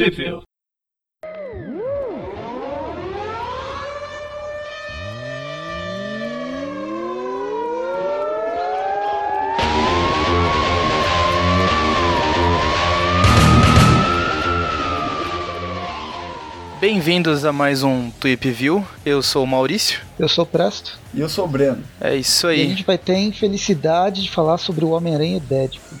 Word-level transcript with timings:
Sheffield. 0.00 0.46
Bem-vindos 16.80 17.44
a 17.44 17.52
mais 17.52 17.82
um 17.82 18.10
Tweep 18.10 18.50
View. 18.50 18.82
Eu 19.04 19.22
sou 19.22 19.44
o 19.44 19.46
Maurício. 19.46 20.00
Eu 20.18 20.30
sou 20.30 20.44
o 20.44 20.46
Presto. 20.46 20.98
E 21.12 21.20
eu 21.20 21.28
sou 21.28 21.44
o 21.44 21.48
Breno. 21.48 21.82
É 22.00 22.16
isso 22.16 22.46
E 22.46 22.48
a 22.48 22.52
aí. 22.52 22.68
gente 22.70 22.84
vai 22.84 22.96
ter 22.96 23.12
a 23.16 23.18
infelicidade 23.20 24.22
de 24.22 24.30
falar 24.30 24.56
sobre 24.56 24.82
o 24.82 24.90
Homem-Aranha 24.92 25.36
e 25.36 25.40
Deadpool. 25.40 25.98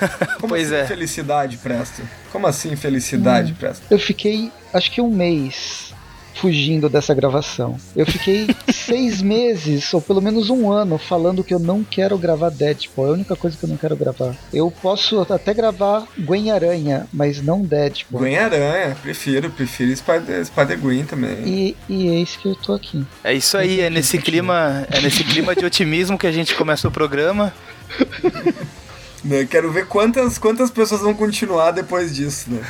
Como 0.40 0.48
Pois 0.50 0.72
assim 0.72 0.82
é. 0.82 0.86
felicidade, 0.86 1.56
Presto? 1.58 2.02
Como 2.32 2.46
assim 2.46 2.76
felicidade, 2.76 3.52
Presto? 3.54 3.84
Eu 3.90 3.98
fiquei, 3.98 4.50
acho 4.72 4.90
que 4.90 5.00
um 5.00 5.10
mês 5.10 5.94
fugindo 6.36 6.88
dessa 6.88 7.14
gravação. 7.14 7.76
Eu 7.94 8.06
fiquei 8.06 8.54
seis 8.72 9.22
meses, 9.22 9.92
ou 9.92 10.00
pelo 10.00 10.20
menos 10.20 10.50
um 10.50 10.70
ano, 10.70 10.98
falando 10.98 11.42
que 11.42 11.54
eu 11.54 11.58
não 11.58 11.82
quero 11.82 12.16
gravar 12.18 12.50
Deadpool. 12.50 13.06
É 13.06 13.08
a 13.08 13.12
única 13.12 13.36
coisa 13.36 13.56
que 13.56 13.64
eu 13.64 13.68
não 13.68 13.76
quero 13.76 13.96
gravar. 13.96 14.34
Eu 14.52 14.70
posso 14.70 15.20
até 15.32 15.52
gravar 15.54 16.06
Gwen 16.18 16.50
Aranha, 16.50 17.06
mas 17.12 17.42
não 17.42 17.62
Deadpool. 17.62 18.20
Gwen 18.20 18.36
Aranha, 18.36 18.96
prefiro, 19.02 19.50
prefiro 19.50 19.94
Spider, 19.96 20.44
Spider 20.44 20.78
Gwen 20.78 21.04
também. 21.04 21.38
E, 21.46 21.76
e 21.88 22.08
é 22.10 22.20
isso 22.20 22.38
que 22.38 22.48
eu 22.48 22.54
tô 22.54 22.74
aqui. 22.74 23.04
É 23.24 23.32
isso 23.32 23.56
aí, 23.56 23.80
é 23.80 23.90
nesse 23.90 24.18
clima, 24.18 24.86
é 24.90 25.00
nesse 25.00 25.24
clima 25.24 25.54
de 25.56 25.64
otimismo 25.64 26.18
que 26.18 26.26
a 26.26 26.32
gente 26.32 26.54
começa 26.54 26.86
o 26.86 26.90
programa. 26.90 27.52
Né, 29.24 29.46
Quero 29.50 29.70
ver 29.72 29.86
quantas, 29.86 30.38
quantas 30.38 30.70
pessoas 30.70 31.00
vão 31.00 31.14
continuar 31.14 31.70
depois 31.72 32.14
disso, 32.14 32.50
né? 32.50 32.62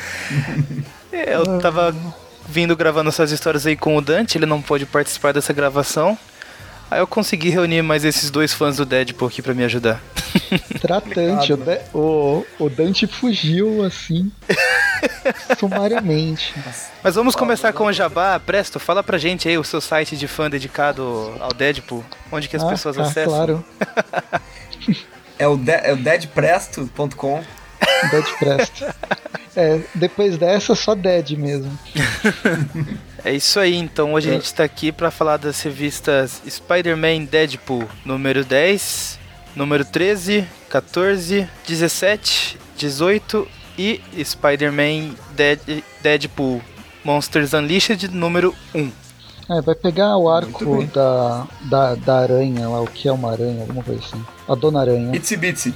É, 1.12 1.34
Eu 1.34 1.59
tava 1.60 1.95
vindo 2.48 2.74
gravando 2.77 3.09
essas 3.09 3.30
histórias 3.33 3.66
aí 3.66 3.77
com 3.77 3.97
o 3.97 4.00
Dante, 4.00 4.38
ele 4.38 4.47
não 4.47 4.62
pôde 4.62 4.86
participar 4.86 5.33
dessa 5.33 5.53
gravação. 5.53 6.16
Aí 6.88 7.00
eu 7.00 7.06
consegui 7.06 7.48
reunir 7.50 7.83
mais 7.83 8.05
esses 8.05 8.30
dois 8.30 8.53
fãs 8.55 8.77
do 8.77 8.86
Deadpool 8.86 9.27
aqui 9.27 9.42
pra 9.42 9.53
me 9.53 9.64
ajudar. 9.64 10.00
Tratante, 10.80 11.53
o, 11.53 11.56
De- 11.56 11.80
o, 11.92 12.47
o 12.60 12.70
Dante 12.70 13.08
fugiu 13.08 13.83
assim, 13.83 14.31
sumariamente. 15.58 16.55
Mas 17.03 17.16
vamos 17.16 17.34
começar 17.34 17.72
com 17.72 17.86
o 17.86 17.92
Jabá. 17.92 18.38
Presto, 18.38 18.78
fala 18.78 19.03
pra 19.03 19.19
gente 19.19 19.48
aí 19.48 19.58
o 19.58 19.64
seu 19.64 19.81
site 19.81 20.16
de 20.16 20.28
fã 20.28 20.48
dedicado 20.48 21.34
ao 21.41 21.53
Deadpool, 21.53 22.05
onde 22.31 22.48
que 22.48 22.56
as 22.56 22.62
Ah, 22.62 22.69
pessoas 22.69 22.97
tá, 22.97 23.03
acessam. 23.03 23.33
Claro, 23.34 23.64
É 25.39 25.47
o, 25.47 25.56
de, 25.56 25.70
é 25.73 25.92
o 25.92 25.97
deadpresto.com. 25.97 27.42
Dead 28.11 28.25
Presto. 28.39 28.84
É, 29.55 29.81
depois 29.95 30.37
dessa, 30.37 30.75
só 30.75 30.95
Dead 30.95 31.31
mesmo. 31.31 31.78
É 33.25 33.33
isso 33.33 33.59
aí, 33.59 33.75
então 33.75 34.12
hoje 34.12 34.28
a 34.31 34.34
gente 34.34 34.53
tá 34.53 34.65
aqui 34.65 34.93
pra 34.93 35.11
falar 35.11 35.37
das 35.39 35.61
revistas 35.62 36.43
Spider-Man 36.48 37.25
Deadpool, 37.25 37.89
número 38.05 38.45
10, 38.45 39.19
número 39.56 39.84
13, 39.84 40.47
14, 40.69 41.48
17, 41.67 42.59
18 42.77 43.48
e 43.78 44.00
Spider-Man 44.23 45.15
Dead- 45.34 45.83
Deadpool 46.03 46.61
Monsters 47.03 47.53
Unleashed, 47.55 48.09
número 48.09 48.55
1. 48.75 48.91
É, 49.48 49.61
vai 49.61 49.75
pegar 49.75 50.16
o 50.16 50.28
arco 50.28 50.84
da, 50.86 51.47
da, 51.62 51.94
da 51.94 52.19
aranha 52.19 52.69
lá, 52.69 52.80
o 52.80 52.86
que 52.86 53.08
é 53.08 53.12
uma 53.12 53.30
aranha, 53.30 53.61
alguma 53.61 53.83
coisa 53.83 54.00
assim. 54.05 54.25
A 54.48 54.55
Dona 54.55 54.80
Aranha. 54.80 55.14
Itsy 55.14 55.36
Bitsy. 55.36 55.75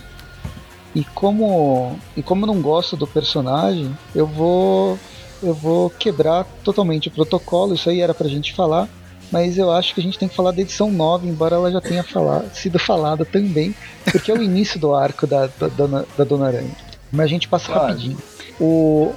E 0.94 1.04
como, 1.04 1.96
e 2.16 2.22
como 2.22 2.42
eu 2.42 2.46
não 2.48 2.60
gosto 2.60 2.96
do 2.96 3.06
personagem, 3.06 3.96
eu 4.14 4.26
vou 4.26 4.98
eu 5.42 5.54
vou 5.54 5.88
quebrar 5.88 6.44
totalmente 6.62 7.08
o 7.08 7.10
protocolo, 7.10 7.74
isso 7.74 7.88
aí 7.88 8.00
era 8.00 8.12
pra 8.12 8.28
gente 8.28 8.52
falar, 8.54 8.86
mas 9.32 9.56
eu 9.56 9.70
acho 9.70 9.94
que 9.94 10.00
a 10.00 10.02
gente 10.02 10.18
tem 10.18 10.28
que 10.28 10.34
falar 10.36 10.50
da 10.50 10.60
edição 10.60 10.90
9, 10.92 11.28
embora 11.28 11.54
ela 11.56 11.70
já 11.70 11.80
tenha 11.80 12.02
falado, 12.02 12.52
sido 12.54 12.78
falada 12.78 13.24
também, 13.24 13.74
porque 14.10 14.30
é 14.30 14.34
o 14.34 14.42
início 14.42 14.78
do 14.78 14.94
arco 14.94 15.26
da, 15.26 15.46
da, 15.58 15.68
Dona, 15.68 16.04
da 16.18 16.24
Dona 16.24 16.48
Aranha. 16.48 16.76
Mas 17.10 17.24
a 17.24 17.28
gente 17.28 17.48
passa 17.48 17.66
Claro. 17.72 17.86
rapidinho. 17.88 18.18
O, 18.60 19.14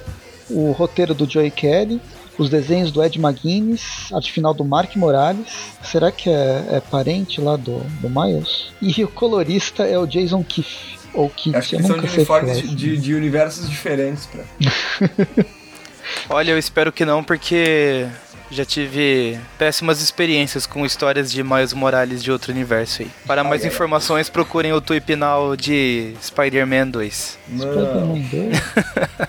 o 0.48 0.72
roteiro 0.72 1.12
do 1.12 1.28
Joey 1.28 1.50
Kelly, 1.50 2.00
os 2.38 2.50
desenhos 2.50 2.90
do 2.90 3.02
Ed 3.02 3.18
McGuinness, 3.18 4.12
arte 4.12 4.32
final 4.32 4.52
do 4.52 4.64
Mark 4.64 4.94
Morales. 4.96 5.46
Será 5.82 6.10
que 6.10 6.28
é, 6.28 6.64
é 6.72 6.82
parente 6.90 7.40
lá 7.40 7.56
do, 7.56 7.78
do 8.00 8.08
Miles? 8.08 8.72
E 8.80 9.04
o 9.04 9.08
colorista 9.08 9.84
é 9.84 9.98
o 9.98 10.06
Jason 10.06 10.42
Kiff. 10.42 10.98
Ou 11.12 11.30
Kiff, 11.30 11.56
Acho 11.56 11.68
que 11.70 11.76
eu 11.76 11.80
são 11.82 11.96
nunca 11.96 12.08
de 12.08 12.14
uniformes 12.16 12.62
de, 12.62 12.74
de, 12.74 12.96
de 12.96 13.14
universos 13.14 13.70
diferentes, 13.70 14.26
Presto. 14.26 15.46
Olha, 16.28 16.52
eu 16.52 16.58
espero 16.58 16.92
que 16.92 17.04
não, 17.04 17.22
porque 17.22 18.06
já 18.50 18.64
tive 18.64 19.38
péssimas 19.58 20.00
experiências 20.00 20.66
com 20.66 20.84
histórias 20.84 21.30
de 21.30 21.42
Miles 21.42 21.72
Morales 21.72 22.22
de 22.22 22.30
outro 22.30 22.52
universo 22.52 23.02
aí. 23.02 23.10
Para 23.26 23.42
mais 23.42 23.62
Ai, 23.62 23.68
ai. 23.68 23.74
informações, 23.74 24.28
procurem 24.28 24.72
o 24.72 24.80
Tweepinal 24.80 25.56
de 25.56 26.14
Spider-Man 26.22 26.88
2. 26.88 27.38
Não. 27.48 27.58
Spider-Man 27.58 28.20
2? 28.30 29.28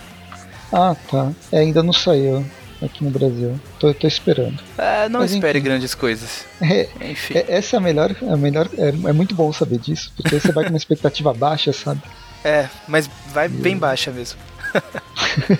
ah, 0.72 0.96
tá. 1.10 1.32
É, 1.50 1.60
ainda 1.60 1.82
não 1.82 1.92
saiu 1.92 2.44
aqui 2.82 3.04
no 3.04 3.10
Brasil. 3.10 3.58
Tô, 3.78 3.92
tô 3.94 4.06
esperando. 4.06 4.58
Ah, 4.76 5.08
não 5.08 5.20
Mas 5.20 5.32
espere 5.32 5.58
enfim. 5.58 5.68
grandes 5.68 5.94
coisas. 5.94 6.44
É, 6.60 6.88
Enfim. 7.10 7.34
é- 7.38 7.44
essa 7.48 7.76
é 7.76 7.78
a 7.78 7.80
melhor. 7.80 8.14
A 8.30 8.36
melhor 8.36 8.68
é, 8.78 8.88
é 8.88 9.12
muito 9.12 9.34
bom 9.34 9.52
saber 9.52 9.78
disso, 9.78 10.12
porque 10.16 10.34
aí 10.34 10.40
você 10.40 10.52
vai 10.52 10.64
com 10.64 10.70
uma 10.70 10.76
expectativa 10.76 11.32
baixa, 11.34 11.72
sabe? 11.72 12.00
É, 12.44 12.68
mas 12.88 13.08
vai 13.32 13.48
bem 13.48 13.76
baixa 13.76 14.10
mesmo. 14.10 14.38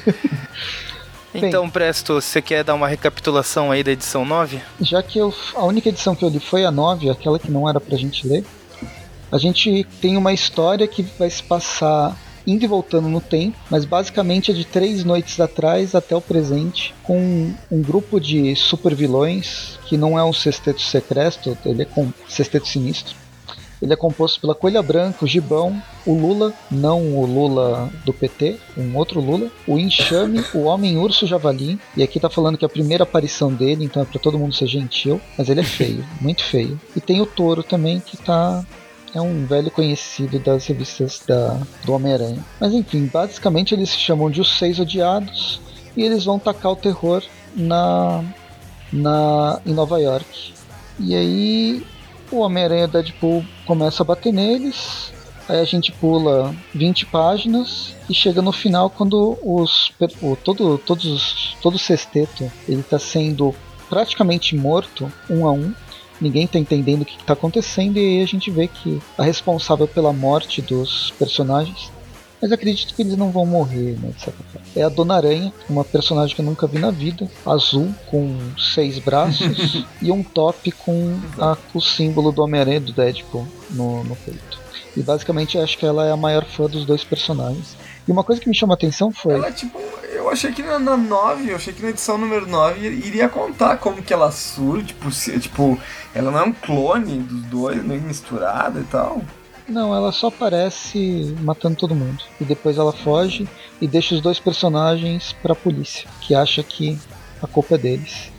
então, 1.35 1.69
Presto, 1.69 2.15
você 2.15 2.41
quer 2.41 2.65
dar 2.65 2.75
uma 2.75 2.89
recapitulação 2.89 3.71
aí 3.71 3.83
da 3.83 3.93
edição 3.93 4.25
9? 4.25 4.61
Já 4.81 5.03
que 5.03 5.19
eu, 5.19 5.35
a 5.55 5.65
única 5.65 5.89
edição 5.89 6.15
que 6.15 6.25
eu 6.25 6.29
li 6.29 6.41
foi 6.41 6.65
a 6.65 6.71
9, 6.71 7.11
aquela 7.11 7.39
que 7.39 7.51
não 7.51 7.69
era 7.69 7.81
pra 7.81 7.97
gente 7.97 8.27
ler, 8.27 8.45
a 9.31 9.39
gente 9.39 9.85
tem 10.01 10.17
uma 10.17 10.33
história 10.33 10.87
que 10.87 11.03
vai 11.19 11.29
se 11.29 11.43
passar 11.43 12.17
indo 12.47 12.65
e 12.65 12.69
voltando 12.69 13.09
no 13.09 13.21
tempo, 13.21 13.57
mas 13.71 13.85
basicamente 13.85 14.51
é 14.51 14.55
de 14.55 14.65
três 14.65 15.05
noites 15.05 15.41
atrás 15.41 15.95
até 15.95 16.15
o 16.15 16.21
presente, 16.21 16.95
com 17.03 17.53
um 17.71 17.83
grupo 17.83 18.21
de 18.21 18.55
super 18.55 18.95
vilões, 18.95 19.79
que 19.87 19.97
não 19.97 20.19
é 20.19 20.25
um 20.25 20.33
sexteto 20.33 20.81
secreto, 20.81 21.57
ele 21.65 21.83
é 21.83 21.87
com 21.87 22.13
sexteto 22.29 22.69
sinistro. 22.69 23.15
Ele 23.81 23.93
é 23.93 23.97
composto 23.97 24.41
pela 24.41 24.55
Coelha 24.55 24.83
Branca, 24.83 25.25
o 25.25 25.29
Gibão, 25.29 25.83
o 26.07 26.15
Lula, 26.15 26.53
não 26.71 27.15
o 27.15 27.27
Lula 27.27 27.91
do 28.05 28.13
PT, 28.13 28.57
um 28.77 28.97
outro 28.97 29.21
Lula, 29.21 29.51
o 29.67 29.79
Enxame, 29.79 30.43
o 30.55 30.63
Homem 30.63 30.97
Urso 30.97 31.27
Javali, 31.27 31.79
e 31.97 32.03
aqui 32.03 32.19
tá 32.19 32.31
falando 32.31 32.57
que 32.57 32.65
é 32.65 32.67
a 32.67 32.71
primeira 32.71 33.05
aparição 33.05 33.53
dele, 33.53 33.85
então 33.85 34.03
é 34.03 34.07
pra 34.07 34.19
todo 34.19 34.39
mundo 34.39 34.55
ser 34.55 34.67
gentil, 34.67 35.21
mas 35.37 35.49
ele 35.49 35.61
é 35.61 35.65
feio, 35.65 36.05
muito 36.21 36.43
feio. 36.43 36.81
E 36.95 37.01
tem 37.01 37.21
o 37.21 37.27
Touro 37.27 37.63
também, 37.63 38.01
que 38.01 38.17
tá 38.17 38.65
é 39.17 39.21
um 39.21 39.47
velho 39.47 39.71
conhecido 39.71 40.39
das 40.39 40.67
revistas 40.67 41.23
da, 41.27 41.61
do 41.85 41.93
Homem-Aranha. 41.93 42.45
Mas 42.61 42.73
enfim, 42.73 43.07
basicamente 43.13 43.75
eles 43.75 43.91
se 43.91 43.99
chamam 43.99 44.31
de 44.31 44.41
os 44.41 44.59
Seis 44.59 44.79
Odiados 44.79 45.61
e 45.97 46.03
eles 46.03 46.25
vão 46.25 46.39
tacar 46.39 46.73
o 46.73 46.77
terror 46.77 47.23
na, 47.55 48.23
na 48.93 49.61
em 49.65 49.73
Nova 49.73 50.01
York. 50.01 50.53
E 50.99 51.15
aí 51.15 51.87
o 52.31 52.39
Homem-Aranha 52.41 52.89
Deadpool 52.89 53.45
começa 53.67 54.03
a 54.03 54.07
bater 54.07 54.33
neles. 54.33 55.13
Aí 55.49 55.61
a 55.61 55.65
gente 55.65 55.93
pula 55.93 56.53
20 56.75 57.07
páginas 57.07 57.95
e 58.11 58.15
chega 58.15 58.43
no 58.43 58.51
final 58.51 58.91
quando 58.91 59.39
os 59.45 59.93
o, 60.21 60.35
todo 60.37 60.77
todos 60.79 61.05
os- 61.05 61.57
todo 61.63 61.77
o 61.77 61.79
sexteto 61.79 62.51
ele 62.69 62.81
está 62.81 62.99
sendo 62.99 63.55
praticamente 63.89 64.57
morto 64.57 65.11
um 65.31 65.47
a 65.47 65.53
um. 65.53 65.73
Ninguém 66.21 66.47
tá 66.47 66.59
entendendo 66.59 67.03
o 67.03 67.05
que 67.05 67.17
está 67.19 67.33
acontecendo 67.35 67.97
e 67.99 68.01
aí 68.19 68.23
a 68.23 68.27
gente 68.27 68.51
vê 68.51 68.67
que 68.69 69.01
a 69.19 69.23
responsável 69.23 69.87
pela 69.87 70.13
morte 70.13 70.63
dos 70.63 71.13
personagens 71.19 71.91
mas 72.41 72.53
acredito 72.53 72.95
que 72.95 73.01
eles 73.01 73.17
não 73.17 73.31
vão 73.31 73.47
morrer, 73.47 73.99
né, 73.99 74.11
de 74.15 74.21
certa 74.23 74.43
forma. 74.53 74.67
É 74.77 74.83
a 74.83 74.91
Dona 74.91 75.17
Aranha, 75.17 75.51
uma 75.71 75.83
personagem 75.83 76.37
que 76.37 76.43
eu 76.43 76.45
nunca 76.45 76.67
vi 76.67 76.79
na 76.79 76.91
vida, 76.91 77.27
azul, 77.47 77.93
com 78.11 78.37
seis 78.59 78.99
braços 78.99 79.87
e 80.03 80.13
um 80.13 80.23
top 80.23 80.71
com 80.71 81.19
a- 81.39 81.57
o 81.73 81.81
símbolo 81.81 82.31
do 82.31 82.43
Homem-Aranha 82.43 82.81
do 82.81 82.93
Deadpool 82.93 83.49
no, 83.71 84.05
no 84.05 84.15
peito. 84.17 84.61
E 84.95 85.03
basicamente 85.03 85.57
acho 85.59 85.79
que 85.79 85.87
ela 85.87 86.07
é 86.07 86.13
a 86.13 86.17
maior 86.17 86.45
fã 86.45 86.67
dos 86.69 86.85
dois 86.85 87.03
personagens. 87.03 87.75
E 88.07 88.13
uma 88.13 88.23
coisa 88.23 88.41
que 88.41 88.49
me 88.49 88.55
chamou 88.55 88.75
a 88.75 88.77
atenção 88.77 89.11
foi. 89.11 89.35
Ela, 89.35 89.51
tipo, 89.51 89.79
eu 90.13 90.31
achei 90.31 90.53
que 90.53 90.63
na, 90.63 90.79
na 90.79 90.97
9, 90.97 91.51
eu 91.51 91.57
achei 91.57 91.73
que 91.73 91.83
na 91.83 91.89
edição 91.91 92.17
número 92.17 92.47
9 92.47 92.87
iria 92.87 93.29
contar 93.29 93.77
como 93.79 94.03
que 94.03 94.13
ela 94.13 94.31
surge, 94.31 94.87
tipo, 94.87 95.11
se, 95.11 95.39
tipo, 95.41 95.79
ela 96.15 96.31
não 96.31 96.39
é 96.39 96.43
um 96.45 96.53
clone 96.53 97.19
dos 97.19 97.43
dois, 97.47 97.85
meio 97.85 98.01
misturada 98.03 98.79
e 98.81 98.85
tal. 98.85 99.23
Não, 99.69 99.93
ela 99.95 100.13
só 100.13 100.29
aparece 100.29 101.35
matando 101.43 101.77
todo 101.77 101.95
mundo. 101.95 102.23
E 102.41 102.45
depois 102.45 102.79
ela 102.79 102.93
foge 102.93 103.49
e 103.81 103.87
deixa 103.89 104.15
os 104.15 104.21
dois 104.21 104.39
personagens 104.39 105.35
pra 105.43 105.57
polícia, 105.57 106.09
que 106.21 106.35
acha 106.35 106.63
que 106.63 106.97
a 107.43 107.47
culpa 107.49 107.75
é 107.75 107.79
deles. 107.79 108.31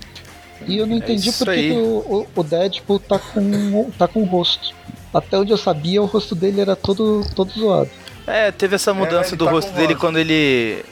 E 0.66 0.78
eu 0.78 0.88
não 0.88 0.96
É 0.96 1.00
entendi 1.00 1.32
por 1.34 1.48
que 1.54 1.72
o- 1.72 2.28
o 2.36 2.44
Deadpool 2.44 3.00
tá 3.00 3.20
com, 3.20 3.92
tá 3.98 4.08
com 4.08 4.22
o 4.22 4.26
rosto. 4.26 4.74
Até 5.14 5.38
onde 5.38 5.52
eu 5.52 5.58
sabia, 5.58 6.02
o 6.02 6.06
rosto 6.06 6.34
dele 6.34 6.62
era 6.62 6.76
todo, 6.76 7.26
todo 7.36 7.52
zoado. 7.52 7.90
É, 8.28 8.52
teve 8.52 8.76
essa 8.76 8.94
mudança 8.94 9.30
ele 9.30 9.38
do 9.38 9.46
tá 9.46 9.52
rosto 9.52 9.72
dele 9.72 9.96
quando 9.96 10.20
ele 10.20 10.84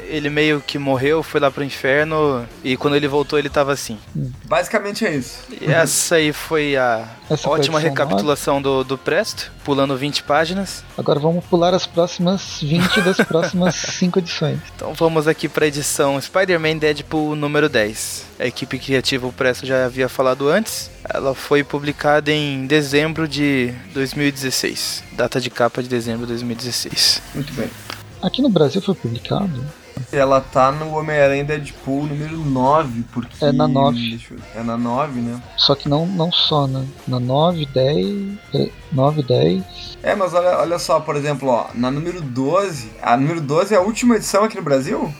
ele 0.00 0.30
meio 0.30 0.60
que 0.60 0.78
morreu, 0.78 1.22
foi 1.22 1.40
lá 1.40 1.50
pro 1.50 1.64
inferno 1.64 2.46
e 2.62 2.76
quando 2.76 2.96
ele 2.96 3.08
voltou 3.08 3.38
ele 3.38 3.48
tava 3.48 3.72
assim. 3.72 3.98
Basicamente 4.44 5.04
é 5.04 5.14
isso. 5.14 5.40
E 5.60 5.70
essa 5.70 6.16
aí 6.16 6.32
foi 6.32 6.76
a 6.76 7.08
Essa 7.28 7.44
foi 7.44 7.52
a 7.52 7.54
ótima 7.54 7.78
edição 7.78 7.90
recapitulação 7.90 8.62
do, 8.62 8.84
do 8.84 8.96
Presto, 8.96 9.52
pulando 9.64 9.96
20 9.96 10.22
páginas. 10.22 10.84
Agora 10.96 11.18
vamos 11.18 11.44
pular 11.44 11.74
as 11.74 11.86
próximas 11.86 12.58
20 12.62 13.00
das 13.02 13.16
próximas 13.18 13.74
5 13.98 14.18
edições. 14.18 14.58
Então 14.74 14.94
vamos 14.94 15.26
aqui 15.28 15.48
pra 15.48 15.66
edição 15.66 16.20
Spider-Man 16.20 16.78
Deadpool 16.78 17.34
número 17.34 17.68
10. 17.68 18.24
A 18.38 18.46
equipe 18.46 18.78
criativa, 18.78 19.26
o 19.26 19.32
Presto 19.32 19.64
já 19.66 19.84
havia 19.84 20.08
falado 20.08 20.48
antes. 20.48 20.90
Ela 21.08 21.34
foi 21.34 21.62
publicada 21.62 22.32
em 22.32 22.66
dezembro 22.66 23.28
de 23.28 23.72
2016. 23.92 25.04
Data 25.12 25.40
de 25.40 25.50
capa 25.50 25.82
de 25.82 25.88
dezembro 25.88 26.22
de 26.22 26.32
2016. 26.32 27.22
Muito 27.34 27.52
bem. 27.52 27.70
Aqui 28.24 28.40
no 28.40 28.48
Brasil 28.48 28.80
foi 28.80 28.94
publicado? 28.94 29.50
Ela 30.10 30.40
tá 30.40 30.72
no 30.72 30.96
Homem-Aranha 30.96 31.44
Deadpool 31.44 32.04
número 32.06 32.36
9, 32.38 33.02
porque. 33.12 33.44
É 33.44 33.52
na 33.52 33.68
9. 33.68 33.98
deixa 34.10 34.34
eu- 34.34 34.38
É 34.60 34.62
na 34.64 34.76
9, 34.76 35.20
né? 35.20 35.40
Só 35.56 35.74
que 35.74 35.88
não, 35.88 36.04
não 36.06 36.32
só, 36.32 36.66
né? 36.66 36.84
Na 37.06 37.20
9, 37.20 37.66
10. 37.66 38.38
tre- 38.50 38.72
9, 38.92 39.22
10. 39.22 39.62
É, 40.02 40.14
mas 40.14 40.32
olha, 40.34 40.58
olha 40.58 40.78
só, 40.78 40.98
por 41.00 41.16
exemplo, 41.16 41.48
ó, 41.48 41.66
na 41.74 41.90
número 41.90 42.20
12. 42.20 42.90
A 43.02 43.16
número 43.16 43.40
12 43.40 43.74
é 43.74 43.76
a 43.76 43.80
última 43.80 44.16
edição 44.16 44.42
aqui 44.44 44.56
no 44.56 44.62
Brasil? 44.62 45.12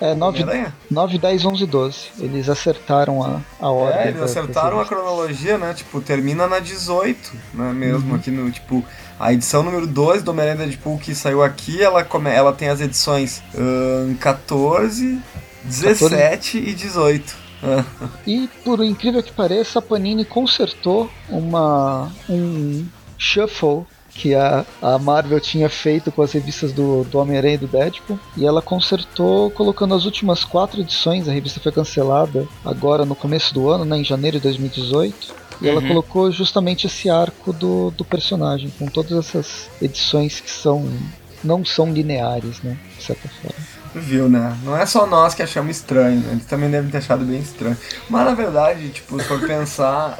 É, 0.00 0.14
9, 0.14 0.42
Homem-Aranha? 0.42 0.74
9, 0.90 1.18
10, 1.18 1.44
11, 1.44 1.66
12. 1.66 1.98
Eles 2.18 2.48
acertaram 2.48 3.22
a, 3.22 3.40
a 3.58 3.70
ordem. 3.70 4.00
É, 4.00 4.08
eles 4.08 4.18
da- 4.18 4.24
acertaram 4.26 4.80
a 4.80 4.84
cronologia, 4.86 5.56
né? 5.56 5.72
Tipo, 5.74 6.00
termina 6.00 6.46
na 6.46 6.58
18, 6.58 7.32
né? 7.54 7.72
Mesmo 7.72 8.10
Uhum. 8.10 8.16
aqui 8.16 8.30
no, 8.30 8.50
tipo, 8.50 8.84
a 9.20 9.34
edição 9.34 9.62
número 9.62 9.86
12 9.86 10.24
do 10.24 10.30
Homem-Aranha 10.30 10.66
Deadpool 10.66 10.98
que 10.98 11.14
saiu 11.14 11.42
aqui, 11.42 11.82
ela, 11.82 12.02
come, 12.02 12.30
ela 12.30 12.54
tem 12.54 12.68
as 12.68 12.80
edições 12.80 13.42
ahn, 13.54 14.14
14, 14.18 15.20
17 15.62 16.56
e 16.56 16.74
18. 16.74 17.36
Ah, 17.62 17.84
E 18.26 18.48
por 18.64 18.82
incrível 18.82 19.22
que 19.22 19.30
pareça, 19.30 19.78
a 19.78 19.82
Panini 19.82 20.24
consertou 20.24 21.10
uma 21.28 22.10
um 22.30 22.86
shuffle 23.18 23.84
que 24.08 24.34
a, 24.34 24.64
a 24.80 24.98
Marvel 24.98 25.38
tinha 25.38 25.68
feito 25.68 26.10
com 26.10 26.22
as 26.22 26.32
revistas 26.32 26.72
do, 26.72 27.04
do 27.04 27.18
Homem-Aranha 27.18 27.54
e 27.54 27.58
do 27.58 27.68
Deadpool. 27.68 28.18
E 28.36 28.46
ela 28.46 28.60
consertou 28.60 29.50
colocando 29.50 29.94
as 29.94 30.04
últimas 30.04 30.44
quatro 30.44 30.80
edições. 30.80 31.28
A 31.28 31.32
revista 31.32 31.60
foi 31.60 31.70
cancelada 31.70 32.48
agora 32.64 33.04
no 33.04 33.14
começo 33.14 33.52
do 33.54 33.68
ano, 33.68 33.84
né, 33.84 33.98
em 33.98 34.04
janeiro 34.04 34.38
de 34.38 34.42
2018. 34.44 35.39
E 35.60 35.68
ela 35.68 35.80
Uhum. 35.80 35.88
colocou 35.88 36.30
justamente 36.32 36.86
esse 36.86 37.08
arco 37.10 37.52
do, 37.52 37.90
do 37.90 38.04
personagem, 38.04 38.70
com 38.72 38.90
todas 38.90 39.12
essas 39.18 39.70
edições 39.80 40.40
que 40.40 40.50
são 40.50 41.12
não 41.42 41.64
são 41.64 41.92
lineares, 41.92 42.62
né? 42.62 42.78
De 42.96 43.02
certa 43.04 43.28
forma. 43.28 43.66
Viu, 43.94 44.28
né? 44.28 44.56
Não 44.64 44.76
é 44.76 44.86
só 44.86 45.06
nós 45.06 45.34
que 45.34 45.42
achamos 45.42 45.76
estranho, 45.76 46.22
eles 46.30 46.44
também 46.46 46.70
devem 46.70 46.90
ter 46.90 46.98
achado 46.98 47.24
bem 47.24 47.40
estranho. 47.40 47.76
Mas 48.08 48.24
na 48.24 48.34
verdade, 48.34 48.88
tipo, 48.90 49.18
se 49.20 49.26
for 49.26 49.40
pensar. 49.46 50.18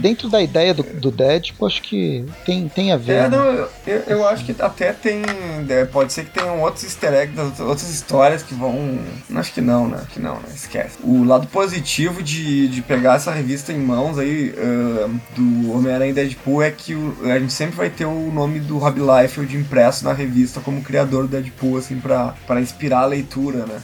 Dentro 0.00 0.28
da 0.28 0.40
ideia 0.42 0.72
do, 0.72 0.82
do 0.82 1.10
Deadpool, 1.10 1.66
acho 1.68 1.82
que 1.82 2.24
tem, 2.46 2.68
tem 2.68 2.92
a 2.92 2.96
ver. 2.96 3.12
É, 3.12 3.28
né? 3.28 3.36
não, 3.36 3.44
eu, 3.86 4.02
eu- 4.06 4.28
acho 4.28 4.44
que 4.44 4.54
até 4.60 4.92
tem. 4.92 5.22
é, 5.68 5.84
Pode 5.84 6.12
ser 6.12 6.24
que 6.24 6.30
tenham 6.38 6.60
outros 6.60 6.84
easter 6.84 7.12
eggs, 7.12 7.38
outras 7.62 7.90
histórias 7.90 8.42
que 8.42 8.54
vão. 8.54 8.98
Acho 9.34 9.52
que 9.52 9.60
não, 9.60 9.88
né? 9.88 9.98
Acho 9.98 10.06
que 10.10 10.20
não, 10.20 10.34
né? 10.36 10.48
Esquece. 10.54 10.96
O 11.02 11.24
lado 11.24 11.46
positivo 11.48 12.22
de, 12.22 12.68
de 12.68 12.82
pegar 12.82 13.16
essa 13.16 13.30
revista 13.30 13.72
em 13.72 13.78
mãos 13.78 14.18
aí 14.18 14.54
do 15.36 15.72
Homem-Aranha 15.72 16.10
e 16.10 16.14
Deadpool 16.14 16.62
é 16.62 16.70
que 16.70 16.94
o- 16.94 17.14
a 17.24 17.38
gente 17.38 17.52
sempre 17.52 17.76
vai 17.76 17.90
ter 17.90 18.04
o 18.04 18.30
nome 18.32 18.60
do 18.60 18.78
Rob 18.78 18.98
Liefeld 19.00 19.56
impresso 19.56 20.04
na 20.04 20.12
revista 20.12 20.60
como 20.60 20.82
criador 20.82 21.24
do 21.24 21.28
Deadpool, 21.28 21.76
assim, 21.78 21.98
pra, 21.98 22.34
pra 22.46 22.60
inspirar 22.70 23.00
a 23.00 23.06
leitura, 23.06 23.66
né? 23.66 23.80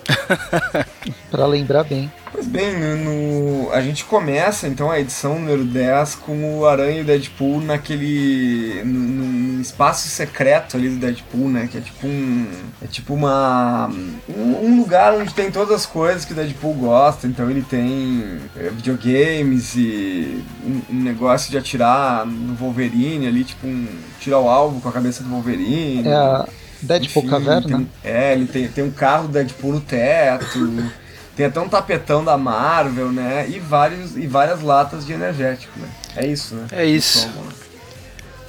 Pra 1.30 1.46
lembrar 1.46 1.84
bem. 1.84 2.10
Pois 2.32 2.46
bem, 2.46 2.76
no, 2.78 2.96
no- 2.96 3.72
a 3.72 3.80
gente 3.80 4.04
começa 4.04 4.66
então 4.68 4.90
a 4.90 5.00
edição 5.00 5.38
número 5.38 5.64
10 5.64 6.16
com 6.16 6.58
o 6.58 6.66
Aranha 6.66 6.98
e 6.98 7.00
o 7.00 7.04
Deadpool 7.04 7.60
naquele. 7.60 8.82
num 8.84 9.60
espaço 9.60 10.08
secreto 10.08 10.76
ali 10.76 10.88
do 10.88 10.96
Deadpool, 10.96 11.48
né? 11.48 11.68
Que 11.70 11.78
é 11.78 11.80
tipo 11.80 12.06
um. 12.06 12.46
É 12.82 12.86
tipo 12.86 13.14
uma. 13.14 13.90
Um, 14.28 14.80
lugar 14.80 15.14
onde 15.14 15.32
tem 15.32 15.50
todas 15.50 15.74
as 15.74 15.86
coisas 15.86 16.24
que 16.24 16.32
o 16.32 16.36
Deadpool 16.36 16.74
gosta. 16.74 17.26
Então 17.26 17.50
ele 17.50 17.62
tem 17.62 18.38
é, 18.56 18.70
videogames 18.70 19.74
e 19.76 20.42
um, 20.90 20.94
negócio 20.94 21.50
de 21.50 21.58
atirar 21.58 22.26
no 22.26 22.54
Wolverine 22.54 23.26
ali, 23.26 23.44
tipo 23.44 23.66
um. 23.66 23.86
Tirar 24.20 24.40
o 24.40 24.48
alvo 24.48 24.80
com 24.80 24.88
a 24.88 24.92
cabeça 24.92 25.22
do 25.22 25.30
Wolverine. 25.30 26.06
É 26.08 26.65
Deadpool 26.82 27.23
Enfim, 27.23 27.31
Caverna? 27.31 27.78
tem 27.78 27.88
é, 28.05 28.32
ele 28.32 28.46
tem, 28.46 28.69
tem 28.69 28.84
um 28.84 28.90
carro 28.90 29.28
do 29.28 29.32
Deadpool 29.32 29.73
no 29.73 29.81
teto, 29.81 30.73
tem 31.37 31.46
até 31.46 31.61
um 31.61 31.69
tapetão 31.69 32.25
da 32.25 32.37
Marvel, 32.37 33.12
né? 33.12 33.46
E, 33.49 33.58
vários, 33.58 34.17
e 34.17 34.26
várias 34.26 34.62
latas 34.62 35.05
de 35.06 35.12
energético, 35.12 35.78
né? 35.78 35.88
É 36.17 36.26
isso, 36.26 36.55
né? 36.55 36.67
É 36.73 36.84
isso. 36.84 37.28
Então, 37.28 37.67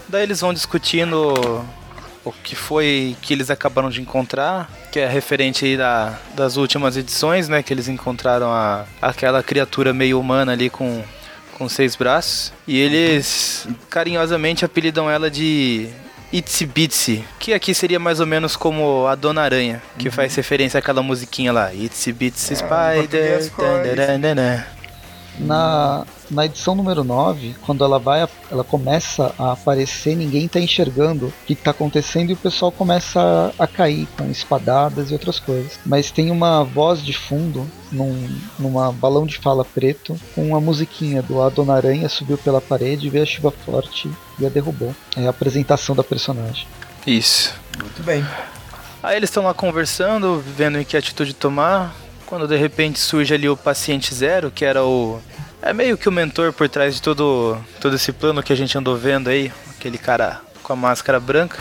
Daí 0.10 0.24
eles 0.24 0.40
vão 0.40 0.54
discutindo 0.54 1.66
o 2.24 2.32
que 2.32 2.56
foi 2.56 3.16
que 3.22 3.34
eles 3.34 3.50
acabaram 3.50 3.90
de 3.90 4.02
encontrar, 4.02 4.70
que 4.92 5.00
é 5.00 5.08
referente 5.08 5.66
aí 5.66 5.76
da, 5.78 6.18
das 6.34 6.56
últimas 6.56 6.96
edições, 6.96 7.50
né? 7.50 7.62
Que 7.62 7.74
eles 7.74 7.88
encontraram 7.90 8.52
a, 8.52 8.86
aquela 9.02 9.44
criatura 9.44 9.94
meio 9.94 10.20
humana 10.20 10.54
ali 10.54 10.70
com, 10.70 11.04
com 11.58 11.68
seis 11.68 11.96
braços. 11.96 12.54
E 12.66 12.78
eles 12.78 13.68
carinhosamente 13.90 14.64
apelidam 14.64 15.10
ela 15.10 15.30
de 15.30 15.90
Itsy 16.32 16.66
Bitsy, 16.66 17.26
que 17.40 17.54
aqui 17.54 17.74
seria 17.74 18.00
mais 18.00 18.20
ou 18.20 18.26
menos 18.26 18.56
como 18.56 19.08
a 19.08 19.16
Dona 19.16 19.42
Aranha, 19.42 19.82
que 19.98 20.10
faz 20.12 20.36
referência 20.36 20.78
àquela 20.78 21.02
musiquinha 21.02 21.52
lá. 21.54 21.74
Itsy 21.74 22.12
Bitsy 22.12 22.54
Uhum. 22.54 22.60
É, 22.60 23.42
Spider. 23.42 23.98
Na, 25.40 26.06
na 26.30 26.46
edição 26.46 26.76
número 26.76 27.04
9, 27.04 27.56
quando 27.62 27.84
ela 27.84 28.00
vai, 28.00 28.28
ela 28.52 28.64
começa 28.64 29.34
a 29.38 29.54
aparecer, 29.54 30.16
ninguém 30.16 30.48
tá 30.48 30.60
enxergando 30.60 31.28
o 31.28 31.34
que, 31.46 31.56
que 31.56 31.64
tá 31.64 31.72
acontecendo 31.72 32.30
e 32.30 32.34
o 32.34 32.38
pessoal 32.38 32.72
começa 32.72 33.54
a, 33.58 33.64
a 33.64 33.68
cair 33.68 34.08
com 34.18 34.30
espadadas 34.30 35.10
e 35.10 35.14
outras 35.14 35.40
coisas. 35.40 35.80
Mas 35.86 36.12
tem 36.12 36.32
uma 36.32 36.64
voz 36.64 37.04
de 37.04 37.14
fundo, 37.14 37.66
num 37.92 38.28
numa 38.60 38.92
balão 38.92 39.26
de 39.26 39.38
fala 39.38 39.64
preto, 39.64 40.20
com 40.34 40.48
uma 40.48 40.60
musiquinha 40.60 41.22
do 41.22 41.42
A 41.42 41.50
Dona 41.50 41.76
Aranha 41.76 42.10
subiu 42.10 42.38
pela 42.38 42.62
parede, 42.62 43.10
veio 43.10 43.24
a 43.24 43.28
chuva 43.28 43.52
forte 43.52 44.10
e 44.40 44.46
a 44.46 44.50
derrubou. 44.50 44.94
É 45.16 45.26
a 45.26 45.30
apresentação 45.30 45.96
da 45.96 46.04
personagem. 46.04 46.68
Isso. 47.06 47.54
muito 47.80 48.04
bem. 48.04 48.26
Aí 49.02 49.16
eles 49.16 49.30
estão 49.30 49.44
lá 49.44 49.54
conversando, 49.54 50.44
vendo 50.56 50.80
em 50.80 50.84
que 50.84 50.98
atitude 50.98 51.34
tomar. 51.34 51.96
Quando 52.26 52.46
de 52.46 52.58
repente 52.58 53.00
surge 53.00 53.34
ali 53.34 53.48
o 53.48 53.56
paciente 53.56 54.14
zero, 54.14 54.52
que 54.52 54.66
era 54.66 54.84
o. 54.84 55.22
É 55.62 55.74
meio 55.74 55.98
que 55.98 56.08
o 56.08 56.12
mentor 56.12 56.54
por 56.54 56.70
trás 56.70 56.96
de 56.96 57.02
todo, 57.02 57.58
todo 57.82 57.96
esse 57.96 58.12
plano 58.12 58.44
que 58.44 58.54
a 58.54 58.56
gente 58.56 58.78
andou 58.78 58.96
vendo 58.96 59.30
aí. 59.30 59.52
Aquele 59.78 59.98
cara 59.98 60.42
com 60.64 60.74
a 60.74 60.76
máscara 60.76 61.20
branca. 61.20 61.58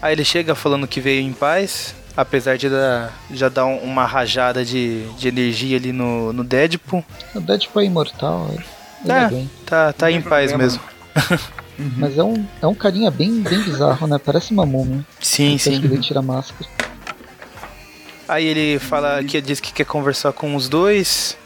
Aí 0.00 0.12
ele 0.12 0.24
chega 0.24 0.54
falando 0.54 0.86
que 0.86 1.00
veio 1.00 1.20
em 1.22 1.32
paz. 1.32 1.94
Apesar 2.16 2.56
de 2.56 2.68
dar, 2.68 3.12
já 3.32 3.48
dar 3.48 3.66
um- 3.66 3.78
uma 3.78 4.04
rajada 4.06 4.64
de, 4.64 5.04
de 5.14 5.26
energia 5.26 5.76
ali 5.76 5.92
no, 5.92 6.32
no 6.32 6.44
Deadpool. 6.44 7.04
O 7.34 7.40
Deadpool 7.40 7.82
é 7.82 7.86
imortal, 7.86 8.48
ele 8.52 8.64
É. 9.12 9.24
é 9.24 9.28
bem. 9.28 9.50
Tá, 9.66 9.92
tá 9.92 10.10
em 10.12 10.22
paz 10.22 10.52
problema. 10.52 10.62
mesmo. 10.62 10.80
Mas 11.96 12.16
é 12.16 12.22
um, 12.22 12.46
é 12.62 12.66
um 12.68 12.74
carinha 12.74 13.10
bem, 13.10 13.40
bem 13.40 13.60
bizarro, 13.62 14.06
né? 14.06 14.16
Parece 14.24 14.52
uma 14.52 14.64
múmia. 14.64 15.04
Sim, 15.20 15.56
Depois 15.56 15.62
que 15.64 15.88
sim. 15.88 15.92
ele 15.94 15.98
tira 16.02 16.20
a 16.20 16.22
máscara. 16.22 16.70
Aí 18.28 18.46
ele 18.46 18.78
fala 18.78 19.22
que 19.24 19.40
diz 19.40 19.58
que 19.58 19.72
quer 19.72 19.84
conversar 19.84 20.32
com 20.32 20.54
os 20.54 20.68
dois. 20.68 21.36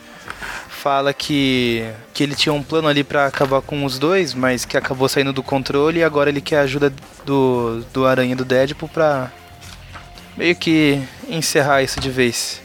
Fala 0.83 1.13
que, 1.13 1.85
que 2.15 2.23
ele 2.23 2.37
tinha 2.37 2.53
um 2.53 2.63
plano 2.63 2.87
ali 2.87 3.03
pra 3.03 3.27
acabar 3.27 3.61
com 3.61 3.85
os 3.85 3.99
dois, 3.99 4.33
mas 4.33 4.65
que 4.65 4.77
acabou 4.77 5.09
saindo 5.09 5.33
do 5.33 5.43
controle 5.43 5.99
e 5.99 6.05
agora 6.05 6.31
ele 6.31 6.41
quer 6.41 6.59
a 6.59 6.63
ajuda 6.63 6.93
do, 7.27 7.83
do 7.93 8.07
Aranha 8.07 8.33
e 8.33 8.37
do 8.37 8.45
Deadpool 8.45 8.89
pra 8.89 9.33
meio 10.37 10.55
que 10.55 11.03
encerrar 11.29 11.83
isso 11.83 11.99
de 11.99 12.09
vez. 12.09 12.63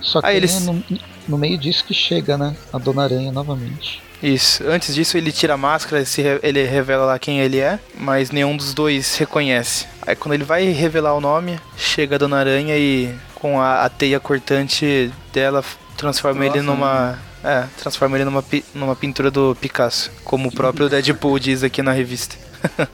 Só 0.00 0.20
que 0.20 0.28
Aí 0.28 0.34
é 0.34 0.36
eles- 0.36 0.64
no, 0.64 0.82
no 1.26 1.36
meio 1.36 1.58
disso 1.58 1.84
que 1.84 1.92
chega, 1.92 2.38
né? 2.38 2.54
A 2.72 2.78
Dona 2.78 3.02
Aranha 3.02 3.32
novamente. 3.32 4.00
Isso. 4.22 4.62
Antes 4.68 4.94
disso 4.94 5.16
ele 5.18 5.32
tira 5.32 5.54
a 5.54 5.56
máscara, 5.56 6.04
se 6.04 6.22
re- 6.22 6.38
ele 6.42 6.62
revela 6.64 7.04
lá 7.04 7.18
quem 7.18 7.40
ele 7.40 7.58
é, 7.58 7.80
mas 7.96 8.30
nenhum 8.30 8.56
dos 8.56 8.72
dois 8.72 9.16
reconhece. 9.16 9.86
Aí 10.06 10.14
quando 10.14 10.34
ele 10.34 10.44
vai 10.44 10.64
revelar 10.70 11.14
o 11.14 11.20
nome, 11.20 11.58
chega 11.76 12.14
a 12.14 12.18
Dona 12.18 12.38
Aranha 12.38 12.76
e 12.78 13.12
com 13.34 13.60
a, 13.60 13.84
a 13.84 13.88
teia 13.88 14.20
cortante 14.20 15.12
dela 15.32 15.64
transforma 15.98 16.46
ele 16.46 16.62
Nossa, 16.62 16.78
numa. 16.78 17.18
É, 17.44 17.64
transforma 17.76 18.16
ele 18.16 18.24
numa, 18.24 18.44
numa 18.74 18.96
pintura 18.96 19.30
do 19.30 19.54
Picasso, 19.60 20.10
como 20.24 20.48
o 20.48 20.52
próprio 20.52 20.88
Deadpool 20.88 21.38
diz 21.38 21.62
aqui 21.62 21.82
na 21.82 21.92
revista. 21.92 22.36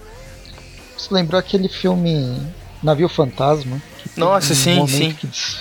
Você 0.96 1.12
lembrou 1.12 1.38
aquele 1.38 1.68
filme 1.68 2.40
Navio 2.82 3.08
Fantasma? 3.08 3.80
Que 4.02 4.08
tem 4.08 4.24
Nossa, 4.24 4.52
um 4.52 4.56
sim, 4.56 4.74
momento 4.76 4.90
sim. 4.90 5.12
Que 5.12 5.26
des- 5.26 5.58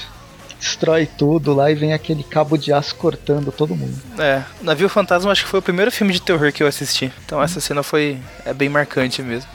destrói 0.60 1.06
tudo 1.06 1.54
lá 1.54 1.70
e 1.70 1.76
vem 1.76 1.92
aquele 1.94 2.24
cabo 2.24 2.58
de 2.58 2.72
aço 2.72 2.96
cortando 2.96 3.52
todo 3.52 3.76
mundo. 3.76 4.02
É, 4.18 4.44
Navio 4.62 4.88
Fantasma 4.88 5.32
acho 5.32 5.44
que 5.44 5.50
foi 5.50 5.60
o 5.60 5.64
primeiro 5.64 5.92
filme 5.92 6.14
de 6.14 6.22
terror 6.22 6.52
que 6.54 6.64
eu 6.64 6.68
assisti. 6.68 7.12
Então 7.26 7.42
essa 7.44 7.60
cena 7.60 7.84
foi 7.84 8.18
é 8.46 8.54
bem 8.54 8.70
marcante 8.70 9.22
mesmo. 9.22 9.50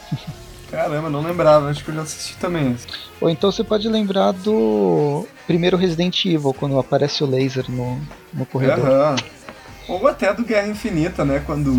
Caramba, 0.70 1.10
não 1.10 1.22
lembrava, 1.22 1.68
acho 1.70 1.82
que 1.82 1.90
eu 1.90 1.94
já 1.96 2.02
assisti 2.02 2.36
também. 2.36 2.76
Ou 3.20 3.28
então 3.28 3.50
você 3.50 3.64
pode 3.64 3.88
lembrar 3.88 4.32
do 4.32 5.26
primeiro 5.50 5.76
Resident 5.76 6.24
Evil, 6.24 6.54
quando 6.54 6.78
aparece 6.78 7.24
o 7.24 7.26
laser 7.26 7.64
no, 7.68 8.00
no 8.32 8.46
corredor. 8.46 8.86
Aham. 8.86 9.16
Ou 9.88 10.06
até 10.06 10.32
do 10.32 10.44
Guerra 10.44 10.68
Infinita, 10.68 11.24
né? 11.24 11.42
Quando. 11.44 11.72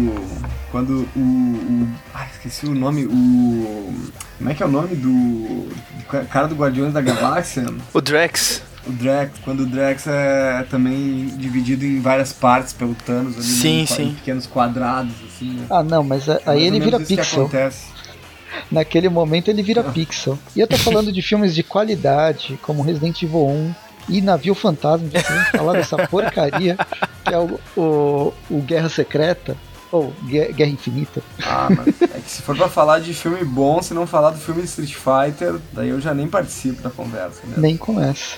Quando 0.72 1.08
o. 1.16 1.20
o 1.20 1.88
ai, 2.14 2.28
esqueci 2.34 2.66
o 2.66 2.76
nome. 2.76 3.06
O. 3.06 3.94
Como 4.38 4.50
é 4.50 4.54
que 4.54 4.62
é 4.62 4.66
o 4.66 4.70
nome 4.70 4.94
do. 4.96 5.70
do 5.70 6.28
cara 6.30 6.48
do 6.50 6.56
Guardiões 6.56 6.92
da 6.94 7.00
Galáxia? 7.00 7.66
O 7.94 8.02
Drex. 8.02 8.62
O 8.86 8.92
Drax, 8.92 9.40
quando 9.46 9.60
o 9.62 9.66
Drax 9.68 10.08
é 10.08 10.66
também 10.70 11.28
dividido 11.38 11.86
em 11.86 12.00
várias 12.02 12.34
partes 12.34 12.74
pelo 12.74 12.96
Thanos 12.96 13.36
ali 13.36 13.44
Sim, 13.46 13.82
em, 13.82 13.86
sim. 13.86 14.04
em 14.10 14.14
pequenos 14.16 14.48
quadrados, 14.48 15.14
assim, 15.28 15.52
né? 15.54 15.66
Ah, 15.70 15.84
não, 15.84 16.04
mas 16.04 16.28
a- 16.28 16.42
aí 16.48 16.64
ele 16.64 16.80
vira 16.80 17.00
pixel. 17.00 17.42
acontece. 17.44 17.86
Naquele 18.72 19.10
momento 19.10 19.50
ele 19.50 19.62
vira 19.62 19.84
pixel. 19.84 20.40
E 20.56 20.60
eu 20.62 20.68
tô 20.68 20.78
falando 20.78 21.12
de 21.12 21.22
filmes 21.22 21.54
de 21.54 21.62
qualidade, 21.64 22.58
como 22.62 22.82
Resident 22.82 23.22
Evil 23.22 23.46
1 23.48 23.76
e 24.10 24.22
Navio 24.22 24.56
Fantasma, 24.56 25.08
vamos 25.12 25.50
falar 25.50 25.74
dessa 25.74 26.08
porcaria, 26.08 26.78
que 27.26 27.34
é 27.34 27.38
o, 27.38 27.60
o, 27.78 28.34
o 28.50 28.62
Guerra 28.62 28.90
Secreta, 28.90 29.56
ou 29.92 30.14
Gue- 30.24 30.54
Guerra 30.54 30.72
Infinita. 30.72 31.22
Ah, 31.44 31.68
mas 31.70 32.02
é 32.02 32.08
que 32.20 32.30
se 32.32 32.42
for 32.42 32.56
pra 32.56 32.70
falar 32.70 33.00
de 33.00 33.14
filme 33.14 33.44
bom, 33.44 33.82
se 33.82 33.94
não 33.94 34.08
falar 34.08 34.30
do 34.32 34.40
filme 34.40 34.64
Street 34.64 34.94
Fighter, 34.96 35.60
daí 35.74 35.90
eu 35.90 36.00
já 36.00 36.14
nem 36.14 36.28
participo 36.28 36.82
da 36.82 36.90
conversa, 36.90 37.42
né? 37.46 37.56
Nem 37.58 37.76
começa. 37.78 38.38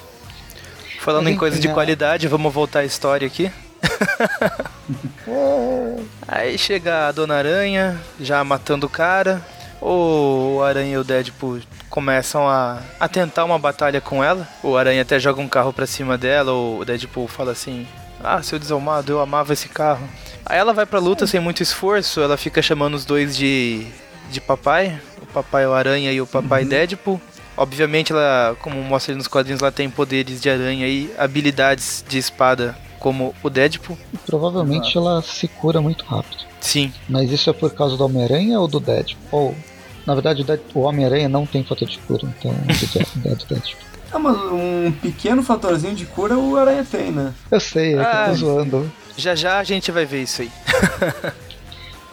Falando 1.00 1.30
em 1.30 1.36
coisa 1.38 1.60
de 1.60 1.68
a- 1.68 1.74
qualidade, 1.74 2.28
vamos 2.28 2.52
voltar 2.54 2.80
à 2.80 2.86
história 2.86 3.28
aqui. 3.28 3.52
Aí 6.28 6.58
chega 6.58 7.08
a 7.08 7.12
Dona 7.12 7.36
Aranha, 7.36 8.00
já 8.20 8.44
matando 8.44 8.88
o 8.88 8.90
cara. 8.90 9.42
O 9.86 10.62
Aranha 10.62 10.94
e 10.94 10.98
o 10.98 11.04
Deadpool 11.04 11.60
começam 11.90 12.48
a, 12.48 12.82
a 12.98 13.10
tentar 13.10 13.44
uma 13.44 13.60
batalha 13.60 14.00
com 14.00 14.24
ela. 14.24 14.48
O 14.64 14.78
Aranha 14.78 15.02
até 15.02 15.20
joga 15.20 15.42
um 15.42 15.50
carro 15.50 15.74
pra 15.74 15.86
cima 15.86 16.18
dela. 16.18 16.54
O 16.54 16.86
Deadpool 16.86 17.28
fala 17.28 17.52
assim: 17.52 17.86
Ah, 18.24 18.42
seu 18.42 18.58
desalmado, 18.58 19.12
eu 19.12 19.20
amava 19.20 19.52
esse 19.52 19.68
carro. 19.68 20.08
Aí 20.46 20.58
ela 20.58 20.74
vai 20.74 20.86
pra 20.86 21.00
luta 21.00 21.28
sem 21.28 21.42
muito 21.42 21.62
esforço. 21.62 22.22
Ela 22.22 22.38
fica 22.38 22.62
chamando 22.62 22.94
os 22.94 23.04
dois 23.04 23.36
de, 23.36 23.86
de 24.32 24.40
papai: 24.40 24.98
o 25.22 25.26
papai 25.26 25.68
o 25.68 25.74
Aranha 25.74 26.14
e 26.14 26.22
o 26.22 26.26
papai 26.26 26.64
Deadpool. 26.64 27.20
Obviamente, 27.58 28.14
ela, 28.14 28.56
como 28.62 28.82
mostra 28.82 29.14
nos 29.14 29.28
quadrinhos, 29.28 29.62
ela 29.62 29.72
tem 29.72 29.90
poderes 29.90 30.42
de 30.42 30.50
aranha 30.50 30.88
e 30.88 31.14
habilidades 31.18 32.04
de 32.08 32.18
espada 32.18 32.76
como 33.00 33.36
o 33.44 33.50
Deadpool. 33.50 33.98
E 34.14 34.18
provavelmente 34.18 34.98
ela 34.98 35.22
se 35.22 35.48
cura 35.48 35.82
muito 35.82 36.06
rápido. 36.06 36.42
Sim, 36.62 36.94
Mas 37.10 37.30
isso 37.30 37.50
é 37.50 37.54
por 37.54 37.70
causa 37.72 37.98
do 37.98 38.06
Homem-Aranha 38.06 38.58
ou 38.58 38.70
do 38.70 38.80
Deadpool? 38.80 39.28
Ou, 39.30 39.56
na 40.06 40.14
verdade, 40.14 40.46
o, 40.74 40.80
Homem-Aranha 40.82 41.30
não 41.30 41.46
tem 41.46 41.64
fator 41.64 41.88
de 41.88 41.98
cura, 42.00 42.28
então 42.38 42.52
é 42.52 42.74
do 42.74 43.00
é 43.30 43.36
Deadpool. 43.36 43.60
Ah, 44.12 44.20
mas 44.20 44.38
um 44.38 44.92
pequeno 45.02 45.42
fatorzinho 45.42 45.96
de 45.96 46.06
cura 46.06 46.38
o 46.38 46.56
Aranha 46.56 46.86
tem, 46.90 47.12
né? 47.12 47.34
Eu 47.50 47.60
sei, 47.60 47.94
é 47.94 47.98
que 47.98 48.00
eu 48.00 48.06
Ah. 48.06 48.26
tô 48.30 48.34
zoando. 48.36 48.92
já 49.18 49.34
já 49.36 49.58
a 49.60 49.64
gente 49.64 49.92
vai 49.92 50.06
ver 50.06 50.22
isso 50.24 50.42
aí. 50.44 50.52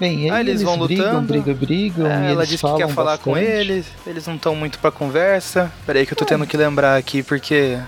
Bem, 0.00 0.24
aí 0.24 0.30
Ah, 0.30 0.40
eles 0.40 0.52
eles, 0.54 0.62
vão 0.62 0.78
brigam, 0.86 1.04
lutando. 1.06 1.26
brigam, 1.26 1.54
brigam, 1.54 2.06
É, 2.06 2.14
ela 2.14 2.32
eles 2.32 2.48
disse 2.48 2.56
que 2.56 2.62
falam 2.62 2.78
quer 2.78 2.88
falar 2.88 3.18
com 3.18 3.32
bastante. 3.32 3.52
eles, 3.52 3.86
eles 4.06 4.26
não 4.26 4.36
estão 4.36 4.56
muito 4.56 4.78
pra 4.78 4.90
conversa. 4.90 5.70
Peraí 5.84 6.06
que 6.06 6.12
eu 6.14 6.16
tô 6.16 6.24
tendo 6.24 6.46
que 6.46 6.56
lembrar 6.56 6.96
aqui, 6.96 7.22
porque. 7.22 7.78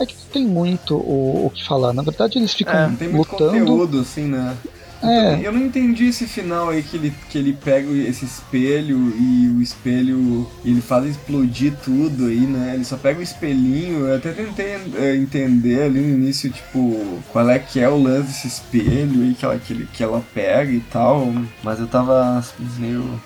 É 0.00 0.06
que 0.06 0.14
não 0.14 0.24
tem 0.32 0.46
muito 0.46 0.96
o, 0.96 1.46
o 1.46 1.50
que 1.50 1.62
falar. 1.62 1.92
Na 1.92 2.00
verdade, 2.02 2.38
eles 2.38 2.54
ficam 2.54 2.74
É, 2.74 2.90
tem 2.98 3.08
muito 3.08 3.30
lutando. 3.30 3.58
conteúdo, 3.58 4.00
assim, 4.00 4.22
né? 4.24 4.56
É, 5.02 5.40
Eu 5.46 5.52
não 5.52 5.60
entendi 5.60 6.06
esse 6.06 6.26
final 6.26 6.68
aí 6.70 6.82
que 6.82 6.96
ele, 6.96 7.12
que 7.28 7.38
ele 7.38 7.52
pega 7.52 7.90
esse 7.92 8.24
espelho 8.24 9.12
e 9.18 9.48
o 9.56 9.60
espelho 9.60 10.48
ele 10.64 10.80
faz 10.80 11.04
explodir 11.06 11.72
tudo 11.84 12.26
aí, 12.26 12.40
né? 12.40 12.72
Ele 12.74 12.84
só 12.84 12.96
pega 12.96 13.18
o 13.18 13.22
espelhinho. 13.22 14.06
Eu 14.06 14.16
até 14.16 14.30
tentei 14.32 14.76
eh, 14.96 15.16
entender 15.16 15.82
ali 15.82 16.00
no 16.00 16.14
início, 16.18 16.50
tipo, 16.50 17.22
qual 17.32 17.48
é 17.50 17.58
que 17.58 17.80
é 17.80 17.88
o 17.88 18.00
lance 18.00 18.28
desse 18.28 18.46
espelho 18.48 19.22
aí 19.22 19.34
que 19.34 19.44
ela, 19.44 19.58
que, 19.58 19.72
ele- 19.72 19.88
que 19.92 20.02
ela 20.02 20.22
pega 20.34 20.70
e 20.70 20.80
tal. 20.80 21.32
Mas 21.62 21.80
eu 21.80 21.86
tava 21.86 22.44
meio, 22.78 23.20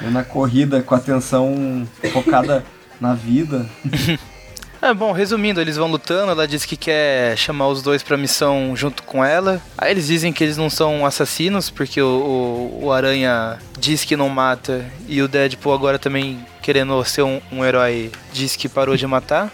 meio 0.00 0.12
na 0.12 0.22
corrida 0.24 0.82
com 0.82 0.94
a 0.94 0.98
atenção 0.98 1.86
focada 2.12 2.64
na 3.00 3.14
vida. 3.14 3.66
É 4.88 4.94
bom, 4.94 5.10
resumindo, 5.12 5.60
eles 5.60 5.76
vão 5.76 5.90
lutando, 5.90 6.30
ela 6.30 6.46
diz 6.46 6.64
que 6.64 6.76
quer 6.76 7.36
chamar 7.36 7.66
os 7.68 7.82
dois 7.82 8.02
pra 8.02 8.16
missão 8.16 8.74
junto 8.76 9.02
com 9.02 9.24
ela. 9.24 9.60
Aí 9.76 9.90
eles 9.90 10.06
dizem 10.06 10.32
que 10.32 10.44
eles 10.44 10.56
não 10.56 10.70
são 10.70 11.04
assassinos, 11.04 11.70
porque 11.70 12.00
o, 12.00 12.06
o, 12.80 12.84
o 12.84 12.92
Aranha 12.92 13.58
diz 13.78 14.04
que 14.04 14.16
não 14.16 14.28
mata, 14.28 14.84
e 15.08 15.20
o 15.20 15.26
Deadpool 15.28 15.74
agora 15.74 15.98
também, 15.98 16.38
querendo 16.62 17.02
ser 17.04 17.22
um, 17.22 17.40
um 17.50 17.64
herói, 17.64 18.12
diz 18.32 18.54
que 18.54 18.68
parou 18.68 18.96
de 18.96 19.06
matar. 19.08 19.50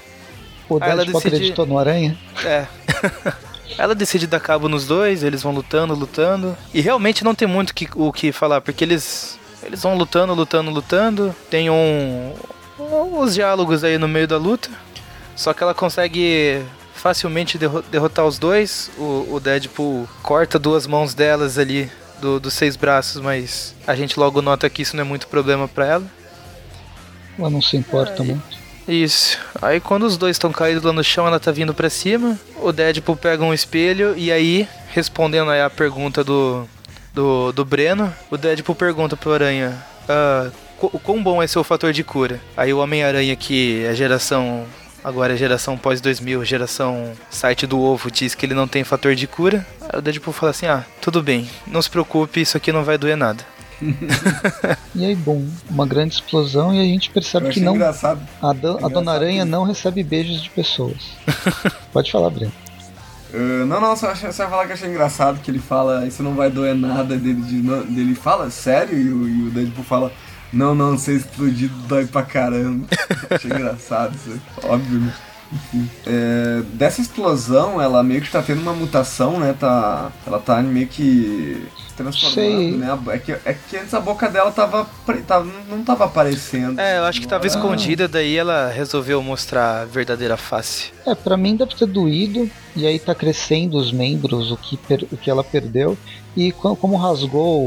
o 0.68 0.76
Aí 0.82 0.90
ela 0.90 0.96
Deadpool 0.96 1.20
decide- 1.20 1.36
acreditou 1.36 1.66
no 1.66 1.78
Aranha. 1.78 2.16
É. 2.44 2.66
Ela 3.78 3.94
decide 3.94 4.26
dar 4.26 4.38
cabo 4.38 4.68
nos 4.68 4.86
dois, 4.86 5.22
eles 5.22 5.42
vão 5.42 5.50
lutando, 5.50 5.94
lutando. 5.94 6.54
E 6.74 6.82
realmente 6.82 7.24
não 7.24 7.34
tem 7.34 7.48
muito 7.48 7.74
que- 7.74 7.88
o 7.96 8.12
que 8.12 8.30
falar, 8.30 8.60
porque 8.60 8.84
eles, 8.84 9.38
eles 9.62 9.82
vão 9.82 9.96
lutando, 9.96 10.34
lutando, 10.34 10.70
lutando. 10.70 11.34
Tem 11.48 11.70
um, 11.70 12.34
uns 12.78 13.32
diálogos 13.34 13.82
aí 13.82 13.96
no 13.96 14.06
meio 14.06 14.28
da 14.28 14.36
luta. 14.36 14.68
Só 15.36 15.52
que 15.52 15.62
ela 15.62 15.74
consegue 15.74 16.62
facilmente 16.94 17.58
derro- 17.58 17.82
derrotar 17.90 18.24
os 18.26 18.38
dois. 18.38 18.90
O, 18.98 19.28
o 19.34 19.40
Deadpool 19.40 20.08
corta 20.22 20.58
duas 20.58 20.86
mãos 20.86 21.14
delas 21.14 21.58
ali, 21.58 21.90
do- 22.20 22.38
dos 22.38 22.54
seis 22.54 22.76
braços, 22.76 23.20
mas 23.20 23.74
a 23.86 23.94
gente 23.94 24.18
logo 24.18 24.40
nota 24.42 24.68
que 24.70 24.82
isso 24.82 24.94
não 24.96 25.02
é 25.02 25.06
muito 25.06 25.26
problema 25.26 25.66
pra 25.66 25.86
ela. 25.86 26.04
Ela 27.38 27.50
não 27.50 27.62
se 27.62 27.76
importa 27.76 28.22
Aí. 28.22 28.28
muito. 28.28 28.62
Isso. 28.86 29.38
Aí 29.60 29.80
quando 29.80 30.02
os 30.04 30.16
dois 30.16 30.34
estão 30.36 30.50
caídos 30.52 30.82
lá 30.82 30.92
no 30.92 31.04
chão, 31.04 31.26
ela 31.26 31.38
tá 31.40 31.50
vindo 31.52 31.72
pra 31.72 31.88
cima. 31.88 32.38
O 32.56 32.72
Deadpool 32.72 33.16
pega 33.16 33.44
um 33.44 33.54
espelho 33.54 34.14
e 34.16 34.30
aí, 34.30 34.68
respondendo 34.88 35.50
aí 35.50 35.60
a 35.62 35.70
pergunta 35.70 36.22
do, 36.24 36.68
do, 37.14 37.52
do 37.52 37.64
Breno, 37.64 38.12
o 38.30 38.36
Deadpool 38.36 38.74
pergunta 38.74 39.16
pro 39.16 39.32
Aranha: 39.32 39.76
ah, 40.08 40.50
o 40.80 40.98
quão 40.98 41.22
bom 41.22 41.40
é 41.42 41.46
seu 41.46 41.62
fator 41.62 41.92
de 41.92 42.02
cura? 42.02 42.40
Aí 42.56 42.72
o 42.72 42.78
Homem-Aranha, 42.78 43.36
que 43.36 43.84
é 43.84 43.94
geração. 43.94 44.66
Agora 45.04 45.35
é 45.35 45.37
geração 45.37 45.76
pós-2000, 45.76 46.44
geração 46.44 47.12
site 47.28 47.66
do 47.66 47.80
ovo, 47.80 48.11
diz 48.11 48.35
que 48.35 48.47
ele 48.47 48.54
não 48.54 48.68
tem 48.68 48.85
fator 48.85 49.14
de 49.14 49.26
cura. 49.26 49.66
Aí 49.80 49.99
o 49.99 50.02
Deadpool 50.02 50.32
fala 50.32 50.50
assim: 50.50 50.66
ah, 50.66 50.85
tudo 51.00 51.23
bem, 51.23 51.49
não 51.66 51.82
se 51.82 51.90
preocupe, 51.90 52.40
isso 52.40 52.56
aqui 52.56 52.71
não 52.71 52.85
vai 52.85 52.97
doer 52.97 53.16
nada. 53.16 53.44
E 54.94 55.06
aí, 55.06 55.14
bom, 55.14 55.42
uma 55.71 55.87
grande 55.87 56.14
explosão 56.14 56.75
e 56.75 56.78
a 56.78 56.85
gente 56.85 57.09
percebe 57.09 57.49
que 57.49 57.61
não, 57.61 57.75
engraçado. 57.75 58.21
a, 58.42 58.50
a 58.50 58.52
engraçado 58.52 58.92
Dona 58.92 59.12
Aranha 59.12 59.42
isso. 59.42 59.50
não 59.50 59.64
recebe 59.64 60.02
beijos 60.02 60.42
de 60.42 60.50
pessoas. 60.50 61.16
Pode 61.90 62.12
falar, 62.12 62.28
Breno. 62.28 62.52
Uh, 63.32 63.64
não, 63.64 63.80
não, 63.80 63.97
só, 63.97 64.14
só 64.14 64.26
ia 64.26 64.32
falar 64.32 64.66
que 64.66 64.73
eu 64.73 64.75
achei 64.75 64.90
engraçado 64.90 65.40
que 65.40 65.50
ele 65.50 65.59
fala, 65.59 66.06
isso 66.06 66.23
não 66.23 66.35
vai 66.35 66.50
doer 66.50 66.75
nada 66.75 67.16
dele, 67.16 67.40
de, 67.40 67.62
dele 67.62 68.14
fala 68.14 68.50
sério 68.50 68.99
e 68.99 69.09
o, 69.11 69.26
e 69.26 69.49
o 69.49 69.50
Deadpool 69.50 69.85
fala, 69.85 70.12
não, 70.52 70.75
não, 70.75 70.99
ser 70.99 71.16
explodido 71.16 71.75
dói 71.87 72.06
pra 72.06 72.23
caramba. 72.23 72.87
achei 73.30 73.50
engraçado 73.50 74.14
isso, 74.14 74.40
óbvio. 74.62 75.12
É, 76.06 76.62
dessa 76.75 77.00
explosão, 77.00 77.80
ela 77.80 78.02
meio 78.02 78.21
que 78.23 78.30
tá 78.30 78.42
tendo 78.42 78.61
uma 78.61 78.73
mutação, 78.73 79.38
né? 79.38 79.54
Tá, 79.59 80.11
ela 80.26 80.38
tá 80.38 80.62
meio 80.62 80.87
que 80.88 81.66
transformando, 81.97 82.78
né? 82.78 82.99
É 83.09 83.18
que, 83.18 83.32
é 83.32 83.54
que 83.68 83.76
antes 83.76 83.92
a 83.92 84.00
boca 84.00 84.28
dela 84.28 84.50
tava, 84.50 84.87
tava 85.26 85.47
não 85.68 85.85
tava 85.85 86.04
aparecendo. 86.06 86.80
É, 86.80 86.99
eu 86.99 87.04
acho 87.04 87.21
que 87.21 87.28
tava 87.28 87.44
Agora- 87.47 87.59
escondida, 87.59 88.09
daí 88.09 88.37
ela 88.37 88.68
resolveu 88.71 89.23
mostrar 89.23 89.82
a 89.82 89.85
verdadeira 89.85 90.37
face. 90.37 90.90
É, 91.06 91.14
pra 91.14 91.37
mim 91.37 91.54
deve 91.56 91.75
ter 91.75 91.87
doído, 91.87 92.50
e 92.75 92.87
aí 92.87 92.99
tá 92.99 93.14
crescendo 93.14 93.76
os 93.76 93.92
membros, 93.92 94.50
o 94.50 94.56
que, 94.56 94.76
per- 94.76 95.06
o 95.12 95.16
que 95.16 95.30
ela 95.30 95.44
perdeu. 95.44 95.97
E 96.35 96.50
co- 96.50 96.75
como 96.75 96.97
rasgou 96.97 97.61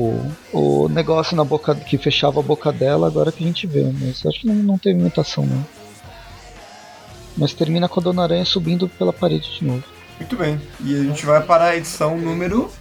o, 0.51 0.83
o 0.85 0.89
negócio 0.89 1.37
na 1.37 1.43
boca 1.43 1.75
que 1.75 1.99
fechava 1.99 2.39
a 2.39 2.43
boca 2.43 2.71
dela, 2.71 3.05
agora 3.05 3.31
que 3.31 3.43
a 3.43 3.47
gente 3.47 3.67
vê. 3.67 3.83
Mas 4.01 4.25
acho 4.25 4.41
que 4.41 4.47
não, 4.47 4.55
não 4.55 4.77
teve 4.79 4.99
mutação, 4.99 5.45
não. 5.45 5.63
Mas 7.37 7.53
termina 7.53 7.87
com 7.89 7.99
a 7.99 8.03
Dona 8.03 8.23
Aranha 8.23 8.45
subindo 8.45 8.87
pela 8.87 9.11
parede 9.11 9.59
de 9.59 9.65
novo. 9.65 9.83
Muito 10.19 10.35
bem. 10.37 10.59
E 10.83 10.95
a 10.95 11.03
gente 11.03 11.25
vai 11.25 11.41
para 11.41 11.65
a 11.65 11.75
edição 11.75 12.17
número 12.17 12.71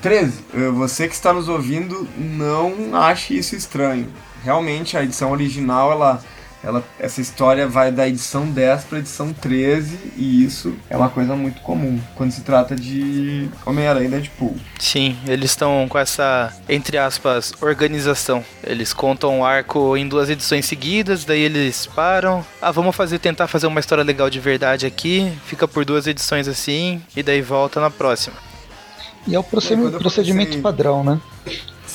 13. 0.00 0.44
Eh, 0.54 0.68
Você 0.70 1.08
que 1.08 1.14
está 1.14 1.32
nos 1.32 1.48
ouvindo, 1.48 2.06
não 2.16 2.94
ache 2.94 3.36
isso 3.36 3.56
estranho. 3.56 4.06
Realmente, 4.44 4.96
a 4.96 5.02
edição 5.02 5.32
original, 5.32 5.90
ela, 5.90 6.22
ela, 6.62 6.82
essa 6.98 7.20
história 7.20 7.66
vai 7.68 7.92
da 7.92 8.06
edição 8.08 8.46
10 8.46 8.84
para 8.84 8.98
a 8.98 9.00
edição 9.00 9.32
13, 9.32 9.96
e 10.16 10.44
isso 10.44 10.74
é 10.90 10.96
uma 10.96 11.08
coisa 11.08 11.36
muito 11.36 11.60
comum 11.62 12.00
quando 12.16 12.32
se 12.32 12.40
trata 12.42 12.74
de 12.74 13.48
Homem-Aranha 13.64 14.06
e 14.06 14.10
Deadpool. 14.10 14.56
Sim, 14.78 15.16
eles 15.26 15.50
estão 15.50 15.86
com 15.88 15.98
essa, 15.98 16.52
entre 16.68 16.98
aspas, 16.98 17.52
organização. 17.60 18.44
Eles 18.64 18.92
contam 18.92 19.40
o 19.40 19.44
arco 19.44 19.96
em 19.96 20.08
duas 20.08 20.28
edições 20.30 20.66
seguidas, 20.66 21.24
daí 21.24 21.40
eles 21.42 21.86
param. 21.86 22.44
Ah, 22.60 22.70
vamos 22.72 22.94
fazer 22.96 23.18
tentar 23.18 23.46
fazer 23.46 23.66
uma 23.66 23.80
história 23.80 24.02
legal 24.04 24.28
de 24.28 24.40
verdade 24.40 24.84
aqui. 24.86 25.32
Fica 25.46 25.68
por 25.68 25.84
duas 25.84 26.06
edições 26.06 26.48
assim, 26.48 27.00
e 27.16 27.22
daí 27.22 27.40
volta 27.40 27.80
na 27.80 27.90
próxima. 27.90 28.36
E 29.26 29.34
é 29.34 29.38
o 29.38 29.44
procedimento 29.44 29.98
comecei- 30.32 30.60
padrão, 30.60 31.04
né? 31.04 31.20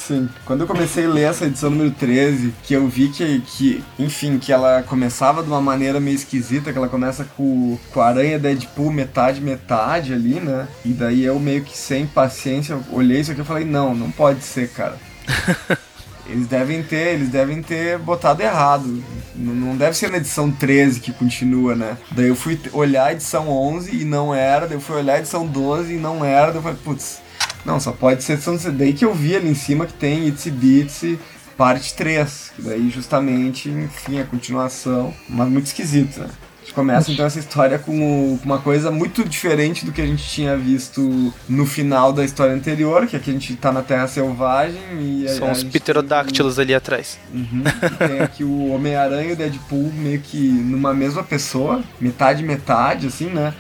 Sim. 0.08 0.28
Quando 0.46 0.62
eu 0.62 0.68
comecei 0.68 1.06
a 1.06 1.10
ler 1.10 1.24
essa 1.24 1.46
edição 1.46 1.70
número 1.70 1.92
13, 1.92 2.54
que 2.64 2.74
eu 2.74 2.88
vi 2.90 3.08
que, 3.08 3.40
que 3.42 3.84
enfim, 3.98 4.38
que 4.38 4.52
ela 4.52 4.84
começava 4.84 5.42
de 5.42 5.48
uma 5.48 5.62
maneira 5.62 5.98
meio 6.00 6.16
esquisita, 6.16 6.74
que 6.74 6.78
ela 6.78 6.90
começa 6.90 7.24
com, 7.38 7.78
com 7.94 8.02
a 8.02 8.08
aranha 8.08 8.38
Deadpool 8.38 8.92
metade, 8.92 9.40
metade 9.40 10.14
ali, 10.14 10.42
né? 10.42 10.68
E 10.84 10.90
daí 10.90 11.24
eu 11.24 11.40
meio 11.40 11.64
que 11.64 11.78
sem 11.78 12.06
paciência 12.06 12.78
olhei 12.92 13.22
isso 13.22 13.32
aqui 13.32 13.42
e 13.42 13.46
falei, 13.46 13.64
não, 13.64 13.96
não 13.96 14.12
pode 14.12 14.44
ser, 14.44 14.70
cara. 14.70 14.98
Eles 16.26 16.48
devem 16.48 16.82
ter, 16.82 17.16
eles 17.16 17.30
devem 17.30 17.62
ter 17.62 17.98
botado 18.00 18.42
errado. 18.42 19.04
Não 19.36 19.76
deve 19.76 19.96
ser 19.96 20.10
na 20.10 20.18
edição 20.18 20.50
13 20.50 21.02
que 21.02 21.12
continua, 21.12 21.76
né? 21.76 21.98
Daí 22.12 22.30
eu 22.30 22.36
fui 22.36 22.58
olhar 22.72 23.08
a 23.08 23.12
edição 23.12 23.50
11 23.50 23.94
e 23.94 24.06
não 24.06 24.34
era, 24.34 24.66
daí 24.66 24.78
eu 24.78 24.82
fui 24.82 24.96
olhar 24.96 25.16
a 25.16 25.20
edição 25.20 25.46
12 25.46 25.94
e 25.94 25.98
não 25.98 26.24
era, 26.24 26.48
daí 26.48 26.56
eu 26.56 26.62
falei, 26.62 26.78
putz, 26.82 27.20
não, 27.66 27.80
só 27.80 27.92
pode 27.92 28.24
ser 28.24 28.40
Daí 28.72 28.94
que 28.94 29.06
eu 29.06 29.14
vi 29.14 29.36
ali 29.36 29.50
em 29.50 29.56
cima 29.56 29.86
que 29.86 29.94
tem 29.94 30.28
Itsy 30.28 30.52
Bitsy 30.52 31.20
parte 31.58 31.94
3, 31.94 32.54
que 32.56 32.62
daí 32.64 32.90
justamente, 32.90 33.70
enfim, 33.70 34.20
a 34.20 34.26
continuação, 34.26 35.14
mas 35.30 35.48
muito 35.48 35.68
esquisito, 35.68 36.20
né? 36.20 36.30
gente 36.64 36.74
começa 36.74 37.12
então 37.12 37.26
essa 37.26 37.40
história 37.40 37.78
com 37.78 38.40
uma 38.44 38.58
coisa 38.58 38.90
muito 38.90 39.28
diferente 39.28 39.86
do 39.86 39.92
que 39.92 40.02
a 40.02 40.06
gente 40.06 40.24
tinha 40.24 40.58
visto 40.58 41.34
no 41.48 41.66
final 41.66 42.12
da 42.14 42.24
história 42.24 42.54
anterior, 42.54 43.06
que 43.06 43.16
aqui 43.16 43.30
a 43.30 43.34
gente 43.34 43.56
tá 43.56 43.72
na 43.72 43.82
Terra 43.82 44.08
Selvagem 44.08 44.82
e 45.00 45.30
São 45.30 45.52
os 45.52 45.64
pterodáctilos 45.64 46.56
tem... 46.56 46.64
ali 46.64 46.74
atrás. 46.74 47.20
Uhum, 47.34 47.64
tem 48.08 48.20
aqui 48.22 48.44
o 48.44 48.70
Homem-Aranha 48.70 49.30
e 49.30 49.34
o 49.34 49.36
Deadpool 49.36 49.92
meio 49.94 50.20
que 50.20 50.38
numa 50.38 50.94
mesma 50.94 51.24
pessoa, 51.24 51.84
metade 52.00 52.44
metade, 52.44 53.08
assim, 53.08 53.28
né? 53.28 53.54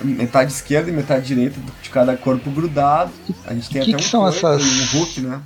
Metade 0.00 0.52
esquerda 0.52 0.90
e 0.90 0.92
metade 0.92 1.26
direita 1.26 1.58
de 1.82 1.90
cada 1.90 2.16
corpo 2.16 2.50
grudado. 2.50 3.12
A 3.46 3.54
gente 3.54 3.70
tem 3.70 3.82
que 3.82 3.90
até 3.90 3.98
que 3.98 4.06
um, 4.06 4.10
são 4.10 4.26
essas... 4.28 4.62
um 4.62 4.98
Hulk, 4.98 5.20
né? 5.20 5.40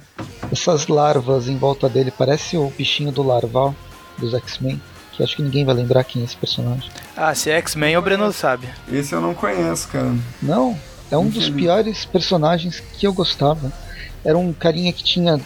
Essas 0.51 0.87
larvas 0.87 1.49
em 1.49 1.57
volta 1.57 1.89
dele, 1.89 2.13
parece 2.17 2.57
o 2.57 2.71
bichinho 2.71 3.13
do 3.13 3.23
larval 3.23 3.75
dos 4.19 4.35
X-Men 4.35 4.81
que 5.17 5.23
acho 5.23 5.37
que 5.37 5.43
ninguém 5.43 5.65
vai 5.65 5.75
lembrar 5.75 6.05
quem 6.05 6.21
é 6.21 6.25
esse 6.27 6.37
personagem. 6.37 6.91
Ah, 7.17 7.35
se 7.35 7.51
é 7.51 7.57
X-Men, 7.57 7.97
o 7.97 8.03
Breno 8.03 8.31
sabe. 8.33 8.69
Esse 8.93 9.15
eu 9.15 9.21
não 9.21 9.35
conheço, 9.35 9.89
cara. 9.89 10.15
Não, 10.43 10.79
é 11.11 11.17
um 11.17 11.29
dos 11.29 11.49
piores 11.49 12.05
personagens 12.05 12.81
que 12.81 13.07
eu 13.07 13.15
gostava. 13.15 13.73
Era 14.27 14.37
um 14.37 14.53
carinha 14.53 14.93
que 14.93 15.05
tinha. 15.05 15.41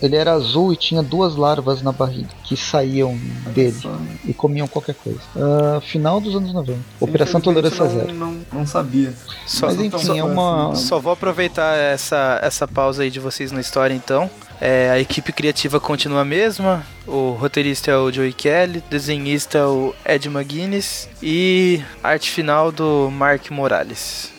ele 0.00 0.16
era 0.16 0.32
azul 0.32 0.72
e 0.72 0.76
tinha 0.76 1.02
duas 1.02 1.36
larvas 1.36 1.82
na 1.82 1.92
barriga 1.92 2.30
que 2.42 2.56
saíam 2.56 3.18
dele 3.54 3.76
e 4.24 4.32
comiam 4.32 4.66
qualquer 4.66 4.94
coisa. 4.94 5.20
Uh, 5.36 5.80
final 5.82 6.20
dos 6.20 6.34
anos 6.34 6.52
90. 6.54 6.80
Operação 6.98 7.38
Tolerância 7.38 7.84
não, 7.84 7.90
Zero. 7.90 8.14
Não, 8.14 8.40
não 8.50 8.66
sabia. 8.66 9.12
Só, 9.46 9.66
Mas 9.66 9.78
enfim, 9.78 10.18
é 10.18 10.24
uma. 10.24 10.74
Só 10.74 10.98
vou 10.98 11.12
aproveitar 11.12 11.76
essa, 11.76 12.40
essa 12.42 12.66
pausa 12.66 13.02
aí 13.02 13.10
de 13.10 13.20
vocês 13.20 13.52
na 13.52 13.60
história 13.60 13.92
então. 13.92 14.30
É, 14.60 14.90
a 14.90 14.98
equipe 14.98 15.32
criativa 15.32 15.78
continua 15.78 16.22
a 16.22 16.24
mesma. 16.24 16.86
O 17.06 17.32
roteirista 17.32 17.90
é 17.90 17.96
o 17.96 18.10
Joey 18.10 18.32
Kelly, 18.32 18.82
desenhista 18.88 19.58
é 19.58 19.66
o 19.66 19.94
Ed 20.06 20.26
McGuinness 20.28 21.08
e 21.22 21.82
arte 22.02 22.30
final 22.30 22.72
do 22.72 23.10
Mark 23.10 23.50
Morales. 23.50 24.33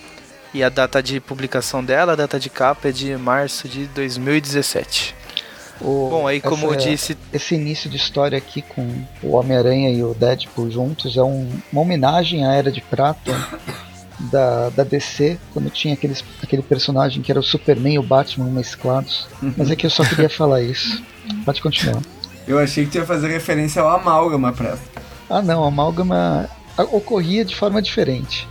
E 0.55 0.63
a 0.63 0.69
data 0.69 1.03
de 1.03 1.19
publicação 1.19 1.83
dela, 1.83 2.13
a 2.13 2.15
data 2.15 2.39
de 2.39 2.49
capa 2.49 2.87
é 2.87 2.91
de 2.93 3.17
março 3.17 3.67
de 3.67 3.87
2017. 3.87 5.13
O, 5.81 6.07
Bom, 6.09 6.25
aí 6.25 6.39
como 6.39 6.67
essa, 6.67 6.75
eu 6.75 6.91
disse. 6.91 7.17
Esse 7.33 7.55
início 7.55 7.89
de 7.89 7.97
história 7.97 8.37
aqui 8.37 8.61
com 8.61 9.03
o 9.21 9.31
Homem-Aranha 9.35 9.89
e 9.89 10.01
o 10.01 10.13
Deadpool 10.13 10.71
juntos 10.71 11.17
é 11.17 11.21
um, 11.21 11.51
uma 11.73 11.81
homenagem 11.81 12.47
à 12.47 12.53
Era 12.53 12.71
de 12.71 12.79
Prata 12.79 13.37
da, 14.31 14.69
da 14.69 14.85
DC, 14.85 15.37
quando 15.51 15.69
tinha 15.69 15.93
aqueles, 15.93 16.23
aquele 16.41 16.61
personagem 16.61 17.21
que 17.21 17.29
era 17.29 17.41
o 17.41 17.43
Superman 17.43 17.95
e 17.95 17.99
o 17.99 18.03
Batman 18.03 18.45
mesclados. 18.45 19.27
Mas 19.57 19.69
é 19.69 19.75
que 19.75 19.85
eu 19.85 19.89
só 19.89 20.05
queria 20.05 20.29
falar 20.31 20.61
isso. 20.61 21.03
Pode 21.43 21.61
continuar. 21.61 22.01
Eu 22.47 22.57
achei 22.59 22.85
que 22.85 22.91
tu 22.91 22.97
ia 22.99 23.05
fazer 23.05 23.27
referência 23.27 23.81
ao 23.81 23.89
Amálgama, 23.89 24.53
Presta. 24.53 25.01
Ah 25.29 25.41
não, 25.41 25.63
o 25.63 25.65
Amálgama 25.65 26.49
ocorria 26.77 27.43
de 27.43 27.53
forma 27.53 27.81
diferente. 27.81 28.47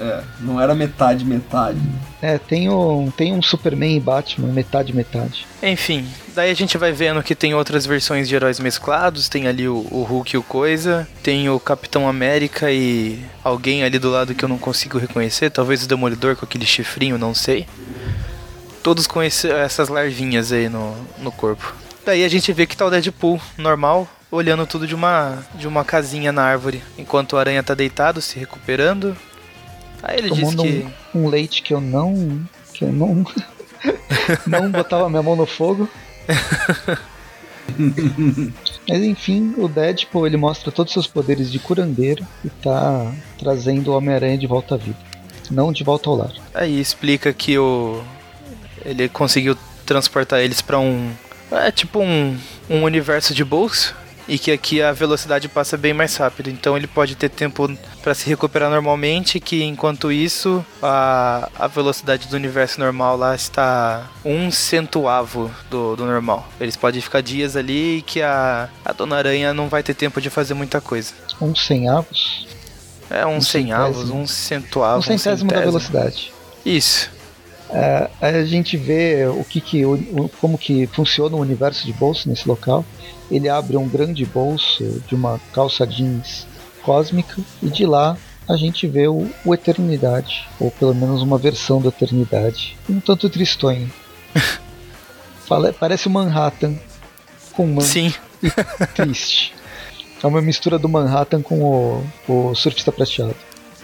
É, 0.00 0.22
não 0.40 0.58
era 0.58 0.74
metade, 0.74 1.26
metade. 1.26 1.78
É, 2.22 2.38
tem 2.38 2.70
um, 2.70 3.10
tem 3.10 3.34
um 3.34 3.42
Superman 3.42 3.98
e 3.98 4.00
Batman, 4.00 4.48
metade, 4.48 4.96
metade. 4.96 5.46
Enfim, 5.62 6.06
daí 6.34 6.50
a 6.50 6.54
gente 6.54 6.78
vai 6.78 6.90
vendo 6.90 7.22
que 7.22 7.34
tem 7.34 7.54
outras 7.54 7.84
versões 7.84 8.26
de 8.26 8.34
heróis 8.34 8.58
mesclados. 8.58 9.28
Tem 9.28 9.46
ali 9.46 9.68
o, 9.68 9.86
o 9.90 10.02
Hulk 10.02 10.34
e 10.34 10.38
o 10.38 10.42
Coisa. 10.42 11.06
Tem 11.22 11.50
o 11.50 11.60
Capitão 11.60 12.08
América 12.08 12.72
e 12.72 13.22
alguém 13.44 13.84
ali 13.84 13.98
do 13.98 14.10
lado 14.10 14.34
que 14.34 14.42
eu 14.42 14.48
não 14.48 14.56
consigo 14.56 14.96
reconhecer. 14.96 15.50
Talvez 15.50 15.84
o 15.84 15.88
Demolidor 15.88 16.34
com 16.34 16.46
aquele 16.46 16.64
chifrinho, 16.64 17.18
não 17.18 17.34
sei. 17.34 17.66
Todos 18.82 19.06
com 19.06 19.22
esse, 19.22 19.50
essas 19.50 19.90
larvinhas 19.90 20.50
aí 20.50 20.70
no, 20.70 20.96
no 21.18 21.30
corpo. 21.30 21.74
Daí 22.06 22.24
a 22.24 22.28
gente 22.28 22.50
vê 22.54 22.66
que 22.66 22.74
tá 22.74 22.86
o 22.86 22.90
Deadpool 22.90 23.38
normal, 23.58 24.08
olhando 24.30 24.66
tudo 24.66 24.86
de 24.86 24.94
uma, 24.94 25.44
de 25.54 25.68
uma 25.68 25.84
casinha 25.84 26.32
na 26.32 26.42
árvore. 26.42 26.82
Enquanto 26.96 27.34
o 27.34 27.38
Aranha 27.38 27.62
tá 27.62 27.74
deitado, 27.74 28.22
se 28.22 28.38
recuperando. 28.38 29.14
Aí 30.02 30.18
ele 30.18 30.30
diz 30.30 30.54
que. 30.54 30.86
Um, 31.14 31.22
um, 31.22 31.28
leite 31.28 31.62
que 31.62 31.74
eu 31.74 31.80
não. 31.80 32.40
que 32.72 32.84
eu 32.84 32.92
não. 32.92 33.24
não 34.46 34.70
botava 34.70 35.08
minha 35.08 35.22
mão 35.22 35.36
no 35.36 35.46
fogo. 35.46 35.88
Mas 38.88 39.02
enfim, 39.02 39.54
o 39.56 39.68
Deadpool 39.68 40.26
ele 40.26 40.36
mostra 40.36 40.72
todos 40.72 40.90
os 40.90 40.94
seus 40.94 41.06
poderes 41.06 41.50
de 41.50 41.58
curandeiro 41.58 42.26
e 42.44 42.48
tá 42.48 43.12
trazendo 43.38 43.92
o 43.92 43.96
Homem-Aranha 43.96 44.36
de 44.38 44.46
volta 44.46 44.74
à 44.74 44.78
vida. 44.78 44.98
Não 45.50 45.72
de 45.72 45.82
volta 45.82 46.08
ao 46.08 46.16
lar. 46.16 46.32
Aí 46.54 46.80
explica 46.80 47.32
que 47.32 47.58
o. 47.58 48.02
Ele 48.84 49.08
conseguiu 49.08 49.56
transportar 49.84 50.40
eles 50.40 50.62
para 50.62 50.78
um. 50.78 51.10
É 51.50 51.70
tipo 51.72 52.00
um, 52.00 52.38
um 52.68 52.84
universo 52.84 53.34
de 53.34 53.44
bolso 53.44 53.94
e 54.30 54.38
que 54.38 54.52
aqui 54.52 54.80
a 54.80 54.92
velocidade 54.92 55.48
passa 55.48 55.76
bem 55.76 55.92
mais 55.92 56.16
rápido. 56.16 56.48
Então 56.48 56.76
ele 56.76 56.86
pode 56.86 57.16
ter 57.16 57.28
tempo 57.28 57.68
para 58.00 58.14
se 58.14 58.28
recuperar 58.28 58.70
normalmente, 58.70 59.40
que 59.40 59.64
enquanto 59.64 60.12
isso 60.12 60.64
a, 60.80 61.50
a 61.58 61.66
velocidade 61.66 62.28
do 62.28 62.36
universo 62.36 62.78
normal 62.78 63.16
lá 63.16 63.34
está 63.34 64.08
um 64.24 64.48
centuavo 64.52 65.50
do, 65.68 65.96
do 65.96 66.06
normal. 66.06 66.48
Eles 66.60 66.76
podem 66.76 67.00
ficar 67.00 67.20
dias 67.22 67.56
ali 67.56 67.98
e 67.98 68.02
que 68.02 68.22
a, 68.22 68.68
a 68.84 68.92
Dona 68.92 69.16
Aranha 69.16 69.52
não 69.52 69.68
vai 69.68 69.82
ter 69.82 69.94
tempo 69.94 70.20
de 70.20 70.30
fazer 70.30 70.54
muita 70.54 70.80
coisa. 70.80 71.12
Um 71.42 71.52
centavos? 71.52 72.46
É, 73.10 73.26
um, 73.26 73.38
um 73.38 73.40
cem 73.40 73.72
avos, 73.72 74.10
um 74.10 74.28
centuavo. 74.28 75.00
Um 75.00 75.02
centésimo, 75.02 75.50
um 75.50 75.54
da 75.54 75.60
velocidade. 75.60 76.32
Isso. 76.64 77.10
É, 77.72 78.10
a 78.20 78.44
gente 78.44 78.76
vê 78.76 79.26
o 79.26 79.44
que, 79.44 79.60
que 79.60 79.86
o, 79.86 80.28
como 80.40 80.58
que 80.58 80.88
funciona 80.88 81.36
o 81.36 81.40
universo 81.40 81.86
de 81.86 81.92
bolso 81.92 82.28
nesse 82.28 82.48
local 82.48 82.84
ele 83.30 83.48
abre 83.48 83.76
um 83.76 83.88
grande 83.88 84.24
bolso 84.26 85.00
de 85.06 85.14
uma 85.14 85.40
calça 85.52 85.86
jeans 85.86 86.46
cósmica 86.82 87.36
e 87.62 87.68
de 87.68 87.86
lá 87.86 88.16
a 88.48 88.56
gente 88.56 88.88
vê 88.88 89.06
o, 89.06 89.30
o 89.44 89.54
Eternidade, 89.54 90.48
ou 90.58 90.72
pelo 90.72 90.92
menos 90.92 91.22
uma 91.22 91.38
versão 91.38 91.80
da 91.80 91.88
Eternidade, 91.88 92.76
um 92.88 92.98
tanto 92.98 93.30
tristonho. 93.30 93.88
Fala, 95.46 95.72
parece 95.72 96.08
o 96.08 96.10
Manhattan 96.10 96.76
com 97.52 97.66
man 97.66 97.82
Sim. 97.82 98.12
triste. 98.94 99.54
É 100.22 100.26
uma 100.26 100.42
mistura 100.42 100.78
do 100.78 100.88
Manhattan 100.88 101.42
com 101.42 101.60
o, 101.62 102.04
o 102.28 102.54
surfista 102.54 102.90
prateado. 102.90 103.36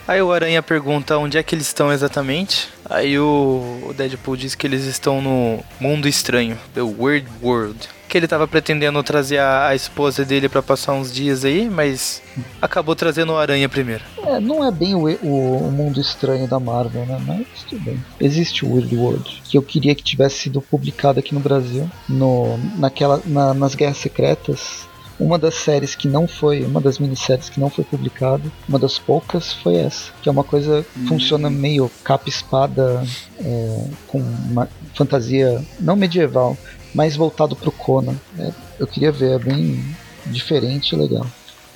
Aí 0.07 0.21
o 0.21 0.33
Aranha 0.33 0.63
pergunta 0.63 1.17
onde 1.17 1.39
é 1.39 1.43
que 1.43 1.55
eles 1.55 1.67
estão 1.67 1.93
exatamente. 1.93 2.69
Aí 2.89 3.19
o 3.19 3.93
Deadpool 3.97 4.37
diz 4.37 4.55
que 4.55 4.67
eles 4.67 4.85
estão 4.85 5.21
no 5.21 5.63
mundo 5.81 6.09
estranho, 6.09 6.59
The 6.75 6.83
Weird 6.83 7.27
World 7.43 7.97
que 8.09 8.17
ele 8.17 8.29
tava 8.29 8.47
pretendendo 8.47 9.03
trazer 9.03 9.39
a, 9.39 9.69
a 9.69 9.75
esposa 9.75 10.25
dele 10.25 10.49
para 10.49 10.63
passar 10.63 10.93
uns 10.93 11.13
dias 11.13 11.45
aí, 11.45 11.69
mas 11.69 12.23
acabou 12.63 12.95
trazendo 12.95 13.33
o 13.33 13.37
Aranha 13.37 13.69
primeiro. 13.69 14.05
É, 14.25 14.41
não 14.41 14.67
é 14.67 14.71
bem 14.71 14.95
o, 14.95 15.07
o, 15.23 15.69
o, 15.69 15.73
mundo 15.73 16.01
estranho 16.01 16.47
da 16.49 16.59
Marvel, 16.59 17.05
né? 17.05 17.21
Mas 17.27 17.47
tudo 17.69 17.85
bem. 17.85 18.03
Existe 18.21 18.65
o 18.65 18.73
Weird 18.73 18.97
World, 18.97 19.43
que 19.45 19.59
eu 19.59 19.63
queria 19.63 19.95
que 19.95 20.03
tivesse 20.03 20.39
sido 20.39 20.63
publicado 20.63 21.19
aqui 21.19 21.35
no 21.35 21.41
Brasil, 21.41 21.91
no, 22.09 22.57
naquela, 22.79 23.21
na, 23.27 23.53
nas 23.53 23.75
Guerras 23.75 23.99
Secretas. 23.99 24.89
Uma 25.19 25.39
das 25.39 25.55
séries 25.55 25.95
que 25.95 26.07
não 26.07 26.29
foi, 26.29 26.63
uma 26.63 26.81
das 26.81 26.99
minisséries 26.99 27.49
que 27.49 27.59
não 27.59 27.71
foi 27.71 27.85
publicada, 27.85 28.45
uma 28.69 28.79
das 28.79 28.99
poucas 28.99 29.53
foi 29.53 29.77
essa, 29.77 30.13
que 30.23 30.29
é 30.29 30.33
uma 30.33 30.45
coisa 30.45 30.85
que 30.93 31.01
hum. 31.01 31.07
funciona 31.09 31.49
meio 31.49 31.91
capa-espada, 32.05 33.03
é, 33.41 33.85
com 34.07 34.19
uma 34.19 34.69
fantasia 34.95 35.65
não 35.81 35.97
medieval, 35.97 36.57
mais 36.95 37.17
voltado 37.17 37.57
pro 37.57 37.73
Conan. 37.73 38.17
É, 38.39 38.53
eu 38.79 38.87
queria 38.87 39.11
ver, 39.11 39.33
é 39.33 39.39
bem 39.39 39.83
diferente 40.27 40.95
e 40.95 40.99
legal. 40.99 41.27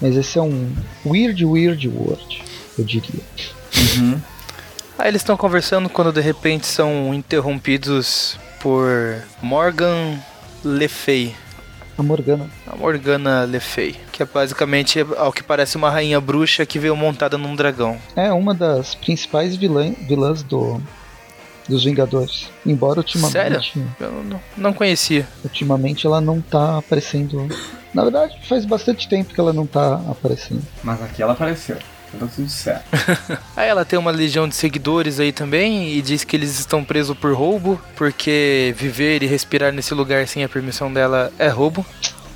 Mas 0.00 0.16
esse 0.16 0.38
é 0.38 0.42
um 0.42 0.72
weird, 1.04 1.44
weird 1.44 1.88
world, 1.88 2.42
eu 2.78 2.84
diria. 2.84 3.20
Uhum. 3.76 4.20
Aí 4.98 5.08
eles 5.08 5.22
estão 5.22 5.36
conversando 5.36 5.88
quando 5.88 6.12
de 6.12 6.20
repente 6.20 6.66
são 6.66 7.14
interrompidos 7.14 8.38
por 8.60 8.86
Morgan 9.42 10.18
Le 10.64 10.88
Fay. 10.88 11.34
A 12.00 12.02
Morgana. 12.02 12.48
A 12.66 12.74
Morgana 12.74 13.44
Le 13.44 13.60
Fay, 13.60 13.94
que 14.10 14.22
é 14.22 14.26
basicamente, 14.26 15.04
ao 15.18 15.30
que 15.30 15.42
parece, 15.42 15.76
uma 15.76 15.90
rainha 15.90 16.18
bruxa 16.18 16.64
que 16.64 16.78
veio 16.78 16.96
montada 16.96 17.36
num 17.36 17.54
dragão. 17.54 17.98
É 18.16 18.32
uma 18.32 18.54
das 18.54 18.94
principais 18.94 19.54
vilã, 19.54 19.92
vilãs 20.08 20.42
do, 20.42 20.80
dos 21.68 21.84
Vingadores. 21.84 22.48
Embora 22.64 23.00
ultimamente. 23.00 23.32
Sério? 23.32 23.62
Eu 24.00 24.24
não, 24.24 24.40
não 24.56 24.72
conhecia. 24.72 25.28
Ultimamente 25.44 26.06
ela 26.06 26.20
não 26.20 26.40
tá 26.40 26.78
aparecendo. 26.78 27.46
Na 27.92 28.02
verdade, 28.02 28.38
faz 28.48 28.64
bastante 28.64 29.06
tempo 29.06 29.34
que 29.34 29.40
ela 29.40 29.52
não 29.52 29.66
tá 29.66 30.00
aparecendo. 30.08 30.62
Mas 30.82 31.02
aqui 31.02 31.22
ela 31.22 31.34
apareceu. 31.34 31.76
Tá 32.18 32.26
tudo 32.34 32.48
certo. 32.48 32.84
aí 33.56 33.68
ela 33.70 33.84
tem 33.84 33.98
uma 33.98 34.10
legião 34.10 34.48
de 34.48 34.54
seguidores 34.54 35.20
aí 35.20 35.32
também 35.32 35.94
e 35.94 36.02
diz 36.02 36.24
que 36.24 36.36
eles 36.36 36.58
estão 36.58 36.84
presos 36.84 37.16
por 37.16 37.34
roubo, 37.34 37.80
porque 37.96 38.74
viver 38.76 39.22
e 39.22 39.26
respirar 39.26 39.72
nesse 39.72 39.94
lugar 39.94 40.26
sem 40.26 40.42
a 40.42 40.48
permissão 40.48 40.92
dela 40.92 41.32
é 41.38 41.48
roubo. 41.48 41.84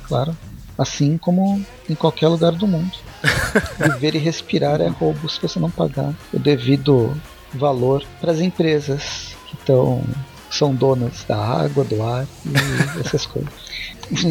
Claro. 0.07 0.35
Assim 0.77 1.17
como 1.17 1.63
em 1.89 1.95
qualquer 1.95 2.27
lugar 2.27 2.51
do 2.51 2.67
mundo. 2.67 2.91
Viver 3.79 4.15
e 4.15 4.19
respirar 4.19 4.81
é 4.81 4.87
roubo 4.87 5.27
se 5.27 5.41
você 5.41 5.59
não 5.59 5.71
pagar 5.71 6.13
o 6.33 6.37
devido 6.37 7.15
valor 7.53 8.03
para 8.19 8.31
as 8.31 8.39
empresas 8.39 9.35
que 9.47 9.55
estão 9.55 10.03
são 10.49 10.73
donas 10.73 11.23
da 11.27 11.37
água, 11.37 11.83
do 11.83 12.01
ar 12.01 12.25
e 12.45 12.99
essas 12.99 13.25
coisas. 13.25 13.51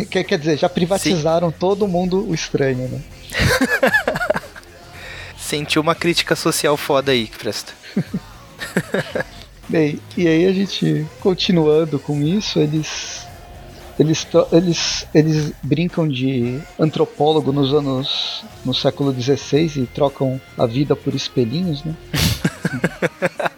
Quer, 0.09 0.25
quer 0.25 0.39
dizer, 0.39 0.57
já 0.57 0.69
privatizaram 0.69 1.51
Sim. 1.51 1.57
todo 1.59 1.89
mundo 1.89 2.27
o 2.29 2.35
estranho, 2.35 2.89
né? 2.89 3.01
Sentiu 5.45 5.83
uma 5.83 5.95
crítica 5.95 6.35
social 6.35 6.75
foda 6.75 7.13
aí, 7.13 7.27
que 7.27 7.37
presta. 7.37 7.75
Bem, 9.69 10.01
e 10.17 10.27
aí 10.27 10.47
a 10.47 10.53
gente, 10.55 11.07
continuando 11.21 11.99
com 11.99 12.19
isso, 12.23 12.59
eles 12.59 13.27
eles, 13.99 14.27
eles, 14.51 15.07
eles 15.15 15.53
brincam 15.63 16.09
de 16.09 16.59
antropólogo 16.79 17.53
nos 17.53 17.75
anos. 17.75 18.43
no 18.65 18.73
século 18.73 19.13
XVI 19.13 19.83
e 19.83 19.87
trocam 19.87 20.41
a 20.57 20.65
vida 20.65 20.97
por 20.97 21.15
espelhinhos, 21.15 21.85
né? 21.85 21.95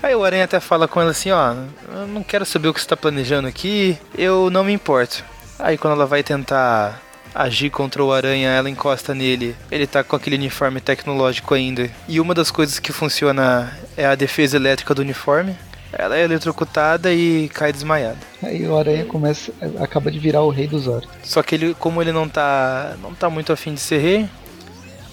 Aí 0.00 0.14
o 0.14 0.24
Aranha 0.24 0.44
até 0.44 0.60
fala 0.60 0.88
com 0.88 1.00
ela 1.00 1.10
assim, 1.10 1.30
ó, 1.30 1.54
eu 1.92 2.06
não 2.08 2.22
quero 2.22 2.44
saber 2.46 2.68
o 2.68 2.74
que 2.74 2.80
você 2.80 2.88
tá 2.88 2.96
planejando 2.96 3.46
aqui, 3.46 3.98
eu 4.16 4.50
não 4.50 4.64
me 4.64 4.72
importo. 4.72 5.24
Aí 5.58 5.76
quando 5.78 5.94
ela 5.94 6.06
vai 6.06 6.22
tentar 6.24 7.00
agir 7.34 7.70
contra 7.70 8.02
o 8.02 8.12
Aranha, 8.12 8.50
ela 8.50 8.70
encosta 8.70 9.14
nele. 9.14 9.56
Ele 9.70 9.86
tá 9.86 10.04
com 10.04 10.16
aquele 10.16 10.36
uniforme 10.36 10.80
tecnológico 10.80 11.54
ainda. 11.54 11.90
E 12.08 12.20
uma 12.20 12.34
das 12.34 12.50
coisas 12.50 12.78
que 12.78 12.92
funciona 12.92 13.76
é 13.96 14.06
a 14.06 14.14
defesa 14.14 14.56
elétrica 14.56 14.94
do 14.94 15.02
uniforme. 15.02 15.56
Ela 15.92 16.16
é 16.16 16.24
eletrocutada 16.24 17.12
e 17.12 17.50
cai 17.50 17.70
desmaiada. 17.70 18.18
Aí 18.42 18.66
o 18.66 18.76
Aranha 18.78 19.04
começa, 19.04 19.52
acaba 19.78 20.10
de 20.10 20.18
virar 20.18 20.40
o 20.40 20.48
rei 20.48 20.66
dos 20.66 20.86
orcs. 20.86 21.10
Só 21.22 21.42
que 21.42 21.54
ele, 21.54 21.74
como 21.74 22.00
ele 22.00 22.12
não 22.12 22.28
tá, 22.28 22.96
não 23.02 23.14
tá 23.14 23.28
muito 23.28 23.52
afim 23.52 23.74
de 23.74 23.80
ser 23.80 23.98
rei, 23.98 24.28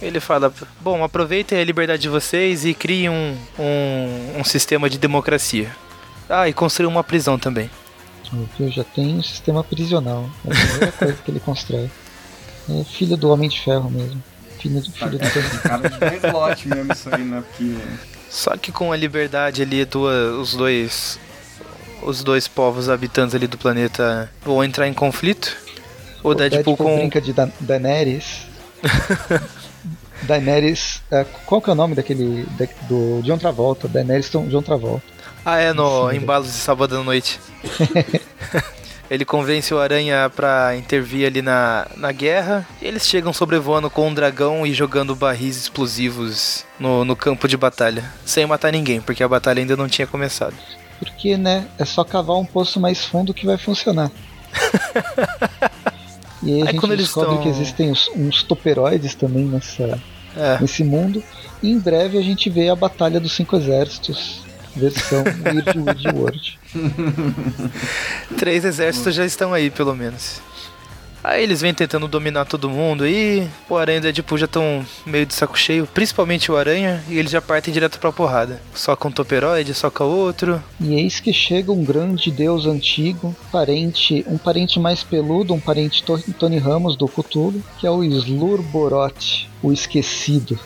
ele 0.02 0.22
fala: 0.22 0.54
Bom, 0.80 1.04
aproveitem 1.04 1.60
a 1.60 1.64
liberdade 1.66 2.02
de 2.02 2.10
vocês 2.10 2.64
e 2.64 2.74
criem 2.74 3.10
um, 3.10 3.38
um, 3.60 4.40
um 4.40 4.44
sistema 4.46 4.90
de 4.90 4.98
democracia. 4.98 5.70
Ah, 6.30 6.48
e 6.48 6.54
construam 6.54 6.92
uma 6.94 7.04
prisão 7.04 7.38
também. 7.38 7.70
Eu 8.60 8.70
já 8.70 8.84
tem 8.84 9.18
um 9.18 9.24
sistema 9.24 9.64
prisional. 9.64 10.30
É 10.46 10.52
a 10.52 10.56
primeira 10.56 10.92
coisa 10.98 11.18
que 11.26 11.32
ele 11.32 11.40
constrói. 11.40 11.90
É 12.70 12.84
filho 12.84 13.18
do 13.18 13.30
Homem 13.30 13.50
de 13.50 13.60
Ferro 13.60 13.90
mesmo. 13.90 14.22
Filho 14.60 14.82
do 14.82 14.92
filho 14.92 15.12
do 15.12 15.62
Cara 15.62 15.90
de 15.90 16.28
slot 16.28 16.68
mesmo 16.68 16.94
isso 16.94 17.10
aí, 17.14 17.24
né? 17.24 17.44
Porque 17.48 17.76
só 18.30 18.56
que 18.56 18.72
com 18.72 18.92
a 18.92 18.96
liberdade 18.96 19.64
ali, 19.64 19.84
duas, 19.86 20.36
os 20.36 20.54
dois 20.54 21.20
os 22.04 22.24
dois 22.24 22.48
povos 22.48 22.88
habitantes 22.88 23.36
ali 23.36 23.48
do 23.48 23.58
planeta 23.58 24.32
vão 24.44 24.64
entrar 24.64 24.88
em 24.88 24.94
conflito. 24.94 25.58
O, 26.24 26.30
o 26.30 26.36
Deadpool, 26.36 26.64
Deadpool 26.64 26.78
com 26.78 26.98
brinca 26.98 27.20
de 27.20 27.34
da 27.34 27.50
Daenerys. 27.60 28.48
Daenerys, 30.24 31.02
é, 31.12 31.26
qual 31.46 31.62
que 31.62 31.70
é 31.70 31.74
o 31.74 31.76
nome 31.76 31.96
daquele 31.96 32.46
do 32.88 33.22
John 33.24 33.38
Travolta? 33.38 33.88
Daenerys 33.88 34.30
John 34.30 34.62
Travolta. 34.62 35.04
Ah, 35.44 35.58
é 35.58 35.74
no 35.74 36.10
Sim, 36.10 36.18
Embalos 36.18 36.48
de 36.48 36.54
Sábado 36.54 36.98
à 36.98 37.04
Noite. 37.04 37.40
Ele 39.10 39.26
convence 39.26 39.74
o 39.74 39.80
Aranha 39.80 40.32
para 40.34 40.78
intervir 40.78 41.26
ali 41.26 41.42
na, 41.42 41.88
na 41.98 42.12
guerra. 42.12 42.68
E 42.82 42.86
eles 42.86 43.08
chegam 43.08 43.34
sobrevoando 43.34 43.90
com 43.90 44.08
um 44.08 44.14
dragão 44.14 44.66
e 44.68 44.74
jogando 44.74 45.16
barris 45.16 45.58
explosivos 45.58 46.64
no, 46.80 47.04
no 47.04 47.16
campo 47.16 47.48
de 47.48 47.58
batalha. 47.58 48.04
Sem 48.24 48.46
matar 48.46 48.72
ninguém, 48.72 49.02
porque 49.02 49.24
a 49.24 49.28
batalha 49.28 49.62
ainda 49.62 49.76
não 49.76 49.88
tinha 49.88 50.06
começado. 50.06 50.54
Porque, 51.00 51.38
né? 51.38 51.68
É 51.78 51.86
só 51.86 52.04
cavar 52.04 52.38
um 52.38 52.46
poço 52.46 52.80
mais 52.80 53.04
fundo 53.04 53.34
que 53.34 53.48
vai 53.48 53.58
funcionar. 53.58 54.12
e 56.44 56.54
aí 56.54 56.62
a 56.62 56.66
aí 56.66 56.74
gente 56.74 56.96
descobre 56.98 57.32
estão... 57.32 57.38
que 57.42 57.50
existem 57.50 57.92
uns, 57.92 58.10
uns 58.16 58.44
toperoides 58.44 59.16
também 59.16 59.46
nessa, 59.46 60.00
é. 60.38 60.60
nesse 60.62 60.84
mundo. 60.84 61.24
E 61.64 61.72
em 61.72 61.80
breve 61.80 62.18
a 62.18 62.22
gente 62.22 62.50
vê 62.50 62.70
a 62.70 62.76
Batalha 62.76 63.20
dos 63.20 63.34
Cinco 63.36 63.56
Exércitos 63.56 64.49
versão 64.80 65.24
Weird 65.46 65.80
Weird 65.80 66.08
World. 66.18 66.60
Três 68.38 68.66
exércitos 68.66 69.14
já 69.14 69.26
estão 69.26 69.54
aí, 69.54 69.70
pelo 69.70 69.96
menos. 69.96 70.42
Aí 71.24 71.44
eles 71.44 71.60
vêm 71.62 71.74
tentando 71.74 72.08
dominar 72.08 72.46
todo 72.46 72.70
mundo 72.70 73.04
aí. 73.04 73.48
O 73.70 73.76
Aranha 73.76 73.98
e 73.98 74.00
o 74.00 74.04
Deadpool 74.04 74.38
já 74.38 74.46
estão 74.46 74.86
meio 75.06 75.26
de 75.26 75.34
saco 75.34 75.58
cheio, 75.58 75.86
principalmente 75.86 76.52
o 76.52 76.56
Aranha, 76.56 77.04
e 77.10 77.18
eles 77.18 77.32
já 77.32 77.42
partem 77.42 77.74
direto 77.74 78.00
pra 78.00 78.12
porrada. 78.12 78.62
Só 78.74 78.96
com 78.96 79.10
um 79.10 79.12
toperoide, 79.12 79.74
só 79.74 79.92
com 79.92 80.06
outro. 80.06 80.64
E 80.80 80.94
eis 80.96 81.20
que 81.20 81.34
chega 81.34 81.72
um 81.72 81.84
grande 81.84 82.32
deus 82.32 82.66
antigo, 82.66 83.36
parente, 83.52 84.26
um 84.28 84.38
parente 84.38 84.80
mais 84.80 85.04
peludo, 85.04 85.54
um 85.54 85.60
parente 85.60 86.04
Tony 86.38 86.58
Ramos 86.58 86.96
do 86.96 87.08
Cthulhu, 87.08 87.62
que 87.78 87.86
é 87.86 87.92
o 87.92 88.04
Slur 88.04 88.62
Boroth, 88.62 89.46
o 89.62 89.74
esquecido. 89.74 90.58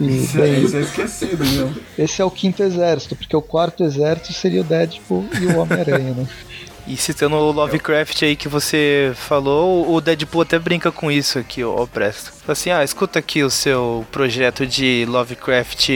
E 0.00 0.28
daí, 0.34 0.64
isso 0.64 0.76
é 0.76 0.80
esquecido, 0.80 1.44
viu? 1.44 1.72
Esse 1.98 2.20
é 2.20 2.24
o 2.24 2.30
quinto 2.30 2.62
exército, 2.62 3.14
porque 3.14 3.36
o 3.36 3.42
quarto 3.42 3.84
exército 3.84 4.32
seria 4.32 4.60
o 4.60 4.64
Deadpool 4.64 5.24
e 5.40 5.46
o 5.46 5.58
Homem-Aranha, 5.58 6.14
né? 6.14 6.26
E 6.86 6.98
citando 6.98 7.36
o 7.36 7.50
Lovecraft 7.50 8.22
aí 8.22 8.36
que 8.36 8.46
você 8.46 9.12
falou, 9.14 9.90
o 9.90 10.00
Deadpool 10.02 10.42
até 10.42 10.58
brinca 10.58 10.92
com 10.92 11.10
isso 11.10 11.38
aqui, 11.38 11.64
ó, 11.64 11.86
Presto. 11.86 12.30
Fala 12.30 12.52
assim, 12.52 12.70
ah, 12.70 12.84
escuta 12.84 13.18
aqui 13.18 13.42
o 13.42 13.48
seu 13.48 14.04
projeto 14.12 14.66
de 14.66 15.06
Lovecraft, 15.08 15.88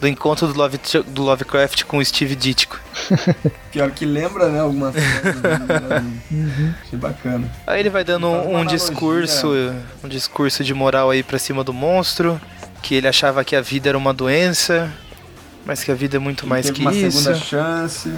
do 0.00 0.06
encontro 0.06 0.46
do, 0.46 0.56
Love, 0.56 0.78
do 1.08 1.22
Lovecraft 1.22 1.82
com 1.82 1.98
o 1.98 2.04
Steve 2.04 2.36
Ditko. 2.36 2.78
Pior 3.72 3.90
que 3.90 4.06
lembra, 4.06 4.48
né, 4.48 4.60
algumas 4.60 4.94
coisas. 4.94 5.42
Né? 5.42 6.14
uhum. 6.30 6.74
Que 6.88 6.96
bacana. 6.96 7.50
Aí 7.66 7.80
ele 7.80 7.90
vai 7.90 8.04
dando 8.04 8.28
um, 8.28 8.58
um 8.58 8.64
discurso, 8.64 9.48
um 10.04 10.08
discurso 10.08 10.62
de 10.62 10.72
moral 10.72 11.10
aí 11.10 11.24
pra 11.24 11.40
cima 11.40 11.64
do 11.64 11.72
monstro 11.72 12.40
que 12.86 12.94
ele 12.94 13.08
achava 13.08 13.44
que 13.44 13.56
a 13.56 13.60
vida 13.60 13.88
era 13.88 13.98
uma 13.98 14.14
doença, 14.14 14.92
mas 15.64 15.82
que 15.82 15.90
a 15.90 15.94
vida 15.94 16.18
é 16.18 16.20
muito 16.20 16.44
ele 16.44 16.50
mais 16.50 16.70
que 16.70 16.80
uma 16.80 16.94
isso. 16.94 17.20
Segunda 17.20 17.36
chance. 17.36 18.14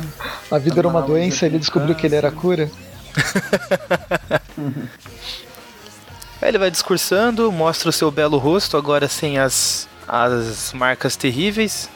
A 0.50 0.59
vida 0.59 0.78
era 0.81 0.87
uma 0.87 1.00
doença, 1.00 1.46
ele 1.46 1.59
descobriu 1.59 1.94
que 1.94 2.07
ele 2.07 2.14
era 2.14 2.28
a 2.28 2.33
cura. 2.33 2.70
Aí 6.42 6.48
ele 6.50 6.59
vai 6.59 6.70
discursando, 6.70 7.50
mostra 7.50 7.88
o 7.88 7.92
seu 7.92 8.11
belo 8.11 8.37
rosto, 8.37 8.76
agora 8.76 9.09
sem 9.09 9.38
as, 9.38 9.88
as 10.07 10.74
marcas 10.74 11.16
terríveis. 11.16 11.88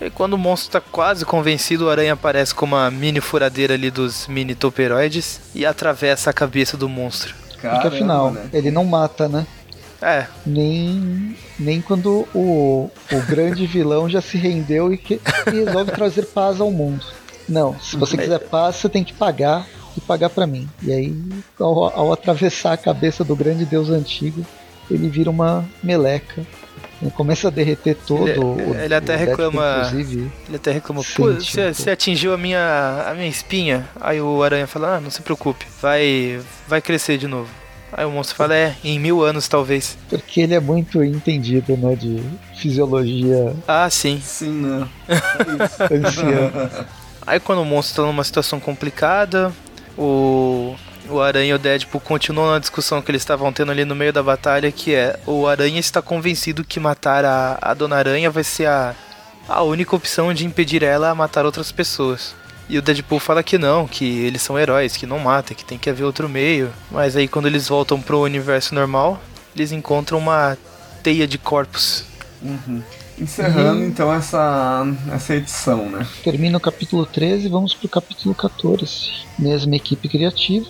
E 0.00 0.08
quando 0.08 0.32
o 0.32 0.38
monstro 0.38 0.68
está 0.68 0.80
quase 0.80 1.26
convencido, 1.26 1.84
o 1.84 1.90
aranha 1.90 2.14
aparece 2.14 2.54
com 2.54 2.64
uma 2.64 2.90
mini 2.90 3.20
furadeira 3.20 3.74
ali 3.74 3.90
dos 3.90 4.26
mini 4.28 4.54
toperoides 4.54 5.42
e 5.54 5.66
atravessa 5.66 6.30
a 6.30 6.32
cabeça 6.32 6.74
do 6.74 6.88
monstro. 6.88 7.34
Caramba, 7.60 7.82
Porque 7.82 7.96
afinal, 7.96 8.30
né? 8.30 8.48
ele 8.50 8.70
não 8.70 8.86
mata, 8.86 9.28
né? 9.28 9.46
É. 10.04 10.26
Nem, 10.44 11.34
nem 11.58 11.80
quando 11.80 12.28
o, 12.34 12.90
o 13.10 13.20
grande 13.26 13.66
vilão 13.66 14.06
já 14.06 14.20
se 14.20 14.36
rendeu 14.36 14.92
e, 14.92 14.98
que, 14.98 15.18
e 15.46 15.64
resolve 15.64 15.92
trazer 15.92 16.26
paz 16.26 16.60
ao 16.60 16.70
mundo. 16.70 17.02
Não, 17.48 17.78
se 17.80 17.96
você 17.96 18.16
quiser 18.16 18.38
paz, 18.38 18.76
você 18.76 18.88
tem 18.88 19.02
que 19.02 19.14
pagar 19.14 19.66
e 19.96 20.00
pagar 20.02 20.28
para 20.28 20.46
mim. 20.46 20.68
E 20.82 20.92
aí, 20.92 21.16
ao, 21.58 21.84
ao, 21.84 22.12
atravessar 22.12 22.72
a 22.74 22.76
cabeça 22.76 23.24
do 23.24 23.34
grande 23.34 23.64
deus 23.64 23.88
antigo, 23.88 24.44
ele 24.90 25.08
vira 25.08 25.30
uma 25.30 25.64
meleca. 25.82 26.44
Ele 27.00 27.10
começa 27.10 27.48
a 27.48 27.50
derreter 27.50 27.96
todo 28.06 28.28
ele, 28.28 28.38
o, 28.38 28.74
ele 28.74 28.94
até 28.94 29.14
o 29.14 29.18
reclama 29.18 29.82
inclusive, 29.84 30.32
ele 30.46 30.56
até 30.56 30.70
reclama 30.70 31.02
pô 31.16 31.32
você, 31.32 31.74
você 31.74 31.90
atingiu 31.90 32.32
a 32.32 32.38
minha 32.38 33.04
a 33.06 33.14
minha 33.14 33.28
espinha 33.28 33.86
aí 34.00 34.20
o 34.20 34.42
aranha 34.42 34.66
fala 34.66 34.96
ah, 34.96 35.00
não 35.00 35.10
se 35.10 35.20
preocupe 35.20 35.66
vai 35.82 36.40
vai 36.68 36.80
crescer 36.80 37.18
de 37.18 37.26
novo 37.26 37.50
Aí 37.96 38.04
o 38.04 38.10
monstro 38.10 38.36
fala, 38.36 38.54
é, 38.54 38.74
em 38.82 38.98
mil 38.98 39.22
anos 39.22 39.46
talvez. 39.46 39.96
Porque 40.08 40.40
ele 40.40 40.54
é 40.54 40.60
muito 40.60 41.02
entendido, 41.02 41.76
né, 41.76 41.94
de 41.94 42.22
fisiologia. 42.56 43.54
Ah, 43.66 43.88
sim. 43.88 44.20
Sim, 44.22 44.62
né? 44.62 44.88
Aí 47.26 47.40
quando 47.40 47.62
o 47.62 47.64
monstro 47.64 48.02
tá 48.02 48.06
numa 48.06 48.24
situação 48.24 48.60
complicada, 48.60 49.52
o, 49.96 50.74
o 51.08 51.20
Aranha 51.20 51.52
e 51.52 51.54
o 51.54 51.58
Deadpool 51.58 52.00
continuam 52.00 52.50
na 52.50 52.58
discussão 52.58 53.00
que 53.00 53.10
eles 53.10 53.22
estavam 53.22 53.52
tendo 53.52 53.70
ali 53.70 53.84
no 53.84 53.94
meio 53.94 54.12
da 54.12 54.22
batalha, 54.22 54.70
que 54.70 54.94
é 54.94 55.18
o 55.26 55.46
Aranha 55.46 55.80
está 55.80 56.02
convencido 56.02 56.64
que 56.64 56.80
matar 56.80 57.24
a, 57.24 57.58
a 57.62 57.74
Dona 57.74 57.96
Aranha 57.96 58.30
vai 58.30 58.44
ser 58.44 58.66
a, 58.66 58.94
a 59.48 59.62
única 59.62 59.94
opção 59.94 60.34
de 60.34 60.44
impedir 60.44 60.82
ela 60.82 61.10
a 61.10 61.14
matar 61.14 61.46
outras 61.46 61.72
pessoas. 61.72 62.34
E 62.68 62.78
o 62.78 62.82
Deadpool 62.82 63.18
fala 63.18 63.42
que 63.42 63.58
não, 63.58 63.86
que 63.86 64.04
eles 64.04 64.40
são 64.42 64.58
heróis, 64.58 64.96
que 64.96 65.06
não 65.06 65.18
matam, 65.18 65.56
que 65.56 65.64
tem 65.64 65.78
que 65.78 65.90
haver 65.90 66.04
outro 66.04 66.28
meio. 66.28 66.72
Mas 66.90 67.16
aí 67.16 67.28
quando 67.28 67.46
eles 67.46 67.68
voltam 67.68 68.00
pro 68.00 68.22
universo 68.22 68.74
normal, 68.74 69.20
eles 69.54 69.72
encontram 69.72 70.18
uma 70.18 70.56
teia 71.02 71.26
de 71.26 71.38
corpos. 71.38 72.04
Uhum. 72.42 72.82
encerrando 73.18 73.82
e... 73.82 73.86
então 73.86 74.12
essa, 74.12 74.86
essa 75.12 75.34
edição, 75.34 75.88
né? 75.88 76.06
Termina 76.22 76.58
o 76.58 76.60
capítulo 76.60 77.06
13 77.06 77.46
e 77.46 77.48
vamos 77.48 77.74
pro 77.74 77.88
capítulo 77.88 78.34
14. 78.34 79.24
Mesma 79.38 79.76
equipe 79.76 80.08
criativa. 80.08 80.66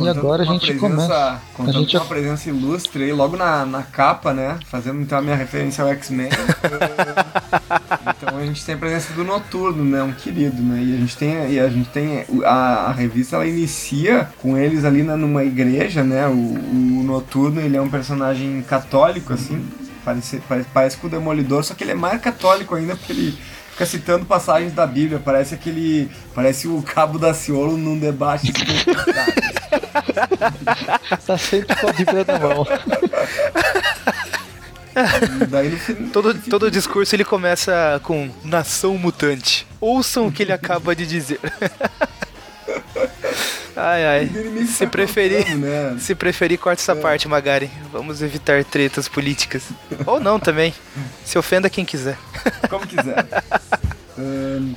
E 0.00 0.08
agora 0.08 0.42
a 0.42 0.46
gente 0.46 0.66
presença, 0.66 0.80
começa. 0.80 1.40
Contando 1.54 1.76
a 1.76 1.80
gente... 1.80 1.96
uma 1.96 2.04
presença 2.04 2.48
ilustre 2.48 3.04
aí, 3.04 3.12
logo 3.12 3.36
na, 3.36 3.64
na 3.64 3.82
capa, 3.82 4.32
né? 4.32 4.58
Fazendo 4.66 5.00
então 5.00 5.18
a 5.18 5.22
minha 5.22 5.36
referência 5.36 5.84
ao 5.84 5.90
X-Men. 5.90 6.28
então 8.16 8.36
a 8.36 8.44
gente 8.44 8.64
tem 8.64 8.74
a 8.74 8.78
presença 8.78 9.12
do 9.12 9.22
Noturno, 9.22 9.84
né? 9.84 10.02
Um 10.02 10.12
querido, 10.12 10.60
né? 10.60 10.82
E 10.82 10.94
a 10.94 10.98
gente 10.98 11.16
tem, 11.16 11.52
e 11.52 11.60
a, 11.60 11.68
gente 11.68 11.88
tem 11.90 12.26
a, 12.44 12.88
a 12.88 12.92
revista, 12.92 13.36
ela 13.36 13.46
inicia 13.46 14.28
com 14.42 14.58
eles 14.58 14.84
ali 14.84 15.02
na, 15.02 15.16
numa 15.16 15.44
igreja, 15.44 16.02
né? 16.02 16.26
O, 16.26 16.32
o 16.32 17.02
Noturno, 17.04 17.60
ele 17.60 17.76
é 17.76 17.80
um 17.80 17.90
personagem 17.90 18.62
católico, 18.62 19.32
assim. 19.32 19.64
Parece, 20.04 20.42
parece, 20.48 20.68
parece 20.74 20.96
com 20.96 21.06
o 21.06 21.10
Demolidor, 21.10 21.62
só 21.62 21.72
que 21.72 21.84
ele 21.84 21.92
é 21.92 21.94
mais 21.94 22.20
católico 22.20 22.74
ainda, 22.74 22.96
porque 22.96 23.12
ele 23.12 23.38
fica 23.70 23.86
citando 23.86 24.26
passagens 24.26 24.72
da 24.72 24.86
Bíblia. 24.86 25.20
Parece 25.24 25.54
aquele. 25.54 26.10
Parece 26.34 26.66
o 26.66 26.82
Cabo 26.82 27.18
da 27.18 27.32
Ciolo 27.32 27.76
num 27.76 27.98
debate. 27.98 28.52
Tá 31.26 31.38
sempre 31.38 31.74
com 31.76 31.88
a 31.88 31.92
Bíblia 31.92 32.24
na 32.26 32.38
mão. 32.38 32.66
Fim, 35.78 36.08
todo, 36.10 36.34
todo 36.48 36.70
discurso 36.70 37.14
ele 37.16 37.24
começa 37.24 38.00
com 38.04 38.30
nação 38.44 38.96
mutante. 38.96 39.66
Ouçam 39.80 40.26
o 40.26 40.32
que 40.32 40.42
ele 40.42 40.52
acaba 40.54 40.94
de 40.94 41.06
dizer. 41.06 41.40
Ai, 43.76 44.06
ai. 44.06 44.30
Se 44.68 44.86
preferir, 44.86 45.56
né? 45.56 45.96
se 45.98 46.14
preferir, 46.14 46.58
corta 46.58 46.80
essa 46.80 46.92
é. 46.92 46.94
parte, 46.94 47.26
Magari. 47.26 47.68
Vamos 47.92 48.22
evitar 48.22 48.62
tretas 48.64 49.08
políticas. 49.08 49.64
Ou 50.06 50.20
não 50.20 50.38
também. 50.38 50.72
Se 51.24 51.36
ofenda 51.36 51.68
quem 51.68 51.84
quiser. 51.84 52.16
Como 52.70 52.86
quiser. 52.86 53.26
um, 54.16 54.74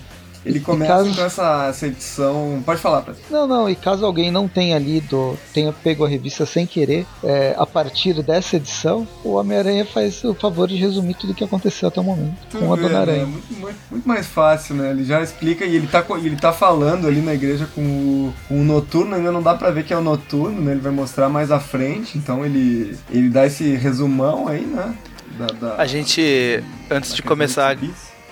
Ele 0.47 0.59
começa 0.59 0.93
caso... 0.93 1.15
com 1.15 1.21
essa, 1.21 1.67
essa 1.69 1.87
edição. 1.87 2.61
Pode 2.65 2.79
falar, 2.79 3.01
Pedro. 3.01 3.21
Não, 3.29 3.47
não, 3.47 3.69
e 3.69 3.75
caso 3.75 4.05
alguém 4.05 4.31
não 4.31 4.47
tenha 4.47 4.77
lido, 4.79 5.37
tenha 5.53 5.73
pego 5.73 6.05
a 6.05 6.07
revista 6.07 6.45
sem 6.45 6.65
querer, 6.65 7.05
é, 7.23 7.55
a 7.57 7.65
partir 7.65 8.21
dessa 8.23 8.55
edição, 8.55 9.07
o 9.23 9.33
Homem-Aranha 9.33 9.85
faz 9.85 10.23
o 10.23 10.33
favor 10.33 10.67
de 10.67 10.75
resumir 10.75 11.15
tudo 11.15 11.31
o 11.31 11.35
que 11.35 11.43
aconteceu 11.43 11.87
até 11.89 11.99
o 11.99 12.03
momento 12.03 12.37
tu 12.49 12.57
com 12.57 12.73
a 12.73 12.75
Dona 12.75 12.99
Aranha. 12.99 13.25
Né? 13.25 13.31
Muito, 13.31 13.53
muito, 13.53 13.77
muito, 13.91 14.07
mais 14.07 14.27
fácil, 14.27 14.75
né? 14.75 14.91
Ele 14.91 15.03
já 15.03 15.21
explica 15.21 15.65
e 15.65 15.75
ele 15.75 15.87
tá, 15.87 16.03
ele 16.17 16.35
tá 16.35 16.53
falando 16.53 17.07
ali 17.07 17.21
na 17.21 17.33
igreja 17.33 17.67
com 17.73 17.81
o, 17.81 18.33
com 18.47 18.61
o 18.61 18.63
Noturno, 18.63 19.15
ainda 19.15 19.31
não 19.31 19.41
dá 19.41 19.55
pra 19.55 19.69
ver 19.71 19.83
que 19.83 19.93
é 19.93 19.97
o 19.97 20.01
Noturno, 20.01 20.61
né? 20.61 20.71
Ele 20.71 20.81
vai 20.81 20.91
mostrar 20.91 21.29
mais 21.29 21.51
à 21.51 21.59
frente, 21.59 22.17
então 22.17 22.45
ele, 22.45 22.97
ele 23.09 23.29
dá 23.29 23.45
esse 23.45 23.75
resumão 23.75 24.47
aí, 24.47 24.65
né? 24.65 24.95
Da, 25.37 25.47
da, 25.47 25.75
a 25.75 25.85
gente, 25.85 26.63
antes 26.89 27.13
de 27.13 27.21
começar 27.21 27.75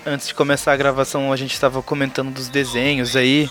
antes 0.06 0.28
de 0.28 0.34
começar 0.34 0.72
a 0.72 0.78
gravação, 0.78 1.32
a 1.32 1.36
gente 1.36 1.54
estava 1.54 1.82
comentando 1.82 2.32
dos 2.32 2.48
desenhos 2.48 3.16
aí. 3.16 3.50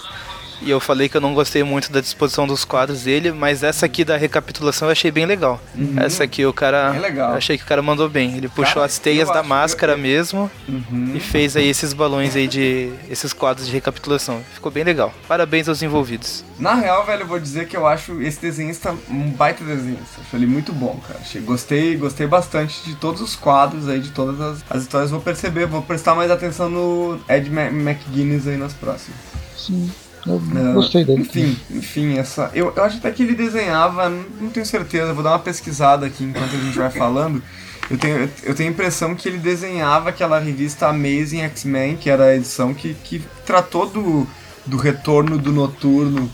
E 0.64 0.70
eu 0.70 0.80
falei 0.80 1.10
que 1.10 1.16
eu 1.16 1.20
não 1.20 1.34
gostei 1.34 1.62
muito 1.62 1.92
da 1.92 2.00
disposição 2.00 2.46
dos 2.46 2.64
quadros 2.64 3.02
dele, 3.02 3.30
mas 3.30 3.62
essa 3.62 3.84
aqui 3.84 4.02
da 4.02 4.16
recapitulação 4.16 4.88
eu 4.88 4.92
achei 4.92 5.10
bem 5.10 5.26
legal. 5.26 5.60
Uhum. 5.74 5.94
Essa 5.98 6.24
aqui 6.24 6.46
o 6.46 6.54
cara. 6.54 6.94
É 6.96 6.98
legal. 6.98 7.34
Achei 7.34 7.58
que 7.58 7.64
o 7.64 7.66
cara 7.66 7.82
mandou 7.82 8.08
bem. 8.08 8.34
Ele 8.34 8.48
puxou 8.48 8.74
cara, 8.74 8.86
as 8.86 8.98
teias 8.98 9.28
da 9.28 9.42
máscara 9.42 9.94
mesmo 9.94 10.50
uhum. 10.66 11.12
e 11.14 11.20
fez 11.20 11.54
aí 11.54 11.68
esses 11.68 11.92
balões 11.92 12.34
aí 12.34 12.48
de. 12.48 12.90
esses 13.10 13.34
quadros 13.34 13.66
de 13.66 13.72
recapitulação. 13.72 14.42
Ficou 14.54 14.72
bem 14.72 14.84
legal. 14.84 15.12
Parabéns 15.28 15.68
aos 15.68 15.82
envolvidos. 15.82 16.42
Na 16.58 16.74
real, 16.74 17.04
velho, 17.04 17.24
eu 17.24 17.26
vou 17.26 17.38
dizer 17.38 17.68
que 17.68 17.76
eu 17.76 17.86
acho 17.86 18.22
esse 18.22 18.40
desenhista 18.40 18.94
um 19.10 19.30
baita 19.30 19.62
desenhista. 19.62 20.22
Acho 20.22 20.34
ele 20.34 20.46
muito 20.46 20.72
bom, 20.72 20.98
cara. 21.06 21.20
Achei, 21.20 21.42
gostei, 21.42 21.94
gostei 21.96 22.26
bastante 22.26 22.82
de 22.84 22.94
todos 22.94 23.20
os 23.20 23.36
quadros 23.36 23.86
aí, 23.86 24.00
de 24.00 24.12
todas 24.12 24.40
as, 24.40 24.64
as 24.70 24.82
histórias. 24.82 25.10
Vou 25.10 25.20
perceber, 25.20 25.66
vou 25.66 25.82
prestar 25.82 26.14
mais 26.14 26.30
atenção 26.30 26.70
no 26.70 27.20
Ed 27.28 27.50
McGuinness 27.50 28.46
aí 28.46 28.56
nas 28.56 28.72
próximas. 28.72 29.18
Sim. 29.56 29.90
Eu 30.26 30.40
gostei 30.74 31.04
dele. 31.04 31.22
Enfim, 31.22 31.56
enfim, 31.70 32.18
essa. 32.18 32.50
Eu, 32.54 32.72
eu 32.74 32.84
acho 32.84 32.96
até 32.96 33.10
que 33.10 33.22
ele 33.22 33.34
desenhava, 33.34 34.08
não 34.08 34.50
tenho 34.50 34.64
certeza, 34.64 35.12
vou 35.12 35.22
dar 35.22 35.30
uma 35.30 35.38
pesquisada 35.38 36.06
aqui 36.06 36.24
enquanto 36.24 36.54
a 36.54 36.58
gente 36.58 36.76
vai 36.76 36.90
falando. 36.90 37.42
Eu 37.90 37.98
tenho, 37.98 38.30
eu 38.42 38.54
tenho 38.54 38.70
a 38.70 38.72
impressão 38.72 39.14
que 39.14 39.28
ele 39.28 39.36
desenhava 39.36 40.08
aquela 40.08 40.38
revista 40.38 40.88
Amazing 40.88 41.42
X-Men, 41.42 41.96
que 41.96 42.08
era 42.08 42.24
a 42.24 42.34
edição 42.34 42.72
que, 42.72 42.94
que 42.94 43.22
tratou 43.44 43.86
do, 43.86 44.26
do 44.64 44.78
retorno 44.78 45.36
do 45.36 45.52
noturno. 45.52 46.30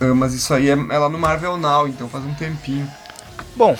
Ah, 0.00 0.14
mas 0.14 0.34
isso 0.34 0.52
aí 0.54 0.68
é, 0.68 0.72
é 0.72 0.98
lá 0.98 1.08
no 1.08 1.18
Marvel 1.18 1.56
Now, 1.56 1.88
então 1.88 2.08
faz 2.08 2.24
um 2.24 2.34
tempinho. 2.34 2.88
Bom, 3.56 3.76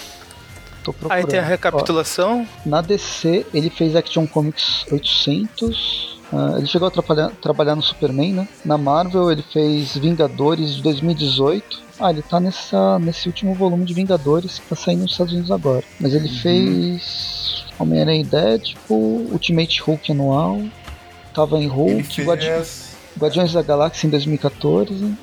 aí 1.09 1.25
tem 1.25 1.39
a 1.39 1.45
recapitulação. 1.45 2.47
Ó, 2.65 2.69
na 2.69 2.81
DC, 2.81 3.47
ele 3.53 3.71
fez 3.71 3.95
Action 3.95 4.27
Comics 4.27 4.85
800, 4.91 6.16
Uh, 6.33 6.59
ele 6.59 6.67
chegou 6.67 6.89
a 6.89 6.91
trabalhar, 6.91 7.31
trabalhar 7.41 7.77
no 7.77 7.83
Superman, 7.83 8.33
né? 8.33 8.49
Na 8.65 8.77
Marvel 8.77 9.31
ele 9.31 9.43
fez 9.43 9.97
Vingadores 9.97 10.77
de 10.77 10.83
2018. 10.83 11.87
Ah, 12.01 12.11
ele 12.11 12.23
tá 12.23 12.41
nessa, 12.41 12.99
nesse 12.99 13.29
último 13.29 13.55
volume 13.55 13.85
de 13.85 13.95
Vingadores 13.95 14.59
que 14.59 14.69
tá 14.69 14.77
saindo 14.77 15.03
nos 15.03 15.13
Estados 15.13 15.33
Unidos 15.33 15.51
agora. 15.51 15.85
Mas 16.01 16.15
ele 16.15 16.29
uhum. 16.29 16.35
fez 16.35 17.65
Homem-Aranha 17.79 18.21
e 18.21 18.25
Deadpool, 18.25 19.29
Ultimate 19.33 19.81
Hulk 19.81 20.13
anual, 20.13 20.61
tava 21.33 21.59
em 21.59 21.69
Hulk, 21.69 22.15
fez... 22.15 22.27
Guardi... 22.27 22.47
Guardiões 23.19 23.53
da 23.53 23.63
Galáxia 23.63 24.07
em 24.07 24.11
2014. 24.11 24.93
Uhum. 24.93 25.17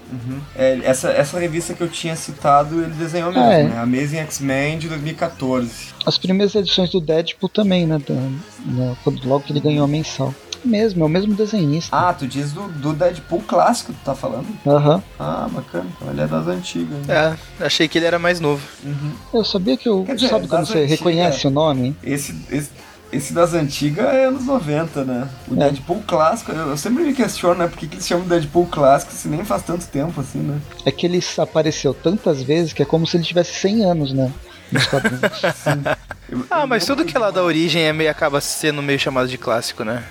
É, 0.55 0.79
essa, 0.83 1.11
essa 1.11 1.39
revista 1.39 1.75
que 1.75 1.81
eu 1.81 1.87
tinha 1.87 2.15
citado, 2.15 2.81
ele 2.81 2.93
desenhou 2.93 3.31
mesmo, 3.31 3.51
é. 3.51 3.63
né? 3.65 3.79
Amazing 3.79 4.17
X-Men 4.17 4.79
de 4.79 4.89
2014. 4.89 5.93
As 6.03 6.17
primeiras 6.17 6.55
edições 6.55 6.89
do 6.89 6.99
Deadpool 6.99 7.49
também, 7.49 7.85
né? 7.85 7.99
Da, 7.99 8.15
da, 8.15 8.95
quando, 9.03 9.23
logo 9.27 9.43
que 9.43 9.51
ele 9.51 9.59
ganhou 9.59 9.85
a 9.85 9.87
mensal 9.87 10.33
mesmo, 10.67 11.03
é 11.03 11.05
o 11.05 11.09
mesmo 11.09 11.33
desenhista. 11.33 11.95
Ah, 11.95 12.13
tu 12.13 12.27
diz 12.27 12.51
do, 12.51 12.67
do 12.67 12.93
Deadpool 12.93 13.41
clássico, 13.41 13.93
tu 13.93 13.99
tá 14.03 14.15
falando? 14.15 14.47
Aham. 14.65 14.95
Uhum. 14.95 15.01
Ah, 15.19 15.47
bacana. 15.51 15.89
Ele 16.09 16.21
é 16.21 16.27
das 16.27 16.47
antigas. 16.47 17.05
Né? 17.05 17.37
É, 17.59 17.65
achei 17.65 17.87
que 17.87 17.97
ele 17.97 18.05
era 18.05 18.19
mais 18.19 18.39
novo. 18.39 18.61
Uhum. 18.83 19.11
Eu 19.33 19.43
sabia 19.43 19.77
que 19.77 19.87
eu. 19.87 20.03
Dizer, 20.03 20.29
sabe 20.29 20.47
quando 20.47 20.65
você 20.65 20.79
antiga, 20.79 20.95
reconhece 20.95 21.47
o 21.47 21.49
nome? 21.49 21.95
Esse, 22.03 22.35
esse, 22.49 22.69
esse 23.13 23.31
das 23.31 23.53
antigas 23.53 24.05
é 24.05 24.25
anos 24.25 24.45
90, 24.45 25.03
né? 25.03 25.29
O 25.47 25.53
é. 25.53 25.57
Deadpool 25.57 26.03
clássico, 26.07 26.51
eu 26.51 26.75
sempre 26.75 27.03
me 27.03 27.13
questiono, 27.13 27.55
né? 27.55 27.67
Por 27.67 27.77
que, 27.77 27.87
que 27.87 27.95
eles 27.95 28.07
chamam 28.07 28.23
de 28.23 28.29
Deadpool 28.29 28.65
clássico 28.67 29.11
se 29.13 29.27
nem 29.27 29.45
faz 29.45 29.61
tanto 29.63 29.85
tempo 29.87 30.19
assim, 30.19 30.39
né? 30.39 30.59
É 30.85 30.91
que 30.91 31.05
ele 31.05 31.23
apareceu 31.37 31.93
tantas 31.93 32.41
vezes 32.41 32.73
que 32.73 32.81
é 32.81 32.85
como 32.85 33.05
se 33.05 33.15
ele 33.15 33.23
tivesse 33.23 33.53
100 33.53 33.85
anos, 33.85 34.13
né? 34.13 34.31
Nos 34.71 34.85
quadrinhos. 34.87 35.21
ah, 36.49 36.65
mas 36.65 36.85
tudo 36.85 37.05
que 37.05 37.15
é 37.15 37.19
lá 37.19 37.29
da 37.29 37.43
origem 37.43 37.83
é 37.83 37.93
meio, 37.93 38.09
acaba 38.09 38.41
sendo 38.41 38.81
meio 38.81 38.99
chamado 38.99 39.27
de 39.27 39.37
clássico, 39.37 39.83
né? 39.83 40.03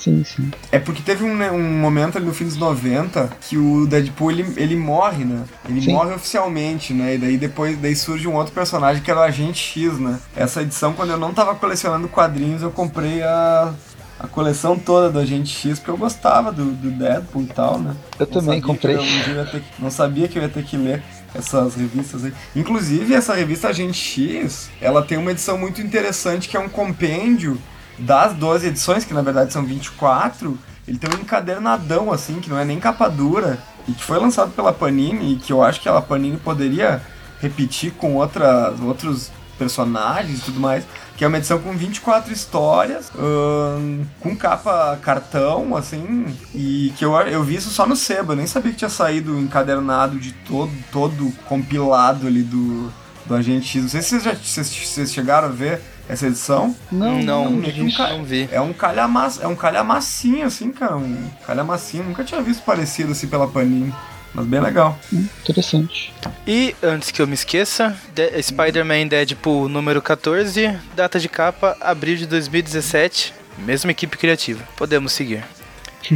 Sim, 0.00 0.24
sim. 0.24 0.50
É 0.72 0.78
porque 0.78 1.02
teve 1.02 1.22
um, 1.22 1.36
né, 1.36 1.50
um 1.52 1.78
momento 1.78 2.16
ali 2.16 2.26
no 2.26 2.32
fim 2.32 2.44
dos 2.44 2.56
90 2.56 3.30
que 3.42 3.58
o 3.58 3.86
Deadpool 3.86 4.30
ele, 4.30 4.54
ele 4.56 4.74
morre, 4.74 5.24
né? 5.24 5.44
Ele 5.68 5.82
sim. 5.82 5.92
morre 5.92 6.14
oficialmente, 6.14 6.94
né? 6.94 7.14
E 7.14 7.18
daí 7.18 7.36
depois 7.36 7.78
daí 7.78 7.94
surge 7.94 8.26
um 8.26 8.34
outro 8.34 8.52
personagem 8.54 9.02
que 9.02 9.10
era 9.10 9.20
o 9.20 9.22
Agente 9.22 9.58
X, 9.58 9.98
né? 9.98 10.18
Essa 10.34 10.62
edição, 10.62 10.94
quando 10.94 11.10
eu 11.10 11.18
não 11.18 11.34
tava 11.34 11.54
colecionando 11.54 12.08
quadrinhos, 12.08 12.62
eu 12.62 12.70
comprei 12.70 13.22
a, 13.22 13.74
a 14.18 14.26
coleção 14.26 14.78
toda 14.78 15.10
do 15.10 15.18
Agente 15.18 15.54
X, 15.54 15.78
porque 15.78 15.90
eu 15.90 15.98
gostava 15.98 16.50
do, 16.50 16.64
do 16.64 16.90
Deadpool 16.90 17.42
e 17.42 17.46
tal, 17.46 17.78
né? 17.78 17.94
Eu 18.18 18.26
não 18.26 18.32
também 18.32 18.60
comprei. 18.62 18.96
Eu, 18.96 19.02
que, 19.02 19.62
não 19.78 19.90
sabia 19.90 20.28
que 20.28 20.38
eu 20.38 20.42
ia 20.42 20.48
ter 20.48 20.64
que 20.64 20.78
ler 20.78 21.02
essas 21.34 21.74
revistas 21.74 22.24
aí. 22.24 22.32
Inclusive, 22.56 23.12
essa 23.12 23.34
revista 23.34 23.68
Agente 23.68 23.98
X, 23.98 24.70
ela 24.80 25.02
tem 25.02 25.18
uma 25.18 25.30
edição 25.30 25.58
muito 25.58 25.82
interessante 25.82 26.48
que 26.48 26.56
é 26.56 26.60
um 26.60 26.70
compêndio 26.70 27.60
das 28.00 28.34
12 28.34 28.66
edições, 28.66 29.04
que 29.04 29.14
na 29.14 29.22
verdade 29.22 29.52
são 29.52 29.64
24, 29.64 30.58
ele 30.86 30.98
tem 30.98 31.10
um 31.10 31.22
encadernadão, 31.22 32.12
assim, 32.12 32.40
que 32.40 32.50
não 32.50 32.58
é 32.58 32.64
nem 32.64 32.80
capa 32.80 33.08
dura, 33.08 33.58
e 33.86 33.92
que 33.92 34.02
foi 34.02 34.18
lançado 34.18 34.50
pela 34.52 34.72
Panini, 34.72 35.34
e 35.34 35.36
que 35.36 35.52
eu 35.52 35.62
acho 35.62 35.80
que 35.80 35.88
a 35.88 36.00
Panini 36.00 36.36
poderia 36.36 37.00
repetir 37.40 37.92
com 37.92 38.16
outras, 38.16 38.80
outros 38.80 39.30
personagens 39.58 40.38
e 40.38 40.42
tudo 40.42 40.58
mais, 40.58 40.84
que 41.16 41.24
é 41.24 41.28
uma 41.28 41.36
edição 41.36 41.58
com 41.58 41.72
24 41.76 42.32
histórias, 42.32 43.12
hum, 43.14 44.04
com 44.20 44.34
capa 44.34 44.98
cartão, 45.02 45.76
assim, 45.76 46.24
e 46.54 46.92
que 46.96 47.04
eu, 47.04 47.14
eu 47.20 47.44
vi 47.44 47.56
isso 47.56 47.68
só 47.68 47.86
no 47.86 47.94
Seba, 47.94 48.34
nem 48.34 48.46
sabia 48.46 48.72
que 48.72 48.78
tinha 48.78 48.88
saído 48.88 49.38
encadernado 49.38 50.18
de 50.18 50.32
todo, 50.32 50.72
todo 50.90 51.30
compilado 51.44 52.26
ali 52.26 52.42
do, 52.42 52.90
do 53.26 53.34
Agente. 53.34 53.80
Não 53.80 53.88
sei 53.88 54.00
se 54.00 54.08
vocês, 54.08 54.22
já, 54.22 54.32
vocês, 54.32 54.68
vocês 54.68 55.12
chegaram 55.12 55.48
a 55.48 55.52
ver 55.52 55.82
essa 56.10 56.26
edição? 56.26 56.74
Não, 56.90 57.22
não, 57.22 57.50
não, 57.50 57.64
é 57.64 57.82
um 57.82 57.90
ca... 57.90 58.08
não 58.10 58.24
vi. 58.24 58.48
É 58.50 58.60
um 58.60 58.72
calhamaço, 58.72 59.40
é 59.42 59.46
um 59.46 59.54
calhamassinho, 59.54 60.44
assim, 60.44 60.72
cara. 60.72 60.96
Um 60.96 61.30
calhamassinho. 61.46 62.04
Nunca 62.04 62.24
tinha 62.24 62.42
visto 62.42 62.64
parecido 62.64 63.12
assim 63.12 63.28
pela 63.28 63.46
Panini. 63.46 63.94
Mas 64.34 64.46
bem 64.46 64.60
legal. 64.60 64.98
Hum, 65.12 65.26
interessante. 65.40 66.12
E 66.46 66.74
antes 66.82 67.10
que 67.10 67.22
eu 67.22 67.26
me 67.26 67.34
esqueça, 67.34 67.96
Spider-Man 68.42 69.08
Deadpool 69.08 69.68
número 69.68 70.00
14, 70.00 70.76
data 70.94 71.18
de 71.18 71.28
capa, 71.28 71.76
abril 71.80 72.16
de 72.16 72.26
2017, 72.26 73.34
mesma 73.58 73.90
equipe 73.90 74.16
criativa. 74.16 74.62
Podemos 74.76 75.12
seguir. 75.12 75.44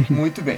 Muito 0.09 0.41
bem. 0.41 0.57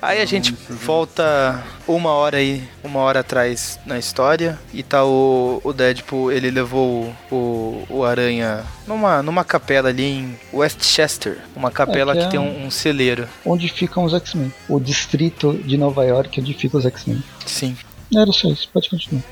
Aí 0.00 0.20
a 0.20 0.24
gente 0.24 0.52
volta 0.68 1.62
uma 1.88 2.10
hora 2.10 2.36
aí, 2.36 2.62
uma 2.84 3.00
hora 3.00 3.20
atrás 3.20 3.78
na 3.84 3.98
história 3.98 4.58
e 4.72 4.82
tá 4.82 5.04
o, 5.04 5.60
o 5.64 5.72
Deadpool, 5.72 6.30
ele 6.30 6.50
levou 6.50 7.12
o, 7.30 7.84
o 7.88 8.04
Aranha 8.04 8.62
numa, 8.86 9.22
numa 9.22 9.44
capela 9.44 9.88
ali 9.88 10.04
em 10.04 10.38
Westchester, 10.52 11.38
uma 11.56 11.70
capela 11.70 12.12
É, 12.12 12.14
que 12.14 12.20
que, 12.20 12.26
é 12.26 12.30
tem 12.30 12.38
um- 12.40 12.62
um, 12.62 12.66
um 12.66 12.70
celeiro. 12.70 13.26
Onde 13.44 13.68
ficam 13.68 14.04
os 14.04 14.14
X-Men. 14.14 14.52
O 14.68 14.78
distrito 14.78 15.52
de 15.64 15.76
Nova 15.76 16.04
York 16.04 16.40
onde 16.40 16.54
ficam 16.54 16.78
os 16.78 16.86
X-Men. 16.86 17.22
Sim. 17.44 17.76
Era 18.14 18.32
só 18.32 18.48
isso, 18.48 18.68
pode 18.72 18.88
continuar. 18.88 19.22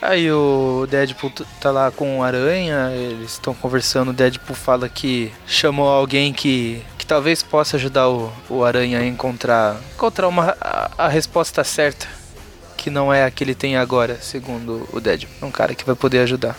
Aí 0.00 0.30
o 0.30 0.86
Deadpool 0.90 1.30
tá 1.60 1.70
lá 1.70 1.90
com 1.90 2.18
o 2.18 2.22
Aranha, 2.22 2.90
eles 2.90 3.32
estão 3.32 3.54
conversando, 3.54 4.10
o 4.10 4.14
Deadpool 4.14 4.56
fala 4.56 4.88
que 4.88 5.30
chamou 5.46 5.88
alguém 5.88 6.32
que, 6.32 6.82
que 6.96 7.04
talvez 7.04 7.42
possa 7.42 7.76
ajudar 7.76 8.08
o, 8.08 8.32
o 8.48 8.64
Aranha 8.64 9.00
a 9.00 9.06
encontrar, 9.06 9.78
encontrar 9.94 10.28
uma, 10.28 10.56
a, 10.60 10.90
a 10.96 11.08
resposta 11.08 11.62
certa, 11.62 12.08
que 12.76 12.88
não 12.88 13.12
é 13.12 13.24
a 13.24 13.30
que 13.30 13.44
ele 13.44 13.54
tem 13.54 13.76
agora, 13.76 14.18
segundo 14.20 14.88
o 14.92 15.00
Deadpool. 15.00 15.48
Um 15.48 15.52
cara 15.52 15.74
que 15.74 15.84
vai 15.84 15.94
poder 15.94 16.20
ajudar. 16.20 16.56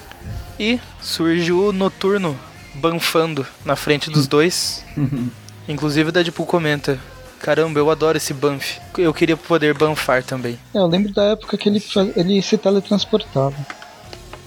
E 0.59 0.79
surge 1.01 1.51
o 1.51 1.71
Noturno 1.71 2.39
banfando 2.75 3.45
na 3.65 3.75
frente 3.75 4.09
dos 4.09 4.27
dois. 4.27 4.85
Inclusive 5.67 6.09
o 6.09 6.11
Deadpool 6.11 6.45
comenta, 6.45 6.99
caramba, 7.43 7.77
eu 7.79 7.91
adoro 7.91 8.17
esse 8.17 8.33
banff, 8.33 8.79
eu 8.97 9.13
queria 9.13 9.35
poder 9.35 9.73
banfar 9.77 10.23
também. 10.23 10.57
É, 10.73 10.77
eu 10.79 10.87
lembro 10.87 11.13
da 11.13 11.23
época 11.23 11.57
que 11.57 11.67
ele, 11.67 11.83
ele 12.15 12.41
se 12.41 12.57
teletransportava. 12.57 13.53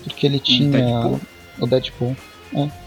Porque 0.03 0.27
ele 0.27 0.41
tinha. 0.41 0.71
Deadpool? 0.71 1.21
O 1.61 1.67
Deadpool. 1.67 2.17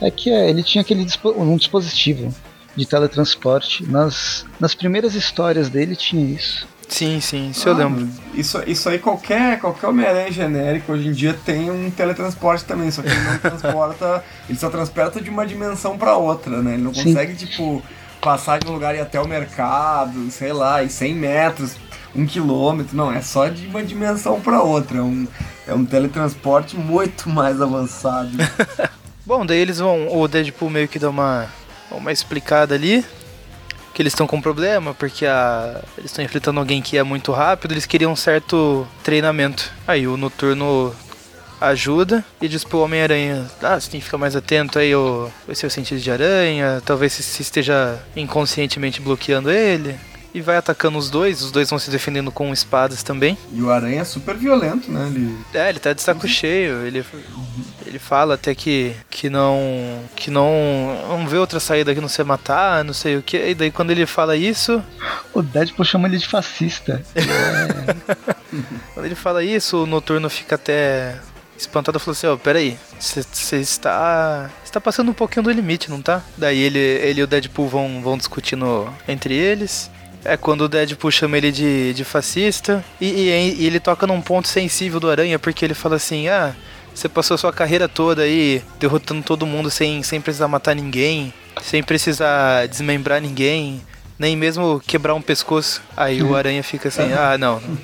É, 0.02 0.08
é 0.08 0.12
que 0.12 0.30
é, 0.32 0.50
ele 0.50 0.64
tinha 0.64 0.82
aquele 0.82 1.06
dispo- 1.06 1.36
um 1.38 1.56
dispositivo 1.56 2.34
de 2.76 2.86
teletransporte. 2.86 3.86
Nas, 3.86 4.46
nas 4.60 4.74
primeiras 4.74 5.14
histórias 5.16 5.70
dele 5.70 5.96
tinha 5.96 6.26
isso. 6.26 6.68
Sim, 6.88 7.20
sim, 7.22 7.52
isso 7.52 7.70
eu 7.70 7.74
Ah, 7.74 7.78
lembro. 7.78 8.10
Isso, 8.34 8.60
isso 8.66 8.90
aí, 8.90 8.98
qualquer, 8.98 9.60
qualquer 9.60 9.86
Homem-Aranha 9.88 10.32
genérico 10.32 10.92
hoje 10.92 11.08
em 11.08 11.12
dia 11.12 11.38
tem 11.46 11.70
um 11.70 11.92
teletransporte 11.92 12.66
também, 12.66 12.90
só 12.90 13.04
que 13.04 13.10
ele 13.10 13.20
não 13.26 13.38
transporta. 13.38 14.24
Ele 14.50 14.58
só 14.58 14.70
transporta 14.72 15.22
de 15.22 15.30
uma 15.30 15.46
dimensão 15.46 15.96
pra 16.00 16.18
outra, 16.18 16.64
né? 16.64 16.74
Ele 16.74 16.82
não 16.84 16.94
Sim. 16.94 17.04
consegue, 17.04 17.36
tipo, 17.36 17.84
passar 18.22 18.60
de 18.60 18.68
um 18.68 18.74
lugar 18.74 18.94
e 18.96 18.98
ir 18.98 19.02
até 19.02 19.20
o 19.20 19.28
mercado, 19.28 20.30
sei 20.32 20.54
lá, 20.54 20.84
e 20.84 20.90
100 20.90 21.16
metros, 21.16 21.76
um 22.16 22.26
quilômetro. 22.26 22.96
Não, 22.96 23.12
é 23.12 23.22
só 23.22 23.48
de 23.48 23.68
uma 23.68 23.84
dimensão 23.84 24.40
pra 24.40 24.62
outra. 24.62 25.00
É 25.00 25.02
um, 25.02 25.28
é 25.68 25.74
um 25.74 25.86
teletransporte 25.86 26.76
muito 26.76 27.30
mais 27.30 27.62
avançado. 27.62 28.32
Bom, 29.26 29.46
daí 29.46 29.60
eles 29.60 29.80
vão. 29.80 30.08
O 30.16 30.28
Deadpool 30.28 30.70
meio 30.70 30.88
que 30.88 31.00
dá 31.00 31.10
uma, 31.10 31.48
uma 31.92 32.12
explicada 32.12 32.76
ali. 32.76 33.06
Que 33.94 34.02
eles 34.02 34.14
estão 34.14 34.26
com 34.26 34.40
problema, 34.40 34.94
porque 34.94 35.26
a, 35.26 35.82
eles 35.98 36.12
estão 36.12 36.24
enfrentando 36.24 36.60
alguém 36.60 36.82
que 36.82 36.98
é 36.98 37.04
muito 37.04 37.34
rápido, 37.34 37.74
eles 37.74 37.86
queriam 37.86 38.14
um 38.14 38.16
certo 38.16 38.88
treinamento. 39.04 39.70
Aí 39.86 40.08
o 40.08 40.16
Noturno 40.16 40.96
ajuda 41.60 42.24
e 42.42 42.48
diz 42.48 42.64
pro 42.64 42.80
Homem-Aranha: 42.80 43.50
Ah, 43.62 43.80
você 43.80 43.90
tem 43.90 44.00
que 44.00 44.06
ficar 44.06 44.18
mais 44.18 44.36
atento 44.36 44.80
aí 44.80 44.94
ao, 44.94 45.32
ao 45.48 45.56
seu 45.56 45.70
sentido 45.70 46.00
de 46.00 46.12
aranha, 46.12 46.82
talvez 46.86 47.14
você 47.14 47.42
esteja 47.42 48.00
inconscientemente 48.16 49.02
bloqueando 49.02 49.50
ele. 49.52 49.96
E 50.32 50.42
vai 50.42 50.58
atacando 50.58 50.98
os 50.98 51.10
dois, 51.10 51.42
os 51.42 51.52
dois 51.52 51.68
vão 51.70 51.80
se 51.80 51.90
defendendo 51.90 52.32
com 52.32 52.54
espadas 52.54 53.02
também. 53.02 53.36
E 53.52 53.64
o 53.64 53.72
Aranha 53.72 54.02
é 54.02 54.04
super 54.04 54.36
violento, 54.36 54.92
né? 54.92 55.08
Ele. 55.08 55.36
É, 55.52 55.70
ele 55.70 55.80
tá 55.80 55.92
de 55.92 56.04
saco 56.04 56.28
cheio. 56.28 56.86
Ele, 56.86 57.04
ele 57.84 57.98
fala 57.98 58.36
até 58.36 58.54
que, 58.54 58.96
que 59.10 59.28
não. 59.28 60.00
que 60.16 60.30
não. 60.30 60.96
não 61.10 61.28
vê 61.28 61.38
outra 61.38 61.60
saída 61.60 61.96
que 61.96 62.02
não 62.02 62.08
ser 62.08 62.26
matar, 62.26 62.86
não 62.86 62.94
sei 62.94 63.18
o 63.18 63.24
que. 63.24 63.38
E 63.38 63.56
daí 63.56 63.72
quando 63.72 63.90
ele 63.90 64.06
fala 64.06 64.36
isso. 64.36 64.84
O 65.34 65.42
Deadpool 65.42 65.84
chama 65.84 66.08
ele 66.08 66.18
de 66.18 66.28
fascista. 66.28 67.04
Quando 68.94 69.06
ele 69.06 69.16
fala 69.16 69.44
isso, 69.44 69.84
o 69.84 69.86
noturno 69.86 70.30
fica 70.30 70.56
até 70.56 71.16
espantado 71.60 72.00
falou 72.00 72.14
assim, 72.14 72.28
ó, 72.28 72.38
peraí, 72.38 72.78
você 73.00 73.58
está. 73.58 74.50
Você 74.64 74.72
tá 74.72 74.80
passando 74.82 75.10
um 75.10 75.14
pouquinho 75.14 75.44
do 75.44 75.52
limite, 75.52 75.90
não 75.90 76.02
tá? 76.02 76.22
Daí 76.38 76.60
ele, 76.60 76.80
ele 76.80 77.20
e 77.22 77.24
o 77.24 77.28
Deadpool 77.28 77.68
vão, 77.68 78.02
vão 78.02 78.18
discutindo 78.18 78.88
entre 79.08 79.34
eles. 79.36 79.92
É 80.24 80.36
quando 80.36 80.62
o 80.62 80.70
Deadpool 80.70 81.12
chama 81.12 81.38
ele 81.38 81.52
de, 81.52 81.94
de 81.94 82.04
fascista. 82.04 82.84
E, 83.00 83.06
e- 83.08 83.56
e 83.62 83.66
ele 83.68 83.80
toca 83.80 84.06
num 84.08 84.22
ponto 84.22 84.48
sensível 84.48 85.00
do 85.00 85.10
Aranha, 85.10 85.38
porque 85.40 85.64
ele 85.66 85.74
fala 85.74 85.96
assim, 85.96 86.28
ah, 86.28 86.54
você 86.94 87.08
passou 87.08 87.38
sua 87.38 87.54
carreira 87.54 87.88
toda 87.88 88.24
aí 88.24 88.62
derrotando 88.80 89.24
todo 89.24 89.46
mundo 89.46 89.70
sem, 89.70 90.04
sem 90.04 90.20
precisar 90.20 90.48
matar 90.48 90.76
ninguém, 90.76 91.34
sem 91.62 91.82
precisar 91.82 92.68
desmembrar 92.68 93.22
ninguém, 93.22 93.82
nem 94.18 94.36
mesmo 94.36 94.82
quebrar 94.86 95.14
um 95.14 95.22
pescoço. 95.22 95.82
Aí 95.96 96.22
o 96.22 96.36
Aranha 96.36 96.62
fica 96.64 96.90
assim, 96.90 97.14
ah, 97.14 97.38
não, 97.38 97.62
não, 97.62 97.78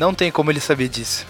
não 0.00 0.14
tem 0.14 0.32
como 0.32 0.50
ele 0.50 0.58
saber 0.60 0.88
disso. 0.88 1.26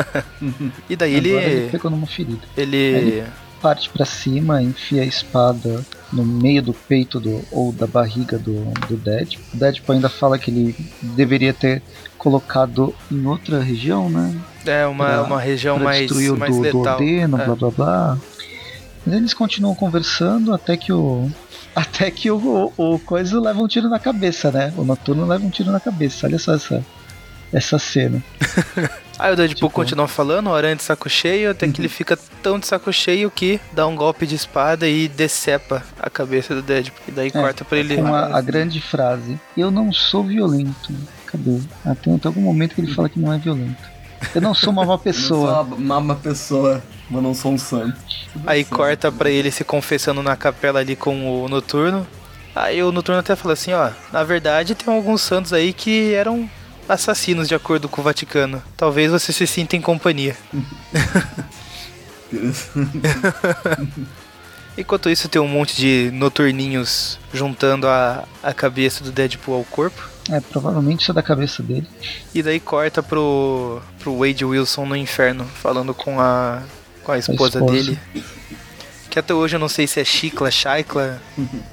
e 0.88 0.96
daí 0.96 1.14
ele 1.14 1.28
ele. 1.30 1.68
pegou 1.70 1.90
numa 1.90 2.06
ferida. 2.06 2.40
Ele. 2.56 3.22
Parte 3.60 3.88
pra 3.90 4.04
cima, 4.04 4.62
enfia 4.62 5.02
a 5.02 5.04
espada 5.06 5.84
no 6.12 6.24
meio 6.24 6.62
do 6.62 6.72
peito 6.72 7.18
do, 7.18 7.42
ou 7.50 7.72
da 7.72 7.86
barriga 7.86 8.38
do, 8.38 8.54
do 8.86 8.96
Deadpool. 8.96 9.44
O 9.54 9.56
Deadpool 9.56 9.94
ainda 9.94 10.08
fala 10.08 10.38
que 10.38 10.50
ele 10.50 10.76
deveria 11.02 11.52
ter 11.54 11.82
colocado 12.18 12.94
em 13.10 13.26
outra 13.26 13.60
região, 13.62 14.08
né? 14.10 14.34
É 14.66 14.86
uma, 14.86 15.06
Pra- 15.06 15.22
uma 15.24 15.40
região 15.40 15.78
mais, 15.78 16.00
destruir 16.02 16.32
o 16.32 16.36
mais 16.36 16.54
do, 16.54 16.70
do. 16.70 16.80
Odeno, 16.82 17.40
É. 17.40 17.44
blá 17.46 17.54
blá 17.54 17.70
blá. 17.70 18.18
Mas 19.04 19.14
eles 19.16 19.34
continuam 19.34 19.74
conversando 19.74 20.54
até 20.54 20.76
que 20.76 20.92
o. 20.92 21.30
Até 21.76 22.10
que 22.10 22.30
o, 22.30 22.72
o, 22.78 22.94
o 22.94 22.98
coisa 22.98 23.38
leva 23.38 23.60
um 23.60 23.68
tiro 23.68 23.86
na 23.90 23.98
cabeça, 23.98 24.50
né? 24.50 24.72
O 24.78 24.82
noturno 24.84 25.26
leva 25.26 25.44
um 25.44 25.50
tiro 25.50 25.70
na 25.70 25.78
cabeça. 25.78 26.26
Olha 26.26 26.38
só 26.38 26.54
essa, 26.54 26.82
essa 27.52 27.78
cena. 27.78 28.22
Aí 29.18 29.32
o 29.32 29.36
Deadpool 29.36 29.54
Tipo- 29.68 29.70
continua 29.70 30.06
falando, 30.06 30.48
o 30.50 30.54
aranha 30.54 30.76
de 30.76 30.82
saco 30.82 31.08
cheio, 31.08 31.50
até 31.50 31.66
que 31.68 31.80
ele 31.80 31.88
fica 31.88 32.18
tão 32.42 32.58
de 32.58 32.66
saco 32.66 32.92
cheio 32.92 33.30
que 33.30 33.58
dá 33.72 33.86
um 33.86 33.96
golpe 33.96 34.26
de 34.26 34.34
espada 34.34 34.86
e 34.86 35.08
decepa 35.08 35.82
a 35.98 36.10
cabeça 36.10 36.54
do 36.54 36.60
Deadpool. 36.60 37.02
E 37.08 37.10
daí 37.12 37.28
É, 37.28 37.30
corta 37.30 37.64
pra 37.64 37.78
ele. 37.78 37.96
Com 37.96 38.14
a, 38.14 38.36
a 38.36 38.40
grande 38.42 38.78
frase: 38.80 39.40
Eu 39.56 39.70
não 39.70 39.90
sou 39.92 40.22
violento. 40.22 40.92
Cadê? 41.26 41.60
Tem 42.02 42.14
até 42.14 42.28
algum 42.28 42.42
momento 42.42 42.74
que 42.74 42.80
ele 42.82 42.92
fala 42.94 43.08
que 43.08 43.18
não 43.18 43.32
é 43.32 43.38
violento. 43.38 43.96
Eu 44.34 44.40
não 44.42 44.54
sou 44.54 44.70
uma 44.70 44.84
má 44.84 44.94
Eu 44.96 44.98
pessoa. 44.98 45.64
sou 45.64 45.76
uma, 45.78 45.96
uma 45.98 46.14
pessoa, 46.14 46.82
mas 47.10 47.22
não 47.22 47.32
sou 47.34 47.52
um 47.52 47.58
santo. 47.58 47.96
Aí 48.46 48.64
corta 48.66 49.10
pra 49.10 49.30
ele 49.30 49.50
se 49.50 49.64
confessando 49.64 50.22
na 50.22 50.36
capela 50.36 50.80
ali 50.80 50.94
com 50.94 51.42
o 51.42 51.48
Noturno. 51.48 52.06
Aí 52.54 52.82
o 52.82 52.92
Noturno 52.92 53.20
até 53.20 53.34
fala 53.34 53.54
assim, 53.54 53.72
ó, 53.72 53.90
na 54.12 54.22
verdade 54.24 54.74
tem 54.74 54.92
alguns 54.94 55.20
santos 55.22 55.52
aí 55.54 55.72
que 55.74 56.12
eram 56.14 56.48
assassinos 56.88 57.48
de 57.48 57.54
acordo 57.54 57.88
com 57.88 58.00
o 58.00 58.04
Vaticano. 58.04 58.62
Talvez 58.76 59.10
você 59.10 59.32
se 59.32 59.46
sinta 59.46 59.76
em 59.76 59.80
companhia. 59.80 60.36
Enquanto 64.78 65.08
isso 65.08 65.28
tem 65.28 65.40
um 65.40 65.48
monte 65.48 65.74
de 65.74 66.10
noturninhos 66.12 67.18
juntando 67.32 67.88
a, 67.88 68.24
a 68.42 68.52
cabeça 68.52 69.02
do 69.02 69.10
Deadpool 69.10 69.54
ao 69.54 69.64
corpo. 69.64 70.06
É, 70.30 70.38
provavelmente 70.40 71.00
isso 71.00 71.12
é 71.12 71.14
da 71.14 71.22
cabeça 71.22 71.62
dele. 71.62 71.86
E 72.34 72.42
daí 72.42 72.60
corta 72.60 73.02
pro, 73.02 73.80
pro 73.98 74.18
Wade 74.18 74.44
Wilson 74.44 74.84
no 74.84 74.96
inferno, 74.96 75.44
falando 75.44 75.94
com 75.94 76.20
a, 76.20 76.62
com 77.02 77.12
a 77.12 77.18
esposa, 77.18 77.58
esposa. 77.58 77.72
dele. 77.72 77.98
Que 79.08 79.18
até 79.18 79.32
hoje 79.32 79.56
eu 79.56 79.60
não 79.60 79.68
sei 79.68 79.86
se 79.86 79.98
é 79.98 80.04
Chicla, 80.04 80.50
Chaicla, 80.50 81.22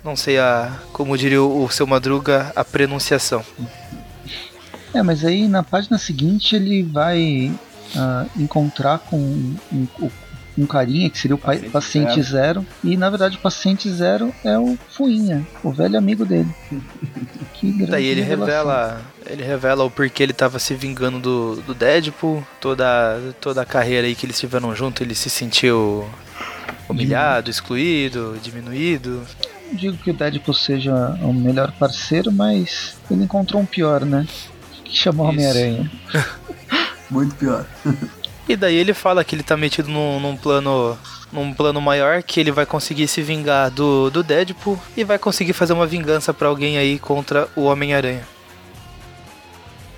não 0.01 0.15
sei 0.15 0.39
a, 0.39 0.71
como 0.93 1.17
diria 1.17 1.41
o, 1.43 1.65
o 1.65 1.69
seu 1.69 1.85
Madruga, 1.85 2.53
a 2.55 2.63
pronunciação. 2.63 3.43
É, 4.93 5.01
mas 5.01 5.25
aí 5.25 5.47
na 5.47 5.63
página 5.63 5.97
seguinte 5.97 6.55
ele 6.55 6.83
vai 6.83 7.51
ah, 7.95 8.25
encontrar 8.37 8.99
com 8.99 9.17
um, 9.17 9.55
um, 9.71 9.87
um 10.59 10.65
carinha 10.67 11.09
que 11.09 11.17
seria 11.17 11.35
o 11.35 11.37
pa- 11.37 11.47
Paciente 11.53 11.71
paciente 11.71 12.21
zero. 12.21 12.65
E 12.83 12.95
na 12.95 13.09
verdade 13.09 13.37
o 13.37 13.39
paciente 13.39 13.89
zero 13.89 14.33
é 14.43 14.57
o 14.57 14.77
Fuinha, 14.91 15.45
o 15.63 15.71
velho 15.71 15.97
amigo 15.97 16.25
dele. 16.25 16.49
Que 17.53 17.71
grande 17.71 17.91
Daí 17.91 18.05
ele 18.05 18.21
revela, 18.21 19.01
ele 19.25 19.41
revela 19.43 19.83
o 19.85 19.89
porquê 19.89 20.21
ele 20.21 20.33
tava 20.33 20.59
se 20.59 20.75
vingando 20.75 21.19
do, 21.19 21.55
do 21.61 21.73
Deadpool, 21.73 22.45
toda, 22.59 23.19
toda 23.39 23.61
a 23.61 23.65
carreira 23.65 24.05
aí 24.05 24.15
que 24.15 24.25
eles 24.25 24.37
tiveram 24.37 24.75
junto, 24.75 25.01
ele 25.01 25.15
se 25.15 25.29
sentiu 25.29 26.05
humilhado, 26.89 27.49
excluído, 27.49 28.37
diminuído. 28.43 29.21
Não 29.67 29.75
digo 29.75 29.97
que 29.97 30.11
o 30.11 30.13
Deadpool 30.13 30.53
seja 30.53 30.93
o 31.21 31.33
melhor 31.33 31.71
parceiro, 31.71 32.31
mas 32.31 32.95
ele 33.09 33.23
encontrou 33.23 33.61
um 33.61 33.65
pior, 33.65 34.05
né? 34.05 34.27
Que 34.93 34.99
chamou 34.99 35.25
Isso. 35.31 35.33
Homem-Aranha. 35.39 35.91
Muito 37.09 37.33
pior. 37.35 37.65
E 38.47 38.55
daí 38.55 38.75
ele 38.75 38.93
fala 38.93 39.23
que 39.23 39.33
ele 39.35 39.41
tá 39.41 39.57
metido 39.57 39.89
num, 39.89 40.19
num 40.19 40.37
plano 40.37 40.95
num 41.31 41.51
plano 41.51 41.81
maior 41.81 42.21
que 42.21 42.39
ele 42.39 42.51
vai 42.51 42.63
conseguir 42.63 43.07
se 43.07 43.19
vingar 43.23 43.71
do, 43.71 44.11
do 44.11 44.21
Deadpool 44.21 44.79
e 44.95 45.03
vai 45.03 45.17
conseguir 45.17 45.53
fazer 45.53 45.73
uma 45.73 45.87
vingança 45.87 46.31
pra 46.31 46.47
alguém 46.47 46.77
aí 46.77 46.99
contra 46.99 47.47
o 47.55 47.63
Homem-Aranha. 47.63 48.21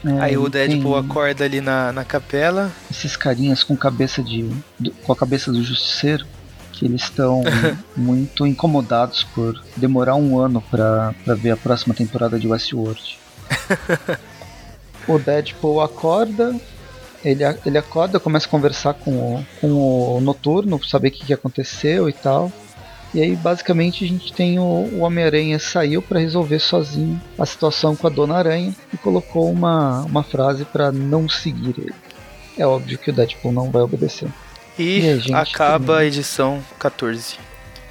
É, 0.05 0.21
aí 0.21 0.37
o 0.37 0.47
Deadpool 0.47 0.93
tem 1.01 1.11
acorda 1.11 1.43
ali 1.43 1.59
na, 1.59 1.91
na 1.91 2.05
capela. 2.05 2.71
Esses 2.89 3.17
carinhas 3.17 3.63
com 3.63 3.75
cabeça 3.75 4.23
de. 4.23 4.49
do- 4.79 4.91
com 4.91 5.11
a 5.11 5.15
cabeça 5.15 5.51
do 5.51 5.61
justiceiro. 5.61 6.25
Que 6.71 6.85
eles 6.85 7.03
estão 7.03 7.43
muito 7.97 8.47
incomodados 8.47 9.23
por 9.23 9.61
demorar 9.75 10.15
um 10.15 10.39
ano 10.39 10.61
pra, 10.61 11.13
pra 11.25 11.33
ver 11.35 11.51
a 11.51 11.57
próxima 11.57 11.93
temporada 11.93 12.39
de 12.39 12.47
Westworld. 12.47 13.17
o 15.07 15.19
Deadpool 15.19 15.81
acorda, 15.81 16.55
ele, 17.23 17.43
ele 17.65 17.77
acorda, 17.77 18.19
começa 18.19 18.47
a 18.47 18.49
conversar 18.49 18.93
com 18.93 19.11
o, 19.11 19.45
com 19.59 19.71
o 19.71 20.21
Noturno, 20.21 20.83
saber 20.83 21.09
o 21.09 21.11
que, 21.11 21.25
que 21.25 21.33
aconteceu 21.33 22.07
e 22.07 22.13
tal. 22.13 22.51
E 23.13 23.21
aí, 23.21 23.35
basicamente, 23.35 24.03
a 24.03 24.07
gente 24.07 24.33
tem 24.33 24.59
o, 24.59 24.63
o 24.63 24.99
Homem-Aranha 24.99 25.57
saiu 25.57 26.01
para 26.01 26.19
resolver 26.19 26.59
sozinho 26.59 27.19
a 27.39 27.45
situação 27.45 27.95
com 27.95 28.05
a 28.05 28.09
Dona 28.09 28.35
Aranha 28.35 28.75
e 28.93 28.97
colocou 28.97 29.49
uma, 29.49 30.01
uma 30.01 30.21
frase 30.21 30.65
para 30.65 30.91
não 30.91 31.29
seguir 31.29 31.75
ele. 31.77 31.95
É 32.57 32.67
óbvio 32.67 32.97
que 32.97 33.09
o 33.09 33.13
Deadpool 33.13 33.51
não 33.51 33.71
vai 33.71 33.81
obedecer. 33.81 34.29
E, 34.77 34.99
e 35.27 35.33
acaba 35.33 35.99
a 35.99 36.05
edição 36.05 36.61
14. 36.77 37.37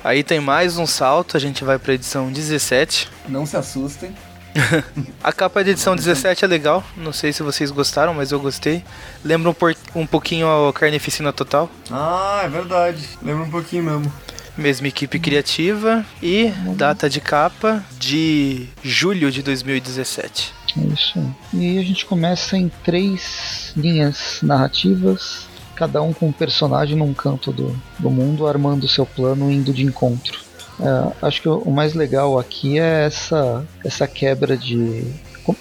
Aí 0.03 0.23
tem 0.23 0.39
mais 0.39 0.77
um 0.77 0.87
salto, 0.87 1.37
a 1.37 1.41
gente 1.41 1.65
vai 1.65 1.79
pra 1.79 1.95
edição 1.95 2.31
17. 2.31 3.09
Não 3.27 3.47
se 3.47 3.57
assustem. 3.57 4.15
a 5.23 5.33
capa 5.33 5.65
da 5.65 5.71
edição 5.71 5.97
17 5.97 6.45
é 6.45 6.49
legal, 6.49 6.85
não 6.97 7.13
sei 7.13 7.33
se 7.33 7.43
vocês 7.43 7.71
gostaram, 7.71 8.15
mas 8.15 8.33
eu 8.33 8.41
gostei. 8.41 8.85
Lembra 9.25 9.51
um, 9.51 10.01
um 10.01 10.07
pouquinho 10.07 10.47
a 10.49 10.73
Carnificina 10.73 11.33
Total. 11.33 11.69
Ah, 11.91 12.43
é 12.45 12.49
verdade. 12.49 13.07
Lembra 13.23 13.45
um 13.45 13.51
pouquinho 13.51 13.83
mesmo. 13.83 14.13
Mesma 14.57 14.87
equipe 14.87 15.19
criativa 15.19 16.07
e 16.23 16.53
data 16.77 17.11
de 17.11 17.21
capa 17.21 17.85
de 17.99 18.69
julho 18.85 19.31
de 19.31 19.43
2017. 19.43 20.53
É 20.77 20.81
isso. 20.93 21.37
E 21.53 21.79
a 21.79 21.83
gente 21.83 22.07
começa 22.07 22.57
em 22.57 22.71
três 22.85 23.73
linhas 23.77 24.39
narrativas 24.43 25.49
cada 25.75 26.01
um 26.01 26.13
com 26.13 26.29
um 26.29 26.33
personagem 26.33 26.97
num 26.97 27.13
canto 27.13 27.53
do, 27.53 27.77
do 27.99 28.11
mundo, 28.11 28.47
armando 28.47 28.89
seu 28.89 29.05
plano, 29.05 29.51
indo 29.51 29.73
de 29.73 29.85
encontro. 29.85 30.44
É, 30.81 31.27
acho 31.27 31.43
que 31.43 31.49
o 31.49 31.71
mais 31.71 31.95
legal 31.95 32.39
aqui 32.39 32.79
é 32.79 33.07
essa, 33.07 33.65
essa 33.85 34.07
quebra 34.07 34.57
de. 34.57 35.05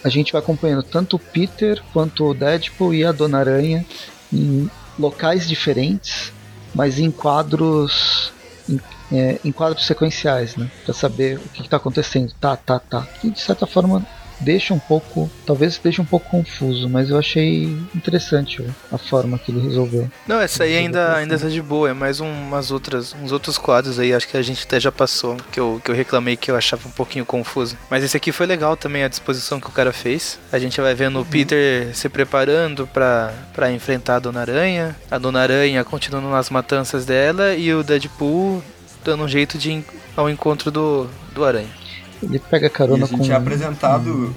A 0.03 0.09
gente 0.09 0.31
vai 0.31 0.41
acompanhando 0.41 0.83
tanto 0.83 1.17
o 1.17 1.19
Peter 1.19 1.81
quanto 1.91 2.25
o 2.25 2.33
Deadpool 2.33 2.93
e 2.93 3.03
a 3.03 3.11
Dona 3.11 3.39
Aranha 3.39 3.85
em 4.31 4.69
locais 4.97 5.47
diferentes, 5.47 6.31
mas 6.73 6.99
em 6.99 7.11
quadros. 7.11 8.31
Em, 8.67 8.79
é, 9.11 9.39
em 9.43 9.51
quadros 9.51 9.85
sequenciais, 9.85 10.55
né? 10.55 10.71
Pra 10.85 10.93
saber 10.93 11.37
o 11.37 11.49
que, 11.49 11.61
está 11.61 11.77
acontecendo. 11.77 12.33
Tá, 12.39 12.55
tá, 12.55 12.79
tá. 12.79 13.07
E 13.23 13.29
de 13.29 13.39
certa 13.39 13.67
forma 13.67 14.03
deixa 14.43 14.73
um 14.73 14.79
pouco, 14.79 15.29
talvez 15.45 15.79
deixe 15.81 16.01
um 16.01 16.05
pouco 16.05 16.29
confuso, 16.29 16.89
mas 16.89 17.09
eu 17.09 17.17
achei 17.17 17.63
interessante 17.95 18.63
a 18.91 18.97
forma 18.97 19.37
que 19.39 19.51
ele 19.51 19.61
resolveu. 19.61 20.09
Não, 20.27 20.39
essa 20.39 20.63
aí 20.63 20.77
ainda, 20.77 21.15
ainda 21.15 21.37
tá 21.37 21.47
de 21.47 21.61
boa, 21.61 21.89
é 21.89 21.93
mais 21.93 22.19
umas 22.19 22.71
outras, 22.71 23.15
uns 23.21 23.31
outros 23.31 23.57
quadros 23.57 23.99
aí, 23.99 24.13
acho 24.13 24.27
que 24.27 24.37
a 24.37 24.41
gente 24.41 24.65
até 24.65 24.79
já 24.79 24.91
passou, 24.91 25.37
que 25.51 25.59
eu, 25.59 25.81
que 25.83 25.89
eu 25.89 25.95
reclamei 25.95 26.35
que 26.35 26.51
eu 26.51 26.55
achava 26.55 26.87
um 26.87 26.91
pouquinho 26.91 27.25
confuso. 27.25 27.77
Mas 27.89 28.03
esse 28.03 28.17
aqui 28.17 28.31
foi 28.31 28.45
legal 28.45 28.75
também, 28.75 29.03
a 29.03 29.07
disposição 29.07 29.59
que 29.59 29.67
o 29.67 29.71
cara 29.71 29.93
fez. 29.93 30.39
A 30.51 30.59
gente 30.59 30.79
vai 30.79 30.93
vendo 30.93 31.15
uhum. 31.15 31.21
o 31.21 31.25
Peter 31.25 31.95
se 31.95 32.09
preparando 32.09 32.87
para 32.87 33.71
enfrentar 33.71 34.17
a 34.17 34.19
Dona 34.19 34.41
Aranha, 34.41 34.95
a 35.09 35.17
Dona 35.17 35.41
Aranha 35.41 35.83
continuando 35.83 36.29
nas 36.29 36.49
matanças 36.49 37.05
dela 37.05 37.55
e 37.55 37.73
o 37.73 37.83
Deadpool 37.83 38.63
dando 39.03 39.23
um 39.23 39.27
jeito 39.27 39.57
de 39.57 39.71
ir 39.71 39.85
ao 40.15 40.29
encontro 40.29 40.71
do, 40.71 41.07
do 41.33 41.43
Aranha. 41.43 41.82
Ele 42.23 42.39
pega 42.39 42.69
carona 42.69 42.99
e 42.99 43.03
a 43.03 43.07
gente 43.07 43.27
com. 43.27 43.33
É 43.33 43.35
apresentado. 43.35 44.35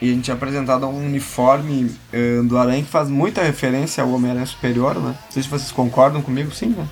E 0.00 0.10
a 0.10 0.14
gente 0.14 0.30
é 0.30 0.34
apresentado 0.34 0.86
um 0.86 1.06
uniforme 1.06 1.90
uh, 2.12 2.44
do 2.44 2.56
Aranha 2.56 2.82
que 2.82 2.88
faz 2.88 3.08
muita 3.08 3.42
referência 3.42 4.02
ao 4.02 4.10
Homem-Aranha 4.10 4.46
Superior, 4.46 4.94
né? 4.94 5.16
Não 5.24 5.32
sei 5.32 5.42
se 5.42 5.48
vocês 5.48 5.72
concordam 5.72 6.22
comigo, 6.22 6.52
sim, 6.52 6.68
né? 6.68 6.86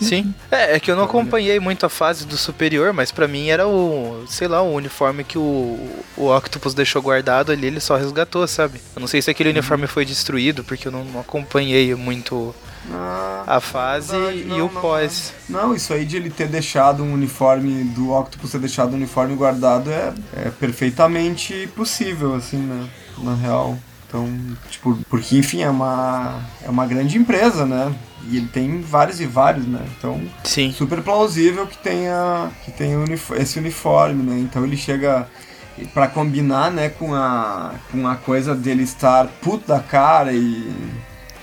Sim. 0.00 0.34
É, 0.50 0.76
é 0.76 0.80
que 0.80 0.90
eu 0.90 0.96
não 0.96 1.04
acompanhei 1.04 1.58
muito 1.60 1.86
a 1.86 1.88
fase 1.88 2.26
do 2.26 2.36
superior, 2.36 2.92
mas 2.92 3.10
para 3.12 3.28
mim 3.28 3.48
era 3.48 3.66
o, 3.66 4.24
sei 4.26 4.48
lá, 4.48 4.62
o 4.62 4.74
uniforme 4.74 5.24
que 5.24 5.38
o, 5.38 5.78
o 6.16 6.36
Octopus 6.36 6.74
deixou 6.74 7.00
guardado 7.00 7.52
ali, 7.52 7.66
ele 7.66 7.80
só 7.80 7.96
resgatou, 7.96 8.46
sabe? 8.46 8.80
Eu 8.94 9.00
não 9.00 9.06
sei 9.06 9.22
se 9.22 9.30
aquele 9.30 9.50
uhum. 9.50 9.56
uniforme 9.56 9.86
foi 9.86 10.04
destruído, 10.04 10.64
porque 10.64 10.88
eu 10.88 10.92
não, 10.92 11.04
não 11.04 11.20
acompanhei 11.20 11.94
muito 11.94 12.54
ah, 12.90 13.44
a 13.46 13.60
fase 13.60 14.12
verdade, 14.12 14.44
não, 14.44 14.58
e 14.58 14.62
o 14.62 14.70
não, 14.72 14.80
pós. 14.80 15.32
Não. 15.48 15.74
isso 15.74 15.92
aí 15.92 16.04
de 16.04 16.16
ele 16.16 16.30
ter 16.30 16.48
deixado 16.48 17.02
um 17.02 17.12
uniforme, 17.12 17.84
do 17.84 18.12
Octopus 18.12 18.50
ter 18.50 18.58
deixado 18.58 18.92
um 18.92 18.96
uniforme 18.96 19.34
guardado 19.34 19.90
é, 19.90 20.12
é 20.34 20.50
perfeitamente 20.50 21.68
possível, 21.76 22.34
assim, 22.34 22.58
né? 22.58 22.88
Na 23.18 23.34
real. 23.34 23.78
Então, 24.08 24.28
tipo, 24.68 24.98
porque 25.08 25.38
enfim, 25.38 25.62
é 25.62 25.70
uma, 25.70 26.40
é 26.62 26.68
uma 26.68 26.86
grande 26.86 27.16
empresa, 27.16 27.64
né? 27.64 27.94
E 28.28 28.36
ele 28.36 28.46
tem 28.46 28.80
vários 28.80 29.20
e 29.20 29.26
vários, 29.26 29.66
né? 29.66 29.80
Então, 29.96 30.20
Sim. 30.44 30.70
super 30.72 31.00
plausível 31.02 31.66
que 31.66 31.78
tenha, 31.78 32.50
que 32.64 32.70
tenha 32.72 32.98
esse 33.36 33.58
uniforme, 33.58 34.22
né? 34.22 34.38
Então 34.40 34.64
ele 34.64 34.76
chega 34.76 35.26
para 35.94 36.06
combinar, 36.08 36.70
né, 36.70 36.90
com 36.90 37.14
a, 37.14 37.74
com 37.90 38.06
a 38.06 38.16
coisa 38.16 38.54
dele 38.54 38.82
estar 38.82 39.26
puto 39.40 39.66
da 39.66 39.80
cara 39.80 40.32
e. 40.32 40.70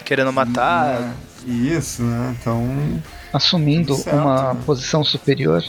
Querendo 0.05 0.31
matar. 0.31 0.99
Né? 0.99 1.13
Isso, 1.49 2.03
né? 2.03 2.35
Então. 2.39 3.01
Assumindo 3.33 3.95
certo, 3.95 4.15
uma 4.15 4.53
né? 4.53 4.61
posição 4.65 5.03
superior. 5.03 5.63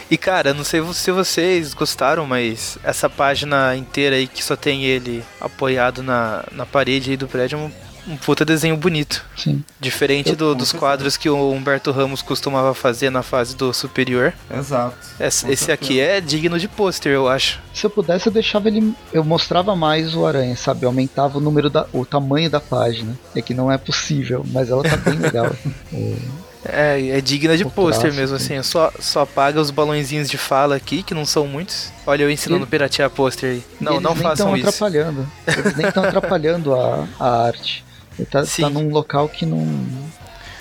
E 0.09 0.17
cara, 0.17 0.53
não 0.53 0.63
sei 0.63 0.81
se 0.93 1.11
vocês 1.11 1.73
gostaram, 1.73 2.25
mas 2.25 2.77
essa 2.81 3.09
página 3.09 3.75
inteira 3.75 4.15
aí 4.15 4.25
que 4.25 4.41
só 4.41 4.55
tem 4.55 4.85
ele 4.85 5.21
apoiado 5.39 6.01
na, 6.01 6.45
na 6.53 6.65
parede 6.65 7.11
aí 7.11 7.17
do 7.17 7.27
prédio 7.27 7.59
é 7.59 7.71
um, 8.07 8.15
puta 8.17 8.45
desenho 8.45 8.77
bonito. 8.77 9.23
Sim. 9.35 9.63
Diferente 9.79 10.35
do, 10.35 10.55
dos 10.55 10.71
quadros 10.71 11.17
que 11.17 11.29
o 11.29 11.51
Humberto 11.51 11.91
Ramos 11.91 12.21
costumava 12.21 12.73
fazer 12.73 13.09
na 13.09 13.21
fase 13.21 13.55
do 13.55 13.73
superior. 13.73 14.33
Exato. 14.49 14.97
Esse, 15.19 15.51
esse 15.51 15.71
aqui 15.71 15.99
é 15.99 16.21
digno 16.21 16.57
de 16.57 16.67
pôster, 16.67 17.11
eu 17.11 17.27
acho. 17.27 17.59
Se 17.73 17.85
eu 17.85 17.89
pudesse, 17.89 18.27
eu 18.27 18.33
deixava 18.33 18.67
ele. 18.67 18.93
Eu 19.11 19.23
mostrava 19.23 19.75
mais 19.75 20.15
o 20.15 20.25
aranha, 20.25 20.55
sabe? 20.55 20.83
Eu 20.83 20.89
aumentava 20.89 21.37
o 21.37 21.41
número 21.41 21.69
da. 21.69 21.85
o 21.91 22.05
tamanho 22.05 22.49
da 22.49 22.59
página. 22.59 23.17
É 23.35 23.41
que 23.41 23.53
não 23.53 23.71
é 23.71 23.77
possível, 23.77 24.45
mas 24.51 24.69
ela 24.69 24.83
tá 24.83 24.97
bem 24.97 25.17
legal. 25.19 25.51
é. 25.93 26.47
É, 26.69 27.17
é 27.17 27.21
digna 27.21 27.55
de 27.55 27.63
pôster 27.63 28.13
mesmo, 28.13 28.35
assim. 28.35 28.61
Só, 28.61 28.91
só 28.99 29.21
apaga 29.21 29.61
os 29.61 29.71
balãozinhos 29.71 30.29
de 30.29 30.37
fala 30.37 30.75
aqui, 30.75 31.01
que 31.01 31.13
não 31.13 31.25
são 31.25 31.47
muitos. 31.47 31.91
Olha, 32.05 32.23
eu 32.23 32.31
ensinando 32.31 32.63
a 32.63 32.67
piratear 32.67 33.09
pôster 33.09 33.51
aí. 33.51 33.63
Não, 33.79 34.01
não 34.01 34.15
façam 34.15 34.55
isso. 34.57 34.67
Atrapalhando. 34.67 35.27
Eles 35.47 35.75
nem 35.75 35.87
estão 35.87 36.03
atrapalhando 36.05 36.75
a, 36.75 37.07
a 37.19 37.45
arte. 37.45 37.85
Ele 38.17 38.25
tá, 38.25 38.43
tá 38.43 38.69
num 38.69 38.89
local 38.89 39.29
que 39.29 39.45
não 39.45 39.65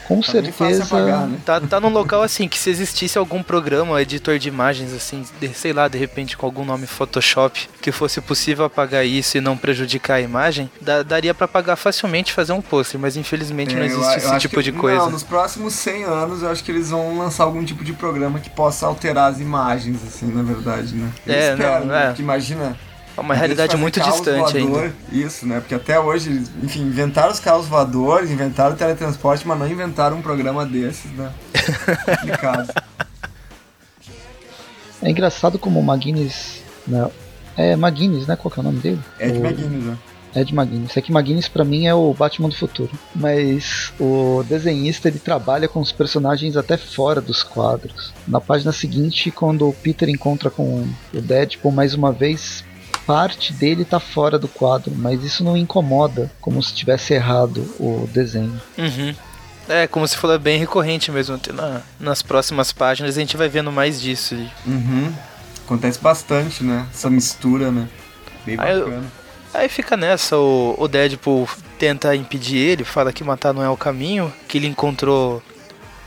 com 0.06 0.20
tá 0.20 0.32
certeza. 0.32 0.84
Apagar, 0.84 1.26
né? 1.26 1.38
tá, 1.44 1.60
tá 1.60 1.80
num 1.80 1.88
local 1.88 2.22
assim 2.22 2.48
que 2.48 2.58
se 2.58 2.70
existisse 2.70 3.18
algum 3.18 3.42
programa, 3.42 4.00
editor 4.00 4.38
de 4.38 4.48
imagens, 4.48 4.92
assim, 4.92 5.24
de, 5.40 5.48
sei 5.48 5.72
lá, 5.72 5.88
de 5.88 5.98
repente 5.98 6.36
com 6.36 6.46
algum 6.46 6.64
nome 6.64 6.86
Photoshop, 6.86 7.68
que 7.82 7.90
fosse 7.90 8.20
possível 8.20 8.64
apagar 8.64 9.04
isso 9.04 9.36
e 9.36 9.40
não 9.40 9.56
prejudicar 9.56 10.14
a 10.14 10.20
imagem, 10.20 10.70
da, 10.80 11.02
daria 11.02 11.34
para 11.34 11.46
apagar 11.46 11.76
facilmente 11.76 12.32
fazer 12.32 12.52
um 12.52 12.62
pôster, 12.62 13.00
mas 13.00 13.16
infelizmente 13.16 13.74
é, 13.74 13.78
não 13.78 13.84
existe 13.84 14.24
eu, 14.24 14.30
esse 14.30 14.38
tipo 14.38 14.56
que, 14.56 14.62
de 14.62 14.72
coisa. 14.72 14.98
Não, 14.98 15.10
nos 15.10 15.24
próximos 15.24 15.74
100 15.74 16.04
anos 16.04 16.42
eu 16.42 16.50
acho 16.50 16.62
que 16.62 16.70
eles 16.70 16.90
vão 16.90 17.18
lançar 17.18 17.44
algum 17.44 17.64
tipo 17.64 17.84
de 17.84 17.92
programa 17.92 18.38
que 18.38 18.50
possa 18.50 18.86
alterar 18.86 19.32
as 19.32 19.40
imagens, 19.40 19.98
assim, 20.06 20.26
na 20.26 20.42
verdade, 20.42 20.94
né? 20.94 21.10
Eu 21.26 21.34
é, 21.34 21.50
espero, 21.52 21.84
não, 21.84 21.92
né? 21.92 22.04
é. 22.04 22.06
Porque 22.06 22.22
imagina 22.22 22.76
é 23.16 23.20
uma 23.20 23.34
realidade 23.34 23.76
muito 23.76 24.00
distante 24.00 24.58
voador, 24.58 24.84
ainda. 24.84 24.94
Isso, 25.10 25.46
né? 25.46 25.60
Porque 25.60 25.74
até 25.74 25.98
hoje, 25.98 26.44
enfim, 26.62 26.82
inventaram 26.82 27.32
os 27.32 27.40
carros 27.40 27.66
voadores, 27.66 28.30
inventaram 28.30 28.74
o 28.74 28.76
teletransporte, 28.76 29.46
mas 29.48 29.58
não 29.58 29.66
inventaram 29.66 30.18
um 30.18 30.22
programa 30.22 30.66
desses, 30.66 31.10
né? 31.12 31.32
Complicado. 32.20 32.74
É 35.02 35.10
engraçado 35.10 35.58
como 35.58 35.80
o 35.80 35.82
McGuinness. 35.82 36.62
Né? 36.86 37.08
É 37.56 37.72
McGuinness, 37.72 38.26
né? 38.26 38.36
Qual 38.36 38.52
que 38.52 38.60
é 38.60 38.62
o 38.62 38.64
nome 38.64 38.80
dele? 38.80 39.00
Ed 39.18 39.38
o... 39.38 39.46
McGuinness, 39.46 39.84
né? 39.84 39.98
Ed 40.34 40.54
McGuinness. 40.54 40.96
É 40.96 41.00
que 41.00 41.10
McGuinness 41.10 41.48
pra 41.48 41.64
mim 41.64 41.86
é 41.86 41.94
o 41.94 42.12
Batman 42.12 42.50
do 42.50 42.54
futuro. 42.54 42.90
Mas 43.14 43.94
o 43.98 44.44
desenhista 44.46 45.08
ele 45.08 45.18
trabalha 45.18 45.68
com 45.68 45.80
os 45.80 45.90
personagens 45.90 46.56
até 46.56 46.76
fora 46.76 47.20
dos 47.22 47.42
quadros. 47.42 48.12
Na 48.28 48.40
página 48.40 48.72
seguinte, 48.72 49.30
quando 49.30 49.66
o 49.66 49.72
Peter 49.72 50.10
encontra 50.10 50.50
com 50.50 50.86
o 51.14 51.20
Deadpool 51.20 51.72
mais 51.72 51.94
uma 51.94 52.12
vez, 52.12 52.62
parte 53.06 53.52
dele 53.52 53.84
tá 53.84 54.00
fora 54.00 54.38
do 54.38 54.48
quadro, 54.48 54.92
mas 54.96 55.22
isso 55.22 55.44
não 55.44 55.56
incomoda, 55.56 56.30
como 56.40 56.62
se 56.62 56.74
tivesse 56.74 57.14
errado 57.14 57.60
o 57.78 58.08
desenho. 58.12 58.60
Uhum. 58.76 59.14
É, 59.68 59.86
como 59.86 60.06
se 60.06 60.16
for 60.16 60.38
bem 60.38 60.58
recorrente 60.58 61.10
mesmo. 61.10 61.38
Na, 61.52 61.82
nas 61.98 62.22
próximas 62.22 62.72
páginas 62.72 63.16
a 63.16 63.20
gente 63.20 63.36
vai 63.36 63.48
vendo 63.48 63.72
mais 63.72 64.00
disso. 64.00 64.34
Uhum. 64.66 65.12
Acontece 65.64 65.98
bastante, 65.98 66.62
né? 66.62 66.86
Essa 66.92 67.10
mistura, 67.10 67.70
né? 67.70 67.88
Bem 68.44 68.56
aí, 68.58 68.80
bacana. 68.80 69.04
Aí 69.52 69.68
fica 69.68 69.96
nessa, 69.96 70.36
o, 70.36 70.76
o 70.78 70.86
Deadpool 70.86 71.48
tenta 71.78 72.14
impedir 72.14 72.58
ele, 72.58 72.84
fala 72.84 73.12
que 73.12 73.24
matar 73.24 73.52
não 73.52 73.62
é 73.62 73.68
o 73.68 73.76
caminho, 73.76 74.32
que 74.46 74.58
ele 74.58 74.66
encontrou 74.66 75.42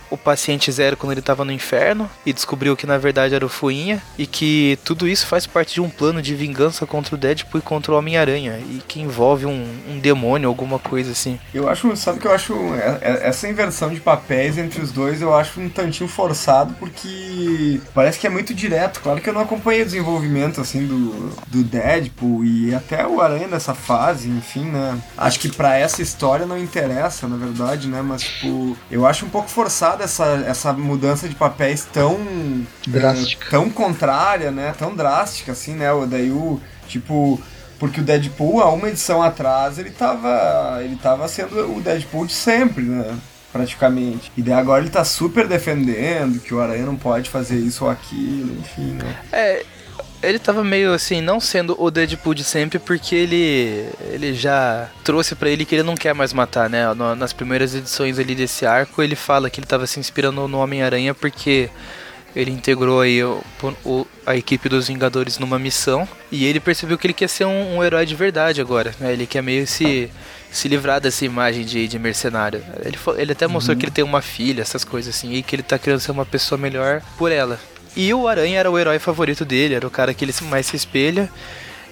o 0.10 0.18
paciente 0.18 0.72
zero 0.72 0.98
quando 0.98 1.12
ele 1.12 1.22
tava 1.22 1.46
no 1.46 1.52
inferno 1.52 2.10
e 2.26 2.34
descobriu 2.34 2.76
que 2.76 2.88
na 2.88 2.98
verdade 2.98 3.36
era 3.36 3.46
o 3.46 3.50
Fuinha 3.50 4.02
e 4.18 4.26
que 4.26 4.78
tudo 4.84 5.08
isso 5.08 5.28
faz 5.28 5.46
parte 5.46 5.76
de 5.76 5.82
um 5.82 5.90
plano 5.90 6.22
de 6.22 6.36
vingança 6.36 6.86
contra 6.86 7.16
o 7.16 7.18
Deadpool 7.18 7.60
e 7.60 7.64
contra 7.64 7.92
o 7.92 7.98
Homem-Aranha 7.98 8.60
e 8.60 8.82
que 8.88 9.00
envolve 9.00 9.46
um, 9.46 9.68
um 9.88 10.00
demônio, 10.00 10.50
alguma 10.50 10.80
coisa 10.80 11.12
assim. 11.12 11.40
Eu 11.54 11.70
acho, 11.70 11.96
sabe 11.96 12.20
que 12.20 12.28
eu 12.28 12.34
acho 12.34 12.54
é, 12.76 13.00
é, 13.02 13.28
essa 13.28 13.48
inversão 13.48 13.90
de 13.94 14.00
papéis 14.00 14.58
entre 14.58 14.82
os 14.82 14.92
dois 14.92 15.22
eu 15.22 15.36
acho 15.36 15.60
um 15.60 15.70
tantinho 15.70 16.10
forçado 16.10 16.74
porque 16.80 17.80
parece 17.94 18.20
que 18.20 18.28
é 18.28 18.30
muito 18.30 18.54
direto. 18.54 19.02
Claro 19.02 19.22
que 19.22 19.30
eu 19.30 19.34
não 19.34 19.42
acompanhei 19.42 19.82
o 19.82 19.86
desenvolvimento 19.86 20.62
assim 20.62 20.86
do, 20.86 21.30
do 21.48 21.64
Deadpool 21.64 22.44
e 22.44 22.74
até 22.74 23.06
o 23.06 23.22
Aranha 23.22 23.48
nessa 23.48 23.74
fase, 23.74 24.30
enfim, 24.30 24.66
né? 24.66 25.00
Acho 25.18 25.40
que 25.40 25.50
para 25.50 25.78
essa 25.78 26.02
história 26.02 26.46
não 26.46 26.58
interessa, 26.58 27.28
na 27.28 27.38
verdade, 27.38 27.88
né? 27.88 28.02
Mas 28.02 28.22
tipo, 28.22 28.78
eu 28.90 29.06
acho 29.06 29.26
um 29.26 29.30
pouco 29.30 29.50
essa, 30.04 30.44
essa 30.48 30.74
mudança 30.74 31.28
de 31.28 31.36
papéis 31.36 31.86
tão 31.92 32.18
drástica, 32.88 33.48
é, 33.48 33.50
tão 33.50 33.70
contrária, 33.70 34.52
né? 34.52 34.74
Tão 34.78 34.96
drástica 34.96 35.52
assim, 35.52 35.74
né? 35.74 35.92
O 35.92 36.06
daí 36.06 36.32
o 36.32 36.60
tipo 36.88 37.42
porque 37.80 38.02
o 38.02 38.04
Deadpool, 38.04 38.62
há 38.62 38.70
uma 38.72 38.90
edição 38.90 39.24
atrás, 39.24 39.80
ele 39.80 39.92
tava, 39.92 40.80
ele 40.84 40.98
tava 40.98 41.28
sendo 41.30 41.78
o 41.78 41.82
Deadpool 41.82 42.26
de 42.26 42.34
sempre, 42.34 42.84
né? 42.84 43.18
Praticamente. 43.54 44.32
E 44.36 44.42
daí 44.42 44.54
agora 44.54 44.82
ele 44.82 44.92
tá 44.92 45.04
super 45.06 45.48
defendendo 45.48 46.42
que 46.42 46.54
o 46.54 46.60
Aranha 46.60 46.86
não 46.86 46.98
pode 46.98 47.30
fazer 47.30 47.58
isso 47.58 47.86
ou 47.86 47.90
aquilo, 47.90 48.60
enfim, 48.60 48.92
né? 48.92 49.16
É, 49.32 49.66
ele 50.22 50.40
tava 50.40 50.64
meio 50.64 50.94
assim, 50.94 51.22
não 51.22 51.40
sendo 51.40 51.76
o 51.82 51.90
Deadpool 51.90 52.34
de 52.34 52.44
sempre, 52.44 52.80
porque 52.80 53.16
ele 53.16 53.90
ele 54.12 54.34
já 54.34 54.90
trouxe 55.04 55.36
para 55.36 55.50
ele 55.50 55.66
que 55.66 55.76
ele 55.76 55.84
não 55.84 55.96
quer 55.96 56.14
mais 56.14 56.34
matar, 56.34 56.70
né? 56.70 56.84
Nas 57.18 57.34
primeiras 57.34 57.74
edições 57.74 58.20
ali 58.20 58.36
desse 58.36 58.66
arco, 58.66 59.02
ele 59.02 59.16
fala 59.16 59.50
que 59.50 59.60
ele 59.60 59.68
tava 59.68 59.88
se 59.88 60.00
inspirando 60.00 60.48
no 60.48 60.60
Homem-Aranha 60.60 61.14
porque 61.14 61.70
ele 62.36 62.52
integrou 62.52 63.02
aí 63.02 63.24
o, 63.24 63.42
o, 63.84 64.08
a 64.26 64.36
equipe 64.36 64.70
dos 64.70 64.88
Vingadores 64.88 65.40
numa 65.40 65.58
missão 65.58 66.08
e 66.32 66.46
ele 66.46 66.60
percebeu 66.60 66.98
que 66.98 67.08
ele 67.08 67.14
quer 67.14 67.28
ser 67.28 67.46
um, 67.46 67.78
um 67.78 67.84
herói 67.84 68.06
de 68.06 68.16
verdade 68.16 68.62
agora, 68.62 68.94
né? 69.00 69.14
Ele 69.14 69.26
quer 69.26 69.42
meio 69.42 69.66
se 69.66 70.10
se 70.52 70.68
livrar 70.68 71.00
dessa 71.00 71.24
imagem 71.26 71.64
de, 71.64 71.88
de 71.88 72.00
mercenário. 72.00 72.64
Ele, 72.84 72.98
ele 73.18 73.32
até 73.32 73.48
mostrou 73.48 73.76
uhum. 73.76 73.80
que 73.80 73.86
ele 73.86 73.92
tem 73.92 74.04
uma 74.04 74.22
filha, 74.22 74.62
essas 74.62 74.84
coisas 74.84 75.16
assim, 75.16 75.34
e 75.34 75.44
que 75.44 75.56
ele 75.56 75.64
tá 75.64 75.78
querendo 75.78 76.00
ser 76.00 76.12
uma 76.12 76.26
pessoa 76.26 76.58
melhor 76.58 77.02
por 77.18 77.32
ela. 77.32 77.60
E 78.00 78.14
o 78.14 78.30
Aranha 78.30 78.58
era 78.58 78.72
o 78.72 78.80
herói 78.80 78.98
favorito 78.98 79.44
dele, 79.44 79.76
era 79.76 79.86
o 79.86 79.92
cara 79.92 80.14
que 80.14 80.24
ele 80.24 80.34
mais 80.44 80.68
se 80.68 80.76
espelha. 80.78 81.30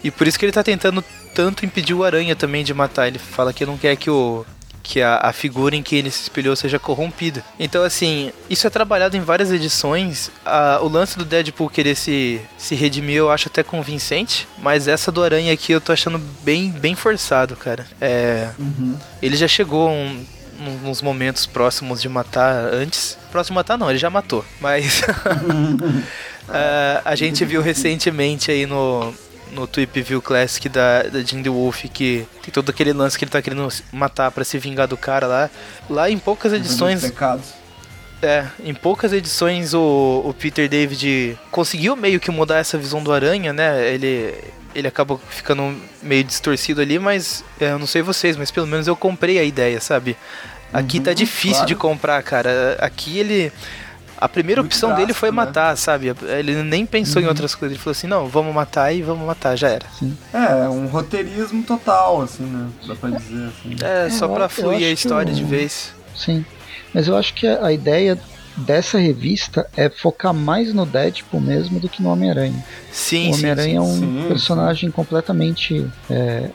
E 0.01 0.09
por 0.09 0.25
isso 0.25 0.39
que 0.39 0.45
ele 0.45 0.53
tá 0.53 0.63
tentando 0.63 1.03
tanto 1.35 1.65
impedir 1.65 1.93
o 1.93 2.01
Aranha 2.01 2.33
também 2.33 2.63
de 2.63 2.73
matar. 2.73 3.09
Ele 3.09 3.19
fala 3.19 3.51
que 3.51 3.65
não 3.65 3.77
quer 3.77 3.97
que 3.97 4.09
o 4.09 4.45
que 4.81 5.01
a, 5.01 5.17
a, 5.17 5.33
figura 5.33 5.75
em 5.75 5.83
que 5.83 5.97
ele 5.97 6.09
se 6.09 6.21
espelhou 6.21 6.55
seja 6.55 6.79
corrompida. 6.79 7.43
Então, 7.59 7.83
assim, 7.83 8.31
isso 8.49 8.65
é 8.65 8.69
trabalhado 8.69 9.17
em 9.17 9.19
várias 9.19 9.51
edições. 9.51 10.31
O 10.81 10.87
lance 10.87 11.17
do 11.17 11.25
Deadpool 11.25 11.69
querer 11.69 11.93
se, 11.93 12.39
se 12.57 12.73
redimir 12.73 13.17
eu 13.17 13.29
acho 13.29 13.49
até 13.49 13.63
convincente, 13.63 14.47
mas 14.59 14.87
essa 14.87 15.11
do 15.11 15.21
Aranha 15.21 15.51
aqui 15.51 15.73
eu 15.73 15.81
tô 15.81 15.91
achando 15.91 16.17
bem, 16.41 16.71
bem 16.71 16.95
forçado, 16.95 17.53
cara. 17.57 17.85
É, 17.99 18.49
uhum. 18.57 18.97
Ele 19.21 19.35
já 19.35 19.47
chegou 19.47 19.89
um, 19.89 20.25
uns 20.83 21.01
momentos 21.01 21.45
próximos 21.45 22.01
de 22.01 22.09
matar 22.09 22.73
antes. 22.73 23.17
Próximo 23.31 23.53
de 23.53 23.59
matar 23.59 23.77
não, 23.77 23.89
ele 23.89 23.99
já 23.99 24.09
matou. 24.09 24.43
Mas 24.59 25.01
uh, 25.01 25.05
a 27.05 27.15
gente 27.15 27.43
viu 27.45 27.61
recentemente 27.61 28.51
aí 28.51 28.65
no, 28.65 29.13
no 29.51 29.67
Tweep 29.67 30.01
View 30.01 30.21
Classic 30.21 30.67
da, 30.69 31.03
da 31.03 31.21
Jim 31.21 31.41
The 31.41 31.49
Wolf 31.49 31.85
que 31.93 32.27
tem 32.41 32.51
todo 32.51 32.69
aquele 32.69 32.93
lance 32.93 33.17
que 33.17 33.23
ele 33.23 33.31
tá 33.31 33.41
querendo 33.41 33.67
matar 33.91 34.31
para 34.31 34.43
se 34.43 34.57
vingar 34.57 34.87
do 34.87 34.97
cara 34.97 35.27
lá. 35.27 35.49
Lá 35.89 36.09
em 36.09 36.17
poucas 36.17 36.53
edições. 36.53 37.03
É, 38.19 38.47
em 38.63 38.73
poucas 38.73 39.13
edições 39.13 39.75
o, 39.75 40.23
o 40.25 40.33
Peter 40.33 40.67
David 40.67 41.37
conseguiu 41.51 41.95
meio 41.95 42.19
que 42.19 42.31
mudar 42.31 42.57
essa 42.57 42.75
visão 42.75 43.03
do 43.03 43.13
Aranha, 43.13 43.53
né? 43.53 43.93
Ele, 43.93 44.33
ele 44.77 44.87
acabou 44.87 45.19
ficando 45.29 45.75
meio 46.03 46.23
distorcido 46.23 46.81
ali, 46.81 46.99
mas 46.99 47.43
é, 47.59 47.71
eu 47.71 47.79
não 47.79 47.87
sei 47.87 48.03
vocês, 48.03 48.37
mas 48.37 48.51
pelo 48.51 48.67
menos 48.67 48.87
eu 48.87 48.95
comprei 48.95 49.39
a 49.39 49.43
ideia, 49.43 49.81
sabe? 49.81 50.15
Aqui 50.71 50.97
tá 50.97 50.97
uhum, 50.97 51.03
tá 51.05 51.13
difícil 51.13 51.53
claro. 51.53 51.67
de 51.67 51.75
comprar, 51.75 52.21
cara. 52.21 52.77
Aqui 52.79 53.17
ele 53.17 53.51
a 54.19 54.27
primeira 54.27 54.61
Muito 54.61 54.73
opção 54.73 54.95
dele 54.95 55.13
foi 55.13 55.29
né? 55.29 55.35
matar, 55.35 55.71
né? 55.71 55.75
sabe? 55.75 56.13
Ele 56.23 56.61
nem 56.63 56.85
pensou 56.85 57.21
uhum. 57.21 57.27
em 57.27 57.29
outras 57.29 57.55
coisas. 57.55 57.75
Ele 57.75 57.83
falou 57.83 57.91
assim: 57.91 58.07
não, 58.07 58.27
vamos 58.27 58.53
matar 58.53 58.91
e 58.93 59.01
vamos 59.01 59.25
matar, 59.25 59.55
já 59.55 59.69
era. 59.69 59.85
Sim. 59.97 60.15
É, 60.33 60.69
um 60.69 60.87
roteirismo 60.87 61.63
total, 61.63 62.21
assim, 62.21 62.43
né? 62.43 62.67
Dá 62.85 62.95
pra 62.95 63.09
dizer 63.11 63.47
assim. 63.47 63.75
É, 63.81 64.07
é 64.07 64.09
só 64.09 64.27
pra 64.27 64.47
fluir 64.47 64.87
a 64.87 64.91
história 64.91 65.33
de 65.33 65.43
vez. 65.43 65.93
Sim. 66.15 66.45
Mas 66.93 67.07
eu 67.07 67.15
acho 67.15 67.33
que 67.33 67.47
a 67.47 67.71
ideia 67.71 68.17
dessa 68.57 68.97
revista 68.97 69.69
é 69.77 69.89
focar 69.89 70.33
mais 70.33 70.73
no 70.73 70.85
Deadpool 70.85 71.39
mesmo 71.39 71.79
do 71.79 71.87
que 71.87 72.01
no 72.01 72.09
Homem-Aranha. 72.09 72.63
Sim, 72.91 73.31
o 73.31 73.35
Homem-Aranha 73.35 73.77
é 73.77 73.81
um 73.81 73.99
sim, 73.99 74.25
personagem 74.27 74.89
completamente 74.89 75.85
é, 76.09 76.49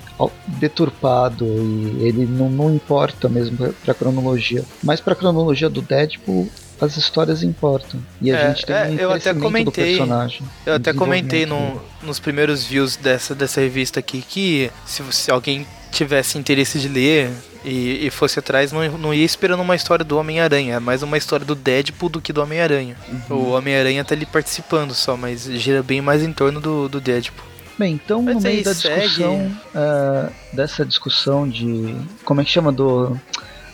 deturpado 0.46 1.44
e 1.46 2.04
ele 2.06 2.26
não, 2.26 2.50
não 2.50 2.74
importa 2.74 3.28
mesmo 3.28 3.72
pra, 3.84 3.94
cronologia. 3.94 4.64
Mas 4.82 5.00
pra 5.00 5.14
cronologia 5.14 5.68
do 5.68 5.80
Deadpool, 5.80 6.48
as 6.80 6.96
histórias 6.96 7.44
importam. 7.44 8.00
E 8.20 8.32
a 8.32 8.38
é, 8.38 8.48
gente 8.48 8.66
tem 8.66 8.74
é, 8.74 8.88
um 8.88 8.94
eu 8.94 9.12
até 9.12 9.32
comentei, 9.32 9.64
do 9.64 9.72
personagem. 9.72 10.42
Eu 10.66 10.74
até 10.74 10.92
comentei 10.92 11.46
no, 11.46 11.80
nos 12.02 12.18
primeiros 12.18 12.64
views 12.64 12.96
dessa, 12.96 13.34
dessa 13.34 13.60
revista 13.60 14.00
aqui 14.00 14.20
que 14.20 14.70
se, 14.84 15.02
se 15.12 15.30
alguém 15.30 15.64
tivesse 15.92 16.38
interesse 16.38 16.80
de 16.80 16.88
ler 16.88 17.30
e, 17.64 18.06
e 18.06 18.10
fosse 18.10 18.38
atrás, 18.38 18.72
não, 18.72 18.98
não 18.98 19.14
ia 19.14 19.24
esperando 19.24 19.60
uma 19.60 19.76
história 19.76 20.04
do 20.04 20.18
Homem-Aranha, 20.18 20.76
é 20.76 20.80
mais 20.80 21.02
uma 21.02 21.16
história 21.16 21.44
do 21.44 21.54
Deadpool 21.54 22.08
do 22.08 22.20
que 22.20 22.32
do 22.32 22.42
Homem-Aranha. 22.42 22.96
Uhum. 23.30 23.36
O 23.36 23.50
Homem-Aranha 23.52 24.04
tá 24.04 24.14
ali 24.14 24.26
participando 24.26 24.94
só, 24.94 25.16
mas 25.16 25.44
gira 25.44 25.82
bem 25.82 26.00
mais 26.00 26.22
em 26.22 26.32
torno 26.32 26.60
do, 26.60 26.88
do 26.88 27.00
Deadpool. 27.00 27.46
Bem, 27.78 27.94
então 27.94 28.22
mas 28.22 28.36
no 28.36 28.40
meio 28.42 28.62
da 28.62 28.72
discussão, 28.72 29.46
uh, 29.74 30.32
dessa 30.52 30.84
discussão 30.84 31.48
de. 31.48 31.96
Como 32.24 32.40
é 32.40 32.44
que 32.44 32.50
chama? 32.50 32.70
Do 32.70 33.18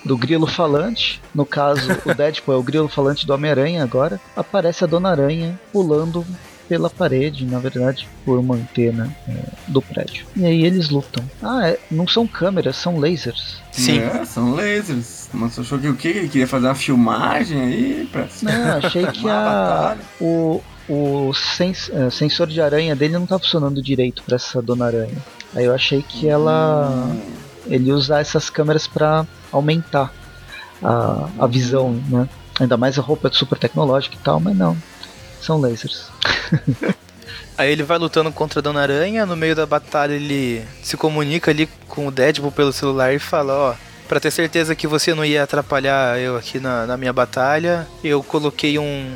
do 0.05 0.17
grilo 0.17 0.47
falante, 0.47 1.21
no 1.35 1.45
caso 1.45 1.93
o 2.07 2.15
Deadpool 2.15 2.55
é 2.55 2.59
o 2.59 2.63
grilo 2.63 2.89
falante 2.89 3.27
do 3.27 3.35
Homem-Aranha 3.35 3.83
agora, 3.83 4.21
aparece 4.35 4.85
a 4.85 4.87
Dona 4.87 5.11
Aranha 5.11 5.59
pulando 5.73 6.25
pela 6.69 6.91
parede, 6.91 7.47
na 7.47 7.59
verdade, 7.59 8.07
por 8.25 8.39
uma 8.39 8.55
antena 8.55 9.15
é, 9.27 9.35
do 9.67 9.81
prédio. 9.81 10.27
E 10.37 10.45
aí 10.45 10.65
eles 10.65 10.91
lutam. 10.91 11.25
Ah, 11.43 11.69
é, 11.69 11.79
não 11.91 12.07
são 12.07 12.27
câmeras, 12.27 12.77
são 12.77 12.99
lasers. 12.99 13.57
Sim. 13.73 14.01
É, 14.01 14.25
são 14.25 14.55
lasers. 14.55 15.29
Mas 15.33 15.55
você 15.55 15.63
achou 15.63 15.79
que 15.79 15.89
o 15.89 15.97
que? 15.97 16.09
Ele 16.09 16.29
queria 16.29 16.47
fazer 16.47 16.67
uma 16.67 16.75
filmagem 16.75 17.61
aí? 17.61 18.09
Pra... 18.13 18.29
Não, 18.43 18.77
achei 18.85 19.07
que 19.07 19.29
a, 19.29 19.97
o, 20.21 20.63
o 20.89 21.33
sens, 21.35 21.89
uh, 21.89 22.11
sensor 22.11 22.47
de 22.47 22.61
aranha 22.61 22.95
dele 22.95 23.15
não 23.15 23.27
tá 23.27 23.39
funcionando 23.39 23.83
direito 23.83 24.23
para 24.23 24.37
essa 24.37 24.61
Dona 24.61 24.87
Aranha. 24.87 25.17
Aí 25.55 25.65
eu 25.65 25.75
achei 25.75 26.03
que 26.03 26.29
ela. 26.29 26.91
Hum. 26.91 27.21
Ele 27.67 27.93
usar 27.93 28.21
essas 28.21 28.49
câmeras 28.49 28.87
para 28.87 29.27
aumentar 29.53 30.11
a, 30.83 31.29
a 31.39 31.47
visão, 31.47 32.01
né? 32.09 32.29
Ainda 32.59 32.77
mais 32.77 32.99
a 32.99 33.03
roupa 33.03 33.31
super 33.33 33.59
tecnológica 33.59 34.17
e 34.17 34.19
tal, 34.19 34.41
mas 34.41 34.57
não. 34.57 34.77
São 35.41 35.61
lasers. 35.61 36.11
Aí 37.57 37.73
ele 37.73 37.83
vai 37.83 37.99
lutando 37.99 38.31
contra 38.31 38.61
a 38.61 38.63
Dona 38.63 38.83
Aranha, 38.83 39.27
no 39.27 39.37
meio 39.37 39.55
da 39.55 39.67
batalha 39.67 40.15
ele 40.15 40.65
se 40.83 40.97
comunica 40.97 41.51
ali 41.51 41.69
com 41.89 42.07
o 42.07 42.11
Deadpool 42.11 42.53
pelo 42.53 42.73
celular 42.73 43.13
e 43.13 43.19
fala, 43.19 43.53
ó, 43.53 43.75
para 44.07 44.21
ter 44.21 44.31
certeza 44.31 44.75
que 44.77 44.87
você 44.87 45.13
não 45.13 45.25
ia 45.25 45.43
atrapalhar 45.43 46.19
eu 46.19 46.37
aqui 46.37 46.61
na, 46.61 46.87
na 46.87 46.97
minha 46.97 47.13
batalha, 47.13 47.87
eu 48.03 48.23
coloquei 48.23 48.79
um, 48.79 49.13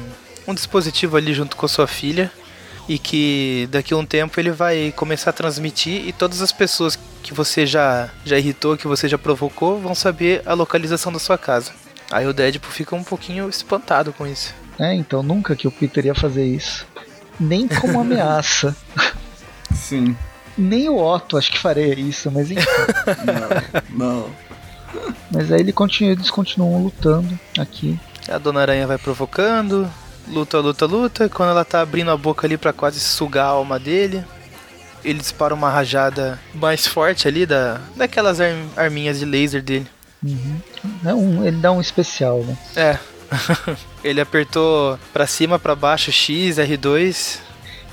um 0.46 0.54
dispositivo 0.54 1.16
ali 1.16 1.32
junto 1.32 1.56
com 1.56 1.64
a 1.64 1.68
sua 1.68 1.86
filha 1.86 2.30
e 2.88 2.98
que 2.98 3.68
daqui 3.70 3.94
a 3.94 3.96
um 3.96 4.04
tempo 4.04 4.38
ele 4.38 4.50
vai 4.50 4.92
começar 4.96 5.30
a 5.30 5.32
transmitir 5.32 6.06
e 6.06 6.12
todas 6.12 6.42
as 6.42 6.52
pessoas 6.52 6.98
que 7.22 7.32
você 7.32 7.64
já, 7.64 8.10
já 8.24 8.36
irritou, 8.36 8.76
que 8.76 8.88
você 8.88 9.08
já 9.08 9.16
provocou, 9.16 9.78
vão 9.78 9.94
saber 9.94 10.42
a 10.44 10.52
localização 10.52 11.12
da 11.12 11.18
sua 11.18 11.38
casa. 11.38 11.72
Aí 12.10 12.26
o 12.26 12.32
Deadpool 12.32 12.70
fica 12.70 12.94
um 12.94 13.04
pouquinho 13.04 13.48
espantado 13.48 14.12
com 14.12 14.26
isso. 14.26 14.52
É, 14.78 14.94
então 14.94 15.22
nunca 15.22 15.54
que 15.54 15.68
o 15.68 15.70
Peter 15.70 16.06
ia 16.06 16.14
fazer 16.14 16.44
isso. 16.44 16.86
Nem 17.42 17.66
como 17.66 18.00
ameaça. 18.00 18.74
Sim. 19.74 20.16
Nem 20.56 20.88
o 20.88 20.96
Otto 20.96 21.36
acho 21.36 21.50
que 21.50 21.58
faria 21.58 21.98
isso, 21.98 22.30
mas 22.30 22.50
enfim. 22.50 22.64
não, 23.90 24.20
não. 24.20 24.30
Mas 25.30 25.50
aí 25.50 25.60
ele 25.60 25.72
continua, 25.72 26.12
eles 26.12 26.30
continuam 26.30 26.82
lutando 26.82 27.38
aqui. 27.58 27.98
A 28.28 28.38
Dona 28.38 28.60
Aranha 28.60 28.86
vai 28.86 28.98
provocando, 28.98 29.90
luta, 30.28 30.58
luta, 30.60 30.86
luta. 30.86 31.28
Quando 31.28 31.50
ela 31.50 31.64
tá 31.64 31.80
abrindo 31.80 32.10
a 32.10 32.16
boca 32.16 32.46
ali 32.46 32.56
para 32.56 32.72
quase 32.72 33.00
sugar 33.00 33.46
a 33.46 33.48
alma 33.48 33.78
dele, 33.78 34.22
ele 35.04 35.18
dispara 35.18 35.54
uma 35.54 35.70
rajada 35.70 36.38
mais 36.54 36.86
forte 36.86 37.26
ali 37.26 37.46
da, 37.46 37.80
daquelas 37.96 38.38
arminhas 38.76 39.18
de 39.18 39.24
laser 39.24 39.62
dele. 39.62 39.86
Uhum. 40.22 40.60
É 41.04 41.14
um, 41.14 41.44
ele 41.44 41.56
dá 41.56 41.72
um 41.72 41.80
especial, 41.80 42.44
né? 42.44 42.56
É. 42.76 42.98
ele 44.02 44.20
apertou 44.20 44.98
para 45.12 45.26
cima, 45.26 45.58
para 45.58 45.74
baixo, 45.74 46.10
X, 46.12 46.56
R2. 46.56 47.38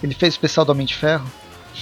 Ele 0.01 0.14
fez 0.14 0.34
o 0.34 0.36
especial 0.36 0.66
do 0.66 0.72
Homem 0.72 0.86
de 0.86 0.95
Ferro? 0.95 1.30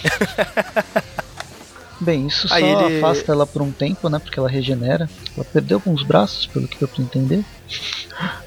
Bem, 1.99 2.27
isso 2.27 2.47
Aí 2.51 2.61
só 2.61 2.87
ele... 2.87 2.97
afasta 2.97 3.31
ela 3.31 3.47
por 3.47 3.61
um 3.61 3.71
tempo, 3.71 4.07
né? 4.07 4.19
Porque 4.19 4.37
ela 4.37 4.49
regenera. 4.49 5.09
Ela 5.35 5.45
perdeu 5.45 5.77
alguns 5.77 6.03
braços, 6.03 6.45
pelo 6.45 6.67
que 6.67 6.77
deu 6.77 6.87
pra 6.87 7.03
entender. 7.03 7.43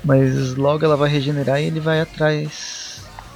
Mas 0.04 0.54
logo 0.54 0.84
ela 0.84 0.96
vai 0.96 1.10
regenerar 1.10 1.60
e 1.60 1.64
ele 1.64 1.80
vai 1.80 2.00
atrás 2.00 2.79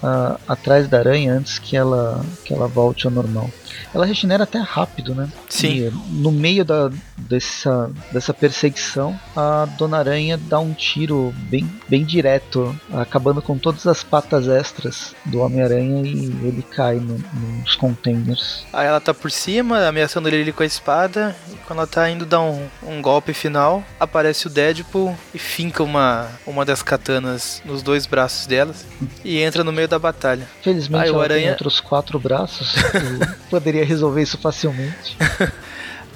uh, 0.03 0.39
atrás 0.49 0.89
da 0.89 0.99
aranha 0.99 1.35
antes 1.35 1.59
que 1.59 1.77
ela 1.77 2.25
que 2.45 2.53
ela 2.53 2.69
volte 2.69 3.07
ao 3.07 3.13
normal. 3.13 3.51
Ela 3.93 4.07
regenera 4.07 4.45
até 4.45 4.59
rápido, 4.59 5.15
né? 5.15 5.29
Sim. 5.49 5.87
E 5.87 5.93
no 6.11 6.33
meio 6.33 6.65
da, 6.65 6.91
dessa, 7.17 7.91
dessa 8.13 8.35
perseguição, 8.35 9.19
a 9.37 9.67
Dona 9.79 9.99
Aranha 9.99 10.37
dá 10.37 10.59
um 10.59 10.73
tiro 10.73 11.33
bem, 11.49 11.71
bem 11.89 12.05
direto, 12.05 12.79
acabando 12.93 13.41
com 13.41 13.57
todas 13.57 13.87
as 13.87 14.03
patas 14.03 14.49
extras 14.49 15.15
do 15.25 15.41
Homem-Aranha 15.41 16.07
e 16.07 16.27
ele 16.47 16.63
cai 16.63 16.97
no, 16.97 17.23
nos 17.61 17.77
containers. 17.77 18.65
Aí 18.73 18.87
ela 18.87 19.01
tá 19.01 19.15
por 19.15 19.31
cima, 19.31 19.87
ameaçando 19.87 20.29
ele 20.29 20.53
com 20.53 20.63
a 20.63 20.67
espada, 20.67 21.35
e 21.53 21.57
quando 21.67 21.79
ela 21.79 21.87
tá 21.87 22.11
indo 22.11 22.27
dar 22.27 22.41
um, 22.41 22.67
um 22.83 23.01
golpe 23.01 23.33
final, 23.33 23.83
aparece 23.99 24.47
o 24.47 24.51
Deadpool 24.51 25.17
e 25.33 25.39
finca 25.39 25.83
uma, 25.83 26.29
uma 26.47 26.65
das 26.65 26.83
katanas 26.83 27.63
nos 27.65 27.83
dois 27.83 28.07
braços 28.07 28.47
delas 28.47 28.85
e 29.25 29.41
entra 29.41 29.63
no 29.63 29.73
meio 29.73 29.84
da 29.87 29.99
batalha. 29.99 30.49
Felizmente 30.63 31.05
Aí, 31.05 31.09
ela 31.11 31.23
Aranha... 31.23 31.43
tem 31.43 31.51
outros 31.51 31.81
quatro 31.81 32.19
braços, 32.19 32.75
poderia 33.51 33.85
resolver 33.85 34.23
isso 34.23 34.39
facilmente. 34.39 35.17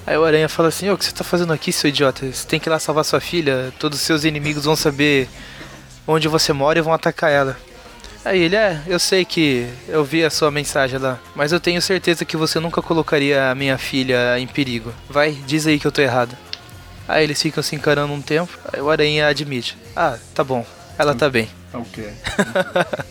Aí 0.05 0.17
o 0.17 0.25
Aranha 0.25 0.49
fala 0.49 0.69
assim: 0.69 0.89
Ô, 0.89 0.93
o 0.93 0.97
que 0.97 1.05
você 1.05 1.11
tá 1.11 1.23
fazendo 1.23 1.53
aqui, 1.53 1.71
seu 1.71 1.89
idiota? 1.89 2.25
Você 2.25 2.47
tem 2.47 2.59
que 2.59 2.67
ir 2.67 2.71
lá 2.71 2.79
salvar 2.79 3.05
sua 3.05 3.19
filha. 3.19 3.71
Todos 3.77 3.99
os 3.99 4.05
seus 4.05 4.23
inimigos 4.23 4.65
vão 4.65 4.75
saber 4.75 5.29
onde 6.07 6.27
você 6.27 6.51
mora 6.51 6.79
e 6.79 6.81
vão 6.81 6.93
atacar 6.93 7.31
ela. 7.31 7.55
Aí 8.25 8.41
ele: 8.41 8.55
É, 8.55 8.81
eu 8.87 8.97
sei 8.97 9.23
que 9.23 9.69
eu 9.87 10.03
vi 10.03 10.23
a 10.23 10.29
sua 10.29 10.49
mensagem 10.49 10.97
lá, 10.97 11.19
mas 11.35 11.51
eu 11.51 11.59
tenho 11.59 11.81
certeza 11.81 12.25
que 12.25 12.35
você 12.35 12.59
nunca 12.59 12.81
colocaria 12.81 13.51
a 13.51 13.55
minha 13.55 13.77
filha 13.77 14.39
em 14.39 14.47
perigo. 14.47 14.91
Vai, 15.07 15.31
diz 15.31 15.67
aí 15.67 15.79
que 15.79 15.85
eu 15.85 15.91
tô 15.91 16.01
errado. 16.01 16.35
Aí 17.07 17.23
eles 17.23 17.41
ficam 17.41 17.63
se 17.63 17.75
encarando 17.75 18.13
um 18.13 18.21
tempo. 18.21 18.57
Aí 18.73 18.81
o 18.81 18.89
Aranha 18.89 19.27
admite: 19.27 19.77
Ah, 19.95 20.17
tá 20.33 20.43
bom, 20.43 20.65
ela 20.97 21.13
tá 21.13 21.29
bem. 21.29 21.47
Tá 21.71 21.77
ok. 21.77 22.09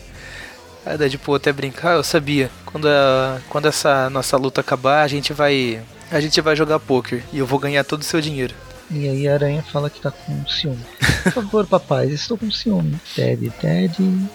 Aí 0.85 0.97
Deadpool 0.97 1.35
até 1.35 1.51
brincar, 1.51 1.95
eu 1.95 2.03
sabia. 2.03 2.49
Quando, 2.65 2.87
a, 2.87 3.39
quando 3.49 3.67
essa 3.67 4.09
nossa 4.09 4.37
luta 4.37 4.61
acabar, 4.61 5.03
a 5.03 5.07
gente 5.07 5.33
vai. 5.33 5.81
A 6.11 6.19
gente 6.19 6.41
vai 6.41 6.55
jogar 6.55 6.79
poker 6.79 7.23
e 7.31 7.37
eu 7.37 7.45
vou 7.45 7.59
ganhar 7.59 7.83
todo 7.83 8.01
o 8.01 8.05
seu 8.05 8.19
dinheiro. 8.19 8.55
E 8.89 9.07
aí 9.07 9.27
a 9.27 9.33
aranha 9.33 9.61
fala 9.61 9.89
que 9.89 10.01
tá 10.01 10.09
com 10.09 10.47
ciúme. 10.47 10.83
Por 11.23 11.31
favor, 11.31 11.65
papai, 11.67 12.07
estou 12.07 12.37
com 12.37 12.49
ciúme. 12.49 12.99
Daddy, 13.15 13.53
daddy. 13.61 14.27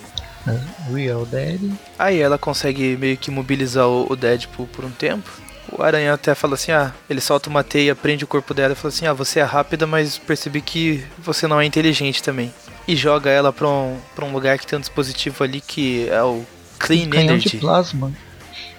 Real 0.93 1.27
daddy. 1.27 1.73
Aí 1.99 2.21
ela 2.21 2.39
consegue 2.39 2.97
meio 2.97 3.17
que 3.17 3.31
mobilizar 3.31 3.89
o 3.89 4.15
Deadpool 4.15 4.69
por 4.69 4.85
um 4.85 4.91
tempo. 4.91 5.29
O 5.73 5.83
aranha 5.83 6.13
até 6.13 6.35
fala 6.35 6.55
assim: 6.55 6.71
ah, 6.71 6.93
ele 7.11 7.21
solta 7.21 7.51
uma 7.51 7.65
teia, 7.65 7.97
prende 7.97 8.23
o 8.23 8.29
corpo 8.29 8.55
dela 8.55 8.75
e 8.75 8.77
fala 8.77 8.95
assim: 8.95 9.07
ah, 9.07 9.13
você 9.13 9.41
é 9.41 9.43
rápida, 9.43 9.87
mas 9.87 10.19
percebi 10.19 10.61
que 10.61 11.05
você 11.19 11.49
não 11.49 11.61
é 11.61 11.65
inteligente 11.65 12.23
também 12.23 12.53
e 12.87 12.97
joga 12.97 13.31
ela 13.31 13.53
pra 13.53 13.69
um, 13.69 13.97
pra 14.15 14.25
um 14.25 14.33
lugar 14.33 14.59
que 14.59 14.67
tem 14.67 14.77
um 14.77 14.81
dispositivo 14.81 15.43
ali 15.43 15.61
que 15.61 16.09
é 16.09 16.23
o 16.23 16.45
Clean 16.79 17.07
um 17.07 17.11
canhão 17.11 17.35
Energy. 17.35 17.51
de 17.51 17.57
plasma. 17.59 18.13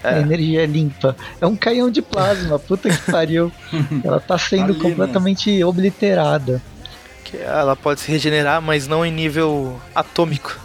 É. 0.04 0.10
A 0.10 0.20
energia 0.20 0.64
é 0.64 0.66
limpa. 0.66 1.16
É 1.42 1.48
um 1.48 1.56
canhão 1.56 1.90
de 1.90 2.02
plasma, 2.02 2.60
puta 2.60 2.90
que 2.90 3.12
pariu. 3.12 3.52
Ela 4.04 4.20
tá 4.20 4.38
sendo 4.38 4.72
ali, 4.72 4.80
completamente 4.80 5.58
né? 5.58 5.66
obliterada. 5.66 6.62
Que 7.24 7.38
ela 7.38 7.76
pode 7.76 8.02
se 8.02 8.12
regenerar, 8.12 8.62
mas 8.62 8.88
não 8.88 9.04
em 9.04 9.12
nível 9.12 9.82
atômico. 9.96 10.60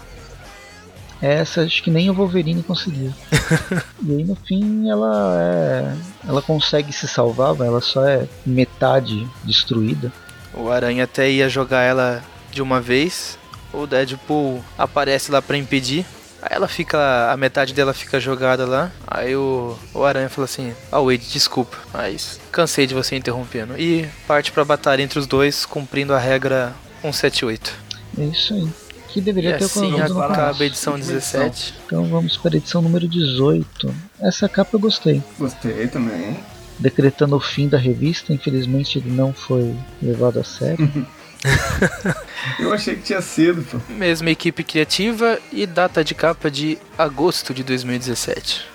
Essa 1.22 1.62
acho 1.62 1.82
que 1.82 1.90
nem 1.90 2.10
o 2.10 2.14
Wolverine 2.14 2.62
conseguiu. 2.62 3.14
e 4.04 4.12
aí 4.12 4.24
no 4.24 4.34
fim 4.34 4.90
ela 4.90 5.38
é. 5.40 5.94
Ela 6.28 6.42
consegue 6.42 6.92
se 6.92 7.08
salvar, 7.08 7.58
ela 7.60 7.80
só 7.80 8.06
é 8.06 8.26
metade 8.44 9.26
destruída. 9.42 10.12
O 10.52 10.70
Aranha 10.70 11.04
até 11.04 11.30
ia 11.30 11.48
jogar 11.48 11.82
ela 11.82 12.22
de 12.50 12.62
uma 12.62 12.80
vez. 12.80 13.38
O 13.72 13.86
Deadpool 13.86 14.64
aparece 14.76 15.30
lá 15.30 15.40
para 15.40 15.56
impedir. 15.56 16.04
Aí 16.42 16.56
ela 16.56 16.68
fica. 16.68 17.30
A 17.30 17.36
metade 17.36 17.74
dela 17.74 17.92
fica 17.92 18.18
jogada 18.18 18.66
lá. 18.66 18.90
Aí 19.06 19.36
o, 19.36 19.76
o 19.94 20.04
Aranha 20.04 20.28
fala 20.28 20.46
assim: 20.46 20.72
Ah, 20.90 21.00
Wade, 21.00 21.28
desculpa, 21.30 21.76
mas 21.92 22.40
cansei 22.50 22.86
de 22.86 22.94
você 22.94 23.16
interrompendo. 23.16 23.78
E 23.78 24.08
parte 24.26 24.50
pra 24.50 24.64
batalha 24.64 25.02
entre 25.02 25.18
os 25.18 25.26
dois, 25.26 25.66
cumprindo 25.66 26.14
a 26.14 26.18
regra 26.18 26.74
178. 27.02 27.72
É 28.18 28.24
isso 28.24 28.54
aí. 28.54 28.68
Que 29.08 29.20
deveria 29.20 29.56
e 29.56 29.58
ter 29.58 29.64
assim 29.64 30.00
acaba 30.00 30.62
a 30.62 30.66
edição 30.66 30.98
17. 30.98 31.74
Então 31.84 32.04
vamos 32.04 32.36
para 32.36 32.54
a 32.54 32.56
edição 32.56 32.80
número 32.80 33.08
18. 33.08 33.92
Essa 34.20 34.48
capa 34.48 34.70
eu 34.76 34.80
gostei. 34.80 35.22
Gostei 35.38 35.88
também. 35.88 36.38
Decretando 36.78 37.36
o 37.36 37.40
fim 37.40 37.68
da 37.68 37.76
revista, 37.76 38.32
infelizmente 38.32 38.98
ele 38.98 39.10
não 39.10 39.32
foi 39.34 39.74
levado 40.00 40.38
a 40.38 40.44
sério. 40.44 40.88
Eu 42.58 42.72
achei 42.72 42.96
que 42.96 43.02
tinha 43.02 43.20
sido, 43.22 43.62
pô. 43.62 43.78
Mesma 43.92 44.30
equipe 44.30 44.62
criativa 44.62 45.38
e 45.52 45.66
data 45.66 46.04
de 46.04 46.14
capa 46.14 46.50
de 46.50 46.78
agosto 46.98 47.54
de 47.54 47.62
2017. 47.62 48.66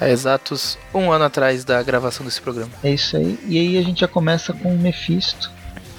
É 0.00 0.10
exatos 0.10 0.78
um 0.94 1.10
ano 1.10 1.24
atrás 1.24 1.64
da 1.64 1.82
gravação 1.82 2.24
desse 2.24 2.40
programa. 2.40 2.70
É 2.84 2.92
isso 2.92 3.16
aí. 3.16 3.38
E 3.46 3.58
aí 3.58 3.78
a 3.78 3.82
gente 3.82 4.00
já 4.00 4.08
começa 4.08 4.52
com 4.52 4.72
o 4.72 4.78
Mephisto. 4.78 5.50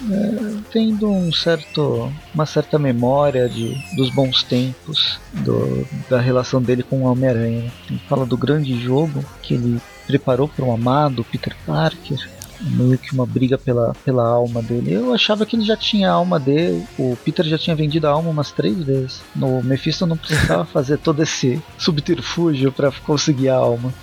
É, 0.10 0.62
tendo 0.72 1.12
um 1.12 1.30
certo, 1.34 2.10
uma 2.34 2.45
certa 2.45 2.80
memória 2.80 3.50
de, 3.50 3.76
dos 3.97 4.10
bons 4.10 4.43
tempos 4.43 5.20
do, 5.34 5.86
da 6.10 6.22
relação 6.22 6.62
dele 6.62 6.84
com 6.84 7.02
o 7.02 7.12
Homem-Aranha. 7.12 7.70
Ele 7.89 8.02
fala 8.08 8.26
do 8.26 8.38
grande 8.38 8.82
jogo 8.82 9.26
que 9.41 9.56
ele 9.56 9.82
preparou 10.08 10.47
para 10.47 10.64
o 10.64 10.72
amado 10.72 11.26
Peter 11.26 11.54
Parker 11.66 12.38
meio 12.62 12.97
que 12.97 13.14
uma 13.14 13.26
briga 13.26 13.57
pela, 13.57 13.93
pela 14.03 14.28
alma 14.28 14.62
dele. 14.62 14.93
Eu 14.93 15.14
achava 15.14 15.45
que 15.45 15.55
ele 15.55 15.66
já 15.66 15.78
tinha 15.78 16.10
a 16.10 16.14
alma 16.14 16.39
dele, 16.39 16.86
o 16.97 17.18
Peter 17.24 17.45
já 17.45 17.57
tinha 17.57 17.76
vendido 17.76 18.07
a 18.07 18.12
alma 18.12 18.30
umas 18.30 18.51
três 18.51 18.78
vezes. 18.78 19.22
No 19.36 19.64
Mephisto 19.64 20.05
não 20.05 20.18
precisava 20.18 20.66
fazer 20.72 20.97
todo 20.97 21.24
esse 21.24 21.62
subterfúgio 21.78 22.72
para 22.72 22.91
conseguir 22.91 23.49
a 23.49 23.55
alma. 23.55 23.93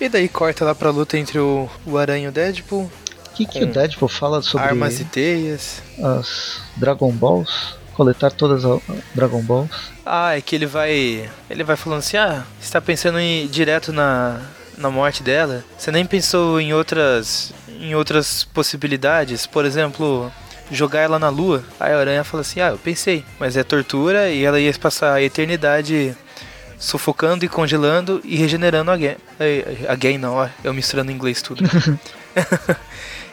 E 0.00 0.08
daí 0.08 0.28
corta 0.28 0.64
lá 0.64 0.74
pra 0.74 0.90
luta 0.90 1.16
entre 1.16 1.38
o, 1.38 1.68
o 1.86 1.96
Aranha 1.96 2.26
e 2.26 2.28
o 2.28 2.32
Deadpool. 2.32 2.84
O 2.84 2.90
que, 3.34 3.46
que 3.46 3.62
o 3.62 3.66
Deadpool 3.66 4.08
fala 4.08 4.42
sobre 4.42 4.66
armas 4.66 5.00
e 5.00 5.04
teias? 5.04 5.82
As 6.02 6.60
Dragon 6.76 7.10
Balls? 7.12 7.76
Coletar 7.94 8.30
todas 8.30 8.64
as 8.64 8.80
Dragon 9.14 9.42
Balls? 9.42 9.70
Ah, 10.04 10.36
é 10.36 10.40
que 10.40 10.54
ele 10.54 10.66
vai. 10.66 11.30
Ele 11.48 11.64
vai 11.64 11.76
falando 11.76 12.00
assim: 12.00 12.18
ah, 12.18 12.44
você 12.60 12.72
tá 12.72 12.80
pensando 12.80 13.18
em 13.18 13.44
ir 13.44 13.48
direto 13.48 13.92
na, 13.92 14.40
na 14.76 14.90
morte 14.90 15.22
dela? 15.22 15.64
Você 15.78 15.90
nem 15.90 16.04
pensou 16.04 16.60
em 16.60 16.74
outras 16.74 17.52
em 17.80 17.94
outras 17.94 18.44
possibilidades, 18.44 19.46
por 19.46 19.64
exemplo, 19.64 20.30
jogar 20.70 21.00
ela 21.00 21.18
na 21.18 21.28
lua. 21.28 21.64
Aí 21.78 21.92
a 21.92 21.98
aranha 21.98 22.24
fala 22.24 22.40
assim: 22.40 22.60
Ah, 22.60 22.68
eu 22.68 22.78
pensei, 22.78 23.24
mas 23.38 23.56
é 23.56 23.62
tortura 23.62 24.30
e 24.30 24.44
ela 24.44 24.60
ia 24.60 24.72
passar 24.74 25.14
a 25.14 25.22
eternidade 25.22 26.16
sufocando 26.78 27.44
e 27.44 27.48
congelando 27.48 28.20
e 28.24 28.36
regenerando 28.36 28.90
again. 28.90 29.16
Again 29.88 30.18
não, 30.18 30.34
ó, 30.34 30.48
eu 30.62 30.74
misturando 30.74 31.10
inglês 31.10 31.40
tudo. 31.42 31.64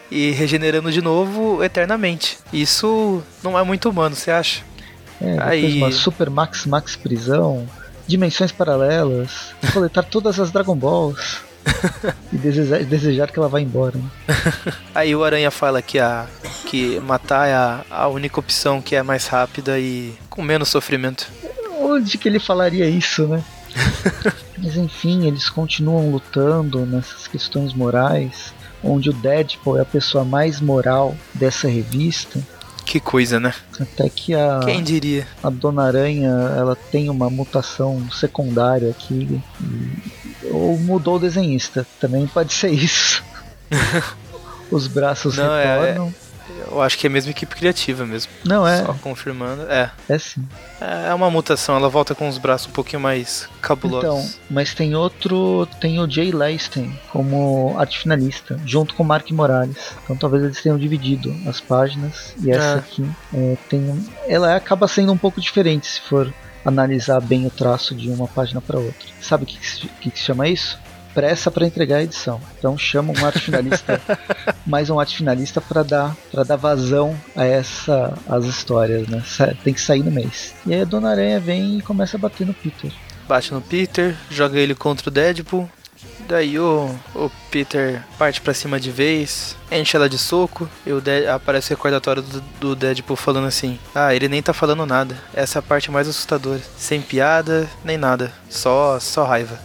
e 0.10 0.32
regenerando 0.32 0.92
de 0.92 1.02
novo 1.02 1.64
eternamente. 1.64 2.38
Isso 2.52 3.22
não 3.44 3.58
é 3.58 3.64
muito 3.64 3.90
humano, 3.90 4.16
você 4.16 4.32
acha? 4.32 4.62
É, 5.22 5.38
Aí... 5.40 5.78
uma 5.78 5.92
super 5.92 6.30
max 6.30 6.66
max 6.66 6.96
prisão, 6.96 7.68
dimensões 8.08 8.52
paralelas, 8.52 9.54
coletar 9.74 10.04
todas 10.04 10.40
as 10.40 10.52
Dragon 10.52 10.76
Balls 10.76 11.42
e 12.32 12.38
desejar, 12.38 12.84
desejar, 12.84 13.32
que 13.32 13.40
ela 13.40 13.50
vá 13.50 13.60
embora. 13.60 13.98
Né? 13.98 14.10
Aí 14.94 15.16
o 15.16 15.24
Aranha 15.24 15.52
fala 15.52 15.82
que, 15.82 16.00
a, 16.00 16.28
que 16.66 17.00
matar 17.00 17.48
é 17.48 17.54
a, 17.54 17.86
a 17.90 18.08
única 18.08 18.40
opção 18.40 18.82
que 18.82 18.96
é 18.96 19.04
mais 19.04 19.28
rápida 19.28 19.80
e 19.80 20.14
com 20.30 20.42
menos 20.42 20.70
sofrimento. 20.70 21.28
Onde 21.80 22.18
que 22.18 22.28
ele 22.28 22.40
falaria 22.40 22.88
isso, 22.88 23.28
né? 23.28 23.44
Mas 24.58 24.78
enfim, 24.78 25.28
eles 25.28 25.50
continuam 25.50 26.12
lutando 26.12 26.86
nessas 26.86 27.28
questões 27.28 27.74
morais, 27.74 28.54
onde 28.84 29.10
o 29.10 29.14
Deadpool 29.14 29.78
é 29.78 29.82
a 29.82 29.86
pessoa 29.86 30.24
mais 30.24 30.62
moral 30.62 31.16
dessa 31.34 31.68
revista. 31.68 32.40
Que 32.86 33.00
coisa, 33.00 33.40
né? 33.40 33.54
Até 33.80 34.10
que 34.10 34.36
a. 34.36 34.60
Quem 34.64 34.84
diria? 34.84 35.26
A 35.42 35.50
Dona 35.50 35.84
Aranha 35.84 36.30
ela 36.58 36.76
tem 36.76 37.10
uma 37.10 37.30
mutação 37.30 38.06
secundária 38.12 38.90
aqui. 38.90 39.42
E 39.62 40.23
ou 40.52 40.78
mudou 40.78 41.16
o 41.16 41.20
desenhista. 41.20 41.86
Também 42.00 42.28
pode 42.28 42.54
ser 42.54 42.70
isso. 42.70 43.24
Os 44.72 44.88
braços 44.88 45.38
Não, 45.38 45.56
retornam. 45.56 46.08
É, 46.08 46.24
eu 46.72 46.82
acho 46.82 46.98
que 46.98 47.08
é 47.08 47.10
a 47.10 47.12
mesma 47.12 47.32
equipe 47.32 47.56
criativa 47.56 48.06
mesmo. 48.06 48.32
Não 48.44 48.68
é? 48.68 48.84
Só 48.84 48.94
confirmando. 48.96 49.64
É. 49.64 49.92
É 50.10 50.20
sim. 50.20 50.46
É, 50.82 51.10
é 51.10 51.14
uma 51.14 51.30
mutação, 51.30 51.76
ela 51.76 51.90
volta 51.90 52.14
com 52.14 52.28
os 52.28 52.38
braços 52.38 52.68
um 52.68 52.72
pouquinho 52.72 53.02
mais 53.02 53.48
cabulosos. 53.62 54.32
Então, 54.32 54.40
mas 54.50 54.74
tem 54.74 54.96
outro. 54.96 55.68
Tem 55.80 56.00
o 56.00 56.10
Jay 56.10 56.32
Leisten 56.32 56.98
como 57.12 57.76
arte 57.78 58.00
finalista, 58.00 58.60
junto 58.66 58.94
com 58.96 59.04
o 59.04 59.06
Mark 59.06 59.30
Morales. 59.32 59.96
Então 60.04 60.16
talvez 60.16 60.44
eles 60.44 60.62
tenham 60.62 60.78
dividido 60.78 61.34
as 61.48 61.60
páginas. 61.60 62.34
E 62.42 62.52
essa 62.52 62.66
é. 62.66 62.76
aqui 62.76 63.10
é, 63.34 63.58
tem. 63.70 64.06
Ela 64.28 64.56
acaba 64.56 64.88
sendo 64.88 65.12
um 65.12 65.18
pouco 65.18 65.40
diferente 65.40 65.88
se 65.88 66.02
for 66.02 66.34
analisar 66.66 67.20
bem 67.20 67.46
o 67.46 67.50
traço 67.50 67.96
de 67.96 68.10
uma 68.10 68.28
página 68.28 68.62
para 68.62 68.80
outra. 68.80 69.08
Sabe 69.22 69.44
o 69.44 69.48
que, 69.48 69.58
que, 70.00 70.12
que, 70.12 70.20
chama 70.20 70.48
isso? 70.48 70.80
pressa 71.14 71.52
para 71.52 71.68
entregar 71.68 71.98
a 71.98 72.04
edição. 72.04 72.42
Então 72.58 72.78
chama 72.78 73.14
um 73.14 73.26
arte 73.26 73.40
finalista, 73.40 74.02
mais 74.66 74.90
um 74.90 75.00
arte 75.00 75.18
finalista 75.18 75.62
para 75.62 75.84
dar 75.84 76.16
para 76.32 76.44
dar 76.44 76.56
vazão 76.56 77.16
a 77.36 77.46
essa 77.46 78.18
as 78.28 78.46
histórias, 78.46 79.08
né? 79.08 79.24
Tem 79.64 79.74
que 79.74 79.82
sair 79.82 80.04
no 80.04 80.10
mês. 80.12 80.56
E 80.66 80.74
aí 80.74 80.82
a 80.82 80.86
Dona 80.86 81.12
Aranha 81.12 81.40
vem 81.40 81.78
e 81.78 81.82
começa 81.82 82.18
a 82.18 82.20
bater 82.20 82.48
no 82.48 82.54
Peter. 82.54 82.92
Bate 83.28 83.54
no 83.54 83.62
Peter, 83.62 84.16
joga 84.30 84.60
ele 84.60 84.76
contra 84.76 85.10
o 85.10 85.12
Deadpool. 85.12 85.70
Daí 86.28 86.58
o, 86.58 86.96
o 87.14 87.30
Peter 87.52 88.02
parte 88.18 88.40
para 88.40 88.54
cima 88.54 88.80
de 88.80 88.90
vez, 88.92 89.56
enche 89.72 89.96
ela 89.96 90.08
de 90.08 90.18
soco 90.18 90.70
e 90.86 90.92
o 90.92 91.02
Dead, 91.02 91.28
aparece 91.28 91.74
o 91.74 91.76
recordatório 91.76 92.22
do, 92.22 92.42
do 92.60 92.76
Deadpool 92.76 93.16
falando 93.16 93.48
assim: 93.48 93.78
Ah, 93.94 94.16
ele 94.16 94.28
nem 94.28 94.42
tá 94.42 94.54
falando 94.54 94.86
nada. 94.86 95.18
Essa 95.34 95.58
é 95.58 95.62
a 95.62 95.64
parte 95.64 95.92
mais 95.92 96.08
assustadora. 96.08 96.62
Sem 96.78 97.02
piada, 97.02 97.70
nem 97.84 97.98
nada. 97.98 98.32
Só, 98.50 99.00
só 99.00 99.26
raiva. 99.26 99.60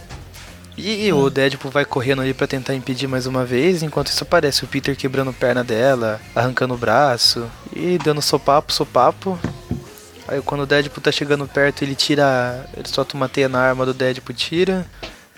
E 0.81 1.11
o 1.11 1.29
Deadpool 1.29 1.69
vai 1.69 1.83
correndo 1.83 2.21
ali 2.21 2.33
para 2.33 2.47
tentar 2.47 2.73
impedir 2.73 3.05
mais 3.05 3.25
uma 3.25 3.43
vez, 3.43 3.83
enquanto 3.83 4.07
isso 4.07 4.23
aparece 4.23 4.63
o 4.63 4.67
Peter 4.67 4.95
quebrando 4.95 5.33
perna 5.33 5.61
dela, 5.61 6.21
arrancando 6.33 6.73
o 6.73 6.77
braço 6.77 7.51
e 7.75 7.97
dando 7.97 8.21
sopapo, 8.21 8.71
sopapo. 8.71 9.37
Aí 10.25 10.41
quando 10.41 10.61
o 10.61 10.65
Deadpool 10.65 11.03
tá 11.03 11.11
chegando 11.11 11.45
perto, 11.47 11.81
ele 11.81 11.95
tira. 11.95 12.65
Ele 12.77 12.87
solta 12.87 13.17
uma 13.17 13.27
teia 13.27 13.49
na 13.49 13.59
arma 13.59 13.85
do 13.85 13.93
Deadpool, 13.93 14.33
tira, 14.33 14.85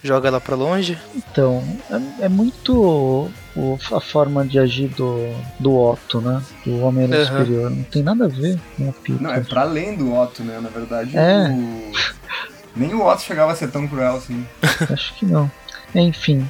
joga 0.03 0.27
ela 0.27 0.41
pra 0.41 0.55
longe. 0.55 0.97
Então, 1.15 1.63
é, 2.19 2.25
é 2.25 2.29
muito 2.29 3.31
o, 3.55 3.79
a 3.93 3.99
forma 3.99 4.45
de 4.45 4.59
agir 4.59 4.89
do, 4.89 5.33
do 5.59 5.77
Otto, 5.77 6.21
né? 6.21 6.41
Do 6.65 6.79
Homem 6.79 7.05
uhum. 7.05 7.25
Superior. 7.25 7.69
Não 7.69 7.83
tem 7.83 8.03
nada 8.03 8.25
a 8.25 8.27
ver 8.27 8.59
com 8.77 8.89
o 8.89 8.93
Peter. 8.93 9.21
Não, 9.21 9.31
é 9.31 9.41
pra 9.41 9.61
além 9.61 9.95
do 9.95 10.13
Otto, 10.13 10.43
né? 10.43 10.59
Na 10.59 10.69
verdade, 10.69 11.17
é. 11.17 11.49
o... 11.49 11.91
nem 12.75 12.93
o 12.93 13.05
Otto 13.05 13.21
chegava 13.21 13.51
a 13.51 13.55
ser 13.55 13.69
tão 13.71 13.87
cruel 13.87 14.15
assim. 14.15 14.45
Acho 14.89 15.13
que 15.15 15.25
não. 15.25 15.49
Enfim. 15.93 16.47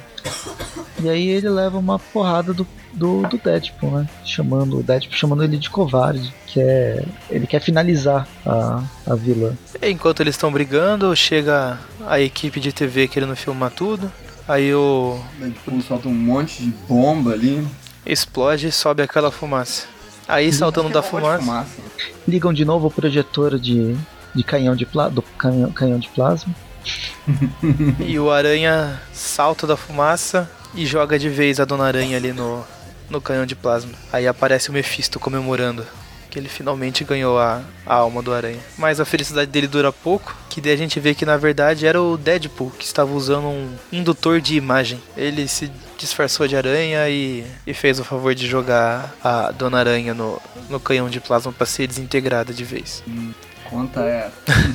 E 1.02 1.08
aí 1.08 1.28
ele 1.28 1.48
leva 1.48 1.78
uma 1.78 1.98
porrada 1.98 2.52
do, 2.52 2.66
do, 2.92 3.22
do 3.22 3.36
Deadpool, 3.36 3.90
né? 3.90 4.08
Chamando 4.24 4.78
o 4.78 4.82
Deadpool 4.82 5.16
chamando 5.16 5.42
ele 5.42 5.56
de 5.56 5.68
covarde, 5.68 6.32
que 6.46 6.60
é 6.60 7.04
ele 7.28 7.46
quer 7.46 7.60
finalizar 7.60 8.28
a, 8.46 8.84
a 9.06 9.14
vilã. 9.16 9.52
Enquanto 9.82 10.20
eles 10.20 10.34
estão 10.34 10.52
brigando, 10.52 11.14
chega 11.16 11.78
a 12.06 12.20
equipe 12.20 12.60
de 12.60 12.72
TV 12.72 13.08
querendo 13.08 13.34
filmar 13.34 13.72
tudo. 13.72 14.12
Aí 14.46 14.72
o 14.72 15.18
Deadpool 15.38 15.80
solta 15.82 16.08
um 16.08 16.14
monte 16.14 16.62
de 16.62 16.70
bomba 16.88 17.32
ali, 17.32 17.66
explode 18.06 18.68
e 18.68 18.72
sobe 18.72 19.02
aquela 19.02 19.30
fumaça. 19.30 19.86
Aí 20.28 20.52
saltando 20.52 20.88
da 20.88 21.02
fumaça, 21.02 21.40
fumaça, 21.40 21.80
ligam 22.26 22.52
de 22.52 22.64
novo 22.64 22.86
o 22.86 22.90
projetor 22.90 23.58
de, 23.58 23.96
de 24.32 24.44
canhão 24.44 24.76
de 24.76 24.86
pla, 24.86 25.08
do 25.08 25.20
canhão, 25.22 25.72
canhão 25.72 25.98
de 25.98 26.08
plasma. 26.08 26.54
e 28.06 28.18
o 28.18 28.30
aranha 28.30 29.00
salta 29.12 29.66
da 29.66 29.76
fumaça 29.76 30.50
e 30.74 30.86
joga 30.86 31.18
de 31.18 31.28
vez 31.28 31.60
a 31.60 31.64
Dona 31.64 31.84
Aranha 31.84 32.16
ali 32.16 32.32
no, 32.32 32.64
no 33.08 33.20
canhão 33.20 33.46
de 33.46 33.54
plasma. 33.54 33.92
Aí 34.12 34.26
aparece 34.26 34.70
o 34.70 34.72
Mephisto 34.72 35.20
comemorando 35.20 35.86
que 36.32 36.38
ele 36.38 36.48
finalmente 36.48 37.04
ganhou 37.04 37.38
a, 37.38 37.60
a 37.84 37.94
alma 37.94 38.22
do 38.22 38.32
aranha. 38.32 38.58
Mas 38.78 38.98
a 38.98 39.04
felicidade 39.04 39.50
dele 39.50 39.66
dura 39.66 39.92
pouco, 39.92 40.34
que 40.48 40.62
daí 40.62 40.72
a 40.72 40.76
gente 40.76 40.98
vê 40.98 41.14
que 41.14 41.26
na 41.26 41.36
verdade 41.36 41.86
era 41.86 42.00
o 42.00 42.16
Deadpool 42.16 42.70
que 42.70 42.86
estava 42.86 43.12
usando 43.12 43.48
um 43.48 43.68
indutor 43.92 44.40
de 44.40 44.56
imagem. 44.56 44.98
Ele 45.14 45.46
se 45.46 45.70
disfarçou 45.98 46.48
de 46.48 46.56
aranha 46.56 47.06
e, 47.10 47.44
e 47.66 47.74
fez 47.74 48.00
o 48.00 48.04
favor 48.04 48.34
de 48.34 48.46
jogar 48.46 49.14
a 49.22 49.50
Dona 49.50 49.78
Aranha 49.78 50.14
no, 50.14 50.40
no 50.70 50.80
canhão 50.80 51.10
de 51.10 51.20
plasma 51.20 51.52
para 51.52 51.66
ser 51.66 51.86
desintegrada 51.86 52.50
de 52.54 52.64
vez. 52.64 53.04
Hum. 53.06 53.32
Conta 53.72 54.00
é. 54.00 54.30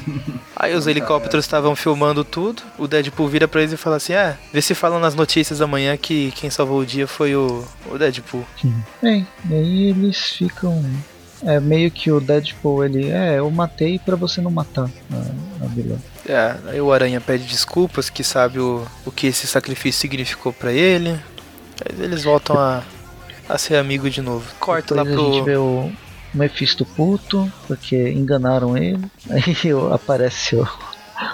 Aí 0.57 0.73
os 0.73 0.87
helicópteros 0.87 1.45
estavam 1.45 1.75
filmando 1.75 2.23
tudo. 2.23 2.63
O 2.79 2.87
Deadpool 2.87 3.27
vira 3.27 3.47
pra 3.47 3.61
eles 3.61 3.73
e 3.73 3.77
fala 3.77 3.97
assim: 3.97 4.13
É, 4.13 4.35
vê 4.51 4.59
se 4.59 4.73
falam 4.73 4.99
nas 4.99 5.13
notícias 5.13 5.61
amanhã 5.61 5.95
que 5.95 6.31
quem 6.31 6.49
salvou 6.49 6.79
o 6.79 6.85
dia 6.85 7.05
foi 7.05 7.35
o, 7.35 7.63
o 7.91 7.97
Deadpool. 7.99 8.43
Bem, 8.99 9.27
e 9.47 9.53
aí 9.53 9.89
eles 9.91 10.17
ficam. 10.31 10.83
É 11.43 11.59
meio 11.59 11.91
que 11.91 12.11
o 12.11 12.19
Deadpool 12.19 12.83
ele. 12.83 13.11
É, 13.11 13.37
eu 13.37 13.49
matei 13.51 13.99
para 13.99 14.15
você 14.15 14.41
não 14.41 14.49
matar 14.49 14.89
a, 15.13 15.63
a 15.63 15.67
vilã. 15.67 15.97
É, 16.27 16.55
aí 16.65 16.81
o 16.81 16.91
Aranha 16.91 17.21
pede 17.21 17.43
desculpas, 17.43 18.09
que 18.09 18.23
sabe 18.23 18.57
o, 18.57 18.83
o 19.05 19.11
que 19.11 19.27
esse 19.27 19.45
sacrifício 19.45 20.01
significou 20.01 20.51
para 20.51 20.71
ele. 20.71 21.11
Aí 21.85 22.03
eles 22.03 22.23
voltam 22.23 22.57
a, 22.57 22.81
a 23.47 23.57
ser 23.59 23.75
amigo 23.75 24.09
de 24.09 24.23
novo. 24.23 24.51
Corta 24.59 24.95
Depois 24.95 25.15
lá 25.15 25.15
pro. 25.15 25.29
A 25.29 25.33
gente 25.35 25.45
vê 25.45 25.55
o, 25.55 25.91
Mephisto 26.33 26.85
puto, 26.85 27.51
porque 27.67 28.09
enganaram 28.09 28.77
ele. 28.77 29.03
Aí 29.29 29.55
aparece 29.93 30.55
o, 30.55 30.67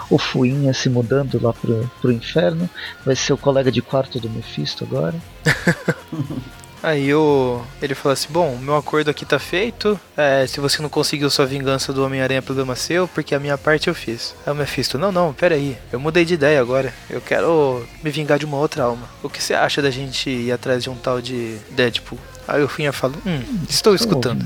o 0.09 0.17
Fuinha 0.17 0.73
se 0.73 0.89
mudando 0.89 1.41
lá 1.41 1.53
pro, 1.53 1.89
pro 2.01 2.11
inferno. 2.11 2.69
Vai 3.05 3.15
ser 3.15 3.33
o 3.33 3.37
colega 3.37 3.71
de 3.71 3.81
quarto 3.81 4.19
do 4.19 4.29
Mephisto 4.29 4.83
agora. 4.83 5.15
Aí 6.83 7.15
o, 7.15 7.61
ele 7.81 7.95
falou 7.95 8.11
assim: 8.11 8.27
Bom, 8.29 8.57
meu 8.57 8.75
acordo 8.75 9.09
aqui 9.09 9.25
tá 9.25 9.39
feito. 9.39 9.97
É, 10.17 10.45
se 10.45 10.59
você 10.59 10.81
não 10.81 10.89
conseguiu 10.89 11.29
sua 11.29 11.45
vingança 11.45 11.93
do 11.93 12.03
Homem-Aranha, 12.03 12.39
é 12.39 12.41
problema 12.41 12.75
seu, 12.75 13.07
porque 13.07 13.33
a 13.33 13.39
minha 13.39 13.57
parte 13.57 13.87
eu 13.87 13.95
fiz. 13.95 14.35
Aí 14.45 14.51
o 14.51 14.55
Mephisto: 14.55 14.97
Não, 14.97 15.09
não, 15.09 15.33
pera 15.33 15.55
aí. 15.55 15.77
Eu 15.93 15.99
mudei 15.99 16.25
de 16.25 16.33
ideia 16.33 16.59
agora. 16.59 16.93
Eu 17.09 17.21
quero 17.21 17.87
me 18.03 18.11
vingar 18.11 18.37
de 18.37 18.43
uma 18.43 18.57
outra 18.57 18.83
alma. 18.83 19.07
O 19.23 19.29
que 19.29 19.41
você 19.41 19.53
acha 19.53 19.81
da 19.81 19.89
gente 19.89 20.29
ir 20.29 20.51
atrás 20.51 20.83
de 20.83 20.89
um 20.89 20.95
tal 20.95 21.21
de 21.21 21.57
Deadpool? 21.71 22.19
Aí 22.45 22.61
o 22.61 22.67
Fuinha 22.67 22.91
fala: 22.91 23.13
Hum, 23.25 23.41
estou 23.69 23.95
escutando. 23.95 24.45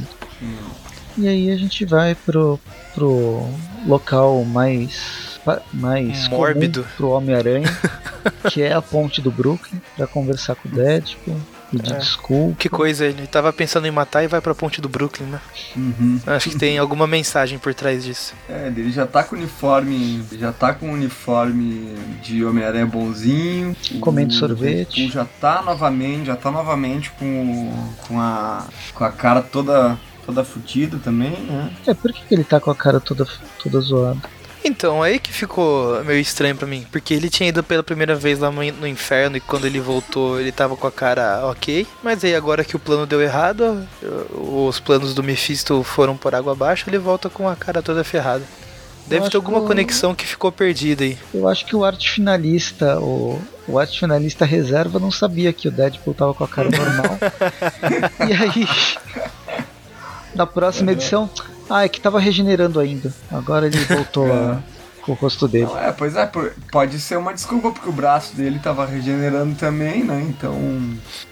E 1.18 1.28
aí 1.28 1.52
a 1.52 1.58
gente 1.58 1.84
vai 1.84 2.14
pro, 2.14 2.60
pro 2.94 3.44
local 3.86 4.44
mais 4.44 5.28
mais 5.74 6.28
mórbido 6.28 6.86
pro 6.98 7.10
Homem-Aranha, 7.10 7.70
que 8.52 8.62
é 8.62 8.74
a 8.74 8.82
ponte 8.82 9.22
do 9.22 9.32
Brooklyn, 9.32 9.80
para 9.96 10.06
conversar 10.06 10.56
com 10.56 10.68
o 10.68 10.72
Deadpool, 10.72 11.40
pedir 11.72 11.94
é. 11.94 11.98
desculpa. 11.98 12.56
Que 12.58 12.68
coisa, 12.68 13.06
ele 13.06 13.26
tava 13.28 13.54
pensando 13.54 13.88
em 13.88 13.92
matar 13.92 14.24
e 14.24 14.28
vai 14.28 14.42
pra 14.42 14.54
ponte 14.54 14.82
do 14.82 14.90
Brooklyn, 14.90 15.28
né? 15.28 15.40
Uhum. 15.76 16.20
Acho 16.26 16.50
que 16.50 16.58
tem 16.58 16.78
alguma 16.78 17.08
mensagem 17.08 17.58
por 17.58 17.74
trás 17.74 18.04
disso. 18.04 18.34
É, 18.50 18.68
ele 18.68 18.92
já 18.92 19.06
tá 19.06 19.24
com 19.24 19.36
uniforme, 19.36 20.24
já 20.34 20.52
tá 20.52 20.74
com 20.74 20.92
uniforme 20.92 21.96
de 22.22 22.44
Homem-Aranha 22.44 22.86
bonzinho. 22.86 23.76
Comendo 24.02 24.34
sorvete. 24.34 25.10
Já 25.10 25.26
tá 25.40 25.62
novamente, 25.62 26.26
já 26.26 26.36
tá 26.36 26.52
novamente 26.52 27.12
com, 27.12 27.72
com 28.08 28.20
a 28.20 28.66
com 28.94 29.04
a 29.04 29.12
cara 29.12 29.42
toda 29.42 29.98
toda 30.28 30.44
fodida 30.44 31.00
também, 31.02 31.32
né? 31.32 31.72
É, 31.88 31.94
por 31.94 32.12
que, 32.12 32.22
que 32.22 32.36
ele 32.36 32.44
tá 32.44 32.60
com 32.60 32.70
a 32.70 32.76
cara 32.76 33.00
toda, 33.00 33.26
toda 33.64 33.80
zoada? 33.80 34.20
Então, 34.64 35.02
aí 35.02 35.18
que 35.18 35.32
ficou 35.32 36.04
meio 36.04 36.20
estranho 36.20 36.56
para 36.56 36.68
mim, 36.68 36.86
porque 36.92 37.14
ele 37.14 37.30
tinha 37.30 37.48
ido 37.48 37.64
pela 37.64 37.82
primeira 37.82 38.14
vez 38.14 38.40
lá 38.40 38.52
no 38.52 38.86
inferno 38.86 39.38
e 39.38 39.40
quando 39.40 39.66
ele 39.66 39.80
voltou 39.80 40.40
ele 40.40 40.52
tava 40.52 40.76
com 40.76 40.86
a 40.86 40.92
cara 40.92 41.48
ok, 41.48 41.88
mas 42.04 42.22
aí 42.26 42.36
agora 42.36 42.66
que 42.66 42.76
o 42.76 42.80
plano 42.80 43.06
deu 43.06 43.22
errado, 43.22 43.88
os 44.34 44.78
planos 44.82 45.14
do 45.14 45.24
Mephisto 45.24 45.82
foram 45.84 46.18
por 46.18 46.36
água 46.36 46.52
abaixo, 46.52 46.90
ele 46.90 46.98
volta 46.98 47.30
com 47.30 47.48
a 47.48 47.56
cara 47.56 47.82
toda 47.82 48.04
ferrada. 48.04 48.44
Deve 49.08 49.30
ter 49.30 49.38
alguma 49.38 49.62
que 49.62 49.68
conexão 49.68 50.14
que 50.14 50.26
ficou 50.26 50.52
perdida 50.52 51.06
aí. 51.06 51.18
Eu 51.34 51.48
acho 51.48 51.66
que 51.66 51.74
o 51.74 51.86
arte 51.86 52.12
finalista, 52.12 53.00
o, 53.00 53.42
o 53.66 53.80
arte 53.80 53.98
finalista 53.98 54.44
reserva 54.44 55.00
não 55.00 55.12
sabia 55.12 55.54
que 55.54 55.70
o 55.70 55.72
Deadpool 55.72 56.14
tava 56.14 56.34
com 56.34 56.44
a 56.44 56.48
cara 56.48 56.70
normal. 56.70 57.18
e 58.28 58.34
aí 58.34 58.68
na 60.38 60.46
próxima 60.46 60.92
edição, 60.92 61.30
ah, 61.70 61.84
é 61.84 61.90
que 61.90 62.00
tava 62.00 62.20
regenerando 62.20 62.80
ainda. 62.80 63.14
Agora 63.32 63.66
ele 63.66 63.78
voltou 63.78 64.28
é. 64.32 64.58
com 65.02 65.12
o 65.12 65.16
rosto 65.16 65.48
dele. 65.48 65.66
Não, 65.66 65.78
é, 65.78 65.92
pois 65.92 66.16
é, 66.16 66.30
pode 66.72 67.00
ser 67.00 67.18
uma 67.18 67.34
desculpa, 67.34 67.72
porque 67.72 67.90
o 67.90 67.92
braço 67.92 68.36
dele 68.36 68.60
tava 68.60 68.86
regenerando 68.86 69.56
também, 69.56 70.04
né? 70.04 70.26
Então, 70.30 70.56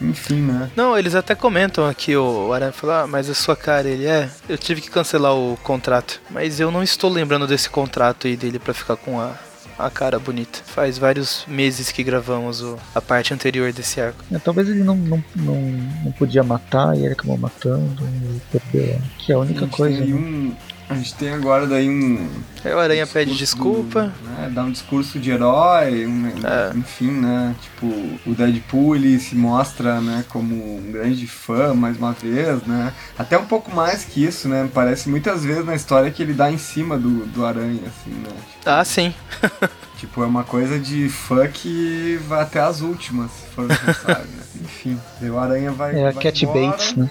enfim, 0.02 0.42
né? 0.42 0.70
Não, 0.76 0.98
eles 0.98 1.16
até 1.16 1.36
comentam 1.36 1.88
aqui, 1.88 2.18
o 2.18 2.52
Aranha 2.52 2.72
falou, 2.72 2.96
ah, 2.96 3.08
mas 3.08 3.30
a 3.30 3.34
sua 3.34 3.56
cara, 3.56 3.88
ele 3.88 4.06
é. 4.06 4.30
Eu 4.50 4.58
tive 4.58 4.82
que 4.82 4.90
cancelar 4.90 5.36
o 5.36 5.58
contrato. 5.64 6.20
Mas 6.30 6.60
eu 6.60 6.72
não 6.72 6.84
estou 6.84 7.10
lembrando 7.10 7.48
desse 7.48 7.70
contrato 7.70 8.28
aí 8.28 8.36
dele 8.36 8.60
para 8.60 8.74
ficar 8.74 8.98
com 8.98 9.22
a 9.22 9.34
a 9.78 9.90
cara 9.90 10.20
bonita. 10.20 10.60
Faz 10.66 10.98
vários 10.98 11.46
meses 11.48 11.92
que 11.92 12.04
gravamos 12.04 12.62
o, 12.62 12.78
a 12.94 13.02
parte 13.02 13.34
anterior 13.34 13.72
desse 13.72 14.00
arco. 14.00 14.24
É, 14.32 14.40
talvez 14.40 14.70
ele 14.70 14.84
não, 14.84 14.96
não, 14.96 15.24
não, 15.36 15.62
não, 16.04 16.12
podia 16.14 16.44
matar 16.44 16.96
e 16.98 17.04
ele 17.06 17.14
acabou 17.14 17.38
matando 17.38 18.04
e 18.04 18.42
perdeu. 18.52 19.02
Que 19.18 19.32
é 19.32 19.36
a 19.36 19.40
única 19.40 19.66
a 19.66 19.68
coisa. 19.68 20.02
Tem 20.02 20.14
né? 20.14 20.56
Um, 20.90 20.94
a 20.94 20.96
gente 20.96 21.14
tem 21.16 21.34
agora 21.34 21.66
daí 21.68 21.90
um. 21.90 22.30
É, 22.64 22.76
o 22.76 22.80
Aranha 22.80 23.06
pede 23.06 23.36
desculpa. 23.36 24.14
Do, 24.22 24.30
né, 24.30 24.52
dá 24.54 24.64
um 24.64 24.72
discurso 24.72 25.20
de 25.20 25.32
herói, 25.32 26.06
um, 26.06 26.28
é. 26.28 26.76
enfim, 26.76 27.12
né? 27.12 27.56
Tipo, 27.62 27.88
o 28.26 28.34
Deadpool 28.36 28.96
ele 28.96 29.20
se 29.20 29.36
mostra, 29.36 30.00
né, 30.02 30.26
como 30.30 30.78
um 30.78 30.92
grande 30.92 31.28
fã 31.28 31.74
mais 31.74 31.98
uma 31.98 32.12
vez, 32.12 32.64
né? 32.64 32.94
Até 33.18 33.38
um 33.38 33.46
pouco 33.46 33.74
mais 33.74 34.04
que 34.06 34.24
isso, 34.24 34.48
né? 34.48 34.70
Parece 34.74 35.10
muitas 35.10 35.44
vezes 35.44 35.66
na 35.66 35.76
história 35.76 36.12
que 36.12 36.22
ele 36.22 36.34
dá 36.34 36.52
em 36.52 36.58
cima 36.58 36.98
do, 36.98 37.26
do 37.26 37.46
Aranha, 37.46 37.82
assim, 37.86 38.12
né? 38.12 38.30
Tipo, 38.52 38.70
ah, 38.70 38.86
sim. 38.86 39.14
tipo, 39.98 40.24
é 40.24 40.26
uma 40.26 40.44
coisa 40.44 40.80
de 40.80 41.10
fã 41.10 41.48
que 41.48 42.20
vai 42.28 42.42
até 42.42 42.60
as 42.60 42.82
últimas, 42.82 43.32
se 43.32 43.48
for 43.56 43.68
necessário, 43.68 44.26
né? 44.26 44.44
Enfim, 44.64 45.00
o 45.22 45.38
Aranha 45.38 45.72
vai. 45.72 45.96
É 45.96 46.08
a 46.08 46.12
vai 46.12 46.24
Cat 46.24 46.44
embora, 46.44 46.68
Bates, 46.68 46.96
né? 46.96 47.10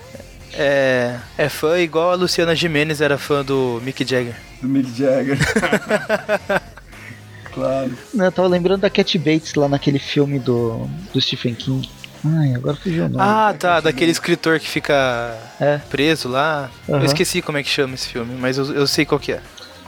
É, 0.57 1.17
é 1.39 1.49
fã 1.49 1.79
igual 1.79 2.11
a 2.13 2.15
Luciana 2.15 2.55
Jimenez 2.55 3.01
era 3.01 3.19
fã 3.19 3.45
do 3.45 3.81
Mick 3.85 4.05
Jagger. 4.09 4.35
Do 4.63 4.69
Mick 4.69 4.91
Jagger. 4.97 5.39
Claro. 7.53 7.97
Eu 8.13 8.33
tava 8.33 8.49
lembrando 8.49 8.81
da 8.81 8.91
Cat 8.91 9.17
Bates 9.17 9.55
lá 9.55 9.69
naquele 9.69 10.01
filme 10.01 10.41
do, 10.41 10.89
do 11.13 11.21
Stephen 11.21 11.55
King. 11.55 11.89
Ai, 12.25 12.53
agora 12.55 12.77
fugiu 12.77 13.05
o 13.05 13.09
nome. 13.09 13.23
Ah, 13.25 13.55
tá, 13.57 13.79
daquele 13.81 14.11
escritor 14.11 14.59
que 14.59 14.67
fica 14.69 15.39
É. 15.61 15.79
preso 15.89 16.29
lá. 16.29 16.69
Aham. 16.89 16.99
Eu 16.99 17.05
esqueci 17.05 17.41
como 17.41 17.57
é 17.59 17.63
que 17.63 17.69
chama 17.69 17.95
esse 17.95 18.09
filme, 18.09 18.35
mas 18.41 18.59
eu, 18.59 18.75
eu 18.75 18.87
sei 18.89 19.05
qual 19.05 19.21
que 19.21 19.31
é. 19.33 19.41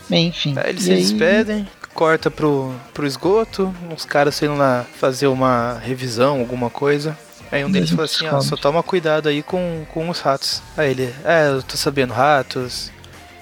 Bem, 0.08 0.28
enfim. 0.28 0.54
Aí 0.56 0.70
eles 0.70 0.82
E 0.82 0.84
se 0.84 0.92
aí- 0.92 0.98
despedem, 1.00 1.68
corta 1.92 2.30
pro, 2.30 2.72
pro 2.94 3.04
esgoto, 3.06 3.74
uns 3.90 4.04
caras 4.04 4.40
indo 4.42 4.54
lá 4.54 4.84
fazer 5.00 5.26
uma 5.26 5.80
revisão, 5.82 6.38
alguma 6.38 6.70
coisa. 6.70 7.18
Aí 7.50 7.64
um 7.64 7.70
deles 7.70 7.90
fala 7.90 8.06
gente 8.06 8.26
assim, 8.26 8.34
ó, 8.34 8.40
só 8.40 8.56
toma 8.56 8.82
cuidado 8.82 9.28
aí 9.28 9.42
com, 9.42 9.84
com 9.92 10.08
os 10.08 10.20
ratos. 10.20 10.62
Aí 10.76 10.90
ele, 10.90 11.14
é, 11.24 11.48
eu 11.48 11.62
tô 11.62 11.76
sabendo 11.76 12.12
ratos, 12.12 12.90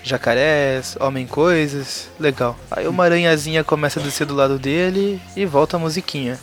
jacarés, 0.05 0.97
homem 1.01 1.27
coisas, 1.27 2.09
legal. 2.21 2.57
Aí 2.71 2.87
uma 2.87 3.05
aranhazinha 3.05 3.65
começa 3.65 3.99
a 3.99 4.03
descer 4.03 4.27
do 4.27 4.35
lado 4.35 4.59
dele 4.59 5.21
e 5.35 5.47
volta 5.47 5.77
a 5.77 5.81
musiquinha. 5.81 6.39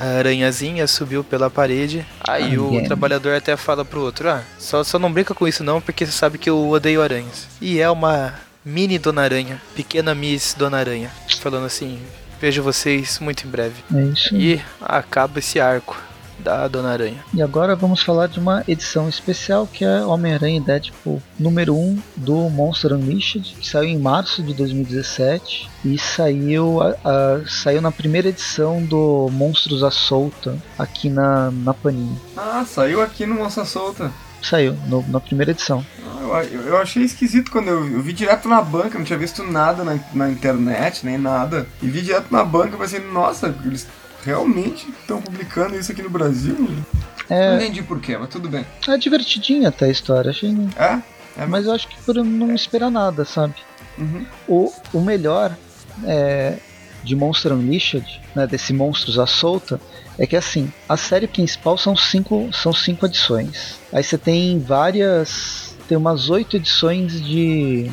A 0.00 0.18
aranhazinha 0.18 0.86
subiu 0.86 1.22
pela 1.22 1.50
parede, 1.50 2.04
aí 2.26 2.58
o 2.58 2.82
trabalhador 2.84 3.36
até 3.36 3.56
fala 3.56 3.84
pro 3.84 4.00
outro, 4.00 4.28
ah, 4.28 4.42
só, 4.58 4.82
só 4.82 4.98
não 4.98 5.12
brinca 5.12 5.34
com 5.34 5.46
isso 5.46 5.62
não, 5.62 5.80
porque 5.80 6.06
você 6.06 6.12
sabe 6.12 6.38
que 6.38 6.48
eu 6.48 6.68
odeio 6.70 7.02
aranhas. 7.02 7.46
E 7.60 7.78
é 7.78 7.90
uma 7.90 8.34
mini 8.64 8.98
Dona 8.98 9.22
Aranha, 9.22 9.60
pequena 9.76 10.14
Miss 10.14 10.54
Dona 10.58 10.78
Aranha, 10.78 11.10
falando 11.38 11.66
assim, 11.66 12.00
vejo 12.40 12.62
vocês 12.62 13.18
muito 13.20 13.46
em 13.46 13.50
breve. 13.50 13.84
É 13.94 14.02
isso. 14.04 14.34
E 14.34 14.60
acaba 14.80 15.38
esse 15.38 15.60
arco 15.60 15.96
da 16.38 16.66
Dona 16.68 16.90
Aranha. 16.92 17.24
E 17.32 17.42
agora 17.42 17.74
vamos 17.76 18.02
falar 18.02 18.26
de 18.28 18.38
uma 18.38 18.62
edição 18.66 19.08
especial 19.08 19.66
que 19.66 19.84
é 19.84 20.02
Homem-Aranha 20.04 20.56
e 20.58 20.60
Deadpool 20.60 21.22
número 21.38 21.74
1 21.76 21.98
do 22.16 22.34
Monster 22.50 22.92
Unleashed, 22.92 23.56
que 23.60 23.68
saiu 23.68 23.88
em 23.88 23.98
março 23.98 24.42
de 24.42 24.52
2017 24.54 25.68
e 25.84 25.98
saiu, 25.98 26.80
a- 26.82 26.94
a- 27.04 27.40
saiu 27.48 27.80
na 27.80 27.90
primeira 27.92 28.28
edição 28.28 28.82
do 28.84 29.28
Monstros 29.32 29.82
à 29.82 29.90
Solta 29.90 30.56
aqui 30.78 31.08
na, 31.10 31.50
na 31.50 31.74
Panini. 31.74 32.18
Ah, 32.36 32.64
saiu 32.66 33.02
aqui 33.02 33.26
no 33.26 33.34
Moça 33.36 33.64
Solta. 33.64 34.10
Saiu 34.42 34.74
no- 34.88 35.04
na 35.08 35.20
primeira 35.20 35.52
edição. 35.52 35.84
Ah, 36.06 36.42
Eu, 36.50 36.62
eu 36.62 36.76
achei 36.78 37.02
esquisito 37.04 37.50
quando 37.50 37.68
eu, 37.68 37.86
eu 37.86 38.00
vi 38.02 38.12
direto 38.12 38.48
na 38.48 38.60
banca, 38.60 38.98
não 38.98 39.04
tinha 39.04 39.18
visto 39.18 39.42
nada 39.42 39.84
na, 39.84 39.98
na 40.12 40.30
internet, 40.30 41.04
nem 41.06 41.16
nada. 41.18 41.66
E 41.82 41.86
vi 41.86 42.00
direto 42.02 42.26
na 42.30 42.42
banca 42.44 42.74
e 42.74 42.78
pensei, 42.78 42.98
nossa, 43.00 43.54
eles 43.64 43.86
realmente 44.24 44.88
estão 44.90 45.20
publicando 45.20 45.76
isso 45.76 45.92
aqui 45.92 46.02
no 46.02 46.10
Brasil? 46.10 46.56
Não 46.58 47.36
É, 47.36 47.56
entendi 47.56 47.82
por 47.82 48.00
quê, 48.00 48.16
mas 48.16 48.28
tudo 48.28 48.48
bem. 48.48 48.64
é 48.88 48.96
divertidinha 48.96 49.68
até 49.68 49.86
a 49.86 49.90
história, 49.90 50.30
achei. 50.30 50.50
É? 50.76 51.00
É, 51.36 51.46
Mas 51.46 51.66
eu 51.66 51.72
acho 51.72 51.88
que 51.88 51.96
por 52.02 52.14
não 52.16 52.54
esperar 52.54 52.90
nada, 52.90 53.24
sabe? 53.24 53.54
Uhum. 53.98 54.24
O, 54.46 54.72
o 54.92 55.00
melhor 55.00 55.56
é, 56.04 56.58
de 57.02 57.16
Monster 57.16 57.52
Unleashed, 57.52 58.04
né, 58.34 58.46
desse 58.46 58.72
Monstros 58.72 59.18
à 59.18 59.26
Solta, 59.26 59.80
é 60.18 60.26
que 60.26 60.36
assim, 60.36 60.72
a 60.88 60.96
série 60.96 61.26
principal 61.26 61.76
são 61.76 61.96
cinco, 61.96 62.50
são 62.52 62.72
cinco 62.72 63.06
edições. 63.06 63.80
Aí 63.92 64.02
você 64.04 64.16
tem 64.16 64.58
várias. 64.60 65.74
Tem 65.88 65.98
umas 65.98 66.30
oito 66.30 66.56
edições 66.56 67.20
de. 67.20 67.90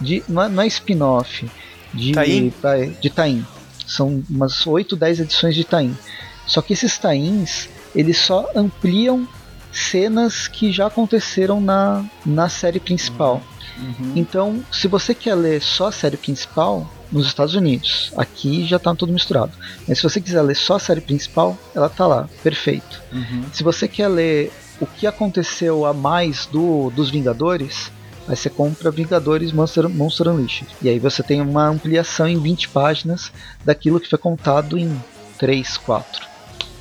de 0.00 0.22
não 0.28 0.42
é, 0.42 0.48
não 0.48 0.62
é 0.62 0.66
spin-off. 0.66 1.48
De 1.92 2.12
vai, 2.12 2.50
De 3.00 3.08
Tain. 3.08 3.46
São 3.86 4.22
umas 4.28 4.66
8, 4.66 4.96
10 4.96 5.20
edições 5.20 5.54
de 5.54 5.64
Tain. 5.64 5.96
Só 6.46 6.60
que 6.60 6.72
esses 6.72 6.98
Tains, 6.98 7.68
eles 7.94 8.18
só 8.18 8.50
ampliam 8.54 9.26
cenas 9.72 10.46
que 10.46 10.70
já 10.70 10.86
aconteceram 10.86 11.60
na, 11.60 12.04
na 12.24 12.48
série 12.48 12.80
principal. 12.80 13.42
Uhum. 13.78 14.12
Então, 14.14 14.64
se 14.70 14.86
você 14.86 15.14
quer 15.14 15.34
ler 15.34 15.60
só 15.60 15.88
a 15.88 15.92
série 15.92 16.16
principal, 16.16 16.88
nos 17.10 17.26
Estados 17.26 17.54
Unidos, 17.54 18.12
aqui 18.16 18.66
já 18.66 18.78
tá 18.78 18.94
tudo 18.94 19.12
misturado. 19.12 19.52
Mas 19.86 19.98
se 19.98 20.02
você 20.02 20.20
quiser 20.20 20.42
ler 20.42 20.56
só 20.56 20.76
a 20.76 20.80
série 20.80 21.00
principal, 21.00 21.56
ela 21.74 21.88
tá 21.88 22.06
lá, 22.06 22.28
perfeito. 22.42 23.00
Uhum. 23.12 23.44
Se 23.52 23.62
você 23.62 23.86
quer 23.86 24.08
ler 24.08 24.52
o 24.80 24.86
que 24.86 25.06
aconteceu 25.06 25.86
a 25.86 25.94
mais 25.94 26.46
do 26.46 26.90
dos 26.90 27.10
Vingadores, 27.10 27.92
aí 28.28 28.36
você 28.36 28.48
compra 28.48 28.90
Vingadores 28.90 29.52
Monster, 29.52 29.88
Monster 29.88 30.28
Unleashed. 30.28 30.66
E 30.82 30.88
aí 30.88 30.98
você 30.98 31.22
tem 31.22 31.40
uma 31.40 31.68
ampliação 31.68 32.26
em 32.26 32.38
20 32.38 32.68
páginas 32.70 33.30
daquilo 33.64 34.00
que 34.00 34.08
foi 34.08 34.18
contado 34.18 34.78
em 34.78 34.94
3, 35.38 35.76
4. 35.78 36.26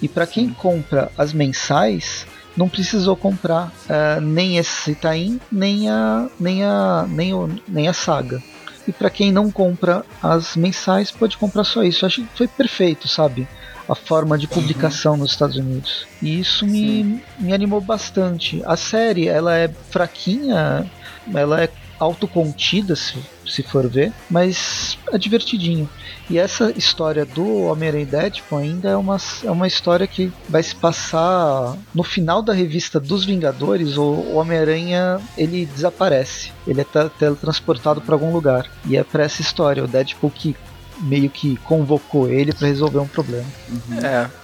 E 0.02 0.08
para 0.08 0.28
quem 0.28 0.50
compra 0.50 1.12
as 1.18 1.34
mensais, 1.34 2.26
não 2.56 2.70
precisou 2.70 3.16
comprar 3.16 3.72
ah, 3.90 4.20
nem 4.22 4.58
esse 4.58 4.96
Tain, 4.96 5.40
nem 5.52 5.90
a, 5.90 6.28
nem 6.40 6.64
a, 6.64 7.06
nem 7.10 7.34
o, 7.34 7.50
nem 7.68 7.88
a 7.88 7.94
saga. 7.94 8.42
E 8.88 8.92
para 8.92 9.10
quem 9.10 9.32
não 9.32 9.50
compra 9.50 10.04
as 10.22 10.56
mensais, 10.56 11.10
pode 11.10 11.38
comprar 11.38 11.64
só 11.64 11.84
isso. 11.84 12.04
Eu 12.04 12.08
acho 12.08 12.22
que 12.22 12.38
foi 12.38 12.48
perfeito, 12.48 13.08
sabe? 13.08 13.48
A 13.88 13.96
forma 13.96 14.38
de 14.38 14.48
publicação 14.48 15.16
nos 15.18 15.32
Estados 15.32 15.56
Unidos. 15.56 16.06
E 16.22 16.40
isso 16.40 16.66
me, 16.66 17.24
me 17.40 17.54
animou 17.54 17.80
bastante. 17.80 18.62
A 18.66 18.76
série, 18.76 19.28
ela 19.28 19.56
é 19.58 19.70
fraquinha, 19.90 20.90
ela 21.34 21.64
é 21.64 21.70
autocontida, 22.00 22.96
se, 22.96 23.16
se 23.46 23.64
for 23.64 23.88
ver, 23.88 24.12
mas 24.30 24.98
é 25.12 25.18
divertidinho. 25.18 25.90
E 26.30 26.38
essa 26.38 26.72
história 26.76 27.26
do 27.26 27.64
Homem-Aranha 27.66 28.06
Deadpool 28.06 28.60
ainda 28.60 28.90
é 28.90 28.96
uma, 28.96 29.18
é 29.44 29.52
uma 29.52 29.68
história 29.68 30.06
que 30.08 30.32
vai 30.50 30.62
se 30.64 30.76
passar 30.76 31.78
no 31.94 32.04
final 32.04 32.42
da 32.42 32.54
revista 32.54 33.00
dos 33.00 33.24
Vingadores. 33.26 33.98
O, 33.98 34.04
o 34.04 34.36
Homem-Aranha 34.36 35.20
ele 35.38 35.66
desaparece, 35.66 36.52
ele 36.68 36.82
é 36.82 36.84
te- 36.84 37.10
teletransportado 37.20 38.02
para 38.02 38.16
algum 38.16 38.32
lugar. 38.34 38.70
E 38.86 38.98
é 38.98 39.04
para 39.04 39.24
essa 39.24 39.42
história, 39.42 39.84
o 39.84 39.88
Deadpool 39.88 40.32
que 40.32 40.56
meio 41.02 41.30
que 41.30 41.58
convocou 41.58 42.30
ele 42.30 42.54
para 42.54 42.68
resolver 42.68 43.00
um 43.00 43.08
problema. 43.08 43.46
É. 44.02 44.43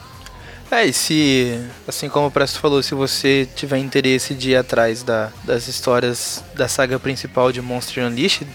É, 0.72 0.86
e 0.86 0.94
se, 0.94 1.60
assim 1.88 2.08
como 2.10 2.28
o 2.28 2.32
Presto 2.32 2.60
falou, 2.60 2.82
se 2.84 2.94
você 2.94 3.48
tiver 3.56 3.80
interesse 3.80 4.36
de 4.36 4.52
ir 4.52 4.56
atrás 4.56 5.02
da, 5.02 5.32
das 5.44 5.68
histórias 5.68 6.44
da 6.56 6.68
saga 6.68 7.00
principal 7.00 7.52
de 7.52 7.60
Monster 7.62 8.06
Unleashed, 8.06 8.48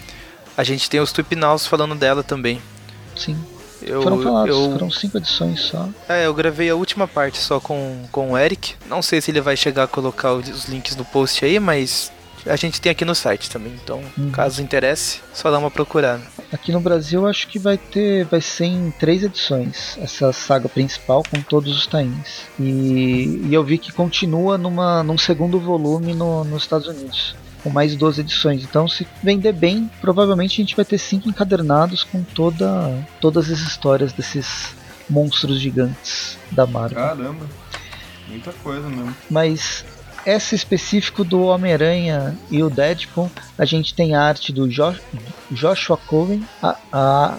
a 0.55 0.63
gente 0.63 0.89
tem 0.89 1.01
os 1.01 1.11
Tupinaus 1.11 1.67
falando 1.67 1.93
dela 1.93 2.23
também. 2.23 2.61
Sim, 3.17 3.37
Eu, 3.81 4.01
foram 4.01 4.21
falados, 4.23 4.55
eu, 4.55 4.71
foram 4.71 4.89
cinco 4.89 5.17
edições 5.17 5.59
só. 5.59 5.89
é, 6.07 6.25
eu 6.25 6.33
gravei 6.33 6.69
a 6.69 6.75
última 6.75 7.05
parte 7.07 7.37
só 7.37 7.59
com, 7.59 8.05
com 8.11 8.31
o 8.31 8.37
Eric. 8.37 8.75
Não 8.87 9.01
sei 9.01 9.19
se 9.19 9.31
ele 9.31 9.41
vai 9.41 9.57
chegar 9.57 9.83
a 9.83 9.87
colocar 9.87 10.33
os 10.33 10.65
links 10.65 10.95
no 10.95 11.03
post 11.03 11.43
aí, 11.43 11.59
mas 11.59 12.11
a 12.45 12.55
gente 12.55 12.79
tem 12.81 12.91
aqui 12.91 13.03
no 13.05 13.15
site 13.15 13.49
também. 13.49 13.73
Então, 13.83 14.01
Uhum. 14.17 14.31
caso 14.31 14.61
interesse, 14.61 15.21
só 15.33 15.49
dá 15.51 15.57
uma 15.57 15.71
procurada. 15.71 16.21
Aqui 16.51 16.71
no 16.71 16.79
Brasil 16.79 17.27
acho 17.27 17.47
que 17.47 17.57
vai 17.59 17.77
ter, 17.77 18.25
vai 18.25 18.39
ser 18.41 18.65
em 18.65 18.91
três 18.99 19.23
edições 19.23 19.97
essa 19.99 20.31
saga 20.31 20.69
principal 20.69 21.23
com 21.29 21.41
todos 21.41 21.75
os 21.75 21.87
tains. 21.87 22.43
E, 22.59 23.41
e 23.45 23.53
eu 23.53 23.63
vi 23.63 23.77
que 23.77 23.91
continua 23.91 24.57
numa, 24.57 25.03
num 25.03 25.17
segundo 25.17 25.59
volume 25.59 26.13
no, 26.13 26.43
nos 26.43 26.63
Estados 26.63 26.87
Unidos, 26.87 27.35
com 27.63 27.69
mais 27.69 27.95
12 27.95 28.21
edições. 28.21 28.63
Então 28.63 28.87
se 28.87 29.07
vender 29.23 29.53
bem, 29.53 29.89
provavelmente 29.99 30.53
a 30.53 30.63
gente 30.63 30.75
vai 30.75 30.85
ter 30.85 30.97
cinco 30.97 31.27
encadernados 31.27 32.03
com 32.03 32.23
toda, 32.23 33.05
todas 33.19 33.49
as 33.51 33.59
histórias 33.59 34.13
desses 34.13 34.75
monstros 35.09 35.59
gigantes 35.59 36.37
da 36.51 36.65
Marvel. 36.65 36.97
Caramba. 36.97 37.45
Muita 38.27 38.51
coisa 38.53 38.87
mesmo. 38.89 39.15
Mas 39.29 39.83
essa 40.25 40.55
específico 40.55 41.23
do 41.23 41.41
Homem-Aranha 41.43 42.35
e 42.49 42.63
o 42.63 42.69
Deadpool, 42.69 43.31
a 43.57 43.65
gente 43.65 43.93
tem 43.93 44.15
a 44.15 44.21
arte 44.23 44.51
do 44.51 44.69
Jo- 44.69 44.95
Joshua 45.51 45.97
Cohen, 45.97 46.43
a, 46.61 46.75
a- 46.91 47.37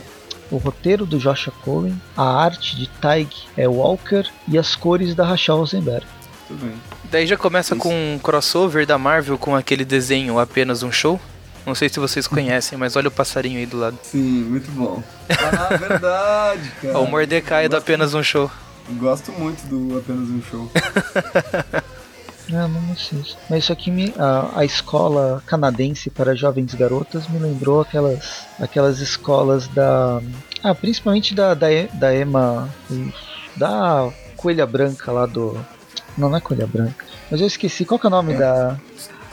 o 0.50 0.58
roteiro 0.58 1.04
do 1.04 1.18
Joshua 1.18 1.52
Cohen, 1.64 2.00
a 2.16 2.22
arte 2.44 2.76
de 2.76 2.86
Taig 2.88 3.28
é 3.56 3.66
Walker 3.66 4.24
e 4.46 4.56
as 4.56 4.76
cores 4.76 5.14
da 5.14 5.24
Rachel 5.26 5.56
Rosenberg. 5.56 6.06
Tudo 6.46 6.64
bem. 6.64 6.74
Daí 7.10 7.26
já 7.26 7.36
começa 7.36 7.74
Isso. 7.74 7.82
com 7.82 8.14
um 8.14 8.18
crossover 8.20 8.86
da 8.86 8.96
Marvel 8.96 9.36
com 9.36 9.56
aquele 9.56 9.84
desenho 9.84 10.38
Apenas 10.38 10.82
um 10.84 10.92
Show. 10.92 11.20
Não 11.66 11.74
sei 11.74 11.88
se 11.88 11.98
vocês 11.98 12.28
conhecem, 12.28 12.78
mas 12.78 12.94
olha 12.94 13.08
o 13.08 13.10
passarinho 13.10 13.58
aí 13.58 13.66
do 13.66 13.76
lado. 13.76 13.98
Sim, 14.04 14.18
muito 14.44 14.70
bom. 14.70 15.02
Ah, 15.28 15.74
verdade, 15.76 16.70
É 16.84 16.86
cara. 16.86 16.98
o 17.00 17.06
Mordecai 17.10 17.68
do 17.68 17.72
Gosto- 17.72 17.82
Apenas 17.82 18.14
um 18.14 18.22
Show. 18.22 18.48
Gosto 18.90 19.32
muito 19.32 19.66
do 19.66 19.98
Apenas 19.98 20.28
um 20.28 20.40
Show. 20.48 20.70
Não, 22.48 22.68
não 22.68 22.92
assisto. 22.92 23.36
Mas 23.50 23.64
isso 23.64 23.72
aqui 23.72 23.90
me, 23.90 24.14
a, 24.18 24.60
a 24.60 24.64
escola 24.64 25.42
canadense 25.46 26.10
para 26.10 26.34
jovens 26.34 26.74
garotas 26.74 27.28
me 27.28 27.38
lembrou 27.38 27.80
aquelas, 27.80 28.46
aquelas 28.60 29.00
escolas 29.00 29.66
da. 29.68 30.20
Ah, 30.62 30.74
principalmente 30.74 31.34
da, 31.34 31.54
da, 31.54 31.66
da 31.92 32.16
Emma. 32.16 32.68
Da 33.56 34.10
Coelha 34.36 34.66
Branca 34.66 35.10
lá 35.10 35.26
do. 35.26 35.58
Não, 36.16 36.28
não 36.28 36.36
é 36.36 36.40
Coelha 36.40 36.66
Branca. 36.66 37.04
Mas 37.30 37.40
eu 37.40 37.46
esqueci. 37.46 37.84
Qual 37.84 37.98
que 37.98 38.06
é 38.06 38.08
o 38.08 38.10
nome 38.10 38.34
da, 38.34 38.68
da 38.68 38.78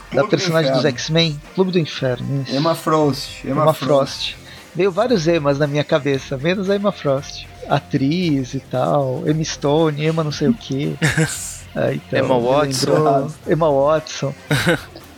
Clube 0.09 0.23
do 0.23 0.29
personagem 0.29 0.71
dos 0.71 0.79
Inferno. 0.79 0.97
X-Men? 0.97 1.41
Clube 1.53 1.71
do 1.71 1.79
Inferno. 1.79 2.43
Isso. 2.43 2.55
Emma 2.55 2.73
Frost. 2.75 3.43
Emma, 3.43 3.61
Emma 3.61 3.73
Frost. 3.73 4.33
Frost. 4.33 4.43
Veio 4.75 4.91
vários 4.91 5.27
Emas 5.27 5.59
na 5.59 5.67
minha 5.67 5.83
cabeça, 5.83 6.35
menos 6.35 6.69
a 6.69 6.75
Emma 6.75 6.91
Frost. 6.91 7.45
Atriz 7.69 8.53
e 8.55 8.59
tal, 8.59 9.23
Emma 9.25 9.43
Stone, 9.43 10.03
Emma 10.03 10.23
não 10.23 10.31
sei 10.31 10.47
o 10.47 10.53
que. 10.53 10.97
então, 11.75 12.19
Emma 12.19 12.39
Watson. 12.39 13.31
Emma 13.47 13.71
Watson. 13.71 14.33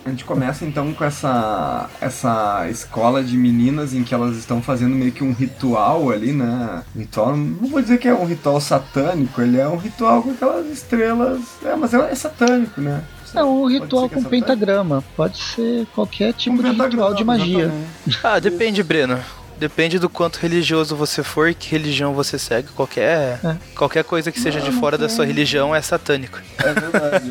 A 0.05 0.09
gente 0.09 0.23
começa 0.23 0.63
então 0.63 0.93
com 0.93 1.03
essa, 1.03 1.89
essa 1.99 2.69
escola 2.69 3.23
de 3.23 3.35
meninas 3.35 3.91
em 3.91 4.03
que 4.03 4.13
elas 4.13 4.37
estão 4.37 4.61
fazendo 4.61 4.95
meio 4.95 5.11
que 5.11 5.23
um 5.23 5.33
ritual 5.33 6.11
ali, 6.11 6.31
né? 6.31 6.83
Ritual, 6.95 7.35
não 7.35 7.67
vou 7.67 7.81
dizer 7.81 7.97
que 7.97 8.07
é 8.07 8.13
um 8.13 8.25
ritual 8.25 8.61
satânico, 8.61 9.41
ele 9.41 9.59
é 9.59 9.67
um 9.67 9.77
ritual 9.77 10.21
com 10.21 10.29
aquelas 10.29 10.67
estrelas. 10.67 11.41
É, 11.63 11.75
mas 11.75 11.91
é, 11.91 12.11
é 12.11 12.13
satânico, 12.13 12.79
né? 12.79 13.03
É 13.33 13.43
um 13.43 13.65
ritual 13.65 14.07
com 14.07 14.23
pentagrama. 14.23 15.03
Pode 15.15 15.37
ser 15.39 15.87
qualquer 15.95 16.33
tipo 16.33 16.61
de 16.61 16.69
ritual 16.69 17.15
de 17.15 17.23
magia. 17.23 17.65
Exatamente. 17.65 18.19
Ah, 18.23 18.39
depende, 18.39 18.83
Breno. 18.83 19.19
Depende 19.57 19.97
do 19.97 20.09
quanto 20.09 20.37
religioso 20.37 20.95
você 20.95 21.23
for 21.23 21.49
e 21.49 21.55
que 21.55 21.71
religião 21.71 22.13
você 22.13 22.37
segue. 22.37 22.67
Qualquer, 22.69 23.39
é. 23.43 23.57
qualquer 23.75 24.03
coisa 24.03 24.31
que 24.31 24.39
seja 24.39 24.59
não, 24.59 24.69
de 24.69 24.71
fora 24.79 24.97
da 24.97 25.07
sua 25.07 25.25
religião 25.25 25.73
é 25.73 25.81
satânico. 25.81 26.39
É 26.57 26.73
verdade. 26.73 27.27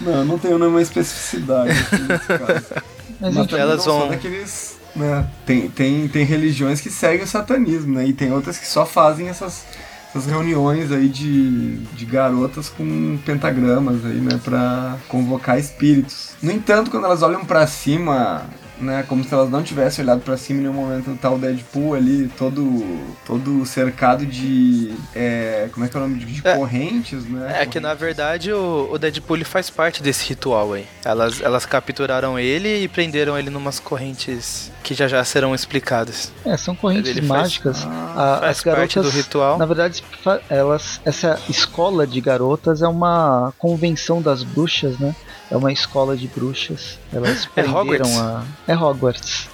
não, 0.00 0.24
não 0.24 0.38
tenho 0.38 0.58
nenhuma 0.58 0.82
especificidade 0.82 1.72
nesse 1.72 2.26
caso. 2.38 2.84
Mas, 3.20 3.34
Mas 3.34 3.52
elas 3.52 3.84
vão. 3.84 4.08
Daqueles, 4.08 4.76
né, 4.94 5.26
tem, 5.46 5.70
tem, 5.70 6.06
tem 6.08 6.24
religiões 6.24 6.80
que 6.80 6.90
seguem 6.90 7.24
o 7.24 7.26
satanismo, 7.26 7.94
né? 7.94 8.06
E 8.06 8.12
tem 8.12 8.32
outras 8.32 8.58
que 8.58 8.66
só 8.66 8.84
fazem 8.84 9.28
essas, 9.28 9.64
essas 10.10 10.26
reuniões 10.26 10.92
aí 10.92 11.08
de, 11.08 11.78
de 11.78 12.04
garotas 12.04 12.68
com 12.68 13.18
pentagramas 13.24 14.04
aí, 14.04 14.20
né? 14.20 14.38
Pra 14.44 14.96
convocar 15.08 15.58
espíritos. 15.58 16.30
No 16.42 16.52
entanto, 16.52 16.90
quando 16.90 17.04
elas 17.04 17.22
olham 17.22 17.44
para 17.44 17.66
cima 17.66 18.44
né? 18.78 19.04
Como 19.08 19.24
se 19.24 19.32
elas 19.32 19.50
não 19.50 19.62
tivessem 19.62 20.04
olhado 20.04 20.20
para 20.20 20.36
cima 20.36 20.60
em 20.60 20.62
nenhum 20.62 20.74
momento. 20.74 21.16
Tá 21.20 21.30
o 21.30 21.38
Deadpool 21.38 21.94
ali, 21.94 22.28
todo, 22.36 22.84
todo 23.26 23.64
cercado 23.66 24.26
de. 24.26 24.94
É, 25.14 25.68
como 25.72 25.86
é 25.86 25.88
que 25.88 25.96
é 25.96 26.00
o 26.00 26.02
nome? 26.02 26.24
De, 26.24 26.46
é, 26.46 26.56
correntes, 26.56 27.24
né? 27.24 27.40
É 27.40 27.52
correntes. 27.52 27.72
que 27.72 27.80
na 27.80 27.94
verdade 27.94 28.52
o, 28.52 28.88
o 28.90 28.98
Deadpool 28.98 29.36
ele 29.36 29.44
faz 29.44 29.70
parte 29.70 30.02
desse 30.02 30.28
ritual 30.28 30.72
aí. 30.72 30.86
Elas, 31.04 31.40
elas 31.40 31.66
capturaram 31.66 32.38
ele 32.38 32.84
e 32.84 32.88
prenderam 32.88 33.38
ele 33.38 33.50
numas 33.50 33.78
correntes 33.78 34.70
que 34.82 34.94
já 34.94 35.08
já 35.08 35.24
serão 35.24 35.54
explicadas. 35.54 36.32
É, 36.44 36.56
são 36.56 36.74
correntes 36.74 37.10
ele 37.10 37.22
mágicas. 37.22 37.82
Faz, 37.82 37.94
ah, 38.16 38.38
faz 38.40 38.58
as 38.58 38.62
garotas, 38.62 39.04
do 39.04 39.10
ritual. 39.10 39.58
Na 39.58 39.66
verdade, 39.66 40.04
elas, 40.48 41.00
essa 41.04 41.40
escola 41.48 42.06
de 42.06 42.20
garotas 42.20 42.82
é 42.82 42.88
uma 42.88 43.52
convenção 43.58 44.20
das 44.20 44.42
bruxas, 44.42 44.98
né? 44.98 45.14
É 45.50 45.56
uma 45.56 45.72
escola 45.72 46.16
de 46.16 46.26
bruxas. 46.28 46.98
Elas 47.12 47.48
é 47.56 47.62
prenderam 47.62 48.20
a. 48.20 48.44
É 48.66 48.76
Hogwarts. 48.76 49.48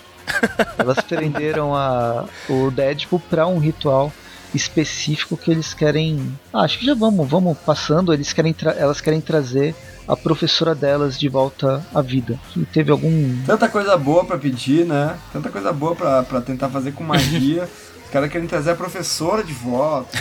Elas 0.79 1.01
prenderam 1.01 1.75
a, 1.75 2.25
o 2.49 2.71
Deadpool 2.71 3.21
para 3.29 3.47
um 3.47 3.59
ritual 3.59 4.13
específico 4.55 5.37
que 5.37 5.51
eles 5.51 5.75
querem. 5.75 6.39
Ah, 6.53 6.63
acho 6.63 6.79
que 6.79 6.87
já 6.87 6.95
vamos, 6.95 7.29
vamos 7.29 7.59
passando. 7.59 8.13
Eles 8.13 8.33
querem 8.33 8.55
elas 8.77 9.01
querem 9.01 9.21
trazer 9.21 9.75
a 10.07 10.17
professora 10.17 10.75
delas 10.75 11.19
de 11.19 11.29
volta 11.29 11.85
à 11.95 12.01
vida. 12.03 12.39
Que 12.53 12.65
teve 12.67 12.91
algum. 12.91 13.43
Tanta 13.45 13.69
coisa 13.69 13.97
boa 13.97 14.25
para 14.25 14.39
pedir, 14.39 14.85
né? 14.85 15.17
Tanta 15.33 15.51
coisa 15.51 15.73
boa 15.73 15.95
para 15.95 16.41
tentar 16.41 16.69
fazer 16.69 16.93
com 16.93 17.05
magia. 17.05 17.69
Os 18.05 18.13
caras 18.13 18.31
querem 18.31 18.49
trazer 18.49 18.73
a 18.73 18.75
professora 18.75 19.45
de 19.45 19.53
volta. 19.53 20.19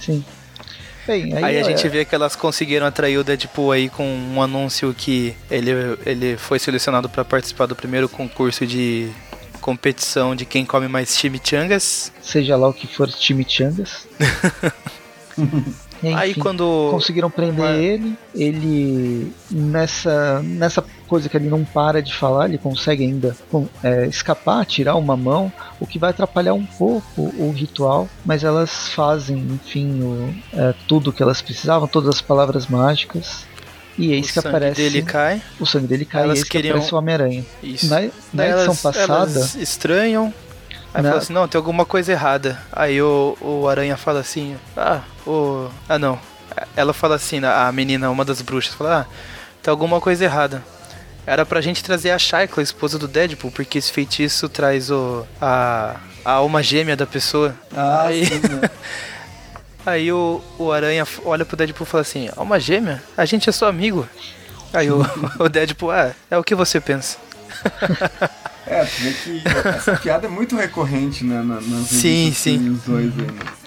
Sim. 0.00 0.24
Bem, 1.06 1.34
aí, 1.34 1.44
aí, 1.44 1.56
a 1.58 1.60
é... 1.60 1.64
gente 1.64 1.88
vê 1.88 2.04
que 2.04 2.14
elas 2.14 2.34
conseguiram 2.34 2.86
atrair 2.86 3.18
o 3.18 3.24
Deadpool 3.24 3.72
aí 3.72 3.88
com 3.88 4.04
um 4.06 4.40
anúncio 4.40 4.94
que 4.94 5.34
ele, 5.50 5.70
ele 6.06 6.36
foi 6.36 6.58
selecionado 6.58 7.08
para 7.08 7.24
participar 7.24 7.66
do 7.66 7.76
primeiro 7.76 8.08
concurso 8.08 8.66
de 8.66 9.10
competição 9.60 10.34
de 10.34 10.44
quem 10.44 10.64
come 10.64 10.88
mais 10.88 11.16
chimichangas. 11.16 12.12
Seja 12.20 12.56
lá 12.56 12.68
o 12.68 12.72
que 12.72 12.86
for 12.86 13.08
chimichangas. 13.10 14.06
Enfim, 16.02 16.14
Aí 16.14 16.34
quando 16.34 16.88
conseguiram 16.90 17.30
prender 17.30 17.64
Uma... 17.64 17.76
ele, 17.76 18.14
ele 18.34 19.32
nessa 19.50 20.42
nessa 20.42 20.84
coisa 21.14 21.28
que 21.28 21.36
ele 21.36 21.48
não 21.48 21.64
para 21.64 22.02
de 22.02 22.12
falar, 22.12 22.48
ele 22.48 22.58
consegue 22.58 23.04
ainda 23.04 23.36
é, 23.84 24.06
escapar, 24.06 24.66
tirar 24.66 24.96
uma 24.96 25.16
mão, 25.16 25.52
o 25.78 25.86
que 25.86 25.96
vai 25.96 26.10
atrapalhar 26.10 26.54
um 26.54 26.66
pouco 26.66 27.22
o 27.38 27.52
ritual, 27.54 28.08
mas 28.24 28.42
elas 28.42 28.88
fazem, 28.88 29.38
enfim, 29.38 30.02
o, 30.02 30.34
é, 30.52 30.74
tudo 30.88 31.10
o 31.10 31.12
que 31.12 31.22
elas 31.22 31.40
precisavam, 31.40 31.86
todas 31.86 32.16
as 32.16 32.20
palavras 32.20 32.66
mágicas. 32.66 33.46
E 33.96 34.10
eis 34.10 34.28
o 34.30 34.32
que 34.32 34.38
aparece. 34.40 34.72
O 34.72 34.74
sangue 34.74 34.90
dele 34.90 35.06
cai. 35.06 35.42
O 35.60 35.66
sangue 35.66 35.86
dele 35.86 36.04
cai 36.04 36.22
elas 36.24 36.38
e 36.38 36.40
eis 36.40 36.48
queriam... 36.48 36.72
que 36.72 36.78
aparece 36.78 36.94
o 36.94 36.98
Homem-Aranha. 36.98 37.44
Na, 37.84 38.00
na 38.32 38.48
edição 38.48 38.64
elas, 38.64 38.82
passada. 38.82 39.12
Elas 39.12 39.54
estranham 39.54 40.34
Aí 40.92 41.00
não. 41.00 41.10
fala 41.10 41.22
assim, 41.22 41.32
não, 41.32 41.46
tem 41.46 41.58
alguma 41.58 41.84
coisa 41.84 42.10
errada. 42.10 42.60
Aí 42.72 43.00
o, 43.00 43.36
o 43.40 43.68
Aranha 43.68 43.96
fala 43.96 44.18
assim, 44.18 44.56
ah, 44.76 45.02
o. 45.24 45.68
Ah 45.88 45.98
não. 45.98 46.18
Ela 46.76 46.92
fala 46.92 47.14
assim, 47.14 47.44
a 47.44 47.70
menina, 47.70 48.10
uma 48.10 48.24
das 48.24 48.42
bruxas, 48.42 48.74
fala, 48.74 49.00
ah, 49.00 49.14
tem 49.62 49.70
alguma 49.70 50.00
coisa 50.00 50.24
errada. 50.24 50.62
Era 51.26 51.46
pra 51.46 51.60
gente 51.60 51.82
trazer 51.82 52.10
a 52.10 52.18
Shaikla, 52.18 52.60
a 52.60 52.64
esposa 52.64 52.98
do 52.98 53.08
Deadpool, 53.08 53.50
porque 53.50 53.78
esse 53.78 53.90
feitiço 53.90 54.48
traz 54.48 54.90
o. 54.90 55.26
a, 55.40 55.96
a 56.24 56.32
alma 56.32 56.62
gêmea 56.62 56.96
da 56.96 57.06
pessoa. 57.06 57.54
Ah, 57.74 58.06
aí, 58.06 58.26
sim, 58.26 58.40
né? 58.40 58.70
aí 59.86 60.12
o, 60.12 60.42
o 60.58 60.70
Aranha 60.70 61.06
olha 61.24 61.44
pro 61.44 61.56
Deadpool 61.56 61.86
e 61.86 61.90
fala 61.90 62.02
assim, 62.02 62.28
alma 62.36 62.60
gêmea? 62.60 63.02
A 63.16 63.24
gente 63.24 63.48
é 63.48 63.52
só 63.52 63.68
amigo. 63.68 64.06
Aí 64.72 64.90
o, 64.90 65.00
o 65.38 65.48
Deadpool, 65.48 65.90
ah, 65.90 66.12
é 66.30 66.36
o 66.36 66.44
que 66.44 66.54
você 66.54 66.80
pensa. 66.80 67.18
É, 68.66 68.82
que 68.86 69.42
essa 69.68 69.94
piada 69.96 70.26
é 70.26 70.30
muito 70.30 70.56
recorrente 70.56 71.22
né, 71.22 71.42
nas 71.42 71.86
sim, 71.86 72.32
sim. 72.34 72.80
dois 72.86 73.12
aí, 73.12 73.26
né? 73.26 73.63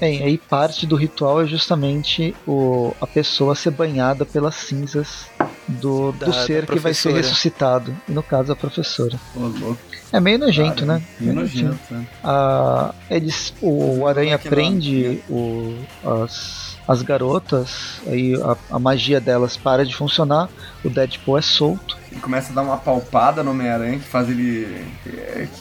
Bem, 0.00 0.22
aí 0.22 0.38
parte 0.38 0.86
do 0.86 0.94
ritual 0.94 1.42
é 1.42 1.46
justamente 1.46 2.34
o, 2.46 2.94
a 3.00 3.06
pessoa 3.06 3.54
ser 3.54 3.72
banhada 3.72 4.24
pelas 4.24 4.54
cinzas 4.54 5.26
do, 5.66 6.12
da, 6.12 6.26
do 6.26 6.32
ser 6.32 6.66
que 6.66 6.78
vai 6.78 6.94
ser 6.94 7.12
ressuscitado. 7.12 7.96
E 8.08 8.12
no 8.12 8.22
caso, 8.22 8.52
a 8.52 8.56
professora. 8.56 9.18
Oh. 9.36 9.74
É 10.12 10.20
meio 10.20 10.38
nojento, 10.38 10.86
Cara, 10.86 10.98
né? 10.98 11.02
Meio 11.20 11.34
nojento, 11.34 11.78
né? 11.90 12.06
Ah, 12.22 12.94
eles, 13.10 13.52
o, 13.60 14.00
o 14.00 14.06
Aranha 14.06 14.38
prende 14.38 15.20
o, 15.28 15.74
as 16.04 16.67
as 16.88 17.02
garotas, 17.02 18.00
aí 18.06 18.34
a, 18.42 18.56
a, 18.74 18.78
magia 18.78 19.20
delas 19.20 19.58
para 19.58 19.84
de 19.84 19.94
funcionar, 19.94 20.48
o 20.82 20.88
Deadpool 20.88 21.36
é 21.36 21.42
solto. 21.42 21.98
E 22.10 22.16
começa 22.16 22.50
a 22.50 22.54
dar 22.54 22.62
uma 22.62 22.78
palpada 22.78 23.42
no 23.42 23.50
Homem-Aranha 23.50 23.98
que 23.98 24.06
faz 24.06 24.30
ele. 24.30 24.86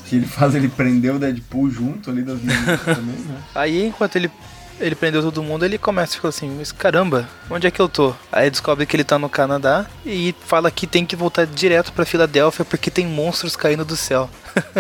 que 0.05 0.15
ele 0.15 0.25
faz 0.25 0.55
ele 0.55 0.69
prender 0.69 1.13
o 1.13 1.19
Deadpool 1.19 1.69
junto 1.69 2.09
ali 2.09 2.21
das 2.23 2.39
meninas 2.39 2.80
também, 2.80 3.15
né? 3.25 3.43
Aí 3.53 3.86
enquanto 3.86 4.15
ele. 4.15 4.32
Ele 4.80 4.93
prendeu 4.93 5.23
todo 5.23 5.41
mundo, 5.41 5.65
ele 5.65 5.80
começa 5.80 6.15
a 6.15 6.21
falar 6.21 6.30
assim, 6.30 6.55
mas 6.55 6.71
caramba, 6.71 7.28
onde 7.49 7.65
é 7.65 7.71
que 7.71 7.80
eu 7.80 7.89
tô? 7.89 8.13
Aí 8.32 8.47
descobre 8.47 8.86
que 8.86 8.95
ele 8.95 9.03
tá 9.03 9.17
no 9.17 9.28
Canadá 9.28 9.88
e 10.05 10.36
fala 10.45 10.69
que 10.69 10.86
tem 10.86 11.03
que 11.03 11.15
voltar 11.15 11.47
direto 11.47 11.91
pra 11.91 12.05
Filadélfia 12.05 12.63
porque 12.63 12.91
tem 12.91 13.07
monstros 13.07 13.55
caindo 13.55 13.84
do 13.84 13.97
céu. 13.97 14.30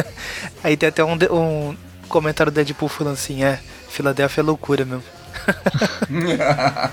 Aí 0.63 0.77
tem 0.77 0.89
até 0.89 1.03
um, 1.03 1.17
um 1.31 1.75
comentário 2.07 2.51
do 2.51 2.55
Deadpool 2.55 2.87
falando 2.87 3.15
assim, 3.15 3.43
é, 3.43 3.59
Filadélfia 3.89 4.41
é 4.41 4.43
loucura 4.43 4.85
mesmo. 4.85 5.16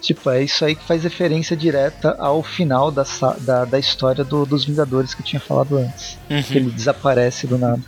tipo, 0.00 0.30
é 0.30 0.42
isso 0.42 0.64
aí 0.64 0.74
que 0.74 0.84
faz 0.84 1.02
referência 1.02 1.56
direta 1.56 2.16
ao 2.18 2.42
final 2.42 2.90
da, 2.90 3.04
da, 3.40 3.64
da 3.64 3.78
história 3.78 4.24
do, 4.24 4.46
dos 4.46 4.64
Vingadores 4.64 5.14
que 5.14 5.22
eu 5.22 5.26
tinha 5.26 5.40
falado 5.40 5.78
antes. 5.78 6.18
Uhum. 6.30 6.42
Que 6.42 6.58
ele 6.58 6.70
desaparece 6.70 7.46
do 7.46 7.58
nada. 7.58 7.82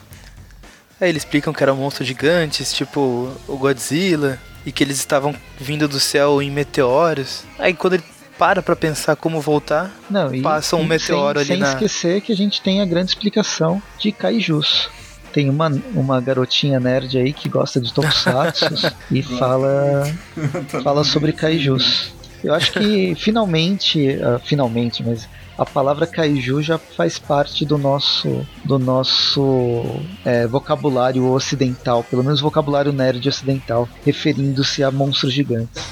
É, 1.01 1.09
eles 1.09 1.23
explicam 1.23 1.53
que 1.53 1.63
eram 1.63 1.77
monstros 1.77 2.09
gigantes, 2.09 2.73
tipo 2.73 3.31
o 3.47 3.57
Godzilla, 3.57 4.39
e 4.67 4.73
que 4.73 4.83
eles 4.83 4.99
estavam 4.99 5.35
vindo 5.59 5.87
do 5.87 6.01
céu 6.01 6.43
em 6.43 6.51
meteoros. 6.51 7.45
Aí 7.59 7.73
quando 7.73 7.95
ele 7.95 8.05
para 8.39 8.63
pra 8.63 8.77
pensar 8.77 9.17
como 9.17 9.41
voltar, 9.41 9.91
Não, 10.09 10.31
passa 10.41 10.77
um 10.77 10.85
meteoro 10.85 11.41
sem, 11.41 11.55
ali 11.55 11.57
sem 11.57 11.59
na... 11.59 11.73
esquecer 11.73 12.21
que 12.21 12.33
a 12.33 12.37
gente 12.37 12.63
tem 12.63 12.81
a 12.81 12.85
grande 12.85 13.11
explicação 13.11 13.83
de 13.99 14.13
Kaijus 14.13 14.89
tem 15.33 15.49
uma, 15.49 15.71
uma 15.95 16.21
garotinha 16.21 16.81
nerd 16.81 17.19
aí 17.19 17.33
que 17.33 17.49
gosta 17.49 17.81
de 17.81 17.93
tokusatsu 17.93 18.67
e 19.11 19.23
fala 19.23 20.05
fala 20.83 21.05
sobre 21.05 21.33
kaijus. 21.33 22.13
Eu 22.43 22.55
acho 22.55 22.73
que 22.73 23.15
finalmente, 23.17 24.11
uh, 24.11 24.39
finalmente, 24.39 25.03
mas 25.03 25.29
a 25.59 25.67
palavra 25.67 26.07
kaiju 26.07 26.63
já 26.63 26.79
faz 26.79 27.19
parte 27.19 27.65
do 27.65 27.77
nosso 27.77 28.47
do 28.65 28.79
nosso 28.79 29.85
é, 30.25 30.47
vocabulário 30.47 31.27
ocidental, 31.33 32.05
pelo 32.05 32.23
menos 32.23 32.41
vocabulário 32.41 32.93
nerd 32.93 33.29
ocidental, 33.29 33.89
referindo-se 34.05 34.85
a 34.85 34.91
monstros 34.91 35.33
gigantes. 35.33 35.83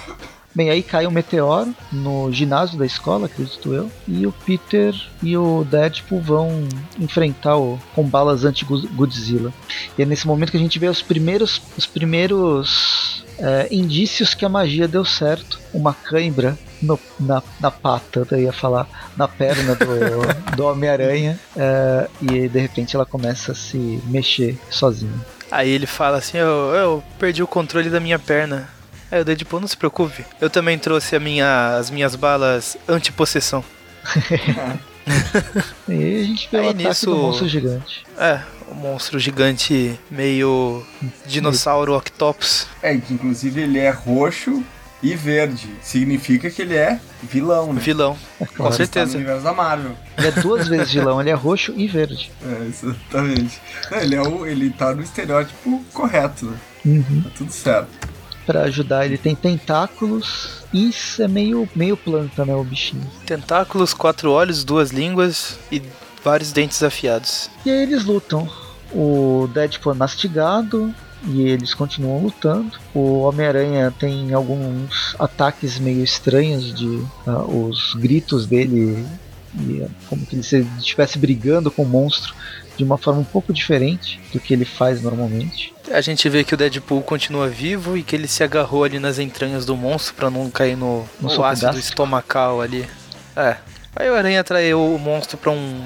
Bem, 0.57 0.71
aí 0.71 0.83
cai 0.83 1.07
um 1.07 1.11
meteoro 1.11 1.75
no 1.93 2.33
ginásio 2.33 2.79
da 2.79 2.87
escola, 2.87 3.27
acredito 3.27 3.75
eu, 3.75 3.93
e 4.09 4.27
o 4.27 4.33
Peter 4.33 4.95
e 5.23 5.37
o 5.37 5.67
Deadpool 5.71 6.19
vão 6.19 6.67
enfrentar 6.99 7.59
o 7.59 7.79
com 7.95 8.03
balas 8.03 8.43
anti-Godzilla. 8.43 9.53
E 9.99 10.03
é 10.03 10.07
nesse 10.07 10.27
momento 10.27 10.51
que 10.51 10.57
a 10.57 10.61
gente 10.61 10.79
vê 10.79 10.89
os 10.89 11.03
primeiros, 11.03 11.61
os 11.77 11.85
primeiros 11.85 13.23
é, 13.39 13.69
indícios 13.71 14.33
que 14.33 14.47
a 14.47 14.49
magia 14.49 14.89
deu 14.89 15.05
certo. 15.05 15.61
Uma 15.75 15.93
cãibra 15.93 16.57
no, 16.81 16.99
na, 17.21 17.43
na 17.61 17.71
pata, 17.71 18.27
eu 18.31 18.41
ia 18.41 18.53
falar, 18.53 18.89
na 19.15 19.29
perna 19.29 19.75
do, 19.75 20.57
do 20.57 20.65
Homem-Aranha, 20.65 21.39
é, 21.55 22.09
e 22.23 22.49
de 22.49 22.59
repente 22.59 22.97
ela 22.97 23.05
começa 23.05 23.53
a 23.53 23.55
se 23.55 24.03
mexer 24.07 24.59
sozinha. 24.71 25.13
Aí 25.51 25.71
ele 25.71 25.87
fala 25.87 26.17
assim: 26.17 26.39
eu, 26.39 26.75
eu 26.75 27.05
perdi 27.19 27.43
o 27.43 27.47
controle 27.47 27.91
da 27.91 28.01
minha 28.01 28.19
perna. 28.19 28.75
É, 29.11 29.21
o 29.21 29.25
Deadpool 29.25 29.61
não 29.61 29.69
se 29.69 29.77
preocupe. 29.77 30.25
Eu 30.41 30.51
também 30.51 30.79
trouxe 30.79 31.19
minha, 31.19 31.77
as 31.77 31.91
minhas 31.91 32.15
balas 32.17 32.77
anti-possessão. 32.89 33.65
e 35.89 35.93
aí 35.93 36.21
a 36.21 36.25
gente 36.25 36.49
vê 36.51 36.59
Aí 36.59 36.67
o 36.67 36.71
ataque 36.71 36.89
nisso- 36.89 37.07
do 37.07 37.17
monstro 37.17 37.49
gigante. 37.49 38.05
É, 38.19 38.41
um 38.71 38.75
monstro 38.75 39.19
gigante 39.19 39.99
meio 40.11 40.85
dinossauro 41.27 41.97
octopus. 41.97 42.67
É, 42.83 42.97
que 42.97 43.15
inclusive 43.15 43.61
ele 43.63 43.79
é 43.79 43.91
roxo 43.91 44.63
e 45.03 45.15
verde. 45.15 45.69
Significa 45.83 46.51
que 46.51 46.63
ele 46.63 46.75
é 46.75 46.99
vilão, 47.23 47.73
né? 47.73 47.81
Vilão. 47.81 48.17
É 48.41 48.45
Com 48.47 48.55
claro. 48.55 48.71
Está 48.73 48.83
no 48.83 48.87
certeza. 48.93 49.17
universo 49.17 49.45
da 49.45 49.53
Marvel. 49.53 49.93
Ele 50.19 50.27
é 50.27 50.31
duas 50.33 50.67
vezes 50.69 50.93
vilão, 50.93 51.21
ele 51.21 51.31
é 51.31 51.35
roxo 51.35 51.73
e 51.77 51.87
verde. 51.87 52.31
É, 52.45 52.67
exatamente. 52.67 53.61
Ele, 53.93 54.15
é 54.17 54.23
o, 54.23 54.45
ele 54.47 54.71
tá 54.71 54.95
no 54.95 55.03
estereótipo 55.03 55.85
correto, 55.93 56.47
né? 56.47 56.57
Uhum. 56.85 57.23
Tá 57.23 57.31
tudo 57.37 57.53
certo. 57.53 57.89
Pra 58.47 58.63
ajudar, 58.63 59.05
ele 59.05 59.19
tem 59.19 59.35
tentáculos. 59.35 60.65
Isso 60.73 61.23
é 61.23 61.29
meio, 61.29 61.69
meio 61.75 61.97
planta, 61.97 62.45
né? 62.45 62.55
O 62.55 62.63
bichinho. 62.63 63.03
Tentáculos, 63.27 63.93
quatro 63.93 64.31
olhos, 64.31 64.63
duas 64.63 64.91
línguas 64.91 65.59
e 65.71 65.83
vários 66.23 66.53
dentes 66.53 66.83
afiados. 66.83 67.51
E 67.65 67.71
aí 67.71 67.83
eles 67.83 68.05
lutam. 68.05 68.49
O 68.93 69.49
Deadpool 69.53 69.93
é 69.93 69.97
mastigado 69.97 70.95
e 71.25 71.43
eles 71.43 71.75
continuam 71.75 72.23
lutando. 72.23 72.79
O 72.95 73.21
Homem-Aranha 73.23 73.93
tem 73.99 74.33
alguns 74.33 75.17
ataques 75.19 75.79
meio 75.79 76.03
estranhos 76.05 76.73
de 76.73 77.03
ah, 77.27 77.43
os 77.43 77.95
gritos 77.95 78.47
dele 78.47 79.05
e 79.59 79.87
como 80.09 80.25
que 80.27 80.37
ele 80.37 80.43
se 80.43 80.57
ele 80.57 80.69
estivesse 80.79 81.19
brigando 81.19 81.71
com 81.71 81.83
o 81.83 81.89
monstro 81.89 82.35
de 82.77 82.85
uma 82.85 82.99
forma 82.99 83.21
um 83.21 83.25
pouco 83.25 83.53
diferente 83.53 84.21
do 84.33 84.41
que 84.41 84.53
ele 84.53 84.65
faz 84.65 85.01
normalmente. 85.03 85.73
A 85.91 86.01
gente 86.01 86.29
vê 86.29 86.43
que 86.45 86.55
o 86.55 86.57
Deadpool 86.57 87.03
continua 87.03 87.49
vivo 87.49 87.97
e 87.97 88.03
que 88.03 88.15
ele 88.17 88.27
se 88.29 88.43
agarrou 88.43 88.85
ali 88.85 88.99
nas 88.99 89.19
entranhas 89.19 89.65
do 89.65 89.77
monstro 89.77 90.15
pra 90.15 90.29
não 90.31 90.51
cair 90.51 90.77
no, 90.77 91.07
No 91.21 91.29
no 91.35 91.45
ácido 91.45 91.67
gástrico. 91.67 91.79
estomacal 91.79 92.61
ali. 92.61 92.89
É. 93.37 93.57
Aí 93.95 94.11
o 94.11 94.15
Aranha 94.15 94.41
atraiu 94.41 94.95
o 94.95 94.99
monstro 94.99 95.39
pra 95.39 95.51
um, 95.51 95.81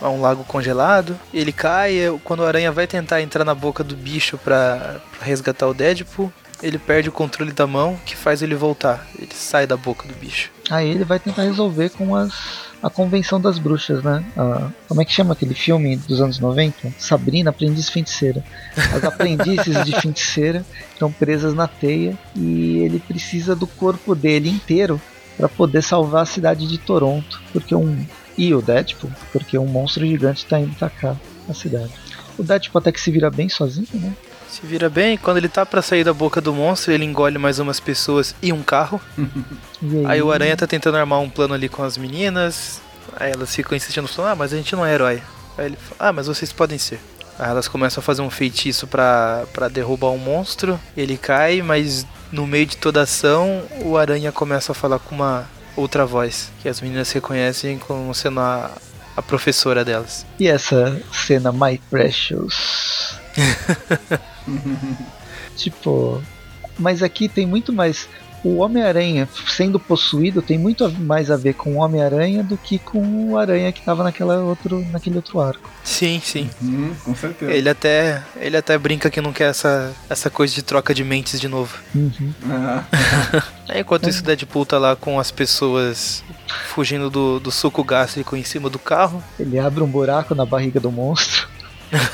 a 0.00 0.08
um 0.08 0.20
lago 0.20 0.42
congelado. 0.44 1.18
Ele 1.32 1.52
cai. 1.52 1.96
Quando 2.24 2.40
o 2.40 2.46
Aranha 2.46 2.72
vai 2.72 2.86
tentar 2.86 3.20
entrar 3.20 3.44
na 3.44 3.54
boca 3.54 3.84
do 3.84 3.94
bicho 3.94 4.38
pra 4.38 4.96
resgatar 5.20 5.68
o 5.68 5.74
Deadpool, 5.74 6.32
ele 6.62 6.78
perde 6.78 7.08
o 7.08 7.12
controle 7.12 7.52
da 7.52 7.66
mão, 7.66 7.98
que 8.06 8.16
faz 8.16 8.40
ele 8.42 8.54
voltar. 8.54 9.06
Ele 9.18 9.28
sai 9.34 9.66
da 9.66 9.76
boca 9.76 10.08
do 10.08 10.14
bicho. 10.14 10.50
Aí 10.70 10.88
ele 10.90 11.04
vai 11.04 11.18
tentar 11.18 11.42
resolver 11.42 11.90
com 11.90 12.16
as 12.16 12.32
a 12.82 12.90
convenção 12.90 13.40
das 13.40 13.58
bruxas, 13.58 14.02
né? 14.02 14.24
A- 14.36 14.68
como 14.88 15.00
é 15.00 15.04
que 15.04 15.12
chama 15.12 15.32
aquele 15.34 15.54
filme 15.54 15.96
dos 15.96 16.20
anos 16.20 16.38
90? 16.38 16.92
Sabrina, 16.98 17.50
aprendiz 17.50 17.88
feiticeira. 17.88 18.42
As 18.76 19.04
aprendizes 19.04 19.84
de 19.84 20.00
feiticeira 20.00 20.64
estão 20.92 21.10
presas 21.12 21.54
na 21.54 21.68
teia 21.68 22.18
e 22.36 22.78
ele 22.78 22.98
precisa 22.98 23.54
do 23.54 23.66
corpo 23.66 24.14
dele 24.14 24.48
inteiro 24.50 25.00
para 25.36 25.48
poder 25.48 25.82
salvar 25.82 26.22
a 26.22 26.26
cidade 26.26 26.66
de 26.66 26.76
Toronto, 26.78 27.40
porque 27.52 27.74
um 27.74 28.04
e 28.36 28.54
o 28.54 28.62
Deadpool, 28.62 29.10
porque 29.30 29.58
um 29.58 29.66
monstro 29.66 30.06
gigante 30.06 30.42
está 30.44 30.58
indo 30.58 30.72
atacar 30.72 31.16
a 31.48 31.54
cidade. 31.54 31.90
O 32.38 32.42
Deadpool 32.42 32.80
até 32.80 32.90
que 32.90 33.00
se 33.00 33.10
vira 33.10 33.30
bem 33.30 33.48
sozinho, 33.48 33.86
né? 33.94 34.12
Se 34.52 34.66
vira 34.66 34.90
bem, 34.90 35.16
quando 35.16 35.38
ele 35.38 35.48
tá 35.48 35.64
pra 35.64 35.80
sair 35.80 36.04
da 36.04 36.12
boca 36.12 36.38
do 36.38 36.52
monstro, 36.52 36.92
ele 36.92 37.06
engole 37.06 37.38
mais 37.38 37.58
umas 37.58 37.80
pessoas 37.80 38.34
e 38.42 38.52
um 38.52 38.62
carro. 38.62 39.00
E 39.84 40.06
Aí 40.06 40.22
o 40.22 40.30
Aranha 40.30 40.56
tá 40.56 40.64
tentando 40.64 40.96
armar 40.96 41.18
um 41.18 41.28
plano 41.28 41.54
ali 41.54 41.68
com 41.68 41.82
as 41.82 41.98
meninas. 41.98 42.80
Aí 43.16 43.32
elas 43.32 43.52
ficam 43.52 43.76
insistindo, 43.76 44.06
falando, 44.06 44.30
ah, 44.30 44.36
mas 44.36 44.52
a 44.52 44.56
gente 44.56 44.76
não 44.76 44.86
é 44.86 44.94
herói. 44.94 45.20
Aí 45.58 45.66
ele 45.66 45.76
fala, 45.76 46.10
ah, 46.10 46.12
mas 46.12 46.28
vocês 46.28 46.52
podem 46.52 46.78
ser. 46.78 47.00
Aí 47.36 47.50
elas 47.50 47.66
começam 47.66 48.00
a 48.00 48.04
fazer 48.04 48.22
um 48.22 48.30
feitiço 48.30 48.86
pra, 48.86 49.44
pra 49.52 49.66
derrubar 49.66 50.10
um 50.10 50.18
monstro. 50.18 50.78
Ele 50.96 51.16
cai, 51.16 51.62
mas 51.62 52.06
no 52.30 52.46
meio 52.46 52.66
de 52.66 52.76
toda 52.76 53.00
a 53.00 53.02
ação, 53.02 53.62
o 53.84 53.96
Aranha 53.96 54.30
começa 54.30 54.70
a 54.70 54.74
falar 54.74 55.00
com 55.00 55.16
uma 55.16 55.48
outra 55.74 56.06
voz. 56.06 56.52
Que 56.62 56.68
as 56.68 56.80
meninas 56.80 57.10
reconhecem 57.10 57.78
como 57.78 58.14
sendo 58.14 58.38
a, 58.38 58.70
a 59.16 59.22
professora 59.22 59.84
delas. 59.84 60.24
E 60.38 60.46
essa 60.46 61.02
cena 61.10 61.50
My 61.50 61.80
Precious. 61.90 63.01
tipo, 65.56 66.22
mas 66.78 67.02
aqui 67.02 67.28
tem 67.28 67.46
muito 67.46 67.72
mais. 67.72 68.08
O 68.44 68.56
Homem-Aranha 68.56 69.28
sendo 69.46 69.78
possuído 69.78 70.42
tem 70.42 70.58
muito 70.58 70.90
mais 70.90 71.30
a 71.30 71.36
ver 71.36 71.54
com 71.54 71.74
o 71.74 71.76
Homem-Aranha 71.76 72.42
do 72.42 72.58
que 72.58 72.76
com 72.76 73.30
o 73.30 73.38
Aranha 73.38 73.70
que 73.70 73.80
tava 73.80 74.02
naquela 74.02 74.42
outro, 74.42 74.84
naquele 74.90 75.14
outro 75.14 75.40
arco. 75.40 75.70
Sim, 75.84 76.20
sim. 76.24 76.50
Hum, 76.60 76.92
com 77.04 77.14
certeza. 77.14 77.52
Ele 77.52 77.68
até, 77.68 78.20
ele 78.40 78.56
até 78.56 78.76
brinca 78.76 79.08
que 79.08 79.20
não 79.20 79.32
quer 79.32 79.50
essa, 79.50 79.92
essa 80.10 80.28
coisa 80.28 80.52
de 80.52 80.60
troca 80.60 80.92
de 80.92 81.04
mentes 81.04 81.40
de 81.40 81.46
novo. 81.46 81.78
Uhum. 81.94 82.34
Ah, 82.50 82.82
Aí, 83.68 83.82
enquanto 83.82 84.08
isso, 84.08 84.22
o 84.22 84.24
Deadpool 84.24 84.66
tá 84.66 84.76
lá 84.76 84.96
com 84.96 85.20
as 85.20 85.30
pessoas 85.30 86.24
fugindo 86.66 87.08
do, 87.08 87.38
do 87.38 87.52
suco 87.52 87.84
gástrico 87.84 88.36
em 88.36 88.42
cima 88.42 88.68
do 88.68 88.78
carro. 88.78 89.22
Ele 89.38 89.60
abre 89.60 89.84
um 89.84 89.88
buraco 89.88 90.34
na 90.34 90.44
barriga 90.44 90.80
do 90.80 90.90
monstro 90.90 91.51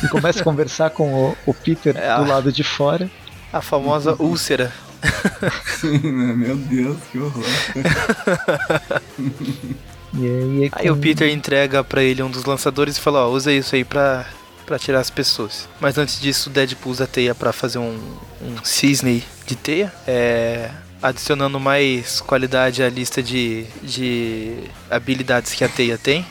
e 0.02 0.08
começa 0.08 0.40
a 0.40 0.44
conversar 0.44 0.90
com 0.90 1.12
o, 1.12 1.36
o 1.46 1.54
Peter 1.54 1.96
É, 1.96 2.16
do 2.16 2.22
ah. 2.22 2.26
lado 2.26 2.52
de 2.52 2.64
fora. 2.64 3.10
A 3.52 3.60
famosa 3.60 4.14
úlcera. 4.18 4.72
sim, 5.80 5.98
né? 5.98 6.34
Meu 6.34 6.56
Deus, 6.56 6.98
que 7.10 7.18
horror. 7.18 7.44
E 10.14 10.26
aí, 10.26 10.70
Aí 10.72 10.90
o 10.90 10.96
Peter 10.96 11.30
entrega 11.30 11.84
pra 11.84 12.02
ele 12.02 12.22
um 12.22 12.30
dos 12.30 12.44
lançadores 12.44 12.96
e 12.96 13.00
fala, 13.00 13.26
ó, 13.26 13.30
usa 13.30 13.52
isso 13.52 13.74
aí 13.74 13.84
pra, 13.84 14.26
pra 14.66 14.78
tirar 14.78 15.00
as 15.00 15.10
pessoas. 15.10 15.68
Mas 15.80 15.98
antes 15.98 16.20
disso, 16.20 16.48
o 16.48 16.52
Deadpool 16.52 16.92
usa 16.92 17.04
a 17.04 17.06
teia 17.06 17.34
pra 17.34 17.52
fazer 17.52 17.78
um, 17.78 17.98
um 18.40 18.64
cisne 18.64 19.22
de 19.46 19.54
teia. 19.54 19.92
É, 20.06 20.70
adicionando 21.02 21.60
mais 21.60 22.20
qualidade 22.20 22.82
à 22.82 22.88
lista 22.88 23.22
de, 23.22 23.64
de 23.82 24.54
habilidades 24.90 25.54
que 25.54 25.62
a 25.62 25.68
teia 25.68 25.98
tem. 25.98 26.24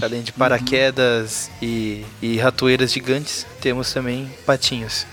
Além 0.00 0.22
de 0.22 0.32
paraquedas 0.32 1.50
e, 1.60 2.04
e 2.22 2.36
ratoeiras 2.38 2.92
gigantes, 2.92 3.46
temos 3.60 3.92
também 3.92 4.30
patinhos. 4.46 5.06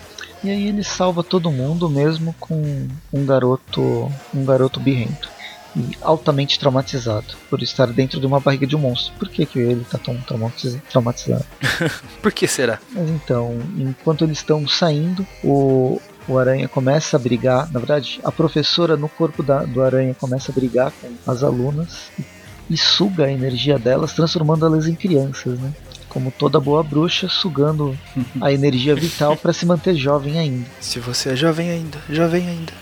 E 0.43 0.49
aí 0.49 0.67
ele 0.67 0.83
salva 0.83 1.23
todo 1.23 1.51
mundo 1.51 1.89
mesmo 1.89 2.35
com 2.39 2.87
um 3.11 3.25
garoto, 3.25 4.11
um 4.33 4.45
garoto 4.45 4.79
birrento 4.79 5.27
e 5.75 5.97
altamente 6.01 6.57
traumatizado 6.59 7.33
por 7.49 7.61
estar 7.63 7.87
dentro 7.87 8.19
de 8.19 8.25
uma 8.27 8.39
barriga 8.39 8.67
de 8.67 8.75
um 8.75 8.79
monstro. 8.79 9.11
Por 9.17 9.27
que, 9.27 9.45
que 9.45 9.59
ele 9.59 9.83
tá 9.89 9.97
tão 9.97 10.15
traumatiz- 10.21 10.77
traumatizado? 10.89 11.43
Por 12.21 12.31
que 12.31 12.47
será? 12.47 12.79
Mas 12.91 13.09
então, 13.09 13.59
enquanto 13.77 14.23
eles 14.23 14.37
estão 14.37 14.65
saindo, 14.67 15.25
o, 15.43 15.99
o 16.27 16.37
Aranha 16.37 16.67
começa 16.69 17.17
a 17.17 17.19
brigar. 17.19 17.69
Na 17.73 17.79
verdade, 17.79 18.21
a 18.23 18.31
professora 18.31 18.95
no 18.95 19.09
corpo 19.09 19.41
da- 19.43 19.63
do 19.65 19.81
Aranha 19.83 20.13
começa 20.13 20.51
a 20.51 20.55
brigar 20.55 20.93
com 21.01 21.11
as 21.29 21.43
alunas 21.43 22.09
e, 22.19 22.23
e 22.69 22.77
suga 22.77 23.25
a 23.25 23.31
energia 23.31 23.77
delas, 23.77 24.13
transformando 24.13 24.65
elas 24.65 24.87
em 24.87 24.95
crianças, 24.95 25.59
né? 25.59 25.73
Como 26.09 26.31
toda 26.31 26.59
boa 26.59 26.81
bruxa, 26.81 27.27
sugando 27.27 27.97
a 28.41 28.51
energia 28.51 28.95
vital 28.95 29.35
para 29.35 29.51
se 29.51 29.65
manter 29.65 29.95
jovem 29.95 30.39
ainda. 30.39 30.65
Se 30.79 30.99
você 30.99 31.33
é 31.33 31.35
jovem 31.35 31.69
ainda, 31.69 31.97
jovem 32.09 32.47
ainda. 32.47 32.73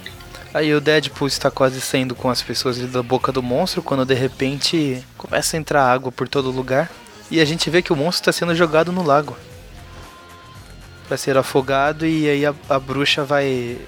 Aí 0.54 0.74
o 0.74 0.80
Deadpool 0.80 1.28
está 1.28 1.50
quase 1.50 1.82
saindo 1.82 2.14
com 2.14 2.30
as 2.30 2.44
pessoas 2.44 2.78
da 2.78 3.02
boca 3.02 3.32
do 3.32 3.42
monstro 3.42 3.82
quando 3.82 4.06
de 4.06 4.14
repente 4.14 5.04
começa 5.18 5.58
a 5.58 5.60
entrar 5.60 5.84
água 5.84 6.12
por 6.12 6.28
todo 6.28 6.52
lugar 6.52 6.92
e 7.32 7.42
a 7.42 7.46
gente 7.46 7.72
vê 7.72 7.82
que 7.82 7.92
o 7.92 7.96
monstro 7.96 8.22
está 8.22 8.32
sendo 8.32 8.54
jogado 8.54 8.92
no 8.92 9.02
lago 9.02 9.36
para 11.08 11.18
ser 11.18 11.36
afogado 11.38 12.06
e 12.06 12.30
aí 12.30 12.46
a, 12.46 12.54
a 12.70 12.80
bruxa 12.80 13.24
vai 13.24 13.80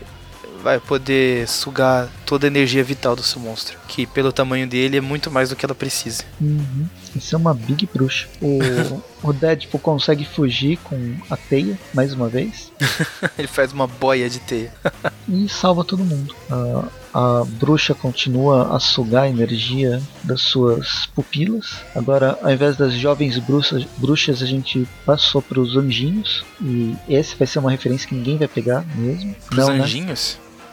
vai 0.65 0.79
poder 0.79 1.47
sugar 1.47 2.09
toda 2.25 2.47
a 2.47 2.49
energia 2.49 2.83
vital 2.83 3.15
do 3.15 3.21
seu 3.21 3.39
monstro, 3.39 3.77
que 3.87 4.07
pelo 4.07 4.31
tamanho 4.31 4.65
dele 4.65 4.97
é 4.97 5.01
muito 5.01 5.29
mais 5.29 5.49
do 5.49 5.55
que 5.55 5.63
ela 5.63 5.75
precisa. 5.75 6.23
Uhum. 6.41 6.87
Isso 7.15 7.35
é 7.35 7.37
uma 7.37 7.53
big 7.53 7.87
bruxa. 7.93 8.27
O, 8.41 8.57
o 9.29 9.31
Deadpool 9.31 9.79
consegue 9.79 10.25
fugir 10.25 10.77
com 10.77 11.15
a 11.29 11.37
teia, 11.37 11.77
mais 11.93 12.13
uma 12.13 12.27
vez, 12.27 12.71
Ele 13.37 13.47
faz 13.47 13.71
uma 13.71 13.87
boia 13.87 14.29
de 14.29 14.39
teia. 14.39 14.73
e 15.29 15.47
salva 15.47 15.83
todo 15.83 16.03
mundo. 16.03 16.35
A, 16.49 16.87
a 17.13 17.45
bruxa 17.45 17.93
continua 17.93 18.75
a 18.75 18.79
sugar 18.79 19.23
a 19.23 19.29
energia 19.29 20.01
das 20.23 20.41
suas 20.41 21.05
pupilas. 21.07 21.77
Agora, 21.95 22.37
ao 22.41 22.51
invés 22.51 22.75
das 22.75 22.93
jovens 22.93 23.37
bruxas, 23.37 23.85
bruxas 23.97 24.41
a 24.41 24.45
gente 24.45 24.87
passou 25.05 25.41
para 25.41 25.59
os 25.59 25.75
anjinhos. 25.75 26.43
E 26.61 26.95
esse 27.07 27.35
vai 27.35 27.47
ser 27.47 27.59
uma 27.59 27.71
referência 27.71 28.07
que 28.07 28.15
ninguém 28.15 28.37
vai 28.37 28.47
pegar 28.47 28.85
mesmo. 28.95 29.35
Os 29.51 29.57
Não, 29.57 29.69
né? 29.69 29.77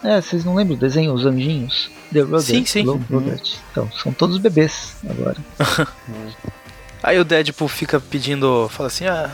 É, 0.03 0.19
vocês 0.19 0.43
não 0.43 0.55
lembram 0.55 0.75
do 0.75 0.79
desenho 0.81 1.13
Os 1.13 1.25
Anjinhos? 1.25 1.89
The 2.11 2.21
Rugrats, 2.21 2.45
Sim, 2.45 2.65
sim. 2.65 2.83
Rugrats. 2.83 3.59
Então, 3.71 3.89
são 3.91 4.11
todos 4.11 4.37
bebês 4.37 4.95
agora. 5.09 5.37
Aí 7.01 7.19
o 7.19 7.25
Deadpool 7.25 7.67
fica 7.67 7.99
pedindo, 7.99 8.69
fala 8.69 8.87
assim, 8.87 9.05
ah, 9.05 9.29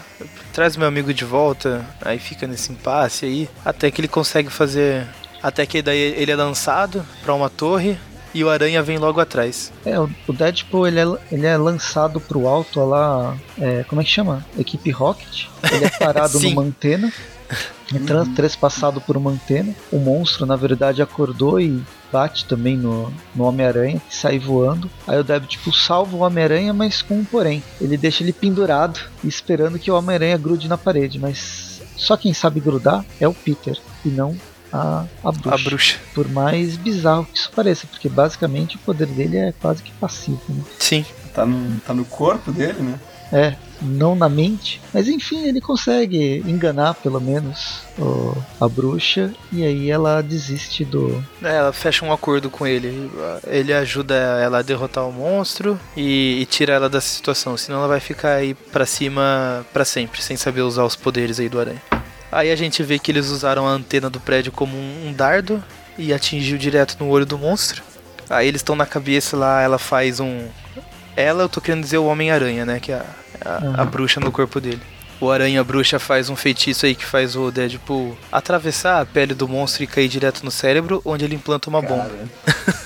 traz 0.51 0.75
meu 0.75 0.87
amigo 0.87 1.13
de 1.13 1.23
volta. 1.23 1.85
Aí 2.01 2.17
fica 2.17 2.47
nesse 2.47 2.71
impasse 2.71 3.25
aí, 3.25 3.49
até 3.63 3.91
que 3.91 4.01
ele 4.01 4.07
consegue 4.07 4.49
fazer, 4.49 5.05
até 5.41 5.67
que 5.67 5.79
daí 5.79 5.99
ele 5.99 6.31
é 6.31 6.35
lançado 6.35 7.05
pra 7.21 7.31
uma 7.31 7.47
torre 7.47 7.95
e 8.33 8.43
o 8.43 8.49
Aranha 8.49 8.81
vem 8.83 8.97
logo 8.97 9.19
atrás. 9.19 9.71
É, 9.85 9.99
o 9.99 10.09
Deadpool 10.29 10.87
ele 10.87 10.99
é, 10.99 11.05
ele 11.31 11.45
é 11.45 11.57
lançado 11.57 12.19
pro 12.19 12.47
alto 12.47 12.83
lá, 12.85 13.35
é, 13.59 13.83
como 13.87 14.01
é 14.01 14.03
que 14.03 14.09
chama? 14.09 14.45
Equipe 14.57 14.91
Rocket. 14.91 15.45
Ele 15.71 15.85
é 15.85 15.89
parado 15.89 16.39
numa 16.41 16.61
antena, 16.61 17.11
é 17.93 17.99
tran- 17.99 18.33
trespassado 18.33 19.01
por 19.01 19.17
uma 19.17 19.31
antena. 19.31 19.73
O 19.91 19.97
monstro, 19.97 20.45
na 20.45 20.55
verdade, 20.55 21.01
acordou 21.01 21.59
e 21.59 21.81
bate 22.11 22.45
também 22.45 22.75
no, 22.77 23.11
no 23.35 23.43
Homem-Aranha, 23.43 24.01
que 24.07 24.15
sai 24.15 24.39
voando. 24.39 24.89
Aí 25.07 25.19
o 25.19 25.23
Deadpool 25.23 25.73
salva 25.73 26.15
o 26.15 26.19
Homem-Aranha, 26.21 26.73
mas 26.73 27.01
com 27.01 27.15
um 27.19 27.25
porém. 27.25 27.63
Ele 27.79 27.97
deixa 27.97 28.23
ele 28.23 28.33
pendurado, 28.33 28.99
esperando 29.23 29.77
que 29.79 29.91
o 29.91 29.95
Homem-Aranha 29.95 30.37
grude 30.37 30.67
na 30.67 30.77
parede, 30.77 31.19
mas 31.19 31.81
só 31.95 32.15
quem 32.15 32.33
sabe 32.33 32.59
grudar 32.59 33.03
é 33.19 33.27
o 33.27 33.33
Peter, 33.33 33.77
e 34.05 34.09
não 34.09 34.35
a, 34.71 35.05
a, 35.23 35.31
bruxa. 35.31 35.55
A 35.55 35.57
bruxa. 35.57 35.97
Por 36.13 36.29
mais 36.29 36.77
bizarro 36.77 37.25
que 37.25 37.37
isso 37.37 37.51
pareça, 37.55 37.87
porque 37.87 38.09
basicamente 38.09 38.75
o 38.75 38.79
poder 38.79 39.07
dele 39.07 39.37
é 39.37 39.53
quase 39.59 39.83
que 39.83 39.91
passivo, 39.93 40.41
né? 40.49 40.63
Sim. 40.77 41.05
Tá 41.33 41.45
no, 41.45 41.79
tá 41.81 41.93
no 41.93 42.05
corpo 42.05 42.51
dele, 42.51 42.81
né? 42.81 42.99
É, 43.31 43.55
não 43.81 44.15
na 44.15 44.27
mente. 44.27 44.81
Mas 44.93 45.07
enfim, 45.07 45.47
ele 45.47 45.61
consegue 45.61 46.43
enganar 46.45 46.95
pelo 46.95 47.21
menos 47.21 47.81
o, 47.97 48.35
a 48.59 48.67
bruxa 48.67 49.31
e 49.51 49.63
aí 49.63 49.89
ela 49.89 50.21
desiste 50.21 50.83
do. 50.83 51.23
É, 51.41 51.57
ela 51.57 51.71
fecha 51.71 52.03
um 52.03 52.11
acordo 52.11 52.49
com 52.49 52.65
ele. 52.65 53.09
Ele 53.47 53.71
ajuda 53.71 54.15
ela 54.15 54.59
a 54.59 54.63
derrotar 54.63 55.07
o 55.07 55.13
monstro 55.13 55.79
e, 55.95 56.39
e 56.41 56.45
tira 56.45 56.73
ela 56.73 56.89
dessa 56.89 57.07
situação. 57.09 57.55
Senão 57.55 57.79
ela 57.79 57.87
vai 57.87 57.99
ficar 57.99 58.33
aí 58.33 58.53
pra 58.53 58.85
cima 58.85 59.65
para 59.71 59.85
sempre, 59.85 60.21
sem 60.21 60.35
saber 60.35 60.61
usar 60.61 60.83
os 60.83 60.95
poderes 60.95 61.39
aí 61.39 61.47
do 61.47 61.59
aranha. 61.59 61.81
Aí 62.31 62.51
a 62.51 62.55
gente 62.55 62.83
vê 62.83 62.99
que 62.99 63.11
eles 63.11 63.29
usaram 63.29 63.67
a 63.67 63.71
antena 63.71 64.09
do 64.09 64.19
prédio 64.19 64.51
como 64.51 64.77
um 64.77 65.13
dardo 65.13 65.63
e 65.97 66.13
atingiu 66.13 66.57
direto 66.57 66.95
no 66.99 67.09
olho 67.09 67.25
do 67.25 67.37
monstro. 67.37 67.83
Aí 68.29 68.47
eles 68.47 68.59
estão 68.59 68.75
na 68.75 68.85
cabeça 68.85 69.35
lá, 69.35 69.61
ela 69.61 69.79
faz 69.79 70.19
um. 70.19 70.47
Ela, 71.15 71.43
eu 71.43 71.49
tô 71.49 71.59
querendo 71.59 71.83
dizer 71.83 71.97
o 71.97 72.05
Homem-Aranha, 72.05 72.65
né? 72.65 72.79
Que 72.79 72.91
é 72.91 72.95
a, 72.95 73.05
a, 73.49 73.65
uhum. 73.65 73.73
a 73.77 73.85
bruxa 73.85 74.19
no 74.19 74.31
corpo 74.31 74.61
dele. 74.61 74.81
O 75.21 75.29
Aranha 75.29 75.61
Bruxa 75.65 75.99
faz 75.99 76.29
um 76.29 76.35
feitiço 76.35 76.85
aí 76.85 76.95
que 76.95 77.03
faz 77.03 77.35
o 77.35 77.51
Deadpool 77.51 78.17
atravessar 78.31 79.01
a 79.01 79.05
pele 79.05 79.33
do 79.33 79.49
monstro 79.49 79.83
e 79.83 79.87
cair 79.87 80.07
direto 80.07 80.45
no 80.45 80.51
cérebro, 80.51 81.01
onde 81.03 81.25
ele 81.25 81.35
implanta 81.35 81.69
uma 81.69 81.81
bomba. 81.81 82.09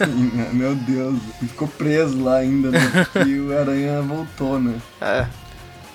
Meu 0.52 0.74
Deus, 0.74 1.20
ficou 1.40 1.68
preso 1.68 2.24
lá 2.24 2.38
ainda, 2.38 2.72
né? 2.72 2.82
E 3.28 3.40
o 3.40 3.56
Aranha 3.56 4.02
voltou, 4.02 4.60
né? 4.60 4.76
É. 5.00 5.28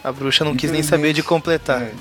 A 0.03 0.13
bruxa 0.13 0.45
não 0.45 0.55
quis 0.55 0.71
nem 0.71 0.83
saber 0.83 1.13
de 1.13 1.23
completar. 1.23 1.83
É, 1.83 1.93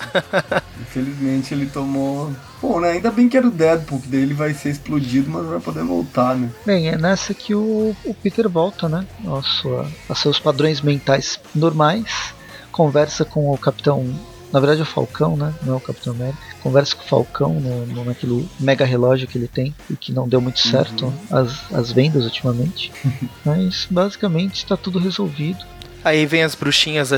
infelizmente 0.82 1.54
ele 1.54 1.66
tomou. 1.66 2.32
Bom, 2.62 2.80
né? 2.80 2.92
Ainda 2.92 3.12
bem 3.12 3.28
que 3.28 3.38
era 3.38 3.48
o 3.48 3.52
Deadpool, 3.52 4.02
que 4.02 4.08
daí 4.08 4.22
ele 4.22 4.34
vai 4.34 4.54
ser 4.54 4.70
explodido, 4.70 5.30
mas 5.30 5.46
vai 5.46 5.60
poder 5.60 5.84
voltar, 5.84 6.36
né? 6.36 6.50
Bem, 6.66 6.90
é 6.90 6.98
nessa 6.98 7.34
que 7.34 7.54
o, 7.54 7.96
o 8.06 8.14
Peter 8.14 8.48
volta, 8.50 8.88
né? 8.88 9.06
A, 9.26 9.42
sua, 9.42 9.90
a 10.10 10.16
seus 10.16 10.40
padrões 10.40 10.82
mentais 10.82 11.40
normais. 11.54 12.34
Conversa 12.72 13.26
com 13.26 13.52
o 13.52 13.58
Capitão. 13.58 14.14
Na 14.54 14.60
verdade 14.60 14.80
é 14.80 14.84
o 14.84 14.86
Falcão, 14.88 15.36
né? 15.36 15.54
Não 15.64 15.74
é 15.74 15.78
o 15.78 15.82
Capitão 15.82 16.14
América. 16.14 16.38
Conversa 16.62 16.96
com 16.96 17.04
o 17.04 17.08
Falcão 17.08 17.54
no, 17.60 17.86
no, 17.88 18.06
naquele 18.06 18.48
mega 18.60 18.86
relógio 18.86 19.28
que 19.28 19.38
ele 19.38 19.48
tem 19.48 19.76
e 19.90 19.96
que 19.96 20.14
não 20.14 20.28
deu 20.28 20.40
muito 20.40 20.60
certo 20.60 21.06
uhum. 21.06 21.14
as, 21.30 21.74
as 21.74 21.92
vendas 21.92 22.24
ultimamente. 22.24 22.92
Mas 23.44 23.88
basicamente 23.90 24.58
está 24.58 24.78
tudo 24.78 25.00
resolvido 25.00 25.66
Aí 26.08 26.26
vem 26.26 26.42
as 26.42 26.56
bruxinhas 26.56 27.12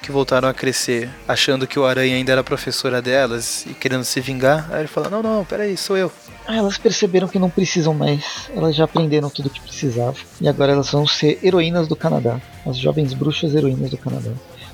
que 0.00 0.12
voltaram 0.12 0.48
a 0.48 0.54
crescer, 0.54 1.10
achando 1.26 1.66
que 1.66 1.80
o 1.80 1.84
Aranha 1.84 2.14
ainda 2.14 2.30
era 2.30 2.44
professora 2.44 3.02
delas 3.02 3.66
e 3.66 3.74
querendo 3.74 4.04
se 4.04 4.20
vingar. 4.20 4.68
Aí 4.70 4.82
ele 4.82 4.86
fala: 4.86 5.10
Não, 5.10 5.20
não, 5.20 5.44
peraí, 5.44 5.76
sou 5.76 5.96
eu. 5.96 6.12
Ah, 6.46 6.54
elas 6.54 6.78
perceberam 6.78 7.26
que 7.26 7.40
não 7.40 7.50
precisam 7.50 7.92
mais. 7.92 8.48
Elas 8.54 8.76
já 8.76 8.84
aprenderam 8.84 9.28
tudo 9.28 9.46
o 9.46 9.50
que 9.50 9.60
precisavam. 9.60 10.14
E 10.40 10.48
agora 10.48 10.70
elas 10.70 10.92
vão 10.92 11.04
ser 11.08 11.40
heroínas 11.42 11.88
do 11.88 11.96
Canadá. 11.96 12.40
As 12.64 12.78
jovens 12.78 13.12
bruxas 13.14 13.52
heroínas 13.52 13.90
do 13.90 13.98
Canadá. 13.98 14.30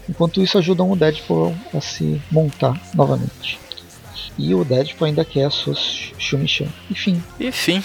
Enquanto 0.07 0.43
isso, 0.43 0.59
ajudam 0.59 0.91
o 0.91 0.97
Deadpool 0.97 1.57
a 1.73 1.81
se 1.81 2.21
montar 2.31 2.79
novamente. 2.95 3.59
E 4.37 4.55
o 4.55 4.67
Deadpool 4.67 5.07
ainda 5.07 5.25
quer 5.25 5.47
a 5.47 5.51
sua 5.51 5.75
Shumichan. 5.75 6.69
Enfim. 6.91 7.25
Enfim, 7.41 7.83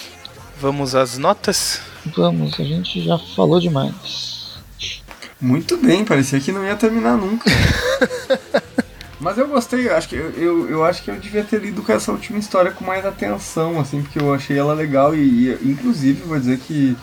vamos 0.60 0.94
às 0.94 1.16
notas? 1.16 1.80
Vamos, 2.14 2.60
a 2.60 2.62
gente 2.62 3.02
já 3.02 3.16
falou 3.16 3.58
demais. 3.58 4.37
Muito 5.40 5.76
bem, 5.76 6.04
parecia 6.04 6.40
que 6.40 6.52
não 6.52 6.64
ia 6.64 6.76
terminar 6.76 7.16
nunca. 7.16 7.50
Mas 9.20 9.36
eu 9.36 9.48
gostei, 9.48 9.88
acho 9.88 10.08
que 10.08 10.14
eu, 10.14 10.30
eu, 10.30 10.70
eu, 10.70 10.84
acho 10.84 11.02
que 11.02 11.10
eu 11.10 11.16
devia 11.16 11.42
ter 11.42 11.60
lido 11.60 11.82
com 11.82 11.92
essa 11.92 12.12
última 12.12 12.38
história 12.38 12.70
com 12.70 12.84
mais 12.84 13.04
atenção, 13.04 13.80
assim, 13.80 14.00
porque 14.00 14.18
eu 14.18 14.32
achei 14.32 14.56
ela 14.56 14.72
legal 14.74 15.14
e, 15.14 15.50
e 15.50 15.70
inclusive 15.70 16.22
vou 16.22 16.38
dizer 16.38 16.58
que 16.58 16.96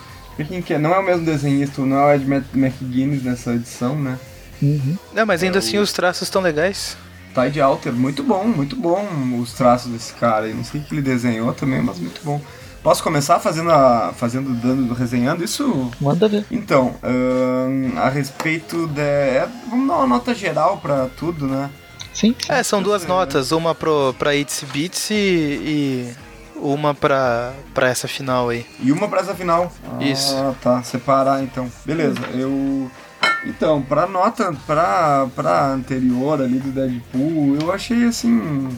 quem 0.47 0.61
quer, 0.61 0.79
não 0.79 0.93
é 0.93 0.99
o 0.99 1.03
mesmo 1.03 1.25
desenhista, 1.25 1.81
não 1.81 1.97
é 1.97 2.05
o 2.05 2.13
Ed 2.15 2.25
McGuinness 2.53 3.23
nessa 3.23 3.53
edição, 3.53 3.97
né? 3.97 4.17
Uhum. 4.61 4.97
Não, 5.13 5.25
mas 5.25 5.43
ainda 5.43 5.57
é 5.57 5.59
assim 5.59 5.77
o... 5.77 5.81
os 5.81 5.93
traços 5.93 6.23
estão 6.23 6.41
legais. 6.41 6.97
Tide 7.33 7.59
Alter, 7.59 7.91
muito 7.91 8.23
bom, 8.23 8.45
muito 8.45 8.75
bom 8.75 9.05
os 9.41 9.53
traços 9.53 9.91
desse 9.91 10.13
cara. 10.13 10.47
Eu 10.47 10.55
não 10.55 10.63
sei 10.63 10.79
o 10.79 10.83
que 10.83 10.93
ele 10.93 11.01
desenhou 11.01 11.53
também, 11.53 11.81
mas 11.81 11.99
muito 11.99 12.21
bom. 12.23 12.41
Posso 12.85 13.01
começar 13.01 13.39
fazendo, 13.39 13.71
a, 13.71 14.13
fazendo 14.15 14.53
dando, 14.53 14.93
resenhando 14.93 15.43
isso? 15.43 15.89
Manda 15.99 16.27
ver. 16.27 16.45
Então, 16.51 16.93
uh, 17.01 17.97
a 17.97 18.09
respeito 18.09 18.85
de. 18.85 19.01
É, 19.01 19.49
vamos 19.67 19.87
dar 19.87 19.95
uma 19.95 20.05
nota 20.05 20.35
geral 20.35 20.77
pra 20.77 21.07
tudo, 21.17 21.47
né? 21.47 21.71
Sim. 22.13 22.35
É, 22.47 22.61
são 22.61 22.83
duas 22.83 23.03
é, 23.03 23.07
notas, 23.07 23.51
uma 23.51 23.73
pro, 23.73 24.13
pra 24.19 24.35
Itsy 24.35 24.67
Bitsy 24.67 25.15
e 25.15 26.13
uma 26.57 26.93
pra, 26.93 27.53
pra 27.73 27.89
essa 27.89 28.07
final 28.07 28.49
aí. 28.49 28.63
E 28.79 28.91
uma 28.91 29.07
pra 29.07 29.21
essa 29.21 29.33
final? 29.33 29.73
Isso. 29.99 30.35
Ah, 30.37 30.53
tá. 30.61 30.83
Separar 30.83 31.41
então. 31.41 31.67
Beleza, 31.83 32.19
eu. 32.35 32.91
Então, 33.47 33.81
pra 33.81 34.05
nota, 34.05 34.55
pra, 34.67 35.25
pra 35.35 35.69
anterior 35.69 36.39
ali 36.39 36.59
do 36.59 36.69
Deadpool, 36.69 37.57
eu 37.59 37.71
achei 37.71 38.05
assim 38.05 38.69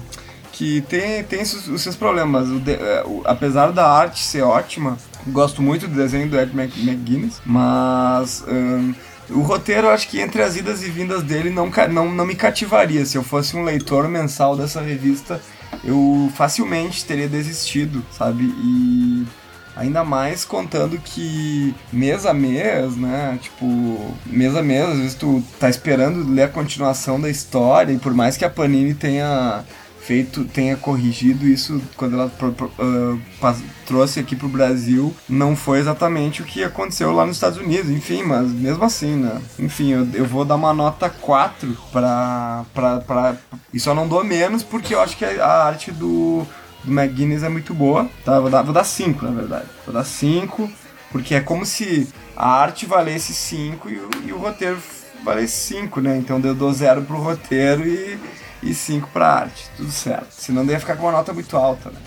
que 0.58 0.82
tem, 0.82 1.24
tem 1.24 1.44
os 1.44 1.82
seus 1.82 1.96
problemas. 1.96 2.50
O 2.50 2.60
de, 2.60 2.74
é, 2.74 3.04
o, 3.06 3.22
apesar 3.26 3.72
da 3.72 3.88
arte 3.88 4.24
ser 4.24 4.42
ótima, 4.42 4.98
gosto 5.28 5.62
muito 5.62 5.88
do 5.88 5.96
desenho 5.96 6.28
do 6.28 6.40
Ed 6.40 6.52
McGuinness, 6.52 7.40
mas 7.46 8.44
um, 8.48 8.94
o 9.30 9.42
roteiro, 9.42 9.88
acho 9.90 10.08
que 10.10 10.20
entre 10.20 10.42
as 10.42 10.56
idas 10.56 10.84
e 10.84 10.90
vindas 10.90 11.22
dele 11.22 11.52
não, 11.52 11.70
não, 11.92 12.12
não 12.12 12.26
me 12.26 12.34
cativaria. 12.34 13.06
Se 13.06 13.18
eu 13.18 13.24
fosse 13.24 13.56
um 13.56 13.64
leitor 13.64 14.08
mensal 14.08 14.58
dessa 14.58 14.82
revista, 14.82 15.40
eu 15.84 16.32
facilmente 16.36 17.06
teria 17.06 17.28
desistido, 17.28 18.04
sabe? 18.12 18.46
E 18.46 19.28
ainda 19.76 20.04
mais 20.04 20.44
contando 20.44 20.98
que 20.98 21.76
mês 21.94 22.26
a 22.26 22.34
mês, 22.34 22.96
né? 22.96 23.38
Tipo, 23.40 24.16
mês 24.26 24.56
a 24.56 24.64
mês, 24.64 24.90
às 24.90 24.98
vezes 24.98 25.14
tu 25.14 25.44
tá 25.60 25.70
esperando 25.70 26.28
ler 26.34 26.44
a 26.44 26.48
continuação 26.50 27.22
da 27.22 27.30
história, 27.30 27.94
e 27.94 28.00
por 28.00 28.14
mais 28.16 28.36
que 28.38 28.46
a 28.46 28.50
Panini 28.50 28.96
tenha 28.96 29.64
feito, 30.08 30.46
tenha 30.46 30.78
corrigido 30.78 31.46
isso 31.46 31.82
quando 31.98 32.14
ela 32.14 32.28
uh, 32.28 33.62
trouxe 33.86 34.22
aqui 34.22 34.38
pro 34.38 34.48
Brasil, 34.48 35.14
não 35.28 35.54
foi 35.54 35.80
exatamente 35.80 36.42
o 36.42 36.46
que 36.46 36.64
aconteceu 36.64 37.12
lá 37.12 37.26
nos 37.26 37.36
Estados 37.36 37.60
Unidos, 37.60 37.92
enfim, 37.92 38.24
mas 38.24 38.50
mesmo 38.50 38.86
assim, 38.86 39.18
né? 39.18 39.42
Enfim, 39.60 39.92
eu, 39.92 40.08
eu 40.14 40.26
vou 40.26 40.46
dar 40.46 40.56
uma 40.56 40.74
nota 40.74 41.10
4 41.10 41.78
pra, 41.92 42.64
pra, 42.74 43.00
pra. 43.02 43.36
E 43.74 43.80
só 43.82 43.94
não 43.94 44.08
dou 44.08 44.24
menos 44.24 44.64
porque 44.64 44.96
eu 44.96 45.02
acho 45.02 45.18
que 45.18 45.26
a 45.26 45.64
arte 45.66 45.92
do, 45.92 46.48
do 46.86 46.92
McGuinness 46.92 47.44
é 47.44 47.50
muito 47.50 47.74
boa, 47.74 48.10
tá? 48.24 48.40
Vou 48.40 48.50
dar, 48.50 48.62
vou 48.62 48.74
dar 48.74 48.86
5, 48.86 49.26
na 49.26 49.32
verdade. 49.32 49.66
Vou 49.86 49.94
dar 49.94 50.06
5, 50.06 50.72
porque 51.12 51.36
é 51.36 51.42
como 51.42 51.66
se 51.66 52.08
a 52.34 52.50
arte 52.50 52.86
valesse 52.86 53.34
5 53.34 53.90
e, 53.90 54.02
e, 54.28 54.32
o 54.32 54.38
roteiro 54.38 54.78
valesse 55.26 55.76
5, 55.76 56.00
né? 56.00 56.18
Então 56.18 56.40
eu 56.42 56.56
dou 56.56 56.72
0 56.72 57.02
pro 57.02 57.18
roteiro 57.18 57.86
e 57.86 58.18
e 58.62 58.74
5 58.74 59.10
pra 59.14 59.28
arte. 59.28 59.70
Tudo 59.76 59.92
certo. 59.92 60.32
Senão 60.32 60.64
ia 60.66 60.80
ficar 60.80 60.96
com 60.96 61.04
uma 61.04 61.12
nota 61.12 61.34
muito 61.34 61.56
alta, 61.56 61.90
né? 61.90 62.00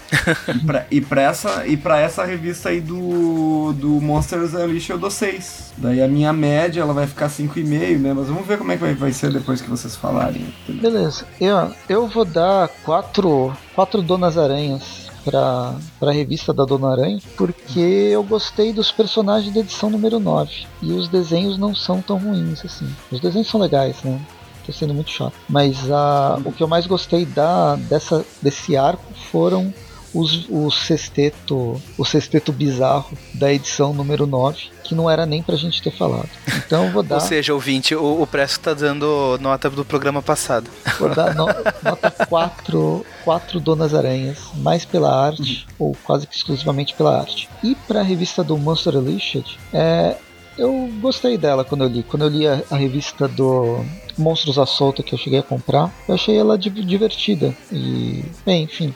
e, 0.91 1.01
pra, 1.01 1.09
pra 1.09 1.23
essa, 1.23 1.67
e 1.67 1.77
pra 1.77 2.01
essa 2.01 2.25
revista 2.25 2.69
aí 2.69 2.81
do, 2.81 3.73
do 3.75 3.89
Monsters 4.01 4.55
Unleashed 4.55 4.91
eu 4.91 4.99
dou 4.99 5.11
6. 5.11 5.73
Daí 5.77 6.03
a 6.03 6.09
minha 6.09 6.33
média 6.33 6.81
ela 6.81 6.93
vai 6.93 7.07
ficar 7.07 7.29
5,5, 7.29 7.99
né? 7.99 8.13
Mas 8.13 8.29
vamos 8.29 8.47
ver 8.47 8.59
como 8.59 8.73
é 8.73 8.77
que 8.77 8.83
vai, 8.83 8.95
vai 8.95 9.13
ser 9.13 9.33
depois 9.33 9.61
que 9.61 9.71
vocês 9.71 9.97
falarem. 9.97 10.53
Beleza. 10.69 11.25
Eu, 11.41 11.73
eu 11.89 12.07
vou 12.07 12.25
dar 12.25 12.69
4 12.85 13.53
quatro 13.75 14.03
Donas 14.03 14.37
Aranhas 14.37 15.11
pra, 15.25 15.75
pra 15.99 16.13
revista 16.13 16.53
da 16.53 16.65
Dona 16.65 16.93
Aranha, 16.93 17.19
porque 17.37 17.81
eu 17.81 18.23
gostei 18.23 18.73
dos 18.73 18.91
personagens 18.91 19.53
da 19.55 19.61
edição 19.61 19.91
número 19.91 20.19
9. 20.19 20.67
E 20.83 20.93
os 20.93 21.09
desenhos 21.09 21.59
não 21.59 21.75
são 21.75 22.01
tão 22.01 22.19
ruins 22.19 22.65
assim. 22.65 22.89
Os 23.11 23.21
desenhos 23.21 23.49
são 23.49 23.61
legais, 23.61 24.03
né? 24.03 24.21
Tô 24.71 24.79
sendo 24.79 24.95
muito 24.95 25.11
chato. 25.11 25.35
Mas 25.49 25.91
a, 25.91 26.41
o 26.45 26.53
que 26.53 26.63
eu 26.63 26.69
mais 26.69 26.87
gostei 26.87 27.27
da, 27.27 27.77
dessa, 27.77 28.25
desse 28.43 28.77
arco 28.77 29.05
foram 29.31 29.73
os, 30.13 30.49
o 30.49 30.71
sexteto, 30.71 31.81
o 31.97 32.05
sexteto 32.05 32.53
bizarro 32.53 33.17
da 33.35 33.53
edição 33.53 33.93
número 33.93 34.27
9, 34.27 34.71
que 34.83 34.95
não 34.95 35.09
era 35.09 35.25
nem 35.25 35.43
pra 35.43 35.57
gente 35.57 35.81
ter 35.83 35.93
falado. 35.93 36.29
Então 36.67 36.87
eu 36.87 36.93
vou 36.93 37.03
dar. 37.05 37.17
Ou 37.17 37.21
seja, 37.21 37.55
ouvinte, 37.55 37.95
o, 37.95 38.23
o 38.23 38.27
Presto 38.27 38.61
tá 38.61 38.75
dando 38.75 39.39
nota 39.41 39.71
do 39.71 39.85
programa 39.85 40.21
passado. 40.21 40.71
Vou 40.99 41.15
dar 41.15 41.35
no, 41.35 41.47
nota 41.83 42.11
4, 42.11 43.07
4 43.25 43.61
Donas 43.61 43.95
Aranhas, 43.95 44.39
mais 44.57 44.85
pela 44.85 45.27
arte, 45.27 45.67
uhum. 45.79 45.87
ou 45.87 45.97
quase 46.05 46.27
que 46.27 46.35
exclusivamente 46.35 46.95
pela 46.95 47.19
arte. 47.19 47.49
E 47.63 47.75
pra 47.75 48.03
revista 48.03 48.43
do 48.43 48.59
Monster 48.59 48.97
Unleashed, 48.97 49.59
é, 49.73 50.17
eu 50.59 50.91
gostei 51.01 51.39
dela 51.39 51.65
quando 51.65 51.85
eu 51.85 51.89
li. 51.89 52.03
Quando 52.03 52.23
eu 52.23 52.29
li 52.29 52.47
a, 52.47 52.61
a 52.71 52.77
revista 52.77 53.29
do 53.29 53.85
Monstros 54.21 54.59
à 54.59 54.67
Solta 54.67 55.03
que 55.03 55.15
eu 55.15 55.19
cheguei 55.19 55.39
a 55.39 55.43
comprar, 55.43 55.93
eu 56.09 56.15
achei 56.15 56.37
ela 56.37 56.59
divertida. 56.59 57.55
E, 57.73 58.25
bem, 58.45 58.65
enfim. 58.65 58.95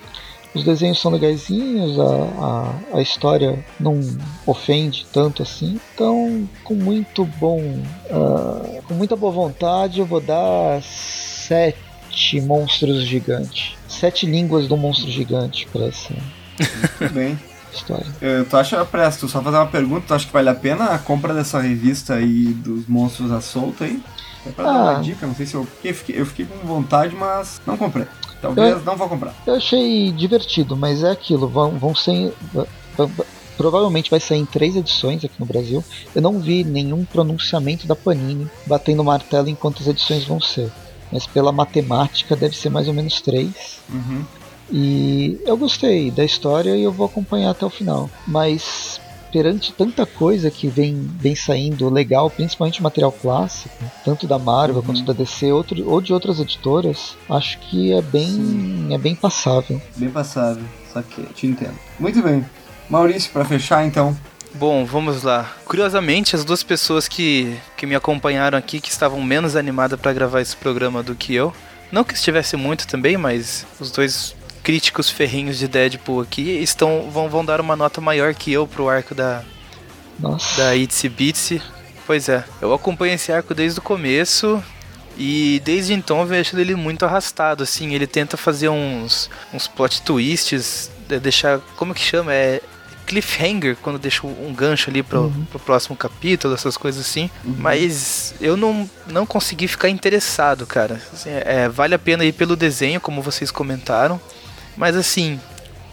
Os 0.55 0.63
desenhos 0.63 1.01
são 1.01 1.11
legaisinhos, 1.11 1.99
a, 1.99 2.75
a, 2.95 2.99
a 2.99 3.03
história 3.03 3.65
não 3.81 4.01
ofende 4.47 5.05
tanto 5.13 5.43
assim. 5.43 5.81
Então, 5.93 6.49
com 6.63 6.75
muito 6.75 7.25
bom. 7.25 7.61
Uh, 7.61 8.83
com 8.87 8.95
muita 8.95 9.17
boa 9.17 9.33
vontade, 9.33 9.99
eu 9.99 10.07
vou 10.07 10.21
dar 10.21 10.81
sete 10.81 12.41
monstros 12.43 13.05
gigantes. 13.05 13.75
Sete 13.89 14.27
línguas 14.27 14.69
do 14.69 14.77
monstro 14.77 15.11
gigante 15.11 15.67
para 15.73 15.87
essa. 15.87 16.15
Muito 17.01 17.15
bem 17.15 17.37
história. 17.75 18.07
Uh, 18.07 18.45
tu 18.49 18.57
acha, 18.57 18.85
Presto, 18.85 19.29
só 19.29 19.43
fazer 19.43 19.57
uma 19.57 19.67
pergunta, 19.67 20.07
tu 20.07 20.15
acha 20.15 20.27
que 20.27 20.33
vale 20.33 20.49
a 20.49 20.55
pena 20.55 20.87
a 20.87 20.99
compra 20.99 21.35
dessa 21.35 21.61
revista 21.61 22.15
aí 22.15 22.47
dos 22.55 22.87
monstros 22.87 23.31
à 23.31 23.41
solta 23.41 23.85
aí? 23.85 24.01
É 24.47 24.51
pra 24.51 24.65
ah. 24.65 24.73
dar 24.73 24.81
uma 24.81 24.99
ah. 24.99 25.01
dica, 25.01 25.27
não 25.27 25.35
sei 25.35 25.47
se 25.47 25.55
eu. 25.55 25.67
Eu 25.83 25.95
fiquei, 25.95 26.21
eu 26.21 26.27
fiquei 26.27 26.47
com 26.47 26.67
vontade, 26.67 27.15
mas 27.15 27.61
não 27.67 27.77
comprei. 27.77 28.07
Talvez 28.41 28.73
eu, 28.73 28.81
não 28.83 28.97
vou 28.97 29.09
comprar. 29.09 29.35
Eu 29.47 29.55
achei 29.55 30.13
divertido, 30.13 30.77
mas 30.77 31.03
é 31.03 31.11
aquilo, 31.11 31.49
vão, 31.49 31.71
vão 31.79 31.95
ser. 31.95 32.33
Provavelmente 33.57 34.11
vai 34.11 34.19
sair 34.19 34.41
em 34.41 34.45
três 34.45 34.77
edições 34.77 35.25
aqui 35.25 35.35
no 35.39 35.47
Brasil. 35.47 35.83
Eu 36.15 36.21
não 36.21 36.41
vi 36.41 36.65
nenhum 36.65 37.05
pronunciamento 37.05 37.87
da 37.87 37.95
Panini 37.95 38.51
batendo 38.67 39.05
martelo 39.05 39.49
em 39.49 39.55
quantas 39.55 39.87
edições 39.87 40.25
vão 40.25 40.41
ser. 40.41 40.71
Mas 41.13 41.27
pela 41.27 41.53
matemática 41.53 42.35
deve 42.35 42.57
ser 42.57 42.69
mais 42.69 42.89
ou 42.89 42.95
menos 42.95 43.21
três. 43.21 43.79
Uhum. 43.89 44.25
E 44.71 45.39
eu 45.47 45.57
gostei 45.57 46.11
da 46.11 46.25
história 46.25 46.77
e 46.77 46.83
eu 46.83 46.91
vou 46.91 47.07
acompanhar 47.07 47.51
até 47.51 47.65
o 47.65 47.71
final. 47.71 48.11
Mas 48.27 49.01
perante 49.35 49.73
tanta 49.73 50.07
coisa 50.07 50.49
que 50.49 50.69
vem, 50.69 51.11
vem 51.19 51.35
saindo 51.35 51.91
legal, 51.91 52.31
principalmente 52.31 52.81
material 52.81 53.11
clássico, 53.11 53.75
tanto 54.05 54.29
da 54.29 54.39
Marvel 54.39 54.77
uhum. 54.77 54.83
quanto 54.83 55.03
da 55.03 55.13
DC 55.13 55.51
outro, 55.51 55.91
ou 55.91 56.01
de 56.01 56.13
outras 56.13 56.39
editoras, 56.39 57.17
acho 57.29 57.59
que 57.59 57.93
é 57.93 58.01
bem, 58.01 58.87
é 58.93 58.97
bem 58.97 59.17
passável. 59.17 59.83
Bem 59.97 60.09
passável, 60.09 60.63
só 60.93 61.03
que 61.03 61.21
te 61.35 61.49
entendo. 61.49 61.75
Muito 61.99 62.23
bem. 62.23 62.47
Maurício, 62.89 63.33
para 63.33 63.45
fechar 63.45 63.85
então. 63.85 64.17
Bom, 64.55 64.85
vamos 64.85 65.25
lá. 65.25 65.53
Curiosamente, 65.65 66.37
as 66.37 66.45
duas 66.45 66.63
pessoas 66.63 67.09
que, 67.09 67.59
que 67.77 67.87
me 67.87 67.97
acompanharam 67.97 68.57
aqui, 68.57 68.81
que 68.81 68.89
estavam 68.89 69.21
menos 69.21 69.57
animadas 69.57 69.99
para 69.99 70.13
gravar 70.13 70.43
esse 70.43 70.57
programa 70.57 71.03
do 71.03 71.17
que 71.17 71.35
eu, 71.35 71.53
não 71.91 72.05
que 72.05 72.15
estivesse 72.15 72.57
muito 72.57 72.87
também, 72.87 73.17
mas 73.17 73.67
os 73.81 73.91
dois 73.91 74.37
críticos 74.65 75.11
ferrinhos 75.11 75.59
de 75.59 75.69
Deadpool 75.69 76.23
aqui 76.23 76.51
estão 76.63 77.11
vão, 77.11 77.29
vão 77.29 77.45
dar 77.45 77.61
uma 77.61 77.77
nota 77.77 78.01
maior 78.01 78.35
que 78.35 78.51
eu 78.51 78.67
pro 78.67 78.89
arco 78.89 79.15
da 79.15 79.43
Nossa. 80.19 80.57
da 80.57 80.75
Itsy 80.75 81.09
Bitsy. 81.09 81.63
Pois 82.07 82.29
é, 82.29 82.43
eu 82.61 82.73
acompanho 82.73 83.15
esse 83.15 83.31
arco 83.31 83.55
desde 83.55 83.79
o 83.79 83.83
começo 83.83 84.63
e 85.17 85.61
desde 85.65 85.93
então 85.93 86.21
eu 86.21 86.27
vejo 86.27 86.59
ele 86.59 86.75
muito 86.75 87.05
arrastado, 87.05 87.63
assim, 87.63 87.95
ele 87.95 88.07
tenta 88.07 88.37
fazer 88.37 88.71
uns 88.71 89.31
uns 89.53 89.69
plot 89.69 90.03
twists, 90.03 90.91
deixar, 91.23 91.61
como 91.77 91.95
que 91.95 92.01
chama? 92.01 92.33
É 92.33 92.61
cliffhanger 93.07 93.77
quando 93.83 93.99
deixa 93.99 94.27
um 94.27 94.53
gancho 94.55 94.89
ali 94.89 95.03
pro, 95.03 95.25
uhum. 95.25 95.45
pro 95.51 95.59
próximo 95.59 95.95
capítulo, 95.95 96.55
essas 96.55 96.77
coisas 96.77 97.07
assim. 97.07 97.31
Uhum. 97.45 97.55
Mas 97.59 98.35
eu 98.41 98.57
não, 98.57 98.89
não 99.07 99.27
consegui 99.27 99.69
ficar 99.69 99.91
interessado, 99.91 100.67
cara. 100.67 101.01
Assim, 101.13 101.29
é, 101.31 101.69
vale 101.69 101.95
a 101.95 101.99
pena 101.99 102.25
ir 102.25 102.33
pelo 102.33 102.57
desenho, 102.57 103.01
como 103.01 103.21
vocês 103.21 103.51
comentaram. 103.51 104.19
Mas 104.77 104.97
assim, 104.97 105.41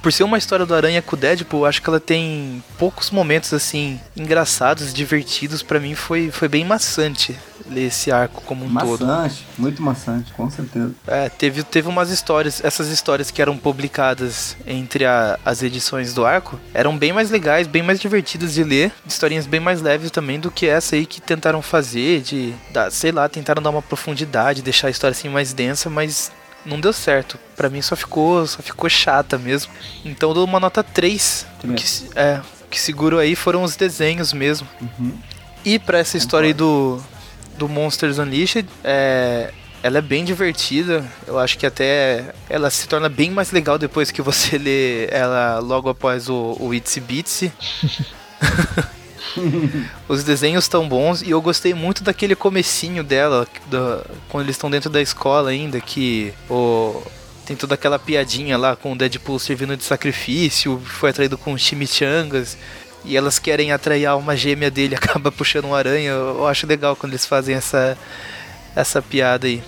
por 0.02 0.12
ser 0.12 0.24
uma 0.24 0.38
história 0.38 0.66
do 0.66 0.74
Aranha 0.74 1.02
com 1.02 1.16
o 1.16 1.20
Deadpool, 1.20 1.66
acho 1.66 1.82
que 1.82 1.90
ela 1.90 2.00
tem 2.00 2.64
poucos 2.78 3.12
momentos 3.12 3.54
assim 3.54 4.00
engraçados, 4.18 4.94
divertidos. 4.94 5.62
para 5.62 5.80
mim 5.80 5.94
foi, 5.94 6.32
foi 6.32 6.48
bem 6.48 6.66
maçante 6.66 7.38
ler 7.70 7.86
esse 7.86 8.12
arco 8.12 8.42
como 8.42 8.66
um 8.66 8.68
maçante, 8.68 8.98
todo. 8.98 9.08
Maçante, 9.08 9.46
muito 9.58 9.82
maçante, 9.82 10.34
com 10.34 10.50
certeza. 10.50 10.92
É, 11.08 11.30
teve, 11.30 11.64
teve 11.64 11.88
umas 11.88 12.10
histórias, 12.10 12.64
essas 12.64 12.90
histórias 12.90 13.30
que 13.30 13.42
eram 13.42 13.56
publicadas 13.58 14.58
entre 14.66 15.06
a, 15.06 15.40
as 15.46 15.62
edições 15.62 16.14
do 16.14 16.26
arco, 16.26 16.60
eram 16.74 16.98
bem 16.98 17.14
mais 17.14 17.30
legais, 17.30 17.68
bem 17.68 17.84
mais 17.84 18.00
divertidas 18.00 18.54
de 18.54 18.64
ler, 18.64 18.92
historinhas 19.06 19.46
bem 19.46 19.60
mais 19.60 19.82
leves 19.82 20.12
também 20.12 20.40
do 20.40 20.52
que 20.52 20.66
essa 20.66 20.96
aí 20.96 21.06
que 21.06 21.22
tentaram 21.22 21.62
fazer, 21.62 22.22
de, 22.22 22.54
dar, 22.72 22.92
sei 22.92 23.12
lá, 23.12 23.30
tentaram 23.30 23.62
dar 23.62 23.70
uma 23.70 23.82
profundidade, 23.82 24.62
deixar 24.62 24.88
a 24.88 24.92
história 24.92 25.14
assim 25.14 25.30
mais 25.30 25.54
densa, 25.54 25.90
mas 25.90 26.32
não 26.66 26.80
deu 26.80 26.94
certo. 26.94 27.40
Para 27.56 27.70
mim 27.70 27.82
só 27.82 27.96
ficou, 27.96 28.46
só 28.46 28.62
ficou 28.62 28.90
chata 28.90 29.38
mesmo. 29.38 29.72
Então 30.06 30.30
eu 30.30 30.34
dou 30.36 30.46
uma 30.46 30.60
nota 30.60 30.84
3. 30.84 31.46
Que, 31.76 32.20
é, 32.20 32.42
que 32.70 32.80
seguro 32.80 33.20
aí 33.20 33.36
foram 33.36 33.64
os 33.64 33.76
desenhos 33.76 34.34
mesmo. 34.34 34.68
Uhum. 34.82 35.18
E 35.64 35.78
para 35.78 36.00
essa 36.00 36.18
história 36.18 36.48
aí 36.48 36.54
do, 36.54 37.02
do 37.58 37.70
Monsters 37.70 38.18
Unleashed, 38.18 38.68
é, 38.84 39.52
ela 39.84 39.98
é 39.98 40.02
bem 40.02 40.24
divertida. 40.24 41.06
Eu 41.28 41.40
acho 41.40 41.58
que 41.58 41.66
até 41.66 42.34
ela 42.50 42.70
se 42.70 42.88
torna 42.88 43.10
bem 43.10 43.30
mais 43.30 43.52
legal 43.52 43.78
depois 43.78 44.12
que 44.12 44.22
você 44.22 44.58
lê 44.58 45.08
ela 45.08 45.60
logo 45.60 45.90
após 45.90 46.30
o, 46.30 46.58
o 46.60 46.74
Itsy 46.74 47.00
Bitsy. 47.00 47.52
Os 50.08 50.24
desenhos 50.24 50.66
estão 50.66 50.88
bons 50.88 51.22
e 51.22 51.32
eu 51.32 51.42
gostei 51.42 51.74
muito 51.74 52.04
daquele 52.04 52.36
comecinho 52.36 53.04
dela, 53.04 53.48
do, 53.68 54.06
quando 54.30 54.46
eles 54.46 54.56
estão 54.56 54.70
dentro 54.70 54.90
da 54.90 55.02
escola 55.02 55.50
ainda, 55.50 55.80
que 55.80 56.34
o, 56.50 57.02
tem 57.46 57.56
toda 57.56 57.76
aquela 57.76 58.00
piadinha 58.00 58.58
lá 58.58 58.76
com 58.76 58.94
o 58.94 58.98
Deadpool 58.98 59.40
servindo 59.40 59.76
de 59.76 59.84
sacrifício, 59.84 60.82
foi 60.86 61.10
atraído 61.10 61.38
com 61.38 61.58
chimichangas 61.58 62.58
e 63.04 63.18
elas 63.18 63.40
querem 63.40 63.72
atrair 63.72 64.06
a 64.06 64.12
alma 64.12 64.36
gêmea 64.36 64.70
dele, 64.70 64.96
acaba 64.96 65.32
puxando 65.32 65.66
um 65.66 65.76
aranha. 65.76 66.12
Eu 66.12 66.48
acho 66.48 66.68
legal 66.68 66.96
quando 66.96 67.14
eles 67.14 67.26
fazem 67.26 67.56
essa, 67.56 67.98
essa 68.76 69.02
piada 69.02 69.48
aí. 69.48 69.64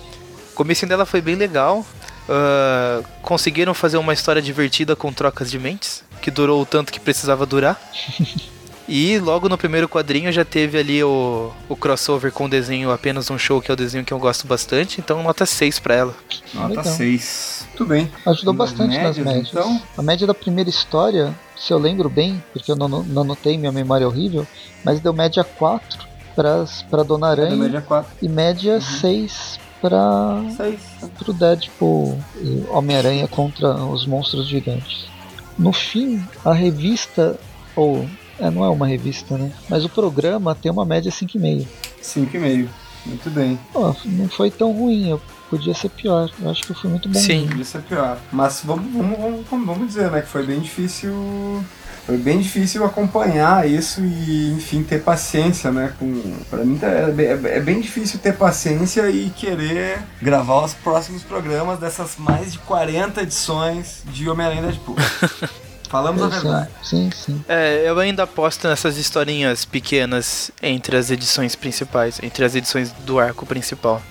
O 0.52 0.54
comecinho 0.54 0.88
dela 0.88 1.04
foi 1.04 1.20
bem 1.20 1.34
legal. 1.34 1.84
Uh, 2.26 3.04
conseguiram 3.20 3.74
fazer 3.74 3.98
uma 3.98 4.14
história 4.14 4.40
divertida 4.40 4.96
com 4.96 5.12
trocas 5.12 5.50
de 5.50 5.58
mentes, 5.58 6.02
que 6.22 6.30
durou 6.30 6.62
o 6.62 6.66
tanto 6.66 6.90
que 6.90 6.98
precisava 6.98 7.44
durar. 7.44 7.78
E 8.86 9.18
logo 9.18 9.48
no 9.48 9.56
primeiro 9.56 9.88
quadrinho 9.88 10.30
já 10.30 10.44
teve 10.44 10.78
ali 10.78 11.02
o, 11.02 11.50
o 11.68 11.76
crossover 11.76 12.30
com 12.30 12.44
o 12.44 12.48
desenho 12.48 12.90
Apenas 12.90 13.30
um 13.30 13.38
Show, 13.38 13.60
que 13.62 13.70
é 13.70 13.74
o 13.74 13.76
desenho 13.76 14.04
que 14.04 14.12
eu 14.12 14.18
gosto 14.18 14.46
bastante, 14.46 15.00
então 15.00 15.22
nota 15.22 15.46
6 15.46 15.78
para 15.78 15.94
ela. 15.94 16.14
Nota 16.52 16.84
6. 16.84 17.66
Muito 17.68 17.86
bem. 17.86 18.12
Ajudou 18.26 18.52
nas 18.52 18.70
bastante 18.70 18.96
médias, 18.96 19.16
nas 19.16 19.26
médias. 19.26 19.48
Então... 19.48 19.82
A 19.96 20.02
média 20.02 20.26
da 20.26 20.34
primeira 20.34 20.68
história, 20.68 21.34
se 21.56 21.72
eu 21.72 21.78
lembro 21.78 22.10
bem, 22.10 22.42
porque 22.52 22.70
eu 22.70 22.76
não, 22.76 22.88
não 22.88 23.22
anotei, 23.22 23.56
minha 23.56 23.72
memória 23.72 24.04
é 24.04 24.06
horrível, 24.06 24.46
mas 24.84 25.00
deu 25.00 25.14
média 25.14 25.42
4 25.42 26.14
para 26.34 27.02
Dona 27.04 27.28
Aranha 27.28 27.56
média 27.56 27.80
4. 27.80 28.10
e 28.20 28.28
média 28.28 28.74
uhum. 28.74 28.80
6 28.80 29.60
para 29.80 30.42
o 31.28 31.32
Deadpool 31.32 32.18
e 32.36 32.64
Homem-Aranha 32.70 33.28
contra 33.28 33.74
os 33.74 34.06
monstros 34.06 34.46
gigantes. 34.46 35.06
No 35.58 35.72
fim, 35.72 36.22
a 36.44 36.52
revista, 36.52 37.38
ou 37.76 38.08
é, 38.38 38.50
não 38.50 38.64
é 38.64 38.68
uma 38.68 38.86
revista, 38.86 39.36
né? 39.36 39.52
Mas 39.68 39.84
o 39.84 39.88
programa 39.88 40.54
tem 40.54 40.70
uma 40.70 40.84
média 40.84 41.10
5,5. 41.10 41.66
5,5. 42.02 42.68
Muito 43.06 43.30
bem. 43.30 43.58
Pô, 43.72 43.94
não 44.04 44.28
foi 44.28 44.50
tão 44.50 44.72
ruim, 44.72 45.10
eu 45.10 45.20
podia 45.50 45.74
ser 45.74 45.90
pior. 45.90 46.30
Eu 46.40 46.50
acho 46.50 46.62
que 46.62 46.74
foi 46.74 46.90
muito 46.90 47.08
bom. 47.08 47.18
Sim, 47.18 47.46
podia 47.48 47.64
ser 47.64 47.82
pior. 47.82 48.18
Mas 48.32 48.62
vamos, 48.64 48.92
vamos, 48.92 49.46
vamos, 49.50 49.66
vamos 49.66 49.88
dizer, 49.88 50.10
né, 50.10 50.22
que 50.22 50.28
foi 50.28 50.46
bem 50.46 50.60
difícil 50.60 51.12
foi 52.06 52.18
bem 52.18 52.38
difícil 52.38 52.84
acompanhar 52.84 53.66
isso 53.68 54.02
e, 54.02 54.52
enfim, 54.52 54.82
ter 54.82 55.02
paciência, 55.02 55.72
né? 55.72 55.94
Com, 55.98 56.20
pra 56.50 56.62
mim 56.62 56.76
tá, 56.76 56.86
é, 56.86 57.14
é, 57.16 57.56
é, 57.56 57.60
bem 57.60 57.80
difícil 57.80 58.18
ter 58.18 58.34
paciência 58.34 59.08
e 59.08 59.30
querer 59.30 60.02
gravar 60.20 60.64
os 60.64 60.74
próximos 60.74 61.22
programas 61.22 61.78
dessas 61.78 62.16
mais 62.18 62.52
de 62.52 62.58
40 62.58 63.22
edições 63.22 64.02
de 64.04 64.28
Homem-Aranha 64.28 64.62
Deadpool. 64.62 64.96
Falamos 65.94 66.20
a 66.22 66.26
verdade. 66.26 66.70
Sim, 66.82 67.08
sim. 67.14 67.44
É, 67.48 67.84
eu 67.88 67.96
ainda 68.00 68.24
aposto 68.24 68.66
nessas 68.66 68.96
historinhas 68.96 69.64
pequenas 69.64 70.50
entre 70.60 70.96
as 70.96 71.08
edições 71.08 71.54
principais, 71.54 72.18
entre 72.20 72.44
as 72.44 72.56
edições 72.56 72.90
do 73.06 73.20
arco 73.20 73.46
principal. 73.46 74.02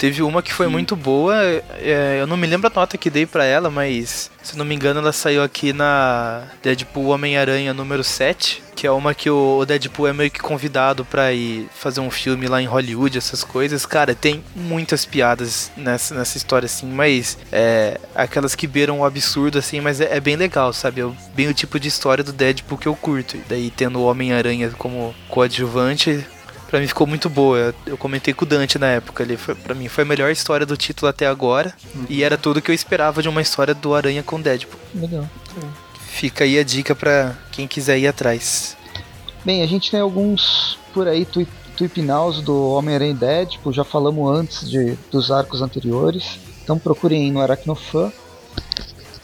Teve 0.00 0.22
uma 0.22 0.42
que 0.42 0.50
foi 0.50 0.64
Sim. 0.64 0.72
muito 0.72 0.96
boa, 0.96 1.36
é, 1.76 2.16
eu 2.18 2.26
não 2.26 2.38
me 2.38 2.46
lembro 2.46 2.66
a 2.66 2.74
nota 2.74 2.96
que 2.96 3.10
dei 3.10 3.26
para 3.26 3.44
ela, 3.44 3.68
mas 3.68 4.30
se 4.42 4.56
não 4.56 4.64
me 4.64 4.74
engano 4.74 4.98
ela 4.98 5.12
saiu 5.12 5.42
aqui 5.42 5.74
na 5.74 6.44
Deadpool 6.62 7.08
Homem-Aranha 7.08 7.74
número 7.74 8.02
7, 8.02 8.62
que 8.74 8.86
é 8.86 8.90
uma 8.90 9.12
que 9.12 9.28
o 9.28 9.62
Deadpool 9.66 10.08
é 10.08 10.14
meio 10.14 10.30
que 10.30 10.40
convidado 10.40 11.04
para 11.04 11.34
ir 11.34 11.68
fazer 11.74 12.00
um 12.00 12.10
filme 12.10 12.46
lá 12.46 12.62
em 12.62 12.64
Hollywood, 12.64 13.18
essas 13.18 13.44
coisas. 13.44 13.84
Cara, 13.84 14.14
tem 14.14 14.42
muitas 14.56 15.04
piadas 15.04 15.70
nessa, 15.76 16.14
nessa 16.14 16.38
história 16.38 16.64
assim, 16.64 16.86
mas 16.86 17.36
é, 17.52 18.00
aquelas 18.14 18.54
que 18.54 18.66
beiram 18.66 19.00
o 19.00 19.04
absurdo 19.04 19.58
assim, 19.58 19.82
mas 19.82 20.00
é, 20.00 20.16
é 20.16 20.18
bem 20.18 20.34
legal, 20.34 20.72
sabe? 20.72 21.02
É 21.02 21.10
bem 21.34 21.48
o 21.48 21.52
tipo 21.52 21.78
de 21.78 21.88
história 21.88 22.24
do 22.24 22.32
Deadpool 22.32 22.78
que 22.78 22.88
eu 22.88 22.96
curto. 22.96 23.36
E 23.36 23.42
daí 23.46 23.70
tendo 23.70 23.98
o 23.98 24.06
Homem-Aranha 24.06 24.70
como 24.78 25.14
coadjuvante, 25.28 26.26
Pra 26.70 26.78
mim 26.78 26.86
ficou 26.86 27.04
muito 27.04 27.28
boa. 27.28 27.74
Eu 27.84 27.96
comentei 27.96 28.32
com 28.32 28.44
o 28.44 28.48
Dante 28.48 28.78
na 28.78 28.86
época. 28.86 29.24
Ele 29.24 29.36
foi, 29.36 29.56
pra 29.56 29.74
mim 29.74 29.88
foi 29.88 30.04
a 30.04 30.06
melhor 30.06 30.30
história 30.30 30.64
do 30.64 30.76
título 30.76 31.08
até 31.08 31.26
agora. 31.26 31.74
Uhum. 31.94 32.06
E 32.08 32.22
era 32.22 32.38
tudo 32.38 32.62
que 32.62 32.70
eu 32.70 32.74
esperava 32.74 33.20
de 33.20 33.28
uma 33.28 33.42
história 33.42 33.74
do 33.74 33.92
Aranha 33.92 34.22
com 34.22 34.40
Deadpool. 34.40 34.78
Legal. 34.94 35.28
Fica 35.98 36.44
aí 36.44 36.58
a 36.58 36.62
dica 36.62 36.94
para 36.94 37.36
quem 37.50 37.66
quiser 37.66 37.98
ir 37.98 38.06
atrás. 38.06 38.76
Bem, 39.44 39.62
a 39.62 39.66
gente 39.66 39.90
tem 39.90 39.98
alguns 39.98 40.78
por 40.94 41.08
aí 41.08 41.26
tweepinaus 41.76 42.40
do 42.40 42.70
Homem-Aranha 42.70 43.14
Deadpool. 43.14 43.72
Já 43.72 43.82
falamos 43.82 44.38
antes 44.38 44.70
de, 44.70 44.96
dos 45.10 45.32
arcos 45.32 45.62
anteriores. 45.62 46.38
Então 46.62 46.78
procurem 46.78 47.32
no 47.32 47.40
Aracnofan. 47.40 48.12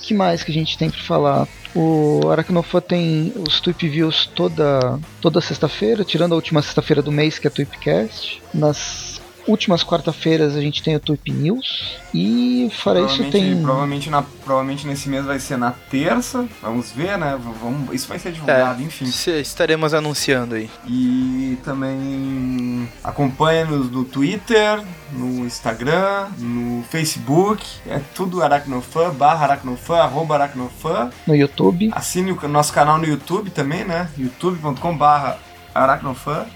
Que 0.07 0.15
mais 0.15 0.45
que 0.45 0.51
a 0.51 0.55
gente 0.55 0.79
tem 0.79 0.89
para 0.89 1.01
falar? 1.01 1.49
O 1.75 2.31
Aracnofan 2.31 2.81
tem 2.81 3.33
os 3.37 3.61
Tweep 3.61 3.89
Views 3.89 4.31
toda, 4.35 4.99
toda 5.21 5.41
sexta-feira, 5.41 6.05
tirando 6.05 6.33
a 6.33 6.37
última 6.37 6.63
sexta-feira 6.63 7.03
do 7.03 7.13
mês, 7.13 7.39
que 7.39 7.47
é 7.47 7.51
Tweepcast. 7.51 8.41
Nas 8.55 9.21
últimas 9.47 9.83
quarta-feiras 9.85 10.57
a 10.57 10.61
gente 10.61 10.83
tem 10.83 10.97
o 10.97 11.01
Tweep 11.01 11.31
News. 11.33 11.99
E 12.15 12.71
fora 12.83 13.01
isso 13.01 13.23
tem. 13.31 13.61
Provavelmente, 13.63 14.09
na, 14.09 14.23
provavelmente 14.23 14.87
nesse 14.87 15.09
mês 15.09 15.25
vai 15.25 15.39
ser 15.39 15.57
na 15.57 15.73
terça. 15.73 16.47
Vamos 16.63 16.91
ver, 16.93 17.19
né? 17.19 17.39
Vamos, 17.61 17.93
isso 17.95 18.09
vai 18.09 18.19
ser 18.19 18.33
divulgado, 18.33 18.83
É, 18.83 18.85
enfim. 18.85 19.05
Estaremos 19.41 19.93
anunciando 19.93 20.55
aí. 20.55 20.71
E 20.87 21.59
também 21.65 22.89
acompanha-nos 23.05 23.91
no 23.91 24.05
Twitter, 24.05 24.83
no 25.13 25.45
Instagram, 25.47 26.29
no 26.39 26.83
Facebook. 26.85 27.65
É 27.87 28.01
tudo 28.15 28.43
Aracnofan, 28.43 29.11
barra 29.11 29.45
Aracnofan, 29.45 29.99
arroba 29.99 30.35
Aracnofan. 30.35 31.11
no 31.27 31.35
YouTube. 31.35 31.91
Assine 31.93 32.33
o 32.33 32.49
nosso 32.49 32.73
canal 32.73 32.99
no 32.99 33.05
YouTube 33.05 33.51
também, 33.51 33.85
né? 33.85 34.09
youtube.com 34.17 34.97
barra 34.97 35.39
Aracnofan. 35.75 36.47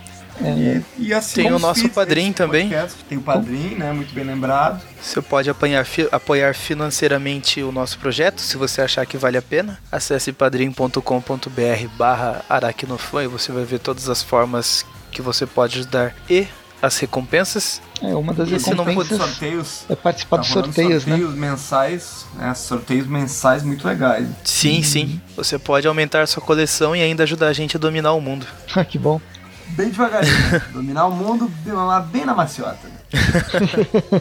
É, 0.43 0.83
E, 0.99 1.07
e 1.09 1.15
assine 1.15 1.45
Tem 1.45 1.53
o 1.53 1.57
os 1.57 1.63
nosso 1.63 1.89
padrinho 1.91 2.33
também. 2.33 2.69
podcast. 2.69 2.99
Tem 3.09 3.19
o 3.19 3.23
padrinho, 3.23 3.79
né? 3.79 3.93
Muito 3.93 4.15
bem 4.15 4.25
lembrado. 4.25 4.83
Você 5.01 5.21
pode 5.21 5.49
apanhar 5.51 5.85
fi- 5.85 6.09
apoiar 6.11 6.55
financeiramente 6.55 7.63
o 7.63 7.71
nosso 7.73 7.99
projeto, 7.99 8.41
se 8.41 8.57
você 8.57 8.81
achar 8.83 9.05
que 9.07 9.17
vale 9.17 9.37
a 9.39 9.43
pena. 9.43 9.79
Acesse 9.91 10.33
padrim.com.br 10.33 11.89
barra 11.97 12.45
aracnofan 12.49 13.25
e 13.25 13.29
você 13.29 13.53
vai 13.53 13.65
ver 13.65 13.79
todas 13.79 14.09
as 14.09 14.23
formas 14.23 14.85
que 15.11 15.23
você 15.23 15.47
pode 15.47 15.79
ajudar 15.79 16.15
e 16.29 16.47
as 16.83 16.97
recompensas. 16.99 17.83
é 18.03 18.15
uma 18.15 18.33
das 18.33 18.49
E 18.51 18.59
se 18.59 18.71
não 18.71 18.85
for 18.85 18.91
recompensas 18.91 19.19
Sorteios. 19.31 19.85
é 19.91 19.95
participar 19.95 20.37
Tá 20.37 20.43
dos 20.43 20.51
rolando 20.51 20.73
sorteios, 20.73 21.05
né? 21.05 21.17
sorteios 21.19 21.35
mensais, 21.39 22.27
né? 22.37 22.55
Sorteios 22.55 23.07
mensais 23.07 23.63
muito 23.63 23.87
legais. 23.87 24.27
Sim, 24.45 24.83
sim. 24.83 25.21
Você 25.37 25.59
pode 25.59 25.87
aumentar 25.87 26.27
sua 26.27 26.43
coleção 26.43 26.97
e 26.97 27.03
ainda 27.03 27.25
ajudar 27.25 27.49
a 27.49 27.53
gente 27.53 27.77
a 27.77 27.81
dominar 27.81 28.13
o 28.13 28.21
mundo. 28.21 28.47
Ah, 28.75 28.85
que 28.85 28.99
bom. 28.99 29.21
Bem 29.71 29.89
devagarinho. 29.91 30.33
né? 30.51 30.63
Dominar 30.73 31.07
o 31.07 31.11
mundo, 31.13 31.51
bem 32.11 32.25
na 32.25 32.35
maciota. 32.35 32.89
né? 32.89 34.21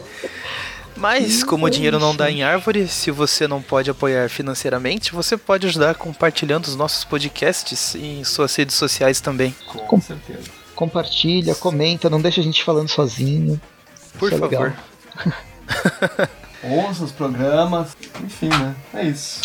Mas, 0.96 1.42
como 1.42 1.64
o 1.64 1.68
é 1.68 1.70
dinheiro 1.70 1.98
não 1.98 2.14
dá 2.14 2.30
em 2.30 2.42
árvore, 2.42 2.86
se 2.86 3.10
você 3.10 3.48
não 3.48 3.62
pode 3.62 3.88
apoiar 3.90 4.28
financeiramente, 4.28 5.12
você 5.12 5.34
pode 5.36 5.66
ajudar 5.66 5.94
compartilhando 5.94 6.66
os 6.66 6.76
nossos 6.76 7.04
podcasts 7.04 7.94
em 7.94 8.22
suas 8.22 8.54
redes 8.54 8.76
sociais 8.76 9.18
também. 9.20 9.54
Com, 9.66 9.78
Com- 9.80 10.00
certeza. 10.00 10.42
Compartilha, 10.74 11.54
comenta, 11.54 12.08
não 12.10 12.20
deixa 12.20 12.40
a 12.40 12.44
gente 12.44 12.62
falando 12.64 12.88
sozinho. 12.88 13.60
Por 14.18 14.32
Isso 14.32 14.36
é 14.44 14.48
favor. 14.48 14.74
legal. 15.24 16.28
Ouça 16.86 17.04
os 17.04 17.12
programas. 17.12 17.96
Enfim, 18.22 18.48
né? 18.48 18.74
É 18.94 19.04
isso. 19.04 19.40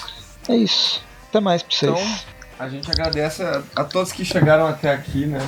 É 0.49 0.55
isso. 0.55 1.01
Até 1.29 1.39
mais 1.39 1.61
pra 1.63 1.71
vocês. 1.75 1.91
Então, 1.91 2.19
A 2.57 2.69
gente 2.69 2.89
agradece 2.89 3.43
a, 3.43 3.61
a 3.75 3.83
todos 3.83 4.13
que 4.13 4.23
chegaram 4.23 4.65
até 4.65 4.93
aqui, 4.93 5.25
né? 5.25 5.39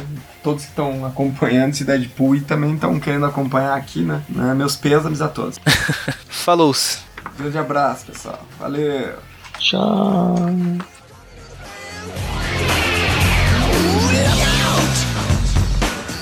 Todos 0.43 0.63
que 0.63 0.69
estão 0.69 1.05
acompanhando 1.05 1.71
esse 1.71 1.85
Deadpool 1.85 2.35
e 2.35 2.41
também 2.41 2.75
estão 2.75 2.99
querendo 2.99 3.25
acompanhar 3.25 3.77
aqui, 3.77 4.01
né? 4.01 4.21
Né? 4.27 4.53
Meus 4.53 4.75
pêsames 4.75 5.21
a 5.21 5.29
todos. 5.29 5.57
falou! 6.27 6.75
Grande 7.38 7.57
abraço, 7.57 8.07
pessoal. 8.07 8.41
Valeu! 8.59 9.15
Tchau. 9.59 10.35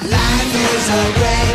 Life 0.03 0.55
is 0.75 0.89
a 0.89 1.54